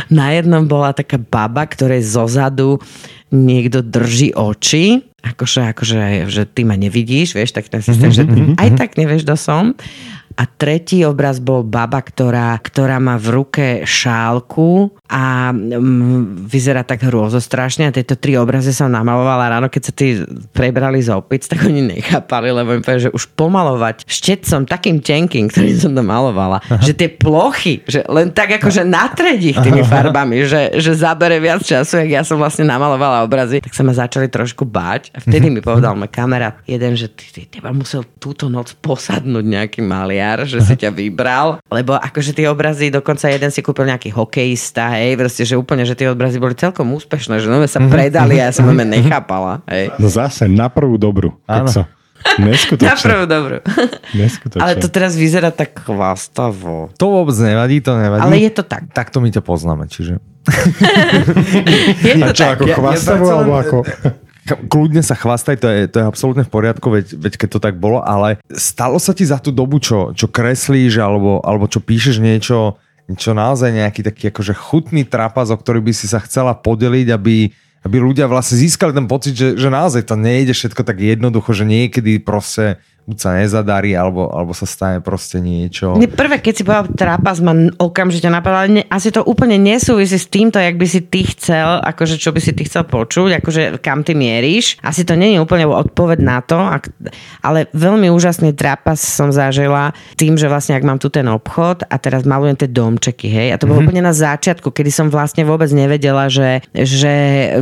Na 0.09 0.33
jednom 0.33 0.65
bola 0.65 0.97
taká 0.97 1.21
baba, 1.21 1.69
ktorej 1.69 2.01
zozadu 2.01 2.81
niekto 3.29 3.85
drží 3.85 4.33
oči 4.33 5.03
akože, 5.33 5.61
akože 5.75 5.97
že 6.31 6.43
ty 6.47 6.63
ma 6.63 6.79
nevidíš, 6.79 7.35
vieš, 7.35 7.51
tak 7.51 7.67
ten 7.67 7.83
systém, 7.83 8.13
mm-hmm, 8.13 8.15
že 8.15 8.23
mm-hmm. 8.23 8.61
aj 8.61 8.69
tak 8.79 8.95
nevieš, 8.95 9.27
kto 9.27 9.35
som. 9.35 9.75
A 10.37 10.45
tretí 10.45 11.01
obraz 11.01 11.41
bol 11.41 11.65
baba, 11.65 11.97
ktorá, 11.99 12.53
ktorá 12.61 13.01
má 13.01 13.17
v 13.17 13.27
ruke 13.41 13.67
šálku 13.83 14.93
a 15.09 15.49
um, 15.49 16.45
vyzerá 16.45 16.85
tak 16.85 17.09
hrôzostrašne. 17.09 17.89
A 17.89 17.95
tieto 17.95 18.13
tri 18.13 18.37
obrazy 18.37 18.69
som 18.69 18.93
namalovala 18.93 19.57
ráno, 19.57 19.67
keď 19.73 19.81
sa 19.81 19.93
tí 19.97 20.21
prebrali 20.53 21.01
z 21.01 21.09
opic, 21.09 21.41
tak 21.49 21.65
oni 21.65 21.81
nechápali, 21.97 22.53
lebo 22.53 22.77
im 22.77 22.85
povedali, 22.85 23.09
že 23.09 23.15
už 23.15 23.33
pomalovať 23.33 24.05
štecom 24.05 24.69
takým 24.69 25.01
tenkým, 25.01 25.49
ktorý 25.49 25.73
som 25.73 25.97
to 25.97 26.03
malovala, 26.03 26.61
Aha. 26.69 26.83
že 26.85 26.93
tie 26.93 27.09
plochy, 27.09 27.81
že 27.89 28.05
len 28.05 28.29
tak 28.29 28.61
akože 28.61 28.85
natrediť 28.85 29.57
ich 29.57 29.59
tými 29.63 29.81
farbami, 29.87 30.43
že, 30.43 30.75
že 30.77 30.91
zabere 30.93 31.39
viac 31.39 31.63
času, 31.63 32.03
jak 32.03 32.09
ja 32.19 32.21
som 32.27 32.35
vlastne 32.35 32.67
namalovala 32.67 33.23
obrazy, 33.23 33.63
tak 33.63 33.71
sa 33.71 33.81
ma 33.81 33.95
začali 33.95 34.27
trošku 34.27 34.67
báť 34.67 35.15
a 35.15 35.23
vtedy 35.23 35.47
mi 35.47 35.63
povedal 35.63 35.95
môj 35.95 36.11
kamarát 36.11 36.59
jeden, 36.67 36.99
že 36.99 37.07
ty, 37.07 37.25
ty 37.31 37.41
teba 37.47 37.71
musel 37.71 38.03
túto 38.19 38.51
noc 38.51 38.75
posadnúť 38.83 39.45
nejaký 39.47 39.79
maliar, 39.79 40.26
že 40.43 40.59
si 40.59 40.75
ťa 40.75 40.91
vybral, 40.91 41.63
lebo 41.71 41.95
akože 41.95 42.35
tie 42.35 42.51
obrazy, 42.51 42.91
dokonca 42.91 43.31
jeden 43.31 43.47
si 43.53 43.63
kúpil 43.63 43.87
nejaký 43.87 44.11
hokejista, 44.11 44.91
hej, 44.99 45.15
proste, 45.15 45.47
že 45.47 45.55
úplne, 45.55 45.87
že 45.87 45.95
tie 45.95 46.11
obrazy 46.11 46.41
boli 46.41 46.57
celkom 46.57 46.91
úspešné, 46.91 47.39
že 47.39 47.47
nové 47.47 47.71
sa 47.71 47.79
mhm. 47.79 47.87
predali 47.87 48.41
a 48.43 48.49
ja 48.49 48.53
som 48.53 48.67
nové 48.67 48.83
nechápala. 48.83 49.63
Hej. 49.71 49.95
No 49.95 50.11
zase, 50.11 50.51
na 50.51 50.67
prvú 50.67 50.99
dobru. 50.99 51.37
Áno. 51.47 51.69
Neskutočne. 52.37 52.91
Na 52.91 52.97
prvú 52.97 53.25
dobru. 53.29 53.57
Neskutočne. 54.17 54.61
Ale 54.61 54.73
to 54.81 54.89
teraz 54.89 55.13
vyzerá 55.15 55.53
tak 55.53 55.79
chvastavo. 55.85 56.91
To 56.97 57.05
vôbec 57.13 57.37
nevadí, 57.39 57.79
to 57.79 57.95
nevadí. 57.95 58.25
Ale 58.25 58.35
je 58.41 58.51
to 58.51 58.63
tak. 58.65 58.89
Tak 58.91 59.13
to 59.13 59.21
my 59.21 59.29
ťa 59.31 59.41
poznáme, 59.45 59.85
čiže... 59.87 60.19
je 62.09 62.13
to 62.19 62.25
a 62.25 62.33
čo, 62.33 62.43
tak. 62.51 62.53
ako 62.57 62.65
chvastavo, 62.73 63.25
ja, 63.25 63.33
alebo 63.37 63.53
ako... 63.55 63.77
Kľudne 64.47 65.03
sa 65.03 65.19
chvastaj, 65.19 65.59
to 65.59 65.67
je, 65.67 65.79
to 65.91 65.97
je 65.99 66.05
absolútne 66.07 66.47
v 66.47 66.53
poriadku, 66.53 66.87
veď, 66.87 67.19
veď 67.19 67.33
keď 67.35 67.49
to 67.51 67.59
tak 67.59 67.75
bolo, 67.75 67.99
ale 67.99 68.39
stalo 68.55 68.95
sa 68.95 69.11
ti 69.11 69.27
za 69.27 69.43
tú 69.43 69.51
dobu, 69.51 69.83
čo, 69.83 70.15
čo 70.15 70.31
kreslíš, 70.31 71.03
alebo, 71.03 71.43
alebo 71.43 71.67
čo 71.67 71.83
píšeš 71.83 72.23
niečo, 72.23 72.79
čo 73.15 73.31
naozaj 73.35 73.71
nejaký 73.71 74.01
taký 74.03 74.23
akože 74.31 74.53
chutný 74.55 75.03
trapas, 75.07 75.51
o 75.51 75.59
ktorý 75.59 75.79
by 75.79 75.93
si 75.95 76.07
sa 76.07 76.23
chcela 76.23 76.55
podeliť, 76.55 77.07
aby, 77.11 77.51
aby 77.87 77.97
ľudia 77.99 78.27
vlastne 78.27 78.59
získali 78.59 78.91
ten 78.91 79.07
pocit, 79.07 79.35
že, 79.35 79.55
že 79.55 79.67
naozaj 79.71 80.03
to 80.07 80.19
nejde 80.19 80.51
všetko 80.51 80.83
tak 80.83 80.99
jednoducho, 80.99 81.55
že 81.55 81.63
niekedy 81.63 82.19
proste 82.19 82.79
buď 83.07 83.17
sa 83.23 83.39
nezadarí, 83.39 83.95
alebo, 83.95 84.27
alebo 84.27 84.51
sa 84.51 84.67
stane 84.67 84.99
proste 84.99 85.39
niečo. 85.39 85.95
Ne, 85.95 86.11
prvé, 86.11 86.43
keď 86.43 86.53
si 86.59 86.63
povedal 86.67 86.91
trapas, 86.91 87.39
ma 87.39 87.55
okamžite 87.79 88.27
napadlo, 88.27 88.67
ale 88.67 88.69
ne, 88.69 88.83
asi 88.91 89.15
to 89.15 89.23
úplne 89.23 89.55
nesúvisí 89.55 90.19
s 90.19 90.27
týmto, 90.27 90.59
jak 90.59 90.75
by 90.75 90.83
si 90.83 90.99
ty 91.07 91.23
chcel, 91.23 91.79
akože 91.87 92.19
čo 92.19 92.35
by 92.35 92.43
si 92.43 92.51
ty 92.51 92.67
chcel 92.67 92.83
počuť, 92.83 93.39
akože 93.39 93.61
kam 93.79 94.03
ty 94.03 94.11
mieríš. 94.11 94.75
Asi 94.83 95.07
to 95.07 95.15
nie 95.15 95.31
je 95.31 95.39
úplne 95.39 95.63
odpoveď 95.71 96.19
na 96.19 96.43
to, 96.43 96.59
ak, 96.59 96.91
ale 97.47 97.71
veľmi 97.71 98.11
úžasný 98.11 98.51
trapas 98.51 98.99
som 98.99 99.31
zažila 99.31 99.95
tým, 100.19 100.35
že 100.35 100.51
vlastne 100.51 100.75
ak 100.75 100.83
mám 100.83 100.99
tu 100.99 101.07
ten 101.07 101.31
obchod 101.31 101.87
a 101.87 101.95
teraz 101.95 102.27
malujem 102.27 102.59
tie 102.59 102.67
domčeky, 102.67 103.31
hej, 103.31 103.55
a 103.55 103.57
to 103.57 103.71
bolo 103.71 103.79
mm-hmm. 103.79 103.87
úplne 103.87 104.03
na 104.03 104.11
začiatku, 104.11 104.67
kedy 104.75 104.91
som 104.91 105.07
vlastne 105.07 105.47
vôbec 105.47 105.71
nevedela, 105.71 106.27
že, 106.27 106.59
že 106.75 107.13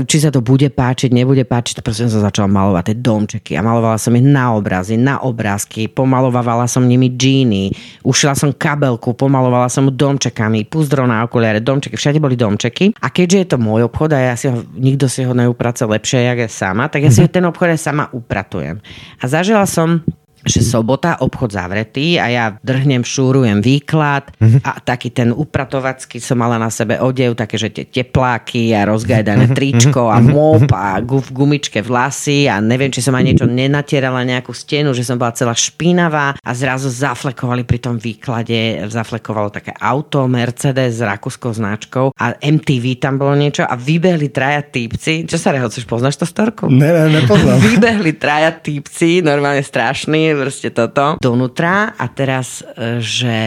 či 0.09 0.17
sa 0.25 0.33
to 0.33 0.41
bude 0.41 0.73
páčiť, 0.73 1.13
nebude 1.13 1.45
páčiť, 1.45 1.85
proste 1.85 2.09
som 2.09 2.25
začala 2.25 2.49
malovať 2.49 2.89
tie 2.89 2.97
domčeky 2.97 3.51
a 3.53 3.61
malovala 3.61 4.01
som 4.01 4.17
ich 4.17 4.25
na 4.25 4.57
obrazy, 4.57 4.97
na 4.97 5.21
obrazy 5.21 5.34
obrázky, 5.35 5.91
pomalovala 5.91 6.63
som 6.71 6.87
nimi 6.87 7.11
džíny, 7.11 7.75
ušila 8.07 8.31
som 8.31 8.55
kabelku, 8.55 9.11
pomalovala 9.11 9.67
som 9.67 9.91
domčekami, 9.91 10.63
púzdro 10.63 11.03
na 11.03 11.27
okuliare, 11.27 11.59
domčeky, 11.59 11.99
všade 11.99 12.23
boli 12.23 12.39
domčeky. 12.39 12.95
A 13.03 13.11
keďže 13.11 13.37
je 13.43 13.47
to 13.51 13.57
môj 13.59 13.91
obchod 13.91 14.15
a 14.15 14.31
ja 14.31 14.35
si 14.39 14.47
ho, 14.47 14.63
nikto 14.79 15.11
si 15.11 15.27
ho 15.27 15.35
neuprace 15.35 15.83
lepšie, 15.83 16.23
jak 16.23 16.47
ja 16.47 16.49
sama, 16.49 16.87
tak 16.87 17.03
ja 17.03 17.11
si 17.11 17.19
mm-hmm. 17.19 17.35
ten 17.35 17.43
obchod 17.43 17.75
aj 17.75 17.81
sama 17.83 18.07
upratujem. 18.15 18.79
A 19.19 19.23
zažila 19.27 19.67
som 19.67 19.99
že 20.45 20.61
sobota, 20.61 21.17
obchod 21.19 21.57
zavretý 21.57 22.21
a 22.21 22.29
ja 22.29 22.45
drhnem, 22.61 23.01
šúrujem 23.01 23.59
výklad 23.59 24.31
a 24.61 24.77
taký 24.79 25.09
ten 25.09 25.33
upratovacký 25.33 26.21
som 26.21 26.37
mala 26.37 26.61
na 26.61 26.69
sebe 26.69 27.01
odev, 27.01 27.33
také, 27.33 27.57
že 27.57 27.73
tie 27.73 27.85
tepláky 27.85 28.71
a 28.77 28.85
rozgajdané 28.85 29.51
tričko 29.57 30.13
a 30.13 30.21
mop 30.21 30.69
a 30.69 31.01
v 31.01 31.29
gumičke 31.33 31.81
vlasy 31.81 32.45
a 32.45 32.61
neviem, 32.61 32.93
či 32.93 33.01
som 33.01 33.17
aj 33.17 33.25
niečo 33.25 33.45
nenatierala 33.49 34.21
nejakú 34.21 34.53
stenu, 34.53 34.93
že 34.93 35.01
som 35.01 35.17
bola 35.17 35.33
celá 35.33 35.57
špinavá 35.57 36.37
a 36.37 36.51
zrazu 36.53 36.93
zaflekovali 36.93 37.65
pri 37.65 37.79
tom 37.81 37.97
výklade, 37.97 38.85
zaflekovalo 38.85 39.49
také 39.49 39.73
auto 39.81 40.29
Mercedes 40.29 40.99
s 40.99 41.01
rakúskou 41.01 41.55
značkou 41.55 42.13
a 42.13 42.37
MTV 42.37 43.01
tam 43.01 43.17
bolo 43.17 43.33
niečo 43.33 43.65
a 43.65 43.73
vybehli 43.73 44.29
traja 44.29 44.61
týpci. 44.61 45.25
Čo 45.25 45.41
sa 45.41 45.55
rehoceš, 45.55 45.87
poznáš 45.89 46.21
to 46.21 46.27
storku? 46.27 46.69
Ne, 46.69 46.91
ne, 46.91 47.21
nepoznám. 47.21 47.57
Vybehli 47.71 48.13
traja 48.19 48.51
týpci, 48.51 49.23
normálne 49.25 49.63
strašný, 49.63 50.34
proste 50.35 50.69
toto, 50.71 51.17
donútra 51.23 51.95
a 51.95 52.05
teraz, 52.11 52.61
e, 52.75 52.99
že 52.99 53.37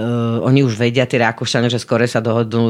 uh, 0.00 0.40
oni 0.46 0.64
už 0.64 0.80
vedia, 0.80 1.04
tí 1.04 1.20
Rakúšania, 1.20 1.68
že 1.68 1.82
skore 1.82 2.08
sa 2.08 2.24
dohodnú 2.24 2.62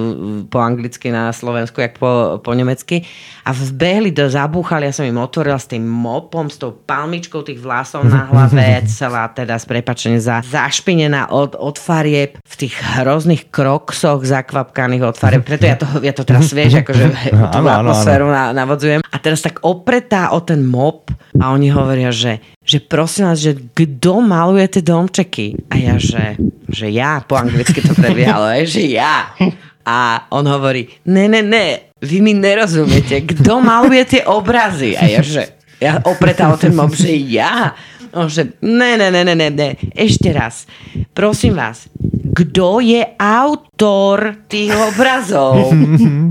po 0.50 0.58
anglicky 0.58 1.12
na 1.12 1.30
Slovensku, 1.30 1.78
jak 1.78 1.96
po, 1.96 2.42
po 2.42 2.50
nemecky. 2.52 3.06
A 3.46 3.54
vbehli 3.54 4.10
do 4.10 4.26
zabúchali, 4.26 4.90
ja 4.90 4.94
som 4.94 5.06
im 5.06 5.16
otvorila 5.16 5.56
s 5.56 5.70
tým 5.70 5.84
mopom, 5.84 6.50
s 6.50 6.60
tou 6.60 6.74
palmičkou 6.74 7.46
tých 7.46 7.60
vlasov 7.62 8.06
na 8.06 8.28
hlave, 8.28 8.82
celá 9.00 9.30
teda 9.30 9.56
s 9.56 9.64
prepačením 9.66 10.20
za, 10.20 10.42
zašpinená 10.44 11.30
od, 11.30 11.56
od 11.56 11.76
farieb 11.78 12.36
v 12.42 12.54
tých 12.56 12.74
hrozných 13.00 13.48
kroksoch 13.48 14.22
zakvapkaných 14.26 15.02
od 15.06 15.16
farieb. 15.16 15.42
Preto 15.46 15.64
ja 15.66 15.76
to, 15.78 15.86
ja 16.02 16.12
to 16.12 16.26
teraz 16.26 16.52
vieš, 16.52 16.82
akože 16.82 17.04
tú 17.54 17.60
atmosféru 17.64 18.26
na, 18.28 18.52
navodzujem. 18.52 19.00
A 19.10 19.16
teraz 19.18 19.42
tak 19.42 19.62
opretá 19.62 20.32
o 20.34 20.40
ten 20.42 20.62
mop 20.62 21.10
a 21.38 21.54
oni 21.54 21.70
hovoria, 21.70 22.10
že, 22.10 22.42
že 22.70 22.78
prosím 22.78 23.26
vás, 23.26 23.42
že 23.42 23.58
kto 23.74 24.22
maluje 24.22 24.78
tie 24.78 24.82
domčeky? 24.86 25.58
A 25.66 25.74
ja, 25.74 25.98
že, 25.98 26.38
že 26.70 26.86
ja, 26.86 27.18
po 27.26 27.34
anglicky 27.34 27.82
to 27.82 27.98
prebiehalo, 27.98 28.54
že 28.62 28.94
ja. 28.94 29.34
A 29.82 30.30
on 30.30 30.46
hovorí, 30.46 30.86
ne, 31.10 31.26
ne, 31.26 31.42
ne, 31.42 31.90
vy 31.98 32.22
mi 32.22 32.30
nerozumiete, 32.30 33.26
kto 33.26 33.58
maluje 33.58 34.06
tie 34.06 34.22
obrazy? 34.22 34.94
A 34.94 35.02
ja, 35.10 35.18
že 35.18 35.58
ja 35.82 35.98
opretá 36.06 36.46
o 36.46 36.54
ten 36.54 36.70
mop, 36.70 36.94
že 36.94 37.10
ja. 37.10 37.74
On, 38.14 38.30
že 38.30 38.54
ne, 38.62 38.94
ne, 38.94 39.10
ne, 39.10 39.22
ne, 39.26 39.34
ne, 39.34 39.48
ne, 39.50 39.68
ešte 39.90 40.30
raz. 40.30 40.70
Prosím 41.10 41.58
vás, 41.58 41.90
kto 42.30 42.78
je 42.78 43.02
autor 43.18 44.46
tých 44.46 44.70
obrazov? 44.70 45.74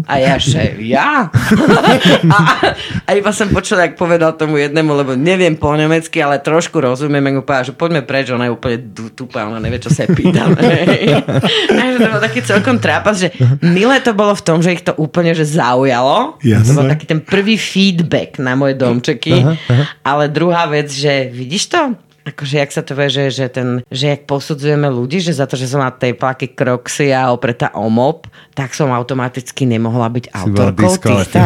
A 0.10 0.18
ja, 0.18 0.36
že 0.40 0.80
ja? 0.82 1.28
A, 2.30 2.38
a 3.04 3.10
iba 3.14 3.32
som 3.36 3.52
počula, 3.52 3.92
ak 3.92 4.00
povedal 4.00 4.34
tomu 4.40 4.58
jednému, 4.58 4.96
lebo 4.96 5.14
neviem 5.14 5.54
po 5.60 5.76
nemecky, 5.76 6.24
ale 6.24 6.40
trošku 6.40 6.80
rozumiem, 6.80 7.36
ako 7.36 7.42
povedal, 7.44 7.66
že 7.68 7.74
poďme 7.76 8.02
preč, 8.08 8.32
ona 8.32 8.48
je 8.48 8.56
úplne 8.56 8.78
tupá, 9.14 9.46
ona 9.46 9.60
nevie, 9.60 9.84
čo 9.84 9.92
sa 9.92 10.08
pýtam. 10.08 10.56
Takže 10.58 11.98
to 12.04 12.10
bol 12.10 12.22
taký 12.24 12.40
celkom 12.42 12.78
trápas, 12.80 13.22
že 13.22 13.30
milé 13.62 14.00
to 14.00 14.16
bolo 14.16 14.34
v 14.34 14.44
tom, 14.44 14.64
že 14.64 14.74
ich 14.74 14.84
to 14.84 14.96
úplne 14.96 15.36
že 15.36 15.46
zaujalo. 15.46 16.42
Jasné. 16.42 16.66
To 16.66 16.72
bol 16.80 16.88
taký 16.90 17.06
ten 17.06 17.22
prvý 17.22 17.60
feedback 17.60 18.40
na 18.42 18.56
moje 18.56 18.80
domčeky. 18.80 19.46
Aha, 19.46 19.54
aha. 19.70 19.84
Ale 20.02 20.24
druhá 20.32 20.66
vec, 20.66 20.90
že 20.90 21.30
vidíš 21.30 21.70
to? 21.70 22.09
Akože 22.26 22.56
jak 22.60 22.72
sa 22.72 22.82
to 22.84 22.94
vie, 22.94 23.08
že, 23.08 23.24
že, 23.32 23.46
ten, 23.48 23.68
že 23.88 24.06
jak 24.16 24.22
posudzujeme 24.28 24.88
ľudí, 24.92 25.24
že 25.24 25.34
za 25.34 25.48
to, 25.48 25.56
že 25.56 25.72
som 25.72 25.82
na 25.82 25.92
tej 25.92 26.14
plaky 26.16 26.52
Croxy 26.54 27.12
a 27.16 27.32
opretá 27.32 27.72
o 27.74 27.88
mop, 27.88 28.28
tak 28.54 28.76
som 28.76 28.92
automaticky 28.92 29.64
nemohla 29.64 30.12
byť 30.12 30.26
si 30.28 30.34
autorkou 30.36 30.92
týchto. 31.00 31.40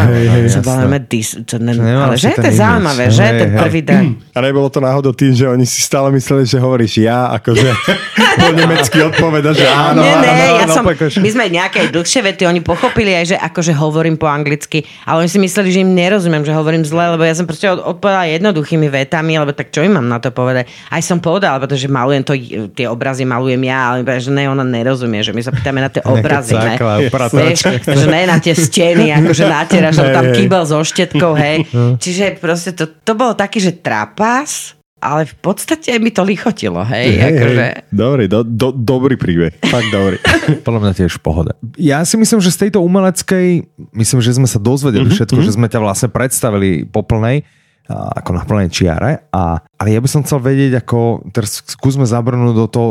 dis, 1.05 1.37
to 1.45 1.61
ne, 1.61 1.77
ale 1.77 2.17
že 2.17 2.33
to 2.33 2.49
je 2.49 2.57
zaujímavé, 2.57 3.13
že 3.13 3.25
ten 3.25 3.49
prvý 3.53 3.81
deň. 3.85 4.03
A 4.33 4.37
nebolo 4.41 4.67
to 4.67 4.81
náhodou 4.81 5.13
tým, 5.13 5.37
že 5.37 5.45
oni 5.45 5.63
si 5.63 5.85
stále 5.85 6.09
mysleli, 6.09 6.49
že 6.49 6.57
hovoríš 6.57 7.05
ja, 7.05 7.29
akože 7.37 7.69
po 8.41 8.49
nemecky 8.57 8.97
odpoveda, 9.05 9.53
že 9.53 9.69
áno, 9.69 10.01
nie, 10.01 10.09
áno, 10.09 10.23
nie, 10.25 10.31
áno, 10.33 10.57
ja 10.57 10.65
som, 10.67 10.83
my 11.21 11.29
sme 11.29 11.43
nejaké 11.53 11.93
dlhšie 11.93 12.21
vety, 12.25 12.49
oni 12.49 12.65
pochopili 12.65 13.13
aj, 13.13 13.25
že 13.33 13.37
akože 13.37 13.77
hovorím 13.77 14.17
po 14.17 14.25
anglicky, 14.25 14.81
ale 15.05 15.25
oni 15.25 15.29
si 15.29 15.37
mysleli, 15.37 15.69
že 15.69 15.79
im 15.85 15.93
nerozumiem, 15.93 16.41
že 16.41 16.51
hovorím 16.55 16.81
zle, 16.81 17.13
lebo 17.13 17.21
ja 17.21 17.37
som 17.37 17.45
proste 17.45 17.69
odpovedala 17.69 18.25
jednoduchými 18.33 18.89
vetami, 18.89 19.37
lebo 19.37 19.53
tak 19.53 19.69
čo 19.69 19.85
im 19.85 19.95
mám 19.95 20.09
na 20.09 20.17
to 20.17 20.33
povedať? 20.33 20.72
Aj 20.93 21.01
som 21.01 21.17
povedala, 21.17 21.57
pretože 21.57 21.89
malujem 21.89 22.23
to, 22.23 22.33
tie 22.73 22.85
obrazy 22.85 23.25
malujem 23.25 23.61
ja, 23.65 23.93
ale 23.93 24.05
že 24.19 24.29
ne, 24.29 24.49
ona 24.49 24.61
nerozumie, 24.61 25.25
že 25.25 25.33
my 25.33 25.41
sa 25.41 25.51
pýtame 25.51 25.79
na 25.81 25.89
tie 25.89 26.01
obrazy, 26.05 26.53
ne? 26.53 26.75
Vieš, 27.09 27.59
že 27.83 28.07
ne 28.07 28.21
na 28.29 28.37
tie 28.37 28.53
steny, 28.53 29.09
akože 29.23 29.43
natieraš, 29.47 29.99
že 29.99 30.05
tam 30.13 30.25
kýbel 30.31 30.63
so 30.67 30.79
štetkou, 30.83 31.33
hej. 31.37 31.65
No. 31.73 31.97
Čiže 31.97 32.37
proste 32.37 32.77
to, 32.77 32.85
to 32.89 33.13
bolo 33.17 33.33
taký, 33.33 33.59
že 33.63 33.79
trapas, 33.79 34.77
ale 35.03 35.27
v 35.27 35.35
podstate 35.43 35.91
mi 35.99 36.15
to 36.15 36.23
lichotilo, 36.23 36.79
hej. 36.87 37.19
hej, 37.19 37.31
akože... 37.35 37.63
hej. 37.67 37.75
Dobrý, 37.91 38.25
do, 38.31 38.39
do, 38.47 38.71
dobrý 38.71 39.19
príbeh, 39.19 39.51
fakt 39.67 39.91
dobrý. 39.91 40.17
Podľa 40.65 40.79
mňa 40.79 40.93
tiež 40.95 41.19
pohoda. 41.19 41.51
Ja 41.75 42.07
si 42.07 42.15
myslím, 42.15 42.39
že 42.39 42.55
z 42.55 42.67
tejto 42.67 42.79
umeleckej, 42.79 43.67
myslím, 43.91 44.19
že 44.23 44.39
sme 44.39 44.47
sa 44.47 44.63
dozvedeli 44.63 45.11
mm-hmm. 45.11 45.17
všetko, 45.19 45.39
že 45.43 45.55
sme 45.59 45.67
ťa 45.67 45.79
vlastne 45.83 46.09
predstavili 46.09 46.87
po 46.87 47.03
plnej 47.03 47.43
ako 47.91 48.29
na 48.31 48.43
plnej 48.47 48.69
čiare. 48.71 49.27
A, 49.35 49.59
ale 49.59 49.89
ja 49.91 49.99
by 49.99 50.07
som 50.07 50.23
chcel 50.23 50.39
vedieť, 50.39 50.79
ako 50.83 51.27
teraz 51.35 51.59
skúsme 51.67 52.07
zabrnúť 52.07 52.55
do 52.55 52.67
toho 52.71 52.89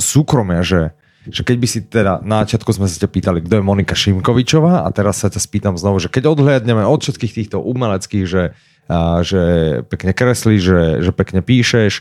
súkromia, 0.00 0.64
že, 0.64 0.96
že 1.28 1.44
keď 1.44 1.56
by 1.60 1.66
si 1.68 1.78
teda 1.84 2.24
na 2.24 2.42
začiatku 2.46 2.72
sme 2.72 2.88
sa 2.88 2.96
ťa 2.96 3.10
pýtali, 3.12 3.38
kto 3.44 3.60
je 3.60 3.66
Monika 3.66 3.92
Šimkovičová 3.92 4.84
a 4.84 4.88
teraz 4.90 5.20
sa 5.20 5.28
ťa 5.28 5.40
spýtam 5.42 5.74
znovu, 5.76 6.00
že 6.00 6.08
keď 6.08 6.32
odhľadneme 6.32 6.80
od 6.86 7.00
všetkých 7.04 7.36
týchto 7.44 7.60
umeleckých, 7.60 8.24
že, 8.24 8.42
a, 8.88 9.20
že 9.20 9.42
pekne 9.92 10.16
kreslíš, 10.16 10.60
že, 10.64 10.82
že 11.04 11.12
pekne 11.12 11.44
píšeš 11.44 12.00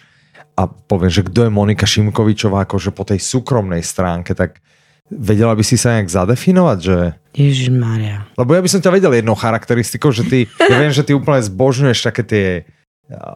a 0.56 0.68
poviem, 0.68 1.12
že 1.12 1.28
kto 1.28 1.48
je 1.48 1.52
Monika 1.52 1.84
Šimkovičová 1.84 2.64
akože 2.64 2.96
po 2.96 3.04
tej 3.04 3.20
súkromnej 3.20 3.84
stránke, 3.84 4.32
tak 4.32 4.64
vedela 5.12 5.52
by 5.52 5.64
si 5.68 5.76
sa 5.76 6.00
nejak 6.00 6.08
zadefinovať, 6.08 6.80
že 6.80 6.98
Ježiš 7.32 7.72
Maria. 7.72 8.28
Lebo 8.36 8.52
ja 8.56 8.62
by 8.62 8.70
som 8.70 8.84
ťa 8.84 8.92
vedel 8.92 9.14
jednou 9.16 9.36
charakteristikou, 9.40 10.12
že 10.12 10.28
ty, 10.28 10.40
ja 10.60 10.76
viem, 10.76 10.92
že 10.92 11.04
ty 11.04 11.16
úplne 11.16 11.40
zbožňuješ 11.40 12.00
také 12.04 12.24
tie 12.28 12.46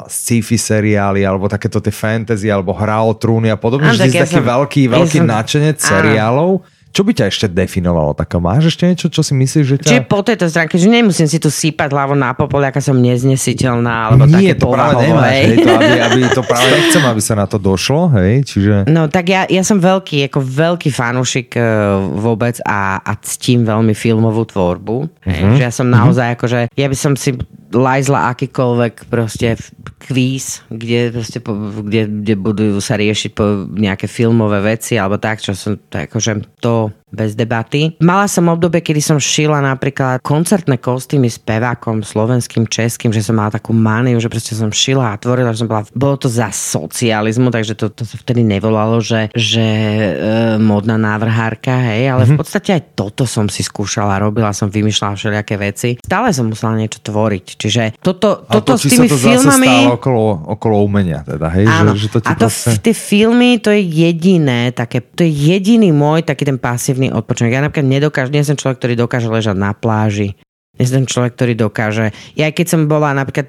sci-fi 0.07 0.55
seriály, 0.55 1.27
alebo 1.27 1.51
takéto 1.51 1.83
tie 1.83 1.91
fantasy, 1.91 2.47
alebo 2.47 2.71
hra 2.71 3.03
o 3.03 3.11
trúny 3.11 3.51
a 3.51 3.59
podobne, 3.59 3.91
že 3.91 4.07
ty 4.07 4.15
si 4.15 4.19
ja 4.19 4.23
taký 4.23 4.39
som, 4.39 4.47
veľký, 4.47 4.81
veľký 4.87 5.19
ja 5.19 5.23
som, 5.23 5.27
náčenec 5.27 5.77
seriálov. 5.83 6.63
Čo 6.95 7.03
by 7.03 7.11
ťa 7.11 7.25
ešte 7.27 7.51
definovalo? 7.51 8.15
Taká 8.15 8.39
máš 8.39 8.71
ešte 8.71 8.87
niečo, 8.87 9.11
čo 9.11 9.19
si 9.19 9.35
myslíš, 9.35 9.65
že 9.67 9.75
ťa... 9.83 9.89
Čiže 9.91 10.03
po 10.07 10.23
tejto 10.23 10.47
stránke, 10.47 10.79
že 10.79 10.87
nemusím 10.87 11.27
si 11.27 11.43
tu 11.43 11.51
sípať 11.51 11.91
hlavo 11.91 12.15
na 12.15 12.31
popol, 12.31 12.63
aká 12.63 12.79
som 12.79 12.95
neznesiteľná, 12.95 14.15
alebo 14.15 14.23
Nie, 14.31 14.55
také 14.55 14.63
to 14.63 14.67
práve 14.71 15.03
nemáš, 15.03 15.27
hej, 15.27 15.45
to, 15.59 15.69
aby, 15.75 15.95
aby, 15.99 16.19
to 16.31 16.41
práve 16.55 16.67
nechcem, 16.71 17.03
aby 17.03 17.19
sa 17.19 17.35
na 17.35 17.45
to 17.51 17.59
došlo, 17.59 18.15
hej, 18.15 18.47
čiže... 18.47 18.87
No 18.87 19.11
tak 19.11 19.27
ja, 19.27 19.43
ja 19.43 19.67
som 19.67 19.75
veľký, 19.75 20.31
ako 20.31 20.39
veľký 20.39 20.87
fanúšik 20.95 21.59
uh, 21.59 21.99
vôbec 21.99 22.63
a, 22.63 23.03
a 23.03 23.11
ctím 23.19 23.67
veľmi 23.67 23.91
filmovú 23.91 24.47
tvorbu, 24.47 25.27
hej, 25.27 25.43
uh-huh. 25.43 25.55
že 25.59 25.63
ja 25.67 25.73
som 25.75 25.91
naozaj 25.91 26.31
uh-huh. 26.31 26.37
akože, 26.39 26.59
ja 26.79 26.87
by 26.87 26.95
som 26.95 27.19
si 27.19 27.35
lajzla 27.75 28.31
akýkoľvek 28.31 29.11
proste 29.11 29.59
kvíz, 30.07 30.63
kde, 30.71 31.11
proste, 31.11 31.43
kde, 31.43 32.01
kde 32.23 32.33
budú 32.39 32.79
sa 32.79 32.95
riešiť 32.95 33.31
po 33.35 33.67
nejaké 33.67 34.07
filmové 34.07 34.63
veci 34.63 34.95
alebo 34.95 35.19
tak, 35.19 35.43
čo 35.43 35.51
som, 35.51 35.75
akože 35.75 36.61
to 36.63 36.95
bez 37.15 37.33
debaty. 37.33 37.95
Mala 38.03 38.27
som 38.27 38.51
obdobie, 38.51 38.83
kedy 38.83 39.01
som 39.01 39.17
šila 39.17 39.63
napríklad 39.63 40.19
koncertné 40.21 40.77
kostýmy 40.77 41.31
s 41.31 41.39
pevákom 41.39 42.03
slovenským, 42.03 42.67
českým, 42.67 43.15
že 43.15 43.23
som 43.23 43.39
mala 43.39 43.55
takú 43.55 43.71
maniu, 43.71 44.19
že 44.19 44.27
proste 44.27 44.53
som 44.53 44.69
šila 44.69 45.15
a 45.15 45.19
tvorila, 45.19 45.55
že 45.55 45.63
som 45.63 45.69
bola, 45.71 45.87
bolo 45.95 46.15
to 46.19 46.27
za 46.27 46.51
socializmu, 46.51 47.49
takže 47.49 47.73
to, 47.79 47.87
to 47.89 48.03
sa 48.03 48.19
vtedy 48.19 48.43
nevolalo, 48.43 48.99
že, 48.99 49.31
že 49.31 49.63
e, 49.63 50.11
modná 50.59 50.99
návrhárka, 50.99 51.71
hej, 51.71 52.11
ale 52.11 52.27
mm-hmm. 52.27 52.27
v 52.27 52.33
mhm. 52.35 52.39
podstate 52.39 52.69
aj 52.75 52.83
toto 52.93 53.23
som 53.23 53.47
si 53.47 53.63
skúšala, 53.63 54.19
robila 54.19 54.51
som, 54.51 54.67
vymýšľala 54.67 55.15
všelijaké 55.15 55.55
veci. 55.55 55.89
Stále 56.03 56.35
som 56.35 56.51
musela 56.51 56.75
niečo 56.75 56.99
tvoriť, 56.99 57.45
čiže 57.55 57.83
toto, 58.03 58.43
toto 58.43 58.75
to, 58.75 58.81
s 58.81 58.91
tými 58.91 59.07
to 59.07 59.15
filmami... 59.15 59.87
okolo, 59.87 60.51
okolo 60.57 60.83
umenia, 60.83 61.23
teda, 61.23 61.47
hej? 61.55 61.65
Áno. 61.69 61.95
Že, 61.95 62.01
že 62.01 62.07
to 62.11 62.17
a 62.25 62.33
to, 62.35 62.47
proste... 62.49 62.81
tie 62.81 62.95
filmy, 62.95 63.61
to 63.61 63.71
je 63.71 63.81
jediné, 63.81 64.75
také, 64.75 64.99
to 64.99 65.23
je 65.23 65.31
jediný 65.31 65.93
môj 65.95 66.25
taký 66.25 66.43
ten 66.43 66.57
pasívny 66.57 67.04
pekný 67.05 67.13
odpočinok. 67.13 67.53
Ja 67.53 67.61
napríklad 67.61 67.85
nedokážem, 67.85 68.33
nie 68.33 68.47
som 68.47 68.57
človek, 68.57 68.81
ktorý 68.81 68.93
dokáže 68.97 69.29
ležať 69.29 69.57
na 69.57 69.71
pláži. 69.77 70.33
Nie 70.75 70.87
som 70.89 71.07
človek, 71.07 71.37
ktorý 71.39 71.53
dokáže... 71.55 72.11
Ja 72.35 72.51
keď 72.51 72.65
som 72.67 72.81
bola 72.91 73.15
napríklad 73.15 73.47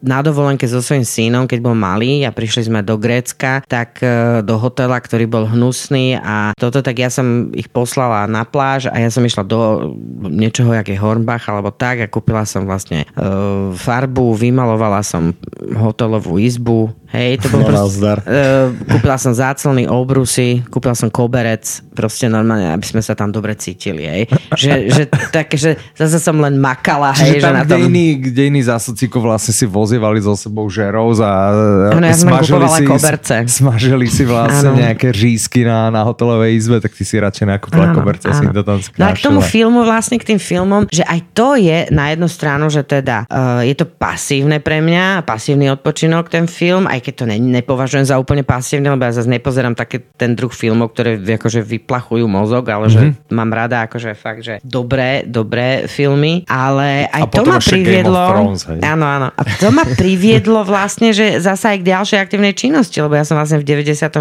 na 0.00 0.24
dovolenke 0.24 0.64
so 0.64 0.80
svojím 0.80 1.04
synom, 1.04 1.44
keď 1.44 1.60
bol 1.60 1.76
malý 1.76 2.24
a 2.24 2.32
prišli 2.32 2.68
sme 2.68 2.80
do 2.80 2.96
Grécka, 2.96 3.60
tak 3.68 4.00
e, 4.00 4.40
do 4.40 4.56
hotela, 4.56 4.96
ktorý 4.96 5.28
bol 5.28 5.44
hnusný 5.44 6.16
a 6.16 6.56
toto, 6.56 6.80
tak 6.80 6.96
ja 6.96 7.12
som 7.12 7.52
ich 7.52 7.68
poslala 7.68 8.24
na 8.24 8.48
pláž 8.48 8.88
a 8.88 8.96
ja 8.96 9.12
som 9.12 9.20
išla 9.20 9.44
do 9.44 9.92
niečoho, 10.24 10.72
jak 10.72 10.88
je 10.88 10.96
Hornbach 10.96 11.44
alebo 11.52 11.68
tak 11.68 12.00
a 12.00 12.08
kúpila 12.08 12.48
som 12.48 12.64
vlastne 12.64 13.04
e, 13.04 13.26
farbu, 13.76 14.32
vymalovala 14.36 15.04
som 15.04 15.36
hotelovú 15.76 16.40
izbu, 16.40 16.92
Hej, 17.10 17.42
to 17.42 17.50
bol 17.50 17.60
No, 17.60 17.66
proste, 17.66 18.22
uh, 18.22 18.70
kúpila 18.86 19.18
som 19.18 19.34
záclony, 19.34 19.84
obrusy, 19.84 20.62
kúpila 20.66 20.94
som 20.94 21.10
koberec, 21.10 21.66
proste 21.90 22.26
normálne, 22.26 22.70
aby 22.70 22.86
sme 22.86 23.02
sa 23.02 23.12
tam 23.12 23.28
dobre 23.28 23.52
cítili, 23.54 24.06
hej. 24.06 24.22
Že, 24.54 24.70
že 24.88 25.02
také, 25.28 25.58
že 25.58 25.70
zase 25.92 26.16
som 26.16 26.38
len 26.38 26.54
makala, 26.56 27.10
hej, 27.12 27.34
Čiže 27.34 27.36
že 27.36 27.44
tam, 27.44 27.54
na 27.54 27.62
kde 27.62 27.74
tom... 27.76 27.82
iní, 27.86 28.06
kde 28.16 28.42
iní 28.46 28.62
zásocíkov 28.62 29.20
vlastne 29.20 29.50
si 29.50 29.66
vozievali 29.66 30.18
so 30.18 30.38
sebou 30.38 30.70
žerov 30.70 31.18
a 31.18 31.32
Áno, 31.90 32.06
ja 32.06 32.14
smažili 32.14 32.66
si, 32.70 32.84
koberce. 32.86 33.34
smažili 33.50 34.06
si 34.06 34.22
vlastne 34.22 34.70
Áno. 34.70 34.78
nejaké 34.78 35.10
řízky 35.10 35.66
na, 35.66 35.90
na 35.90 36.06
hotelovej 36.06 36.54
izbe, 36.54 36.78
tak 36.78 36.94
ty 36.94 37.02
si 37.02 37.18
radšej 37.18 37.46
nakúpila 37.48 37.90
koberce, 37.90 38.30
si 38.30 38.46
to 38.46 38.62
tam 38.62 38.78
No 38.96 39.04
a 39.04 39.12
k 39.12 39.18
tomu 39.18 39.42
skrášila. 39.42 39.50
filmu, 39.50 39.80
vlastne 39.82 40.14
k 40.14 40.24
tým 40.24 40.38
filmom, 40.38 40.86
že 40.86 41.02
aj 41.02 41.20
to 41.34 41.58
je 41.58 41.90
na 41.90 42.14
jednu 42.14 42.30
stranu, 42.30 42.70
že 42.70 42.80
teda 42.80 43.26
uh, 43.26 43.60
je 43.60 43.74
to 43.74 43.84
pasívne 43.84 44.62
pre 44.62 44.78
mňa, 44.78 45.26
pasívny 45.26 45.66
odpočinok 45.68 46.30
ten 46.30 46.46
film, 46.46 46.86
aj 46.86 46.99
keď 47.00 47.14
to 47.14 47.24
ne, 47.24 47.36
nepovažujem 47.36 48.04
za 48.04 48.16
úplne 48.16 48.40
pasívne, 48.40 48.88
lebo 48.88 49.02
ja 49.02 49.12
zase 49.12 49.26
nepozerám 49.26 49.72
také 49.72 50.00
ten 50.14 50.32
druh 50.32 50.50
filmov, 50.50 50.92
ktoré 50.92 51.16
akože 51.16 51.60
vyplachujú 51.60 52.24
mozog, 52.24 52.64
ale 52.66 52.86
že 52.86 53.00
Mhm. 53.02 53.12
mám 53.30 53.50
rada 53.50 53.82
akože 53.82 54.12
fakt, 54.12 54.40
že 54.40 54.60
dobré, 54.60 55.24
dobré 55.24 55.60
filmy, 55.86 56.44
ale 56.44 57.08
aj 57.08 57.22
A 57.22 57.26
to 57.26 57.42
ma 57.42 57.58
priviedlo... 57.58 58.20
Thrones, 58.28 58.62
hej. 58.66 58.78
Áno, 58.82 59.04
áno. 59.04 59.28
A 59.30 59.42
to 59.56 59.68
ma 59.70 59.82
priviedlo 60.00 60.62
vlastne, 60.62 61.10
že 61.10 61.38
zasa 61.38 61.72
aj 61.72 61.78
k 61.80 61.88
ďalšej 61.88 62.18
aktívnej 62.20 62.52
činnosti, 62.52 62.98
lebo 62.98 63.14
ja 63.14 63.24
som 63.24 63.34
vlastne 63.34 63.56
v 63.56 63.64
96. 63.64 64.20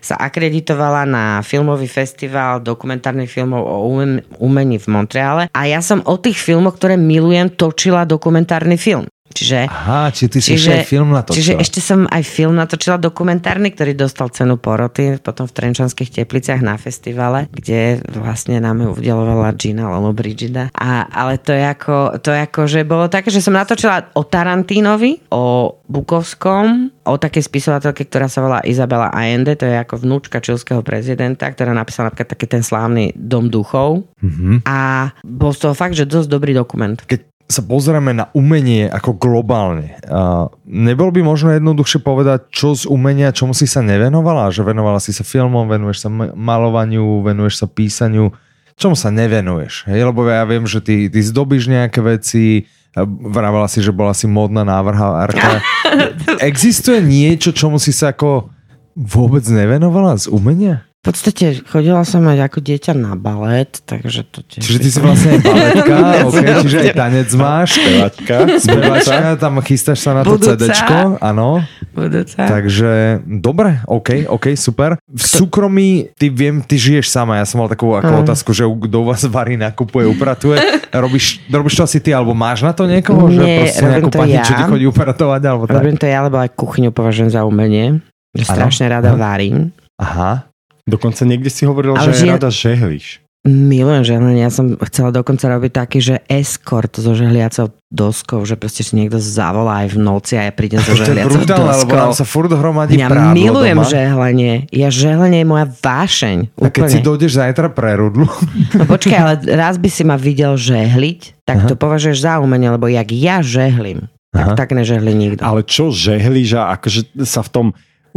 sa 0.00 0.14
akreditovala 0.16 1.04
na 1.04 1.24
filmový 1.40 1.86
festival 1.86 2.58
dokumentárnych 2.58 3.28
filmov 3.28 3.60
o 3.60 3.76
umen- 3.86 4.24
umení 4.38 4.78
v 4.78 4.86
Montreale 4.88 5.42
a 5.50 5.60
ja 5.64 5.78
som 5.78 6.00
o 6.02 6.16
tých 6.16 6.38
filmoch, 6.38 6.74
ktoré 6.74 6.96
milujem, 6.96 7.50
točila 7.50 8.02
dokumentárny 8.02 8.74
film. 8.74 9.04
Čiže 9.32 9.68
Aha, 9.68 10.10
či 10.10 10.26
ty 10.26 10.38
si 10.40 10.56
ešte 10.56 10.82
aj 10.82 10.88
film 10.88 11.12
natočila. 11.12 11.36
Čiže 11.36 11.52
ešte 11.60 11.80
som 11.84 12.08
aj 12.08 12.22
film 12.24 12.56
natočila 12.56 12.96
dokumentárny, 12.96 13.70
ktorý 13.70 13.92
dostal 13.94 14.32
cenu 14.32 14.56
poroty 14.56 15.20
potom 15.20 15.44
v 15.44 15.54
Trenčanských 15.54 16.10
tepliciach 16.10 16.64
na 16.64 16.80
festivale, 16.80 17.46
kde 17.52 18.00
vlastne 18.16 18.58
nám 18.58 18.80
ju 18.82 18.88
udelovala 18.98 19.54
Gina 19.54 19.92
Lollobrigida. 19.92 20.72
A, 20.74 21.06
ale 21.06 21.38
to 21.38 21.52
je, 21.52 21.64
ako, 21.64 22.18
to 22.18 22.32
je 22.32 22.40
ako, 22.40 22.60
že 22.66 22.80
bolo 22.88 23.06
také, 23.06 23.28
že 23.28 23.44
som 23.44 23.54
natočila 23.54 24.10
o 24.16 24.22
Tarantinovi, 24.24 25.30
o 25.30 25.76
Bukovskom, 25.88 26.92
o 27.08 27.14
takej 27.16 27.44
spisovateľke, 27.48 28.04
ktorá 28.08 28.28
sa 28.28 28.44
volá 28.44 28.60
Izabela 28.64 29.08
Allende, 29.08 29.56
to 29.56 29.64
je 29.64 29.76
ako 29.76 30.04
vnúčka 30.04 30.42
čilského 30.42 30.84
prezidenta, 30.84 31.48
ktorá 31.48 31.72
napísala 31.72 32.12
napríklad 32.12 32.30
taký 32.36 32.46
ten 32.48 32.62
slávny 32.64 33.16
Dom 33.16 33.48
duchov. 33.48 34.04
Mhm. 34.20 34.64
A 34.68 35.10
bol 35.24 35.52
z 35.54 35.68
toho 35.68 35.74
fakt, 35.76 35.96
že 35.96 36.08
dosť 36.08 36.28
dobrý 36.28 36.52
dokument. 36.52 36.98
Keď 36.98 37.37
sa 37.48 37.64
pozrieme 37.64 38.12
na 38.12 38.28
umenie 38.36 38.92
ako 38.92 39.16
globálne, 39.16 39.96
uh, 40.04 40.52
nebol 40.68 41.08
by 41.08 41.24
možno 41.24 41.56
jednoduchšie 41.56 42.04
povedať, 42.04 42.52
čo 42.52 42.76
z 42.76 42.84
umenia, 42.84 43.32
čomu 43.32 43.56
si 43.56 43.64
sa 43.64 43.80
nevenovala? 43.80 44.52
Že 44.52 44.76
venovala 44.76 45.00
si 45.00 45.16
sa 45.16 45.24
filmom, 45.24 45.64
venuješ 45.64 46.04
sa 46.04 46.08
malovaniu, 46.12 47.24
venuješ 47.24 47.64
sa 47.64 47.66
písaniu, 47.66 48.36
čomu 48.76 48.92
sa 49.00 49.08
nevenuješ? 49.08 49.88
Hej? 49.88 50.12
Lebo 50.12 50.28
ja 50.28 50.44
viem, 50.44 50.68
že 50.68 50.84
ty, 50.84 51.08
ty 51.08 51.24
zdobíš 51.24 51.72
nejaké 51.72 52.04
veci, 52.04 52.68
vravala 53.06 53.64
si, 53.64 53.80
že 53.80 53.96
bola 53.96 54.12
si 54.12 54.28
módna 54.28 54.68
návrhárka. 54.68 55.64
Existuje 56.52 57.00
niečo, 57.00 57.56
čomu 57.56 57.80
si 57.80 57.96
sa 57.96 58.12
ako 58.12 58.52
vôbec 58.92 59.44
nevenovala 59.48 60.20
z 60.20 60.28
umenia? 60.28 60.87
V 60.98 61.14
podstate 61.14 61.62
chodila 61.62 62.02
som 62.02 62.26
aj 62.26 62.50
ako 62.50 62.58
dieťa 62.58 62.90
na 62.98 63.14
balet, 63.14 63.70
takže 63.86 64.26
to 64.34 64.42
tiež... 64.42 64.66
Čiže 64.66 64.78
ty 64.82 64.88
si 64.90 64.98
vlastne 64.98 65.30
aj 65.38 65.40
baletka, 65.46 65.96
okay, 66.26 66.48
čiže 66.66 66.78
aj 66.82 66.90
tanec 66.98 67.30
máš, 67.38 67.70
Pevačka. 67.78 68.36
spevačka, 68.58 69.26
tam 69.38 69.62
chystáš 69.62 70.02
sa 70.02 70.10
na 70.18 70.26
to 70.26 70.34
Budúca. 70.34 70.58
CDčko, 70.58 71.22
áno. 71.22 71.62
Budúca. 71.94 72.42
Takže 72.50 73.22
dobre, 73.30 73.78
OK, 73.86 74.26
OK, 74.26 74.58
super. 74.58 74.98
V 75.06 75.22
súkromí 75.22 76.10
ty 76.18 76.34
viem, 76.34 76.58
ty 76.66 76.74
žiješ 76.74 77.14
sama, 77.14 77.38
ja 77.38 77.46
som 77.46 77.62
mal 77.62 77.70
takú 77.70 77.94
ako 77.94 78.18
Áno. 78.18 78.26
otázku, 78.26 78.50
že 78.50 78.66
kto 78.66 78.96
u 78.98 79.06
vás 79.06 79.22
varí, 79.30 79.54
nakupuje, 79.54 80.02
upratuje. 80.02 80.58
Robíš, 80.90 81.46
robíš 81.46 81.78
to 81.78 81.82
asi 81.86 82.02
ty, 82.02 82.10
alebo 82.10 82.34
máš 82.34 82.66
na 82.66 82.74
to 82.74 82.90
niekoho, 82.90 83.30
že 83.30 83.38
Nie, 83.38 83.58
proste 83.62 83.86
robím 83.86 83.94
nejakú 83.94 84.10
to 84.10 84.18
pani, 84.18 84.34
ja. 84.34 84.42
čo 84.42 84.52
ti 84.58 84.64
chodí 84.66 84.84
upratovať, 84.90 85.40
alebo 85.46 85.62
tak? 85.70 85.78
Robím 85.78 85.94
to 85.94 86.10
ja, 86.10 86.26
lebo 86.26 86.42
aj 86.42 86.50
kuchyňu 86.58 86.90
považujem 86.90 87.30
za 87.30 87.46
umenie. 87.46 88.02
Že 88.34 88.44
strašne 88.50 88.90
rada 88.90 89.14
Aha. 89.14 89.20
varím. 89.20 89.70
Aha, 89.98 90.47
Dokonca 90.88 91.22
niekde 91.22 91.48
si 91.48 91.62
hovorila, 91.62 91.94
Ale 91.94 92.08
že 92.08 92.10
aj 92.10 92.18
žia- 92.18 92.32
rada 92.32 92.48
žehliš. 92.48 93.06
Milujem 93.40 94.02
žehlenie. 94.02 94.42
Ja 94.42 94.50
som 94.50 94.74
chcela 94.82 95.08
dokonca 95.10 95.46
robiť 95.46 95.72
taký, 95.72 95.98
že 96.02 96.14
escort 96.26 96.90
so 96.90 97.14
žehliacou 97.14 97.70
doskou, 97.88 98.42
že 98.42 98.56
proste 98.56 98.82
si 98.82 98.92
niekto 98.92 99.16
zavolá 99.16 99.86
aj 99.86 99.94
v 99.94 99.98
noci 99.98 100.34
a 100.34 100.44
ja 100.44 100.52
prídem 100.52 100.82
so 100.82 100.90
to 100.90 101.06
je 101.06 101.22
žehliacou 101.22 101.38
lebo 101.54 101.92
nám 101.94 102.10
doskou. 102.10 102.18
sa 102.18 102.24
furt 102.26 102.50
hromadí 102.50 102.98
Ja 102.98 103.06
prádlo 103.06 103.32
milujem 103.32 103.78
doma. 103.78 103.88
žehlenie. 103.88 104.52
Ja 104.68 104.88
žehlenie 104.90 105.38
je 105.38 105.48
moja 105.48 105.66
vášeň. 105.70 106.36
A 106.56 106.66
keď 106.66 106.82
Úplne. 106.82 106.92
si 106.92 106.98
dojdeš 107.00 107.32
zajtra 107.38 107.68
pre 107.70 107.90
rudlu, 107.94 108.26
No 108.74 108.84
počkaj, 108.84 109.16
ale 109.16 109.32
raz 109.46 109.76
by 109.76 109.86
si 109.86 110.02
ma 110.02 110.16
videl 110.16 110.58
žehliť, 110.58 111.46
tak 111.46 111.64
to 111.64 111.74
považuješ 111.74 112.18
za 112.18 112.32
umenie, 112.38 112.68
lebo 112.68 112.84
jak 112.84 113.06
ja 113.08 113.38
žehlim, 113.40 114.10
Aha. 114.30 114.52
tak 114.52 114.66
tak 114.66 114.76
nežehli 114.76 115.14
nikto. 115.14 115.40
Ale 115.40 115.62
čo 115.62 115.88
žehliš 115.88 116.58
a 116.58 116.74
akože 116.74 117.16
sa 117.22 117.40
v 117.40 117.48
tom 117.48 117.66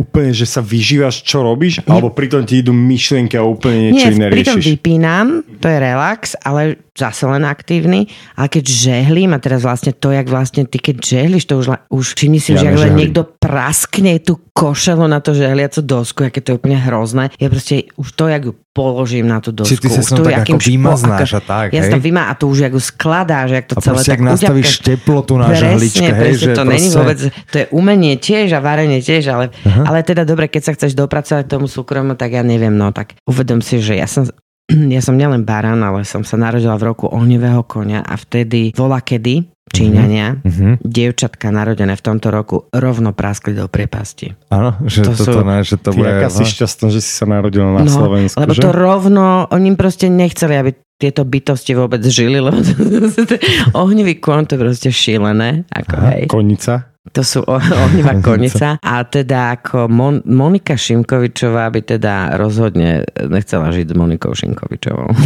úplne, 0.02 0.34
že 0.34 0.50
sa 0.50 0.66
vyžívaš, 0.66 1.22
čo 1.22 1.46
robíš? 1.46 1.86
Alebo 1.86 2.10
pritom 2.10 2.42
ti 2.42 2.66
idú 2.66 2.74
myšlienky 2.74 3.38
a 3.38 3.46
úplne 3.46 3.94
niečo 3.94 4.10
Nie, 4.10 4.18
iné 4.18 4.28
pritom 4.34 4.58
riešiš? 4.58 4.66
vypínam, 4.74 5.28
to 5.62 5.66
je 5.70 5.78
relax, 5.78 6.34
ale 6.42 6.82
zase 6.98 7.24
len 7.30 7.46
aktívny. 7.46 8.10
Ale 8.36 8.50
keď 8.50 8.66
žehlím, 8.68 9.32
a 9.32 9.40
teraz 9.40 9.62
vlastne 9.62 9.94
to, 9.94 10.10
jak 10.12 10.28
vlastne 10.28 10.66
ty 10.66 10.82
keď 10.82 10.96
žehliš, 11.00 11.46
to 11.46 11.62
už, 11.62 11.68
už 11.94 12.06
všimni 12.18 12.42
si, 12.42 12.58
Ja 12.58 12.66
že 12.66 12.74
len 12.74 12.98
niekto 12.98 13.24
praskne 13.40 14.18
tú 14.20 14.42
košelu 14.62 15.10
na 15.10 15.18
to 15.18 15.34
žehliacu 15.34 15.82
dosku, 15.82 16.30
aké 16.30 16.38
to 16.38 16.54
je 16.54 16.56
úplne 16.62 16.78
hrozné. 16.78 17.34
Ja 17.42 17.50
proste 17.50 17.90
už 17.98 18.14
to, 18.14 18.30
jak 18.30 18.46
ju 18.46 18.54
položím 18.78 19.26
na 19.26 19.42
tú 19.42 19.50
dosku. 19.50 19.74
Či 19.74 19.82
ty 19.82 19.90
sa 19.90 20.02
to, 20.06 20.22
tak 20.22 20.46
ako 20.46 20.62
vymaznáš 20.62 21.32
a 21.34 21.42
tak, 21.42 21.74
Ja 21.74 21.82
sa 21.82 21.98
tam 21.98 22.04
vymá 22.06 22.30
a 22.30 22.38
to 22.38 22.46
už 22.46 22.70
jak 22.70 22.74
ju 22.78 22.82
skladáš, 22.82 23.50
jak 23.58 23.66
to 23.66 23.76
a 23.76 23.82
celé 23.82 24.00
tak 24.06 24.22
ak 24.22 24.22
nastavíš 24.22 24.70
uťapkáš. 24.70 24.86
teplotu 24.86 25.34
na 25.42 25.50
Presne, 25.50 25.62
žehličke, 25.66 26.06
hej, 26.06 26.22
presne, 26.22 26.38
že 26.38 26.48
to 26.54 26.64
není 26.64 26.90
proste... 26.94 27.00
vôbec, 27.02 27.20
to 27.50 27.56
je 27.58 27.66
umenie 27.74 28.14
tiež 28.22 28.48
a 28.54 28.60
varenie 28.62 29.00
tiež, 29.02 29.24
ale, 29.34 29.46
uh-huh. 29.50 29.84
ale 29.90 30.06
teda 30.06 30.24
dobre, 30.30 30.46
keď 30.46 30.62
sa 30.62 30.72
chceš 30.78 30.94
dopracovať 30.94 31.50
tomu 31.50 31.66
súkromu, 31.66 32.14
tak 32.14 32.38
ja 32.38 32.46
neviem, 32.46 32.78
no 32.78 32.94
tak 32.94 33.18
uvedom 33.26 33.66
si, 33.66 33.82
že 33.82 33.98
ja 33.98 34.06
som 34.06 34.30
ja 34.96 35.02
som 35.04 35.20
nielen 35.20 35.44
baran, 35.44 35.82
ale 35.84 36.08
som 36.08 36.24
sa 36.24 36.40
narodila 36.40 36.80
v 36.80 36.94
roku 36.94 37.10
ohnivého 37.12 37.66
konia 37.68 38.06
a 38.06 38.16
vtedy 38.16 38.72
vola 38.78 39.04
kedy 39.04 39.51
Číňania, 39.74 40.28
Mhm. 40.42 40.80
dievčatka 40.82 41.48
narodené 41.48 41.94
v 41.94 42.04
tomto 42.04 42.28
roku 42.28 42.56
rovno 42.70 43.12
praskli 43.12 43.52
do 43.52 43.66
priepasti. 43.66 44.36
Áno, 44.48 44.76
že 44.84 45.02
To 45.02 45.12
to, 45.12 45.16
sú- 45.18 45.26
toto 45.32 45.42
ne, 45.42 45.60
že 45.62 45.76
to 45.76 45.90
bude... 45.92 46.08
aká 46.08 46.28
si 46.30 46.44
šťastná, 46.44 46.88
že 46.90 47.00
si 47.00 47.10
sa 47.10 47.26
narodila 47.26 47.72
na 47.74 47.84
no, 47.84 47.90
Slovensku, 47.90 48.38
lebo 48.38 48.52
že? 48.52 48.62
to 48.62 48.70
rovno, 48.70 49.24
oni 49.48 49.66
im 49.68 49.78
proste 49.78 50.06
nechceli, 50.06 50.56
aby 50.56 50.72
tieto 50.96 51.24
bytosti 51.24 51.74
vôbec 51.74 52.04
žili, 52.04 52.38
lebo 52.38 52.62
to, 52.62 52.74
to, 53.10 53.22
to, 53.26 53.36
ohnivý 53.74 54.16
kon 54.16 54.46
to 54.46 54.54
proste 54.54 54.88
šílené. 54.88 55.66
Ako, 55.68 55.96
hej. 56.06 56.22
Konica? 56.28 56.94
To 57.04 57.22
sú 57.22 57.42
o- 57.42 57.58
ohnivá 57.58 58.14
konica. 58.24 58.78
A 58.78 59.02
teda 59.02 59.58
ako 59.58 59.90
Mon- 59.90 60.22
Monika 60.22 60.78
Šimkovičová 60.78 61.66
by 61.68 61.82
teda 61.84 62.38
rozhodne 62.38 63.02
nechcela 63.18 63.70
žiť 63.70 63.90
s 63.90 63.96
Monikou 63.96 64.32
Šimkovičovou. 64.32 65.10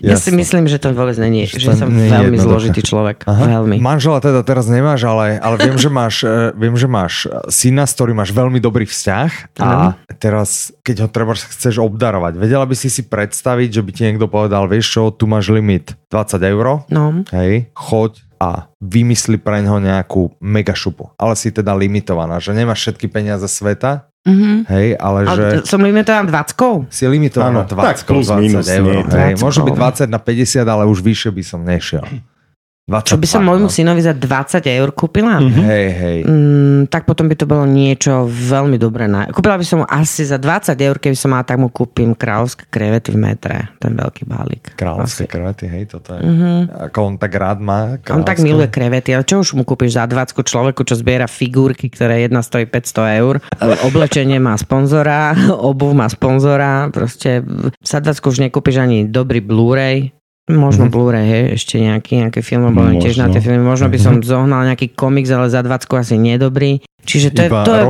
Ja 0.00 0.16
si 0.16 0.30
myslím, 0.30 0.66
že 0.66 0.76
to 0.76 0.90
vôbec 0.90 1.14
není, 1.16 1.46
Že 1.46 1.58
že, 1.58 1.72
som 1.76 1.88
nie 1.88 2.06
veľmi 2.06 2.34
jednoduché. 2.34 2.42
zložitý 2.42 2.80
človek. 2.82 3.22
Veľmi. 3.24 3.78
Manžela 3.78 4.18
teda 4.18 4.42
teraz 4.42 4.66
nemáš, 4.66 5.04
ale, 5.04 5.38
ale 5.38 5.56
viem, 5.58 5.76
že 5.76 5.88
máš, 5.88 6.22
eh, 6.22 6.50
viem, 6.52 6.74
že 6.74 6.86
máš 6.86 7.14
syna, 7.46 7.84
s 7.84 7.94
ktorým 7.94 8.16
máš 8.16 8.30
veľmi 8.30 8.58
dobrý 8.58 8.84
vzťah 8.84 9.30
a 9.58 9.94
teraz, 10.14 10.74
keď 10.80 11.06
ho 11.06 11.08
treba 11.08 11.32
chceš 11.34 11.78
obdarovať, 11.78 12.34
vedela 12.34 12.64
by 12.64 12.74
si 12.74 12.88
si 12.88 13.02
predstaviť, 13.02 13.70
že 13.72 13.82
by 13.82 13.90
ti 13.90 14.02
niekto 14.04 14.26
povedal, 14.26 14.66
vieš 14.66 14.90
čo, 14.92 15.02
tu 15.08 15.24
máš 15.24 15.48
limit 15.48 15.94
20 16.08 16.42
eur, 16.42 16.66
No, 16.88 17.22
hej, 17.30 17.68
choď 17.72 18.24
a 18.44 18.68
vymysli 18.76 19.40
pre 19.40 19.64
neho 19.64 19.80
nejakú 19.80 20.36
mega 20.44 20.76
šupu. 20.76 21.08
Ale 21.16 21.32
si 21.32 21.48
teda 21.48 21.72
limitovaná, 21.72 22.36
že 22.44 22.52
nemáš 22.52 22.84
všetky 22.84 23.08
peniaze 23.08 23.48
sveta, 23.48 24.12
mhm. 24.28 24.68
hej, 24.68 24.86
ale 25.00 25.18
že... 25.24 25.30
ale 25.32 25.44
som 25.64 25.80
limitovaná 25.80 26.44
20 26.44 26.92
Si 26.92 27.08
limitovaná 27.08 27.64
Áno, 27.64 27.72
20, 27.72 27.80
tak 27.80 27.96
plus 28.04 28.28
20 28.28 28.44
minus, 28.44 28.66
eur. 28.68 28.84
nie. 28.84 29.00
Hej. 29.08 29.32
20. 29.40 29.44
Môže 29.44 29.60
byť 29.64 29.74
20 30.12 30.12
na 30.12 30.20
50, 30.20 30.74
ale 30.76 30.82
už 30.84 30.98
vyššie 31.00 31.30
by 31.32 31.42
som 31.42 31.60
nešiel. 31.64 32.04
22, 32.84 33.08
Čo 33.08 33.16
by 33.16 33.24
som 33.24 33.42
môjmu 33.48 33.68
no. 33.68 33.72
synovi 33.72 34.04
za 34.04 34.12
20 34.12 34.60
eur 34.68 34.92
kúpila? 34.92 35.40
Hej, 35.40 35.86
hej. 35.96 36.18
Mm, 36.28 36.92
tak 36.92 37.08
potom 37.08 37.32
by 37.32 37.36
to 37.40 37.48
bolo 37.48 37.64
niečo 37.64 38.28
veľmi 38.28 38.76
dobré. 38.76 39.08
Na... 39.08 39.24
Kúpila 39.32 39.56
by 39.56 39.64
som 39.64 39.80
mu 39.80 39.86
asi 39.88 40.28
za 40.28 40.36
20 40.36 40.76
eur, 40.76 41.00
keby 41.00 41.16
som 41.16 41.32
mala, 41.32 41.48
tak 41.48 41.56
mu 41.56 41.72
kúpim 41.72 42.12
kráľovské 42.12 42.68
krevety 42.68 43.16
v 43.16 43.24
metre. 43.24 43.72
Ten 43.80 43.96
veľký 43.96 44.28
balík. 44.28 44.76
Kráľovské 44.76 45.24
Asi. 45.24 45.32
krevety, 45.32 45.64
hej, 45.64 45.96
toto 45.96 46.12
je. 46.12 46.28
Mm-hmm. 46.28 46.58
Ako 46.92 46.98
on 47.08 47.14
tak 47.16 47.32
rád 47.32 47.64
má. 47.64 47.96
On 48.12 48.20
tak 48.20 48.36
kráľovské. 48.36 48.44
miluje 48.44 48.68
krevety, 48.68 49.16
ale 49.16 49.24
čo 49.24 49.40
už 49.40 49.56
mu 49.56 49.64
kúpiš 49.64 49.96
za 49.96 50.04
20 50.04 50.44
človeku, 50.44 50.84
čo 50.84 50.92
zbiera 50.92 51.24
figurky, 51.24 51.88
ktoré 51.88 52.28
jedna 52.28 52.44
stojí 52.44 52.68
500 52.68 53.20
eur. 53.24 53.40
Oblečenie 53.88 54.36
má 54.36 54.60
sponzora, 54.60 55.32
obuv 55.72 55.96
má 55.96 56.04
sponzora, 56.12 56.92
proste 56.92 57.40
za 57.80 58.04
20 58.04 58.20
už 58.28 58.44
nekúpiš 58.44 58.76
ani 58.76 59.08
dobrý 59.08 59.40
Blu-ray. 59.40 60.12
Možno 60.44 60.86
mm-hmm. 60.86 60.92
Blu-ray, 60.92 61.24
hej, 61.24 61.44
ešte 61.56 61.80
nejaký, 61.80 62.20
nejaké 62.20 62.44
filmy 62.44 62.68
boli 62.68 63.00
tiež 63.00 63.16
na 63.16 63.32
tie 63.32 63.40
filmy. 63.40 63.64
Možno 63.64 63.88
by 63.88 63.96
som 63.96 64.14
zohnal 64.20 64.68
nejaký 64.68 64.92
komiks, 64.92 65.32
ale 65.32 65.48
za 65.48 65.64
20 65.64 65.88
asi 65.88 66.20
nedobrý. 66.20 66.84
Čiže 67.04 67.36
to 67.36 67.40
je, 67.44 67.48
Iba 67.52 67.64
to 67.64 67.72
je, 67.76 67.84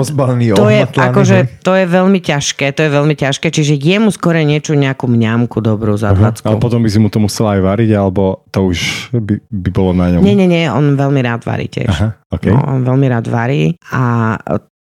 to 0.58 0.66
je, 0.70 0.80
akože, 0.90 1.38
to 1.62 1.72
je 1.78 1.86
veľmi 1.86 2.18
ťažké, 2.18 2.74
to 2.74 2.86
je 2.86 2.90
veľmi 2.90 3.14
ťažké, 3.14 3.46
čiže 3.46 3.78
jemu 3.78 4.10
skore 4.10 4.42
niečo, 4.42 4.74
nejakú 4.74 5.06
mňamku 5.06 5.62
dobrú 5.62 5.94
za 5.94 6.10
Ale 6.10 6.34
20. 6.34 6.58
potom 6.58 6.82
by 6.82 6.90
si 6.90 6.98
mu 6.98 7.06
to 7.06 7.22
musela 7.22 7.54
aj 7.54 7.62
variť, 7.62 7.90
alebo 7.94 8.42
to 8.50 8.74
už 8.74 8.78
by, 9.14 9.38
by 9.38 9.70
bolo 9.70 9.94
na 9.94 10.10
ňom. 10.14 10.22
Nie, 10.22 10.34
nie, 10.34 10.50
nie, 10.50 10.66
on 10.66 10.98
veľmi 10.98 11.22
rád 11.22 11.46
varí 11.46 11.70
tiež. 11.70 11.90
Aha, 11.90 12.18
OK. 12.34 12.50
No, 12.50 12.58
on 12.58 12.82
veľmi 12.82 13.06
rád 13.06 13.30
varí 13.30 13.78
a 13.94 14.34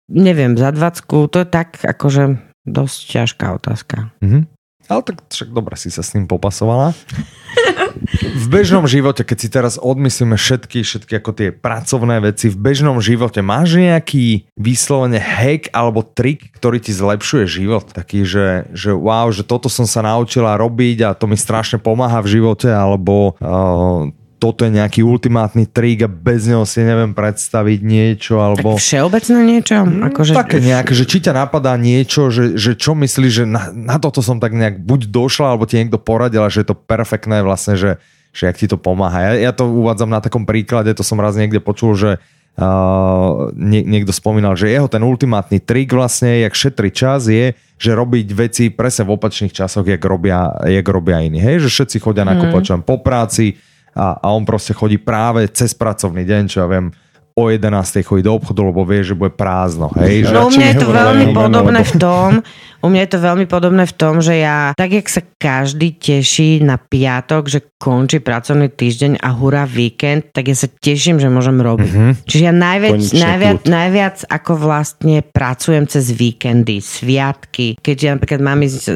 neviem, 0.10 0.58
za 0.58 0.74
20 0.74 1.30
to 1.30 1.38
je 1.38 1.48
tak 1.50 1.78
akože 1.86 2.42
dosť 2.66 2.98
ťažká 3.06 3.46
otázka. 3.54 4.14
Mhm. 4.22 4.53
Ale 4.92 5.02
tak 5.04 5.24
však 5.32 5.50
dobre 5.56 5.80
si 5.80 5.88
sa 5.88 6.04
s 6.04 6.12
ním 6.16 6.28
popasovala. 6.28 6.92
V 8.20 8.46
bežnom 8.50 8.84
živote, 8.90 9.22
keď 9.24 9.38
si 9.38 9.48
teraz 9.48 9.78
odmyslíme 9.78 10.36
všetky, 10.36 10.82
všetky 10.84 11.14
ako 11.22 11.32
tie 11.32 11.50
pracovné 11.54 12.20
veci, 12.20 12.50
v 12.50 12.58
bežnom 12.58 12.98
živote 13.00 13.40
máš 13.46 13.78
nejaký 13.78 14.50
vyslovene 14.58 15.22
hack 15.22 15.70
alebo 15.72 16.02
trik, 16.02 16.52
ktorý 16.58 16.82
ti 16.82 16.92
zlepšuje 16.92 17.46
život? 17.46 17.94
Taký, 17.94 18.26
že, 18.26 18.48
že 18.74 18.92
wow, 18.92 19.30
že 19.30 19.46
toto 19.46 19.70
som 19.70 19.86
sa 19.86 20.02
naučila 20.02 20.58
robiť 20.58 20.98
a 21.06 21.16
to 21.16 21.30
mi 21.30 21.38
strašne 21.38 21.78
pomáha 21.78 22.20
v 22.26 22.42
živote, 22.42 22.68
alebo 22.68 23.38
uh, 23.38 24.10
toto 24.44 24.68
je 24.68 24.76
nejaký 24.76 25.08
ultimátny 25.08 25.64
trik 25.72 26.04
a 26.04 26.12
bez 26.12 26.52
neho 26.52 26.68
si 26.68 26.84
neviem 26.84 27.16
predstaviť 27.16 27.80
niečo, 27.80 28.44
alebo... 28.44 28.76
Tak 28.76 28.84
všeobecné 28.84 29.40
niečo? 29.40 29.76
Akože, 30.12 30.36
Také 30.36 30.60
nejaké, 30.60 30.92
že 30.92 31.08
či 31.08 31.24
ťa 31.24 31.48
napadá 31.48 31.80
niečo, 31.80 32.28
že, 32.28 32.60
že 32.60 32.76
čo 32.76 32.92
myslíš, 32.92 33.32
že 33.32 33.46
na, 33.48 33.72
na 33.72 33.96
toto 34.04 34.20
som 34.20 34.44
tak 34.44 34.52
nejak 34.52 34.84
buď 34.84 35.08
došla, 35.08 35.56
alebo 35.56 35.64
ti 35.64 35.80
niekto 35.80 35.96
poradil, 35.96 36.44
a 36.44 36.52
že 36.52 36.68
je 36.68 36.76
to 36.76 36.76
perfektné 36.76 37.40
vlastne, 37.40 37.80
že, 37.80 38.04
že 38.36 38.52
jak 38.52 38.60
ti 38.60 38.68
to 38.68 38.76
pomáha. 38.76 39.32
Ja, 39.32 39.48
ja 39.48 39.52
to 39.56 39.64
uvádzam 39.64 40.12
na 40.12 40.20
takom 40.20 40.44
príklade, 40.44 40.92
to 40.92 41.08
som 41.08 41.24
raz 41.24 41.40
niekde 41.40 41.64
počul, 41.64 41.96
že 41.96 42.20
uh, 42.60 43.48
nie, 43.56 43.80
niekto 43.88 44.12
spomínal, 44.12 44.60
že 44.60 44.76
jeho 44.76 44.92
ten 44.92 45.08
ultimátny 45.08 45.64
trik 45.64 45.96
vlastne, 45.96 46.44
jak 46.44 46.52
šetri 46.52 46.92
čas 46.92 47.32
je, 47.32 47.56
že 47.80 47.92
robiť 47.96 48.28
veci 48.36 48.64
presne 48.76 49.08
v 49.08 49.16
opačných 49.16 49.56
časoch, 49.56 49.88
jak 49.88 50.04
robia, 50.04 50.52
jak 50.68 50.84
robia 50.84 51.24
iní. 51.24 51.40
Hej, 51.40 51.64
že 51.64 51.80
všetci 51.80 52.04
chodia 52.04 52.28
nakupovať 52.28 52.64
mm. 52.76 52.84
po 52.84 53.00
práci 53.00 53.56
a, 53.94 54.18
a 54.20 54.28
on 54.34 54.44
proste 54.46 54.74
chodí 54.74 54.98
práve 54.98 55.50
cez 55.54 55.74
pracovný 55.78 56.26
deň, 56.26 56.44
čo 56.50 56.66
ja 56.66 56.68
viem, 56.70 56.90
o 57.34 57.50
11. 57.50 58.06
chodí 58.06 58.22
do 58.22 58.34
obchodu, 58.38 58.62
lebo 58.64 58.86
vie, 58.86 59.02
že 59.02 59.18
bude 59.18 59.34
prázdno. 59.34 59.90
Hej, 59.98 60.30
že... 60.30 60.34
No 60.34 60.48
u 60.48 60.52
mňa 60.54 60.68
je 60.70 60.78
to 60.78 60.90
veľmi 60.90 61.26
podobné 61.34 61.82
v 61.82 61.94
tom, 61.98 62.30
u 62.84 62.92
mňa 62.92 63.02
je 63.08 63.12
to 63.16 63.20
veľmi 63.24 63.46
podobné 63.48 63.84
v 63.88 63.96
tom, 63.96 64.20
že 64.20 64.44
ja, 64.44 64.76
tak 64.76 64.92
jak 64.92 65.08
sa 65.08 65.24
každý 65.24 65.96
teší 65.96 66.60
na 66.60 66.76
piatok, 66.76 67.48
že 67.48 67.60
končí 67.80 68.20
pracovný 68.20 68.68
týždeň 68.68 69.24
a 69.24 69.32
hurá 69.32 69.64
víkend, 69.64 70.36
tak 70.36 70.52
ja 70.52 70.56
sa 70.56 70.68
teším, 70.68 71.16
že 71.16 71.32
môžem 71.32 71.64
robiť. 71.64 71.88
Mhm. 71.88 71.96
Mm-hmm. 72.04 72.28
Čiže 72.28 72.44
ja 72.44 72.54
najviac, 72.54 72.92
Konečne 73.00 73.24
najviac, 73.24 73.60
kľud. 73.64 73.72
najviac 73.72 74.18
ako 74.28 74.52
vlastne 74.60 75.18
pracujem 75.24 75.84
cez 75.88 76.06
víkendy, 76.12 76.84
sviatky. 76.84 77.80
Keď 77.80 77.98
ja 78.04 78.10
napríklad 78.20 78.42
mám 78.44 78.60
ísť 78.68 78.76
e, 78.76 78.92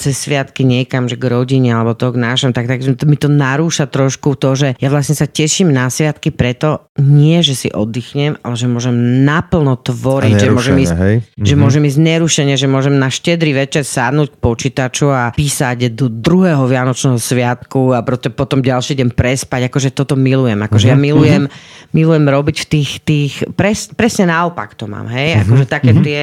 cez 0.00 0.14
sviatky 0.16 0.64
niekam, 0.64 1.04
že 1.04 1.20
k 1.20 1.24
rodine 1.28 1.76
alebo 1.76 1.92
to 1.92 2.16
k 2.16 2.16
nášom, 2.16 2.56
tak, 2.56 2.72
tak 2.72 2.80
mi 3.04 3.20
to 3.20 3.28
narúša 3.28 3.84
trošku 3.84 4.32
to, 4.40 4.56
že 4.56 4.68
ja 4.80 4.88
vlastne 4.88 5.12
sa 5.12 5.28
teším 5.28 5.76
na 5.76 5.92
sviatky 5.92 6.32
preto, 6.32 6.88
nie, 6.96 7.44
že 7.44 7.52
si 7.52 7.68
oddychnem, 7.76 8.40
ale 8.40 8.54
že 8.56 8.64
môžem 8.64 8.96
naplno 9.22 9.76
tvoriť, 9.76 10.34
že 10.34 10.48
môžem 10.48 10.76
ísť 10.80 10.94
hej? 10.96 11.16
že 11.36 11.54
Mhm. 11.54 11.60
môžem 11.60 11.82
ísť 11.84 11.98
nerušene, 12.00 12.54
že 12.56 12.66
môžem 12.66 12.96
na 12.96 13.12
štedrý 13.12 13.52
večer 13.52 13.84
sadnúť 13.84 14.32
k 14.32 14.40
počítaču 14.40 15.12
a 15.12 15.30
písať 15.30 15.92
do 15.92 16.08
druhého 16.08 16.64
Vianočného 16.64 17.20
sviatku 17.20 17.92
a 17.92 18.00
proto, 18.00 18.32
potom 18.32 18.64
ďalší 18.64 18.96
deň 18.96 19.12
prespať. 19.12 19.68
Akože 19.68 19.92
toto 19.92 20.16
milujem. 20.16 20.56
Akože 20.56 20.88
Mhm, 20.88 20.92
ja 20.92 20.96
milujem, 20.96 21.44
milujem 21.92 22.24
robiť 22.24 22.56
v 22.62 22.66
tých, 22.66 22.90
tých 23.04 23.32
pres, 23.52 23.92
presne 23.92 24.32
naopak 24.32 24.72
to 24.72 24.88
mám. 24.88 25.06
Hej? 25.06 25.36
Mhm, 25.36 25.40
Akože 25.44 25.64
také 25.68 25.92
tie 26.00 26.20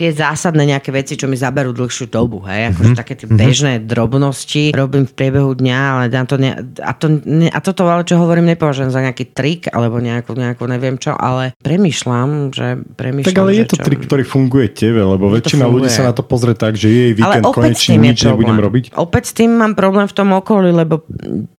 tie 0.00 0.16
zásadné 0.16 0.64
nejaké 0.64 0.88
veci, 0.88 1.20
čo 1.20 1.28
mi 1.28 1.36
zaberú 1.36 1.76
dlhšiu 1.76 2.08
dobu, 2.08 2.40
hej, 2.48 2.72
akože 2.72 2.96
také 2.96 3.20
tie 3.20 3.28
bežné 3.28 3.84
drobnosti 3.84 4.72
robím 4.72 5.04
v 5.04 5.12
priebehu 5.12 5.52
dňa, 5.52 5.76
ale 5.76 6.04
na 6.08 6.24
to 6.24 6.40
ne, 6.40 6.56
a, 6.80 6.92
to, 6.96 7.20
ne, 7.28 7.52
a 7.52 7.58
toto, 7.60 7.84
ale 7.84 8.08
čo 8.08 8.16
hovorím, 8.16 8.48
nepovažujem 8.48 8.88
za 8.88 9.04
nejaký 9.04 9.36
trik, 9.36 9.68
alebo 9.68 10.00
nejakú, 10.00 10.32
nejakú 10.32 10.64
neviem 10.64 10.96
čo, 10.96 11.12
ale 11.12 11.52
premyšľam, 11.60 12.48
že 12.56 12.80
premyšľam, 12.96 13.28
Tak 13.28 13.42
ale 13.44 13.50
je 13.60 13.66
to 13.68 13.76
čo... 13.76 13.84
trik, 13.84 14.00
ktorý 14.08 14.24
funguje 14.24 14.72
tebe, 14.72 15.04
lebo 15.04 15.28
to 15.28 15.36
väčšina 15.36 15.68
ľudí 15.68 15.92
sa 15.92 16.08
na 16.08 16.16
to 16.16 16.24
pozrie 16.24 16.56
tak, 16.56 16.80
že 16.80 16.88
jej 16.88 17.12
víkend 17.12 17.44
konečne 17.52 18.00
nič 18.00 18.24
nebudem 18.24 18.56
problém. 18.56 18.64
robiť. 18.64 18.84
Opäť 18.96 19.24
s 19.28 19.32
tým 19.36 19.52
mám 19.52 19.76
problém 19.76 20.08
v 20.08 20.14
tom 20.16 20.32
okolí, 20.32 20.72
lebo 20.72 21.04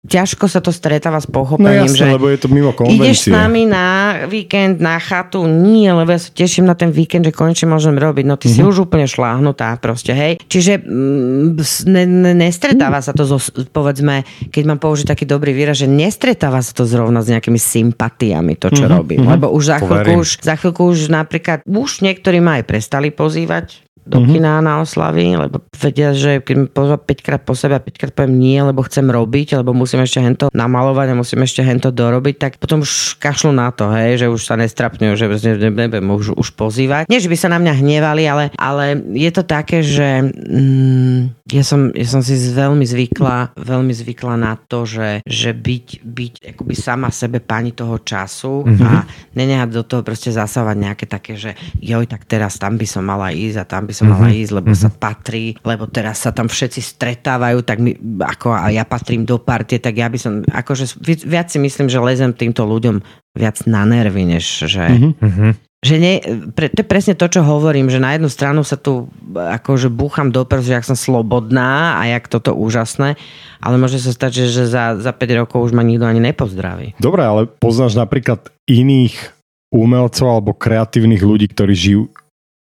ťažko 0.08 0.48
sa 0.48 0.64
to 0.64 0.72
stretáva 0.72 1.20
s 1.20 1.28
No 1.28 1.36
pochopením, 1.36 1.92
jasne, 1.92 2.08
že 2.08 2.16
lebo 2.16 2.26
je 2.32 2.38
to 2.40 2.48
mimo 2.48 2.72
ideš 2.88 3.28
s 3.28 3.28
konvencie. 3.28 3.32
nami 3.36 3.62
na 3.68 3.86
víkend, 4.26 4.80
na 4.80 4.96
chatu, 4.96 5.44
nie, 5.44 5.86
lebo 5.92 6.08
ja 6.08 6.18
sa 6.18 6.32
teším 6.32 6.64
na 6.64 6.72
ten 6.72 6.88
víkend, 6.88 7.28
že 7.28 7.36
konečne 7.36 7.68
môžem 7.68 7.94
robiť. 7.94 8.24
No 8.30 8.38
ty 8.38 8.46
Mhm. 8.46 8.54
si 8.54 8.60
už 8.62 8.86
úplne 8.86 9.10
šláhnutá 9.10 9.74
proste, 9.82 10.14
hej. 10.14 10.38
Čiže 10.46 10.78
mm, 10.78 11.58
ne, 11.90 12.04
ne, 12.06 12.32
nestretáva 12.38 13.02
sa 13.02 13.10
to, 13.10 13.26
so, 13.26 13.42
povedzme, 13.74 14.22
keď 14.54 14.62
mám 14.70 14.78
použiť 14.78 15.10
taký 15.10 15.26
dobrý 15.26 15.50
výraz, 15.50 15.82
že 15.82 15.90
nestretáva 15.90 16.62
sa 16.62 16.70
to 16.70 16.86
zrovna 16.86 17.26
s 17.26 17.28
nejakými 17.34 17.58
sympatiami, 17.58 18.54
to, 18.54 18.70
čo 18.70 18.86
robím. 18.86 19.26
Lebo 19.26 19.50
už 19.50 19.64
za 19.66 19.76
chvíľku 19.82 20.22
už, 20.22 20.28
za 20.46 20.54
chvíľku 20.54 20.82
už 20.94 21.10
napríklad, 21.10 21.66
už 21.66 22.06
niektorí 22.06 22.38
ma 22.38 22.62
aj 22.62 22.70
prestali 22.70 23.10
pozývať 23.10 23.89
do 24.10 24.18
Mhm. 24.18 24.30
kina 24.34 24.58
na 24.58 24.82
oslavy, 24.82 25.38
lebo 25.38 25.62
vedia, 25.78 26.10
že 26.10 26.42
keď 26.42 26.54
mi 26.58 26.66
pozva 26.66 26.98
5 26.98 27.22
krát 27.22 27.42
po 27.46 27.54
sebe 27.54 27.78
a 27.78 27.82
5 27.82 27.94
krát 27.94 28.12
poviem 28.12 28.42
nie, 28.42 28.58
lebo 28.58 28.82
chcem 28.82 29.06
robiť, 29.06 29.62
lebo 29.62 29.70
musím 29.70 30.02
ešte 30.02 30.18
hento 30.18 30.46
namalovať 30.50 31.14
a 31.14 31.18
musím 31.18 31.46
ešte 31.46 31.62
hento 31.62 31.94
dorobiť, 31.94 32.34
tak 32.36 32.52
potom 32.58 32.82
už 32.82 33.16
kašľú 33.22 33.54
na 33.54 33.70
to, 33.70 33.86
hej, 33.94 34.20
že 34.20 34.26
už 34.26 34.42
sa 34.42 34.58
nestrapňujú, 34.58 35.14
že 35.14 35.26
ne- 35.30 35.70
ne- 35.70 35.74
nebudem 35.86 36.10
už, 36.10 36.34
už 36.34 36.48
pozývať. 36.58 37.06
Nie, 37.06 37.22
že 37.22 37.30
by 37.30 37.38
sa 37.38 37.48
na 37.54 37.62
mňa 37.62 37.72
hnevali, 37.78 38.22
ale, 38.26 38.44
ale 38.58 38.98
je 39.14 39.30
to 39.30 39.42
také, 39.46 39.86
že 39.86 40.26
mm, 40.26 41.46
ja, 41.54 41.62
som, 41.62 41.94
ja 41.94 42.06
som 42.08 42.20
si 42.24 42.34
veľmi 42.34 42.82
zvykla, 42.82 43.54
veľmi 43.54 43.92
zvykla 43.94 44.34
na 44.34 44.58
to, 44.58 44.82
že, 44.88 45.22
že 45.22 45.54
byť, 45.54 45.86
byť 46.02 46.34
akoby 46.56 46.74
sama 46.74 47.08
sebe 47.14 47.38
pani 47.38 47.70
toho 47.76 48.00
času 48.02 48.66
mm-hmm. 48.66 48.86
a 48.86 48.92
nenehať 49.36 49.68
do 49.70 49.82
toho 49.86 50.02
proste 50.02 50.32
zasávať 50.32 50.76
nejaké 50.76 51.04
také, 51.06 51.36
že 51.36 51.54
joj, 51.78 52.08
tak 52.08 52.24
teraz 52.26 52.56
tam 52.56 52.80
by 52.80 52.86
som 52.88 53.04
mala 53.04 53.30
ísť 53.30 53.56
a 53.60 53.64
tam 53.68 53.84
by 53.86 53.92
som 53.92 53.99
mala 54.06 54.28
ísť, 54.32 54.52
lebo 54.56 54.72
sa 54.72 54.88
patrí, 54.88 55.56
lebo 55.64 55.88
teraz 55.90 56.24
sa 56.24 56.30
tam 56.30 56.46
všetci 56.46 56.80
stretávajú, 56.80 57.64
tak 57.64 57.78
my, 57.80 57.96
ako 58.22 58.52
a 58.52 58.68
ja 58.72 58.84
patrím 58.84 59.24
do 59.24 59.40
partie, 59.40 59.80
tak 59.80 59.96
ja 59.96 60.08
by 60.08 60.18
som, 60.18 60.32
akože 60.44 61.00
vi- 61.00 61.26
viac 61.26 61.48
si 61.52 61.58
myslím, 61.58 61.88
že 61.88 62.00
lezem 62.00 62.32
týmto 62.32 62.64
ľuďom 62.64 63.00
viac 63.36 63.62
na 63.68 63.84
nervy, 63.86 64.26
než 64.26 64.44
že... 64.66 64.84
Mhm. 65.20 65.70
Že 65.80 65.96
nie, 65.96 66.20
pre, 66.52 66.68
to 66.68 66.84
je 66.84 66.92
presne 66.92 67.16
to, 67.16 67.24
čo 67.24 67.40
hovorím, 67.40 67.88
že 67.88 68.04
na 68.04 68.12
jednu 68.12 68.28
stranu 68.28 68.60
sa 68.60 68.76
tu 68.76 69.08
akože 69.32 69.88
búcham 69.88 70.28
do 70.28 70.44
prsu, 70.44 70.68
že 70.68 70.76
jak 70.76 70.84
som 70.84 70.92
slobodná 70.92 71.96
a 71.96 72.04
jak 72.04 72.28
toto 72.28 72.52
úžasné, 72.52 73.16
ale 73.64 73.80
môže 73.80 73.96
sa 73.96 74.12
stať, 74.12 74.44
že, 74.44 74.60
že 74.60 74.64
za, 74.68 75.00
za 75.00 75.08
5 75.16 75.40
rokov 75.40 75.64
už 75.64 75.72
ma 75.72 75.80
nikto 75.80 76.04
ani 76.04 76.20
nepozdraví. 76.20 77.00
Dobre, 77.00 77.24
ale 77.24 77.48
poznáš 77.48 77.96
napríklad 77.96 78.52
iných 78.68 79.32
umelcov 79.72 80.26
alebo 80.28 80.52
kreatívnych 80.52 81.24
ľudí, 81.24 81.48
ktorí 81.48 81.72
žijú 81.72 82.12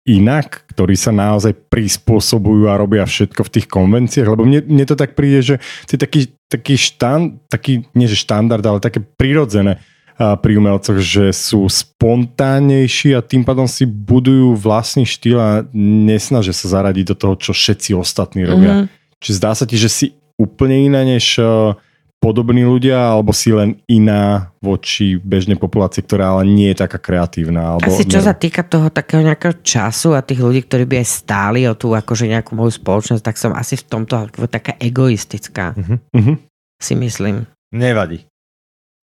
inak, 0.08 0.64
ktorí 0.74 0.96
sa 0.96 1.12
naozaj 1.12 1.54
prispôsobujú 1.68 2.72
a 2.72 2.80
robia 2.80 3.04
všetko 3.04 3.42
v 3.46 3.54
tých 3.60 3.68
konvenciách, 3.68 4.30
lebo 4.32 4.48
mne, 4.48 4.64
mne 4.66 4.86
to 4.88 4.96
tak 4.96 5.14
príde, 5.14 5.40
že 5.44 5.56
to 5.86 5.96
je 5.96 6.00
taký, 6.00 6.22
taký 6.48 6.76
štán, 6.80 7.44
taký, 7.52 7.86
nie 7.94 8.08
že 8.08 8.18
štandard, 8.18 8.64
ale 8.64 8.80
také 8.82 9.04
prirodzené 9.04 9.84
pri 10.20 10.60
umelcoch, 10.60 11.00
že 11.00 11.32
sú 11.32 11.64
spontánnejší 11.72 13.16
a 13.16 13.24
tým 13.24 13.48
pádom 13.48 13.72
si 13.72 13.88
budujú 13.88 14.52
vlastný 14.60 15.08
štýl 15.08 15.40
a 15.40 15.64
nesnažia 15.72 16.52
sa 16.52 16.68
zaradiť 16.68 17.06
do 17.08 17.16
toho, 17.16 17.34
čo 17.40 17.56
všetci 17.56 17.96
ostatní 17.96 18.44
robia. 18.44 18.84
Mm-hmm. 18.84 19.16
Čiže 19.24 19.38
zdá 19.40 19.52
sa 19.56 19.64
ti, 19.64 19.80
že 19.80 19.88
si 19.88 20.06
úplne 20.36 20.92
iná 20.92 21.08
než 21.08 21.40
eh, 21.40 21.72
podobní 22.20 22.62
ľudia, 22.62 23.16
alebo 23.16 23.32
si 23.32 23.50
len 23.50 23.80
iná 23.88 24.52
voči 24.60 25.16
bežnej 25.16 25.56
populácii, 25.56 26.04
ktorá 26.04 26.36
ale 26.36 26.46
nie 26.46 26.68
je 26.70 26.84
taká 26.84 27.00
kreatívna. 27.00 27.76
Alebo 27.76 27.88
Asi 27.88 28.04
čo 28.04 28.20
neviem. 28.20 28.28
sa 28.28 28.36
týka 28.36 28.62
toho 28.62 28.91
takého 28.91 29.24
nejakého 29.24 29.64
času 29.64 30.14
a 30.14 30.22
tých 30.22 30.38
ľudí, 30.38 30.62
ktorí 30.62 30.84
by 30.84 30.96
aj 31.00 31.08
stáli 31.08 31.64
o 31.64 31.74
tú 31.74 31.96
akože 31.96 32.28
nejakú 32.28 32.54
moju 32.54 32.76
spoločnosť, 32.76 33.24
tak 33.24 33.36
som 33.36 33.56
asi 33.56 33.80
v 33.80 33.88
tomto 33.88 34.14
ako 34.20 34.46
taká 34.46 34.76
egoistická, 34.76 35.74
Mhm. 36.12 36.34
si 36.76 36.94
myslím. 36.94 37.48
Nevadí. 37.72 38.28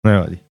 Nevadí. 0.02 0.42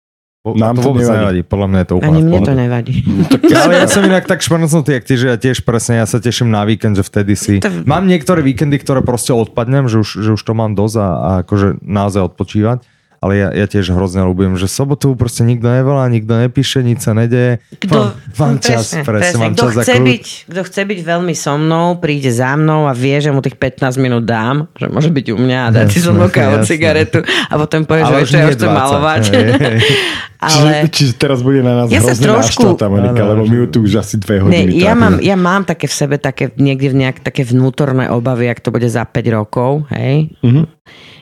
Po, 0.43 0.51
Nám 0.51 0.75
to 0.75 0.83
vôbec 0.83 1.01
nevadí. 1.01 1.19
nevadí. 1.39 1.41
Podľa 1.41 1.67
mňa 1.69 1.79
je 1.79 1.87
to 1.87 1.95
úplne 1.95 2.09
Ani 2.09 2.21
mne 2.21 2.39
to 2.43 2.51
nevadí. 2.53 2.93
Ale 3.63 3.73
ja 3.73 3.87
som 3.87 4.03
inak 4.03 4.27
tak 4.27 4.39
šmrcnutý, 4.39 4.91
jak 4.91 5.05
ty, 5.07 5.13
že 5.15 5.25
ja 5.25 5.37
tiež 5.39 5.63
presne, 5.63 5.93
ja 5.95 6.05
sa 6.05 6.19
teším 6.19 6.51
na 6.51 6.61
víkend, 6.61 6.93
že 6.93 7.01
vtedy 7.01 7.33
si... 7.33 7.53
To- 7.57 7.71
Mám 7.83 8.05
niektoré 8.05 8.43
víkendy, 8.43 8.75
ktoré 8.75 8.99
proste 8.99 9.31
odpadnem, 9.31 9.87
že 9.87 9.97
už, 9.97 10.09
že 10.19 10.29
už 10.29 10.41
to 10.41 10.51
mám 10.51 10.75
dosť 10.75 10.95
a, 10.95 11.07
a 11.07 11.29
akože 11.41 11.79
naozaj 11.79 12.27
odpočívať. 12.27 12.83
Ale 13.23 13.39
ja, 13.39 13.49
ja 13.55 13.65
tiež 13.71 13.95
hrozne 13.95 14.27
ľúbim, 14.27 14.59
že 14.59 14.67
sobotu 14.67 15.15
proste 15.15 15.47
nikto 15.47 15.71
nevolá, 15.71 16.11
nikto 16.11 16.35
nepíše, 16.35 16.83
nič 16.83 17.07
sa 17.07 17.15
nedeje. 17.15 17.63
Kto, 17.79 18.11
mám 18.35 18.59
čas, 18.59 18.91
presne, 18.99 19.07
presne, 19.07 19.39
mám 19.39 19.53
kto 19.55 19.63
čas 19.63 19.75
chce, 19.79 19.95
byť, 20.03 20.25
kto 20.51 20.61
chce 20.67 20.81
byť 20.83 20.99
veľmi 21.07 21.31
so 21.31 21.55
mnou, 21.55 22.03
príde 22.03 22.27
za 22.27 22.59
mnou 22.59 22.83
a 22.83 22.91
vie, 22.91 23.15
že 23.23 23.31
mu 23.31 23.39
tých 23.39 23.55
15 23.55 23.95
minút 24.03 24.27
dám, 24.27 24.67
že 24.75 24.91
môže 24.91 25.07
byť 25.07 25.25
u 25.31 25.37
mňa 25.39 25.59
a 25.63 25.69
dať 25.71 25.87
si 25.87 25.99
so 26.03 26.11
mnou 26.11 26.27
kávu, 26.27 26.67
cigaretu 26.67 27.23
a 27.23 27.53
potom 27.55 27.87
povie, 27.87 28.03
že 28.03 28.15
ešte 28.27 28.37
ja 28.43 28.47
chcem 28.51 28.71
malovať. 28.75 29.23
Hej, 29.31 29.47
hej. 29.55 29.77
Ale... 30.43 30.91
Čiže, 30.91 30.91
čiže 30.91 31.13
teraz 31.15 31.39
bude 31.39 31.63
na 31.63 31.73
nás 31.79 31.87
ja 31.87 32.03
hrozne 32.03 32.27
trošku... 32.27 32.75
naštvatá, 32.75 32.91
Monika, 32.91 33.23
lebo 33.23 33.47
my 33.47 33.55
tu 33.71 33.87
už 33.87 34.03
asi 34.03 34.19
dve 34.19 34.43
hodiny. 34.43 34.75
Ne, 34.75 34.83
ja, 34.83 34.91
mám, 34.91 35.23
ja 35.23 35.39
mám 35.39 35.63
také 35.63 35.87
v 35.87 35.95
sebe 35.95 36.19
také, 36.19 36.51
niekde 36.59 36.91
v 36.91 37.07
nejak 37.07 37.23
také 37.23 37.47
vnútorné 37.47 38.11
obavy, 38.11 38.51
ak 38.51 38.59
to 38.59 38.67
bude 38.67 38.91
za 38.91 39.07
5 39.07 39.23
rokov, 39.31 39.87
hej? 39.95 40.35
Uh-huh 40.43 40.67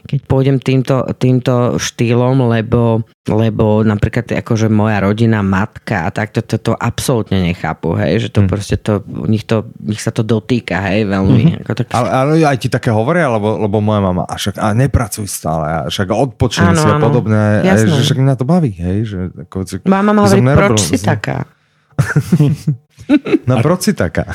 keď 0.01 0.19
pôjdem 0.25 0.57
týmto, 0.57 1.05
týmto 1.15 1.77
štýlom, 1.77 2.49
lebo, 2.49 3.05
lebo 3.29 3.85
napríklad 3.85 4.27
akože 4.33 4.67
moja 4.67 4.99
rodina, 4.99 5.45
matka 5.45 6.05
a 6.05 6.09
takto 6.09 6.41
to, 6.41 6.57
to, 6.57 6.71
to 6.71 6.73
absolútne 6.73 7.37
nechápu, 7.37 7.93
hej, 7.97 8.27
že 8.27 8.29
to 8.33 8.41
hmm. 8.43 8.49
proste 8.49 8.75
to, 8.81 9.05
nich, 9.29 9.45
to, 9.45 9.69
nich 9.81 10.01
sa 10.01 10.09
to 10.09 10.25
dotýka, 10.25 10.81
hej, 10.89 11.05
veľmi. 11.05 11.43
Hmm. 11.53 11.61
Ako 11.61 11.71
tak... 11.77 11.85
ale, 11.93 12.09
ale 12.09 12.31
aj 12.41 12.57
ti 12.57 12.67
také 12.67 12.89
hovoria, 12.89 13.29
lebo, 13.29 13.61
lebo 13.61 13.77
moja 13.79 14.01
mama, 14.01 14.23
a 14.25 14.35
však 14.35 14.57
a 14.57 14.73
nepracuj 14.73 15.27
stále, 15.29 15.65
a 15.69 15.79
však 15.87 16.07
odpočni 16.09 16.73
si 16.73 16.87
a 16.87 16.97
podobné, 16.97 17.61
aj, 17.61 17.85
že 17.85 18.01
však 18.09 18.19
mňa 18.19 18.35
to 18.35 18.45
baví, 18.45 18.73
hej. 18.73 18.97
Že, 19.05 19.19
ako, 19.47 19.55
moja 19.85 20.03
mama 20.03 20.19
hovorí, 20.25 20.41
proč 20.59 20.79
si 20.89 20.97
taká? 20.97 21.45
no, 23.45 23.53
proč 23.61 23.79
si 23.85 23.93
taká? 23.93 24.33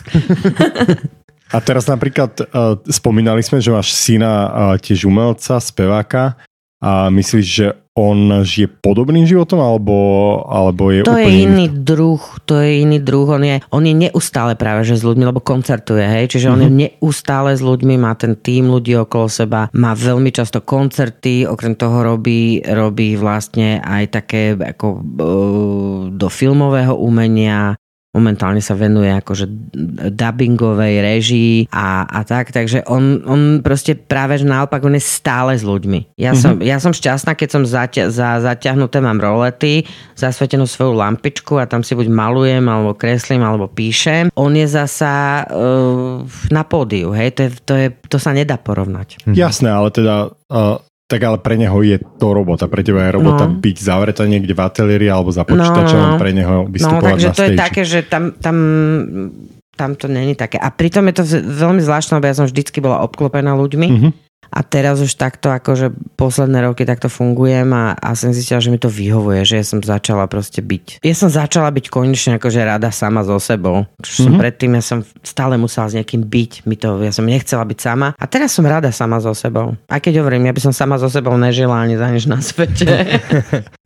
A 1.54 1.58
teraz 1.62 1.86
napríklad 1.86 2.42
uh, 2.42 2.78
spomínali 2.90 3.42
sme, 3.42 3.62
že 3.62 3.70
máš 3.70 3.94
syna 3.94 4.32
uh, 4.32 4.50
tiež 4.78 5.06
umelca, 5.06 5.62
speváka 5.62 6.34
a 6.82 7.08
myslíš, 7.08 7.46
že 7.46 7.66
on 7.96 8.44
žije 8.44 8.68
podobným 8.84 9.24
životom 9.24 9.56
alebo, 9.56 9.96
alebo 10.44 10.92
je 10.92 11.00
to 11.00 11.16
úplne... 11.16 11.24
je 11.24 11.44
iný 11.48 11.66
druh, 11.72 12.20
to 12.44 12.60
je 12.60 12.84
iný 12.84 13.00
druh, 13.00 13.24
on 13.24 13.40
je, 13.40 13.56
on 13.72 13.80
je 13.88 13.96
neustále 13.96 14.52
práve 14.52 14.84
že 14.84 15.00
s 15.00 15.02
ľuďmi, 15.02 15.24
lebo 15.24 15.40
koncertuje, 15.40 16.04
hej, 16.04 16.28
čiže 16.28 16.52
on 16.52 16.60
mm-hmm. 16.60 16.68
je 16.68 16.70
mhm. 16.70 16.80
neustále 16.84 17.56
s 17.56 17.64
ľuďmi, 17.64 17.94
má 17.96 18.12
ten 18.12 18.36
tým 18.36 18.68
ľudí 18.68 18.92
okolo 19.00 19.32
seba, 19.32 19.72
má 19.72 19.96
veľmi 19.96 20.28
často 20.28 20.60
koncerty, 20.60 21.48
okrem 21.48 21.72
toho 21.72 22.04
robí, 22.04 22.60
robí 22.60 23.16
vlastne 23.16 23.80
aj 23.80 24.04
také 24.12 24.52
ako 24.52 24.86
uh, 24.92 25.00
do 26.12 26.28
filmového 26.28 26.92
umenia, 27.00 27.80
momentálne 28.16 28.64
sa 28.64 28.72
venuje 28.72 29.12
akože 29.12 29.44
dubbingovej 30.16 30.94
režii 31.04 31.54
a, 31.68 32.08
a 32.08 32.24
tak, 32.24 32.56
takže 32.56 32.88
on, 32.88 33.20
on 33.28 33.60
proste 33.60 33.92
práve, 33.92 34.40
že 34.40 34.48
naopak 34.48 34.80
on 34.80 34.96
je 34.96 35.04
stále 35.04 35.52
s 35.52 35.60
ľuďmi. 35.60 36.16
Ja, 36.16 36.32
mm-hmm. 36.32 36.40
som, 36.40 36.52
ja 36.64 36.80
som 36.80 36.96
šťastná, 36.96 37.36
keď 37.36 37.48
som 37.52 37.62
zaťa, 37.68 38.08
za, 38.08 38.40
zaťahnuté, 38.40 39.04
mám 39.04 39.20
rolety, 39.20 39.84
zasvetenú 40.16 40.64
svoju 40.64 40.96
lampičku 40.96 41.60
a 41.60 41.68
tam 41.68 41.84
si 41.84 41.92
buď 41.92 42.08
malujem, 42.08 42.64
alebo 42.64 42.96
kreslím, 42.96 43.44
alebo 43.44 43.68
píšem. 43.68 44.32
On 44.32 44.50
je 44.56 44.64
zasa 44.64 45.44
uh, 45.44 46.24
na 46.48 46.62
pódiu, 46.64 47.12
hej, 47.12 47.36
to, 47.36 47.40
je, 47.44 47.50
to, 47.68 47.74
je, 47.76 47.88
to 48.08 48.16
sa 48.16 48.32
nedá 48.32 48.56
porovnať. 48.56 49.20
Mm-hmm. 49.20 49.36
Jasné, 49.36 49.68
ale 49.68 49.92
teda 49.92 50.32
uh, 50.32 50.80
tak 51.06 51.20
ale 51.22 51.38
pre 51.38 51.54
neho 51.54 51.78
je 51.86 52.02
to 52.18 52.34
robota. 52.34 52.66
Pre 52.66 52.82
teba 52.82 53.06
je 53.06 53.14
robota 53.14 53.46
no. 53.46 53.62
byť 53.62 53.76
zavretá 53.78 54.26
niekde 54.26 54.58
v 54.58 54.60
ateliéri 54.62 55.06
alebo 55.06 55.30
za 55.30 55.46
počítačom, 55.46 56.00
no, 56.02 56.10
no. 56.14 56.18
pre 56.18 56.30
neho 56.34 56.66
vystupovať 56.66 57.02
no, 57.02 57.10
takže 57.14 57.28
na 57.30 57.34
to 57.34 57.42
je 57.46 57.50
také, 57.54 57.82
že 57.86 57.98
tam, 58.02 58.34
tam, 58.34 58.56
tam 59.78 59.90
to 59.94 60.10
není 60.10 60.34
také. 60.34 60.58
A 60.58 60.74
pritom 60.74 61.06
je 61.06 61.22
to 61.22 61.24
veľmi 61.46 61.78
zvláštne, 61.78 62.18
lebo 62.18 62.26
ja 62.26 62.34
som 62.34 62.50
vždycky 62.50 62.82
bola 62.82 63.06
obklopená 63.06 63.54
ľuďmi. 63.54 63.88
Mm-hmm 63.88 64.25
a 64.50 64.60
teraz 64.62 65.02
už 65.02 65.14
takto 65.18 65.50
akože 65.52 65.92
posledné 66.14 66.64
roky 66.64 66.86
takto 66.86 67.10
fungujem 67.10 67.68
a, 67.74 67.96
a 67.96 68.14
som 68.14 68.32
zistila, 68.32 68.62
že 68.62 68.72
mi 68.72 68.80
to 68.80 68.88
vyhovuje, 68.88 69.42
že 69.42 69.54
ja 69.60 69.64
som 69.66 69.78
začala 69.82 70.26
proste 70.30 70.62
byť. 70.62 71.04
Ja 71.04 71.14
som 71.14 71.28
začala 71.28 71.70
byť 71.72 71.86
konečne 71.92 72.38
akože 72.38 72.60
rada 72.62 72.88
sama 72.90 73.22
so 73.26 73.36
sebou. 73.38 73.84
Čo 74.00 74.10
mm-hmm. 74.10 74.24
som 74.24 74.32
mhm. 74.32 74.40
predtým, 74.40 74.70
ja 74.78 74.82
som 74.82 74.98
stále 75.22 75.54
musela 75.60 75.86
s 75.90 75.94
niekým 75.94 76.24
byť. 76.24 76.66
Mi 76.66 76.74
to, 76.78 76.98
ja 77.02 77.12
som 77.12 77.26
nechcela 77.26 77.66
byť 77.66 77.78
sama. 77.78 78.14
A 78.16 78.24
teraz 78.24 78.54
som 78.54 78.64
rada 78.64 78.88
sama 78.90 79.20
so 79.20 79.34
sebou. 79.36 79.76
A 79.90 79.96
keď 79.98 80.24
hovorím, 80.24 80.48
ja 80.48 80.54
by 80.56 80.60
som 80.62 80.72
sama 80.72 80.96
so 80.96 81.10
sebou 81.10 81.34
nežila 81.36 81.82
ani 81.82 81.98
za 81.98 82.08
nič 82.08 82.24
na 82.30 82.40
svete. 82.40 82.86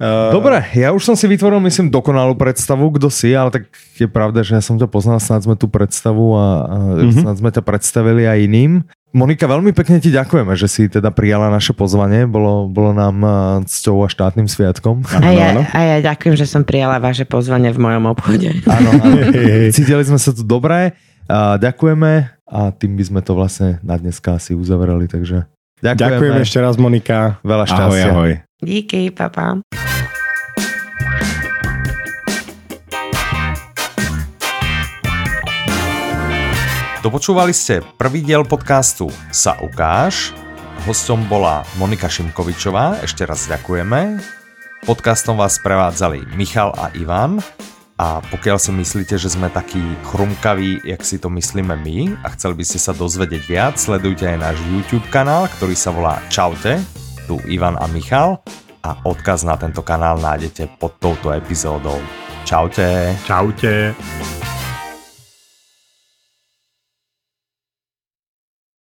Dobre, 0.36 0.64
ja 0.76 0.94
už 0.94 1.02
som 1.02 1.16
si 1.16 1.26
vytvoril, 1.26 1.60
myslím, 1.64 1.92
dokonalú 1.92 2.36
predstavu, 2.36 2.90
kto 2.96 3.08
si, 3.12 3.32
ale 3.34 3.50
tak 3.52 3.62
je 3.98 4.08
pravda, 4.08 4.40
že 4.40 4.56
ja 4.58 4.62
som 4.62 4.76
ťa 4.80 4.88
poznal, 4.88 5.20
snad 5.20 5.44
sme 5.44 5.56
tú 5.56 5.68
predstavu 5.68 6.36
a, 6.36 6.46
a 6.66 6.76
mm-hmm. 7.04 7.20
snad 7.24 7.36
sme 7.36 7.50
ťa 7.52 7.62
predstavili 7.64 8.24
aj 8.24 8.38
iným. 8.46 8.72
Monika, 9.10 9.50
veľmi 9.50 9.74
pekne 9.74 9.98
ti 9.98 10.14
ďakujeme, 10.14 10.54
že 10.54 10.70
si 10.70 10.86
teda 10.86 11.10
prijala 11.10 11.50
naše 11.50 11.74
pozvanie. 11.74 12.30
Bolo, 12.30 12.70
bolo 12.70 12.94
nám 12.94 13.16
eh, 13.18 13.32
cťou 13.66 14.06
a 14.06 14.08
štátnym 14.08 14.46
sviatkom. 14.46 15.02
A 15.18 15.34
ja, 15.34 15.50
a 15.58 15.78
ja 15.82 15.96
ďakujem, 16.14 16.38
že 16.38 16.46
som 16.46 16.62
prijala 16.62 17.02
vaše 17.02 17.26
pozvanie 17.26 17.74
v 17.74 17.78
mojom 17.82 18.06
obchode. 18.06 18.54
Áno, 18.70 18.90
áno. 19.02 19.18
Cítili 19.74 20.06
sme 20.06 20.18
sa 20.18 20.30
tu 20.30 20.46
dobré. 20.46 20.94
A 21.30 21.58
ďakujeme 21.58 22.42
a 22.50 22.60
tým 22.74 22.98
by 22.98 23.04
sme 23.06 23.20
to 23.22 23.38
vlastne 23.38 23.78
na 23.86 23.94
dneska 23.94 24.38
asi 24.38 24.54
uzavreli. 24.54 25.06
Takže 25.06 25.46
ďakujeme. 25.82 25.94
Ďakujem 25.94 26.34
ešte 26.42 26.58
raz, 26.58 26.74
Monika. 26.78 27.38
Veľa 27.46 27.66
šťastia. 27.66 27.86
Ahoj, 27.86 28.14
ahoj. 28.14 28.32
Díky, 28.62 29.10
papa. 29.14 29.62
Dopočúvali 37.00 37.56
ste 37.56 37.80
prvý 37.96 38.20
diel 38.20 38.44
podcastu 38.44 39.08
Sa 39.32 39.56
ukáž. 39.64 40.36
Hostom 40.84 41.24
bola 41.32 41.64
Monika 41.80 42.12
Šimkovičová, 42.12 43.00
ešte 43.00 43.24
raz 43.24 43.48
ďakujeme. 43.48 44.20
Podcastom 44.84 45.40
vás 45.40 45.56
prevádzali 45.64 46.36
Michal 46.36 46.76
a 46.76 46.92
Ivan. 46.92 47.40
A 47.96 48.20
pokiaľ 48.20 48.60
si 48.60 48.76
myslíte, 48.76 49.16
že 49.16 49.32
sme 49.32 49.48
takí 49.48 49.80
chrumkaví, 50.12 50.84
jak 50.84 51.00
si 51.00 51.16
to 51.16 51.32
myslíme 51.32 51.72
my 51.72 52.20
a 52.20 52.36
chceli 52.36 52.60
by 52.60 52.64
ste 52.68 52.76
sa 52.76 52.92
dozvedieť 52.92 53.42
viac, 53.48 53.80
sledujte 53.80 54.28
aj 54.28 54.36
náš 54.36 54.60
YouTube 54.68 55.08
kanál, 55.08 55.48
ktorý 55.56 55.72
sa 55.72 55.96
volá 55.96 56.20
Čaute, 56.28 56.84
tu 57.24 57.40
Ivan 57.48 57.80
a 57.80 57.88
Michal 57.88 58.44
a 58.84 59.00
odkaz 59.08 59.48
na 59.48 59.56
tento 59.56 59.80
kanál 59.80 60.20
nájdete 60.20 60.76
pod 60.76 61.00
touto 61.00 61.32
epizódou. 61.32 61.96
Čaute. 62.44 63.16
Čaute. 63.24 63.96